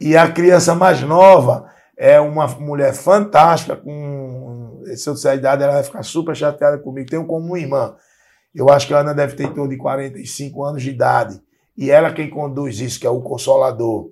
E 0.01 0.17
a 0.17 0.31
criança 0.31 0.73
mais 0.73 1.03
nova 1.03 1.69
é 1.97 2.21
uma 2.21 2.47
mulher 2.47 2.95
fantástica, 2.95 3.75
com 3.75 4.83
se 4.95 5.09
eu 5.09 5.15
disser 5.15 5.33
a 5.33 5.35
idade, 5.35 5.65
ela 5.65 5.73
vai 5.73 5.83
ficar 5.83 6.05
super 6.05 6.37
chateada 6.37 6.79
comigo. 6.79 7.11
Tenho 7.11 7.27
como 7.27 7.57
irmã. 7.57 7.97
Eu 8.55 8.69
acho 8.69 8.87
que 8.87 8.95
a 8.95 8.99
Ana 8.99 9.13
deve 9.13 9.35
ter 9.35 9.45
em 9.45 9.53
torno 9.53 9.71
de 9.71 9.77
45 9.77 10.63
anos 10.63 10.83
de 10.83 10.91
idade. 10.91 11.43
E 11.77 11.91
ela 11.91 12.13
quem 12.13 12.31
conduz 12.31 12.81
isso, 12.81 13.01
que 13.01 13.07
é 13.07 13.11
o 13.11 13.21
Consolador. 13.21 14.11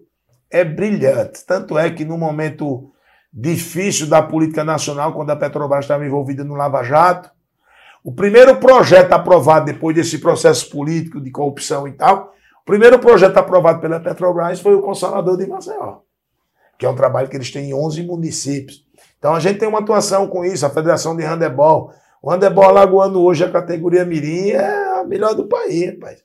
É 0.51 0.65
brilhante. 0.65 1.45
Tanto 1.47 1.79
é 1.79 1.91
que 1.91 2.05
no 2.05 2.19
momento 2.19 2.91
difícil 3.33 4.07
da 4.07 4.21
política 4.21 4.63
nacional, 4.63 5.13
quando 5.13 5.31
a 5.31 5.37
Petrobras 5.37 5.85
estava 5.85 6.05
envolvida 6.05 6.45
no 6.45 6.55
Lava 6.55 6.83
Jato, 6.83 7.31
o 8.05 8.13
primeiro 8.13 8.57
projeto 8.57 9.13
aprovado 9.13 9.67
depois 9.67 9.95
desse 9.95 10.19
processo 10.19 10.69
político 10.71 11.21
de 11.21 11.31
corrupção 11.31 11.87
e 11.87 11.93
tal, 11.93 12.35
o 12.63 12.65
primeiro 12.65 12.99
projeto 12.99 13.37
aprovado 13.39 13.81
pela 13.81 14.01
Petrobras 14.01 14.61
foi 14.61 14.75
o 14.75 14.83
Consolador 14.83 15.37
de 15.37 15.47
Maceió, 15.47 16.01
que 16.77 16.85
é 16.85 16.89
um 16.89 16.97
trabalho 16.97 17.29
que 17.29 17.37
eles 17.37 17.51
têm 17.51 17.71
em 17.71 17.75
11 17.75 18.03
municípios. 18.03 18.85
Então 19.19 19.35
a 19.35 19.41
gente 19.41 19.59
tem 19.59 19.69
uma 19.69 19.79
atuação 19.79 20.27
com 20.27 20.45
isso, 20.45 20.67
a 20.67 20.71
Federação 20.71 21.17
de 21.17 21.25
Handebol. 21.25 21.93
O 22.21 22.31
handebol 22.31 22.65
alagoano 22.65 23.21
hoje, 23.21 23.45
a 23.45 23.51
categoria 23.51 24.05
Mirim, 24.05 24.51
é 24.51 25.01
a 25.01 25.05
melhor 25.05 25.35
do 25.35 25.49
país, 25.49 25.93
rapaz. 25.93 26.23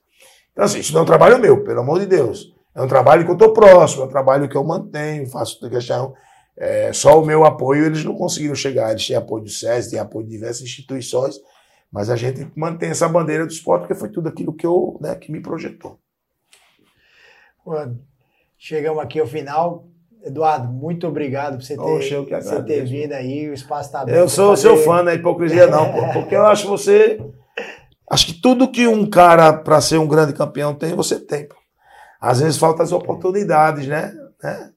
Então, 0.58 0.66
assim, 0.66 0.80
isso 0.80 0.92
não 0.92 1.02
é 1.02 1.02
um 1.04 1.06
trabalho 1.06 1.38
meu, 1.38 1.62
pelo 1.62 1.82
amor 1.82 2.00
de 2.00 2.06
Deus. 2.06 2.52
É 2.74 2.82
um 2.82 2.88
trabalho 2.88 3.24
que 3.24 3.30
eu 3.30 3.34
estou 3.34 3.52
próximo, 3.52 4.02
é 4.02 4.06
um 4.06 4.08
trabalho 4.08 4.48
que 4.48 4.56
eu 4.56 4.64
mantenho, 4.64 5.24
faço 5.30 5.60
questão. 5.70 6.12
É, 6.56 6.92
só 6.92 7.22
o 7.22 7.24
meu 7.24 7.44
apoio 7.44 7.86
eles 7.86 8.04
não 8.04 8.16
conseguiram 8.16 8.56
chegar. 8.56 8.90
Eles 8.90 9.06
têm 9.06 9.14
apoio 9.14 9.44
do 9.44 9.50
SES, 9.50 9.86
têm 9.88 10.00
apoio 10.00 10.26
de 10.26 10.32
diversas 10.32 10.62
instituições, 10.62 11.36
mas 11.92 12.10
a 12.10 12.16
gente 12.16 12.50
mantém 12.56 12.90
essa 12.90 13.08
bandeira 13.08 13.46
do 13.46 13.52
esporte 13.52 13.82
porque 13.82 13.94
foi 13.94 14.08
tudo 14.08 14.28
aquilo 14.28 14.52
que, 14.52 14.66
eu, 14.66 14.98
né, 15.00 15.14
que 15.14 15.30
me 15.30 15.40
projetou. 15.40 15.96
Chegamos 18.58 19.00
aqui 19.00 19.20
ao 19.20 19.28
final. 19.28 19.84
Eduardo, 20.24 20.66
muito 20.72 21.06
obrigado 21.06 21.58
por 21.58 21.62
você 21.62 21.76
ter, 21.76 21.82
Oxe, 21.82 22.16
você 22.16 22.62
ter 22.64 22.84
vindo 22.84 23.12
aí, 23.12 23.48
o 23.48 23.54
espaço 23.54 23.90
está 23.90 24.00
aberto. 24.00 24.18
Eu 24.18 24.28
sou 24.28 24.56
seu 24.56 24.76
fã, 24.76 25.04
não 25.04 25.12
é 25.12 25.14
hipocrisia 25.14 25.68
não, 25.68 25.92
pô, 25.92 26.12
porque 26.14 26.34
eu 26.34 26.44
acho 26.44 26.66
você... 26.66 27.20
Acho 28.10 28.26
que 28.26 28.32
tudo 28.32 28.70
que 28.70 28.86
um 28.86 29.08
cara, 29.08 29.52
para 29.52 29.80
ser 29.80 29.98
um 29.98 30.08
grande 30.08 30.32
campeão, 30.32 30.74
tem, 30.74 30.94
você 30.94 31.20
tem. 31.20 31.48
Às 32.20 32.40
vezes 32.40 32.58
faltam 32.58 32.84
as 32.84 32.92
oportunidades, 32.92 33.86
né? 33.86 34.12
né? 34.42 34.70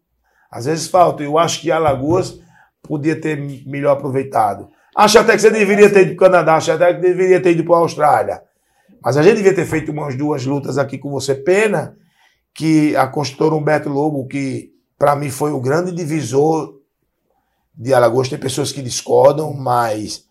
Às 0.52 0.66
vezes 0.66 0.88
falta. 0.88 1.24
Eu 1.24 1.38
acho 1.38 1.62
que 1.62 1.72
Alagoas 1.72 2.40
podia 2.84 3.20
ter 3.20 3.38
melhor 3.66 3.94
aproveitado. 3.94 4.70
Acho 4.96 5.20
até 5.20 5.34
que 5.34 5.42
você 5.42 5.50
deveria 5.50 5.90
ter 5.90 6.02
ido 6.02 6.16
para 6.16 6.28
o 6.28 6.30
Canadá, 6.30 6.56
acho 6.56 6.72
até 6.72 6.94
que 6.94 7.00
deveria 7.00 7.42
ter 7.42 7.52
ido 7.52 7.64
para 7.64 7.76
a 7.76 7.80
Austrália. 7.80 8.44
Mas 9.04 9.16
a 9.16 9.24
gente 9.24 9.38
devia 9.38 9.56
ter 9.56 9.66
feito 9.66 9.92
umas 9.92 10.16
duas 10.16 10.46
lutas 10.46 10.78
aqui 10.78 10.98
com 10.98 11.10
você. 11.10 11.34
Pena 11.34 11.96
que 12.54 12.96
a 12.96 13.08
construtora 13.08 13.56
Humberto 13.56 13.90
Lobo, 13.90 14.28
que 14.28 14.72
para 15.00 15.16
mim 15.16 15.30
foi 15.30 15.52
o 15.52 15.62
grande 15.62 15.92
divisor 15.92 16.76
de 17.74 17.94
Alagoas, 17.94 18.28
tem 18.28 18.38
pessoas 18.38 18.72
que 18.72 18.82
discordam, 18.82 19.54
mas 19.54 20.26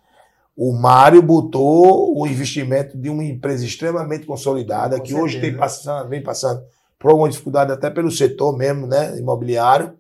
o 0.63 0.75
Mário 0.75 1.23
botou 1.23 2.21
o 2.21 2.27
investimento 2.27 2.95
de 2.95 3.09
uma 3.09 3.25
empresa 3.25 3.65
extremamente 3.65 4.27
consolidada, 4.27 4.99
Com 4.99 5.03
que 5.03 5.09
certeza. 5.09 5.25
hoje 5.25 5.41
tem 5.41 5.57
passando, 5.57 6.07
vem 6.11 6.23
passando 6.23 6.63
por 6.99 7.11
alguma 7.11 7.31
dificuldade 7.31 7.73
até 7.73 7.89
pelo 7.89 8.11
setor 8.11 8.55
mesmo, 8.59 8.87
né, 8.87 9.19
imobiliário. 9.19 9.95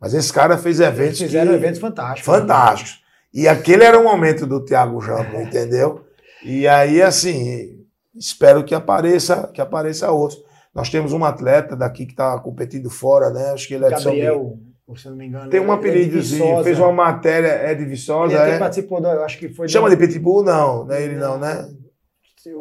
Mas 0.00 0.12
esse 0.12 0.32
cara 0.32 0.58
fez 0.58 0.80
eventos. 0.80 1.20
Eles 1.20 1.30
fizeram 1.30 1.52
que... 1.52 1.56
eventos 1.58 1.78
fantásticos. 1.78 2.24
Fantásticos. 2.24 3.04
E 3.32 3.46
aquele 3.46 3.84
era 3.84 3.96
o 3.96 4.02
momento 4.02 4.48
do 4.48 4.64
Thiago 4.64 5.00
Jambo, 5.00 5.40
entendeu? 5.40 6.04
E 6.44 6.66
aí, 6.66 7.00
assim, 7.00 7.78
espero 8.16 8.64
que 8.64 8.74
apareça, 8.74 9.48
que 9.54 9.60
apareça 9.60 10.10
outros. 10.10 10.42
Nós 10.74 10.90
temos 10.90 11.12
um 11.12 11.24
atleta 11.24 11.76
daqui 11.76 12.04
que 12.04 12.14
está 12.14 12.36
competindo 12.40 12.90
fora, 12.90 13.30
né? 13.30 13.52
Acho 13.52 13.68
que 13.68 13.74
ele 13.74 13.84
é 13.84 13.90
Gabriel, 13.90 14.58
de 14.58 14.73
se 14.94 15.08
não 15.08 15.16
me 15.16 15.26
engano. 15.26 15.48
Tem 15.48 15.60
um 15.60 15.72
apelidozinho, 15.72 16.62
fez 16.62 16.78
uma 16.78 16.92
matéria, 16.92 17.48
é 17.48 17.74
de 17.74 17.84
Viçosa. 17.84 18.34
Ele 18.34 18.56
é? 18.56 18.58
participou, 18.58 19.00
do, 19.00 19.08
acho 19.08 19.38
que 19.38 19.48
foi. 19.48 19.66
Chama 19.66 19.88
de 19.88 19.96
Pitbull? 19.96 20.44
Não, 20.44 20.84
não 20.84 20.94
é 20.94 21.02
ele 21.02 21.16
não, 21.16 21.38
né? 21.38 21.66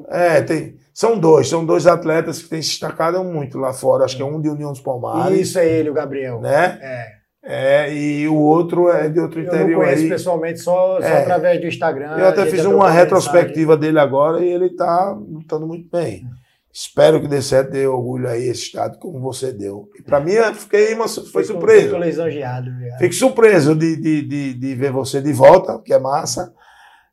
É, 0.08 0.42
tem. 0.42 0.78
São 0.94 1.18
dois, 1.18 1.50
são 1.50 1.66
dois 1.66 1.86
atletas 1.86 2.42
que 2.42 2.50
têm 2.50 2.62
se 2.62 2.70
destacado 2.70 3.22
muito 3.24 3.58
lá 3.58 3.74
fora. 3.74 4.06
Acho 4.06 4.16
que 4.16 4.22
é 4.22 4.26
um 4.26 4.40
de 4.40 4.48
União 4.48 4.72
dos 4.72 4.80
Palmares. 4.80 5.38
Isso 5.38 5.60
é 5.60 5.68
ele, 5.68 5.90
o 5.90 5.94
Gabriel. 5.94 6.40
Né? 6.40 6.80
É. 6.82 7.24
É, 7.46 7.94
e 7.94 8.26
o 8.30 8.38
outro 8.38 8.90
é 8.90 9.10
de 9.10 9.20
outro 9.20 9.42
interior. 9.42 9.70
Eu 9.70 9.78
não 9.78 9.84
conheço 9.84 10.04
aí. 10.04 10.10
pessoalmente, 10.10 10.60
só, 10.62 11.02
só 11.02 11.06
é. 11.06 11.24
através 11.24 11.60
do 11.60 11.68
Instagram. 11.68 12.18
Eu 12.18 12.28
até 12.28 12.46
fiz 12.46 12.64
uma 12.64 12.90
retrospectiva 12.90 13.76
dele 13.76 14.00
agora 14.00 14.40
e 14.40 14.48
ele 14.48 14.68
está 14.68 15.12
lutando 15.12 15.68
muito 15.68 15.90
bem. 15.92 16.24
Espero 16.76 17.22
que 17.22 17.28
dê 17.28 17.40
certo, 17.40 17.70
dê 17.70 17.86
orgulho 17.86 18.28
aí 18.28 18.48
esse 18.48 18.64
estado 18.64 18.98
como 18.98 19.20
você 19.20 19.54
deu. 19.54 19.88
E 19.96 20.02
para 20.02 20.20
mim, 20.20 20.32
eu 20.32 20.56
fiquei 20.56 20.92
uma, 20.96 21.08
foi 21.08 21.44
surpreso. 21.44 21.90
Fico 21.90 22.00
lisonjeado. 22.00 22.72
Fico 22.98 23.14
surpreso 23.14 23.76
de, 23.76 23.96
de, 23.96 24.22
de, 24.24 24.54
de, 24.56 24.76
ver 24.76 24.92
você 24.92 25.22
de 25.22 25.32
volta, 25.32 25.78
que 25.78 25.94
é 25.94 26.00
massa. 26.00 26.52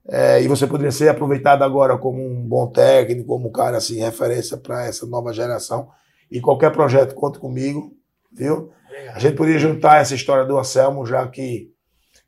É, 0.08 0.42
e 0.42 0.48
você 0.48 0.66
poderia 0.66 0.90
ser 0.90 1.10
aproveitado 1.10 1.62
agora 1.62 1.98
como 1.98 2.26
um 2.26 2.42
bom 2.48 2.68
técnico, 2.68 3.28
como 3.28 3.48
um 3.48 3.52
cara 3.52 3.76
assim, 3.76 4.00
referência 4.00 4.56
para 4.56 4.86
essa 4.86 5.04
nova 5.04 5.30
geração. 5.30 5.90
E 6.30 6.40
qualquer 6.40 6.72
projeto, 6.72 7.14
conta 7.14 7.38
comigo, 7.38 7.92
viu? 8.32 8.70
A 9.14 9.18
gente 9.18 9.36
poderia 9.36 9.58
juntar 9.58 10.00
essa 10.00 10.14
história 10.14 10.46
do 10.46 10.58
Anselmo, 10.58 11.04
já 11.04 11.28
que, 11.28 11.70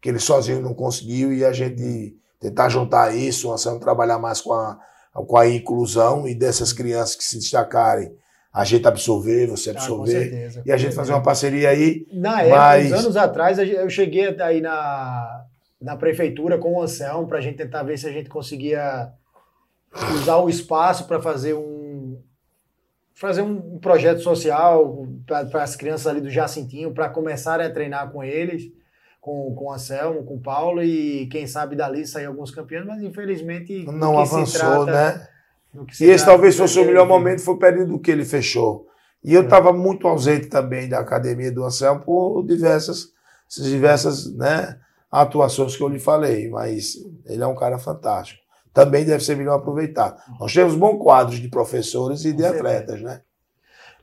que 0.02 0.10
ele 0.10 0.18
sozinho 0.18 0.60
não 0.60 0.74
conseguiu, 0.74 1.32
e 1.32 1.46
a 1.46 1.52
gente 1.52 2.14
tentar 2.38 2.68
juntar 2.68 3.16
isso, 3.16 3.48
o 3.48 3.52
Anselmo 3.54 3.80
trabalhar 3.80 4.18
mais 4.18 4.42
com 4.42 4.52
a, 4.52 4.78
com 5.12 5.36
a 5.36 5.48
inclusão 5.48 6.26
e 6.26 6.34
dessas 6.34 6.72
crianças 6.72 7.16
que 7.16 7.24
se 7.24 7.38
destacarem, 7.38 8.14
a 8.52 8.64
gente 8.64 8.86
absorver, 8.86 9.46
você 9.46 9.70
absorver. 9.70 10.16
Ah, 10.16 10.20
certeza, 10.20 10.62
e 10.64 10.72
a 10.72 10.76
gente 10.76 10.94
fazer 10.94 11.12
uma 11.12 11.22
parceria 11.22 11.70
aí. 11.70 12.06
Na 12.12 12.42
época, 12.42 12.56
mas... 12.56 12.92
anos 12.92 13.16
atrás, 13.16 13.58
eu 13.58 13.88
cheguei 13.88 14.28
aí 14.40 14.60
na, 14.60 15.44
na 15.80 15.96
prefeitura 15.96 16.58
com 16.58 16.74
o 16.74 16.82
Anselmo 16.82 17.26
para 17.26 17.38
a 17.38 17.40
gente 17.40 17.56
tentar 17.56 17.82
ver 17.82 17.98
se 17.98 18.06
a 18.06 18.12
gente 18.12 18.28
conseguia 18.28 19.10
usar 20.14 20.36
o 20.36 20.48
espaço 20.48 21.06
para 21.06 21.20
fazer 21.20 21.54
um 21.54 22.18
fazer 23.14 23.42
um 23.42 23.78
projeto 23.78 24.20
social 24.20 25.06
para 25.26 25.62
as 25.62 25.76
crianças 25.76 26.08
ali 26.08 26.20
do 26.20 26.30
Jacintinho, 26.30 26.92
para 26.92 27.08
começarem 27.08 27.64
a 27.64 27.72
treinar 27.72 28.10
com 28.10 28.24
eles, 28.24 28.72
com, 29.22 29.54
com 29.54 29.66
o 29.66 29.72
Anselmo, 29.72 30.24
com 30.24 30.34
o 30.34 30.40
Paulo, 30.40 30.82
e 30.82 31.28
quem 31.28 31.46
sabe 31.46 31.76
dali 31.76 32.04
sair 32.04 32.26
alguns 32.26 32.50
campeões, 32.50 32.84
mas 32.84 33.00
infelizmente. 33.00 33.86
Não 33.86 34.18
avançou, 34.18 34.84
trata, 34.84 34.92
né? 34.92 35.28
E 35.98 36.04
esse 36.04 36.26
talvez 36.26 36.56
fosse 36.56 36.78
o 36.78 36.84
melhor 36.84 37.06
momento, 37.06 37.40
foi 37.40 37.54
o 37.54 37.58
período 37.58 37.98
que 38.00 38.10
ele 38.10 38.24
fechou. 38.24 38.86
E 39.24 39.32
eu 39.32 39.44
estava 39.44 39.70
é. 39.70 39.72
muito 39.72 40.08
ausente 40.08 40.48
também 40.48 40.88
da 40.88 40.98
academia 40.98 41.52
do 41.52 41.64
Anselmo 41.64 42.02
por 42.02 42.44
diversas, 42.44 43.12
diversas 43.48 44.34
né, 44.34 44.76
atuações 45.10 45.76
que 45.76 45.82
eu 45.82 45.88
lhe 45.88 46.00
falei, 46.00 46.50
mas 46.50 46.96
ele 47.24 47.42
é 47.42 47.46
um 47.46 47.54
cara 47.54 47.78
fantástico 47.78 48.42
também 48.72 49.04
deve 49.04 49.22
ser 49.22 49.36
melhor 49.36 49.56
aproveitar. 49.56 50.16
Nós 50.40 50.52
temos 50.52 50.74
bons 50.74 50.98
quadros 50.98 51.38
de 51.38 51.48
professores 51.48 52.24
e 52.24 52.32
de 52.32 52.44
atletas, 52.44 53.02
né? 53.02 53.20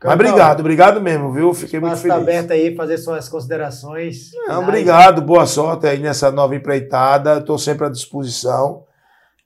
Mas 0.01 0.13
obrigado, 0.13 0.59
obrigado 0.61 1.01
mesmo, 1.01 1.33
viu? 1.33 1.53
Fiquei 1.53 1.79
muito 1.79 1.97
feliz. 1.97 2.15
está 2.15 2.21
aberto 2.21 2.51
aí, 2.51 2.73
fazer 2.73 2.97
suas 2.97 3.27
considerações. 3.27 4.31
Não, 4.47 4.63
obrigado, 4.63 5.21
boa 5.21 5.45
sorte 5.45 5.87
aí 5.87 5.99
nessa 5.99 6.31
nova 6.31 6.55
empreitada. 6.55 7.39
Estou 7.39 7.57
sempre 7.57 7.85
à 7.85 7.89
disposição. 7.89 8.85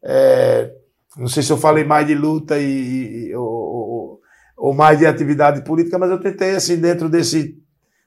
É, 0.04 0.72
não 1.18 1.28
sei 1.28 1.42
se 1.42 1.52
eu 1.52 1.58
falei 1.58 1.84
mais 1.84 2.06
de 2.06 2.14
luta 2.14 2.60
e, 2.60 3.30
e 3.30 3.36
ou, 3.36 4.20
ou, 4.56 4.74
mais 4.74 5.00
de 5.00 5.08
atividade 5.08 5.64
política, 5.64 5.98
mas 5.98 6.12
eu 6.12 6.20
tentei, 6.20 6.56
assim, 6.56 6.78
dentro 6.78 7.10
desse, 7.10 7.58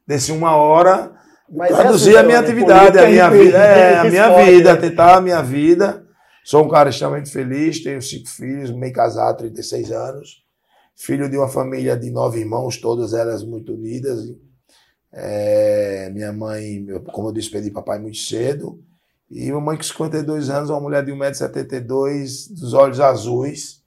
desse 0.06 0.30
uma 0.30 0.54
hora, 0.54 1.12
mas 1.50 1.74
traduzir 1.74 2.14
é 2.14 2.18
assim, 2.18 2.18
a 2.18 2.22
minha 2.22 2.40
né? 2.40 2.46
atividade, 2.46 2.98
a 2.98 3.08
minha 3.08 3.30
vida, 3.30 3.58
é, 3.58 3.98
a 3.98 4.04
minha 4.04 4.44
vida, 4.44 4.76
tentar 4.76 5.16
a 5.16 5.20
minha 5.20 5.42
vida. 5.42 6.04
Sou 6.44 6.64
um 6.64 6.68
cara 6.68 6.90
extremamente 6.90 7.30
feliz, 7.30 7.82
tenho 7.82 8.00
cinco 8.00 8.28
filhos, 8.28 8.70
meio 8.70 8.92
casado, 8.92 9.38
36 9.38 9.90
anos. 9.90 10.45
Filho 10.96 11.28
de 11.28 11.36
uma 11.36 11.46
família 11.46 11.94
de 11.94 12.10
nove 12.10 12.40
irmãos, 12.40 12.78
todas 12.78 13.12
elas 13.12 13.44
muito 13.44 13.74
unidas. 13.74 14.34
É, 15.12 16.08
minha 16.10 16.32
mãe, 16.32 16.86
como 17.12 17.28
eu 17.28 17.32
disse, 17.32 17.50
perdi 17.50 17.70
papai 17.70 17.98
muito 17.98 18.16
cedo. 18.16 18.82
E 19.30 19.52
uma 19.52 19.60
mãe 19.60 19.76
com 19.76 19.82
52 19.82 20.48
anos, 20.48 20.70
uma 20.70 20.80
mulher 20.80 21.04
de 21.04 21.12
1,72m, 21.12 22.50
dos 22.54 22.72
olhos 22.72 22.98
azuis. 22.98 23.82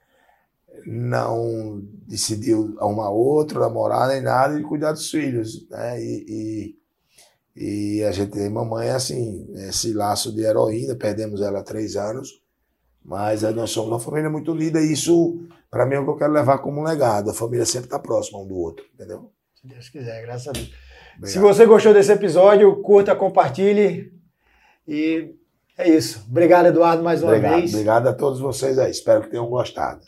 Não 0.86 1.82
decidiu 2.08 2.76
arrumar 2.80 3.10
outro, 3.10 3.60
namorar 3.60 4.08
nem 4.10 4.22
nada, 4.22 4.60
e 4.60 4.64
cuidar 4.64 4.92
dos 4.92 5.10
filhos. 5.10 5.68
Né? 5.68 6.00
E, 6.00 6.76
e, 7.56 8.00
e 8.00 8.04
a 8.04 8.12
gente 8.12 8.32
tem 8.32 8.50
mamãe 8.50 8.90
assim, 8.90 9.48
esse 9.68 9.94
laço 9.94 10.32
de 10.32 10.44
heroína, 10.44 10.96
perdemos 10.96 11.42
ela 11.42 11.60
há 11.60 11.64
três 11.64 11.96
anos. 11.96 12.40
Mas 13.04 13.42
nós 13.42 13.72
somos 13.72 13.90
uma 13.90 14.00
família 14.00 14.30
muito 14.30 14.52
unida 14.52 14.80
e 14.80 14.94
isso, 14.94 15.40
para 15.70 15.86
mim, 15.86 15.96
é 15.96 16.00
o 16.00 16.04
que 16.04 16.12
eu 16.12 16.18
quero 16.18 16.34
levar 16.34 16.60
como 16.60 16.82
um 16.82 16.84
legado. 16.84 17.30
A 17.30 17.34
família 17.34 17.66
sempre 17.66 17.88
está 17.88 17.98
próxima 17.98 18.40
um 18.40 18.48
do 18.48 18.56
outro, 18.56 18.86
entendeu? 18.94 19.32
Se 19.56 19.68
Deus 19.68 19.90
quiser, 19.90 20.22
graças 20.22 20.48
a 20.48 20.52
Deus. 20.52 20.68
Obrigado. 21.18 21.32
Se 21.32 21.40
você 21.40 21.66
gostou 21.66 21.94
desse 21.94 22.12
episódio, 22.12 22.82
curta, 22.82 23.16
compartilhe. 23.16 24.14
E 24.88 25.36
é 25.78 25.90
isso. 25.90 26.26
Obrigado, 26.30 26.68
Eduardo, 26.68 27.04
mais 27.04 27.22
uma 27.24 27.32
obrigado, 27.32 27.56
vez. 27.56 27.74
Obrigado 27.74 28.08
a 28.08 28.14
todos 28.14 28.40
vocês 28.40 28.78
aí. 28.78 28.92
Espero 28.92 29.22
que 29.22 29.30
tenham 29.30 29.48
gostado. 29.48 30.02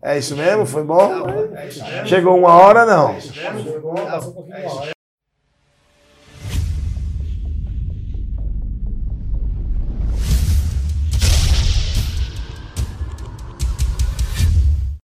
É 0.00 0.16
isso 0.16 0.36
mesmo? 0.36 0.64
Foi 0.64 0.84
bom? 0.84 1.10
Chegou 2.06 2.38
uma 2.38 2.54
hora, 2.54 2.86
não? 2.86 3.10
É 3.10 3.18
isso 3.18 3.34
mesmo? 3.34 3.62
Chegou, 3.72 3.94
passou 3.94 4.30
um 4.30 4.34
pouquinho 4.34 4.58
uma 4.58 4.74
hora. 4.74 4.95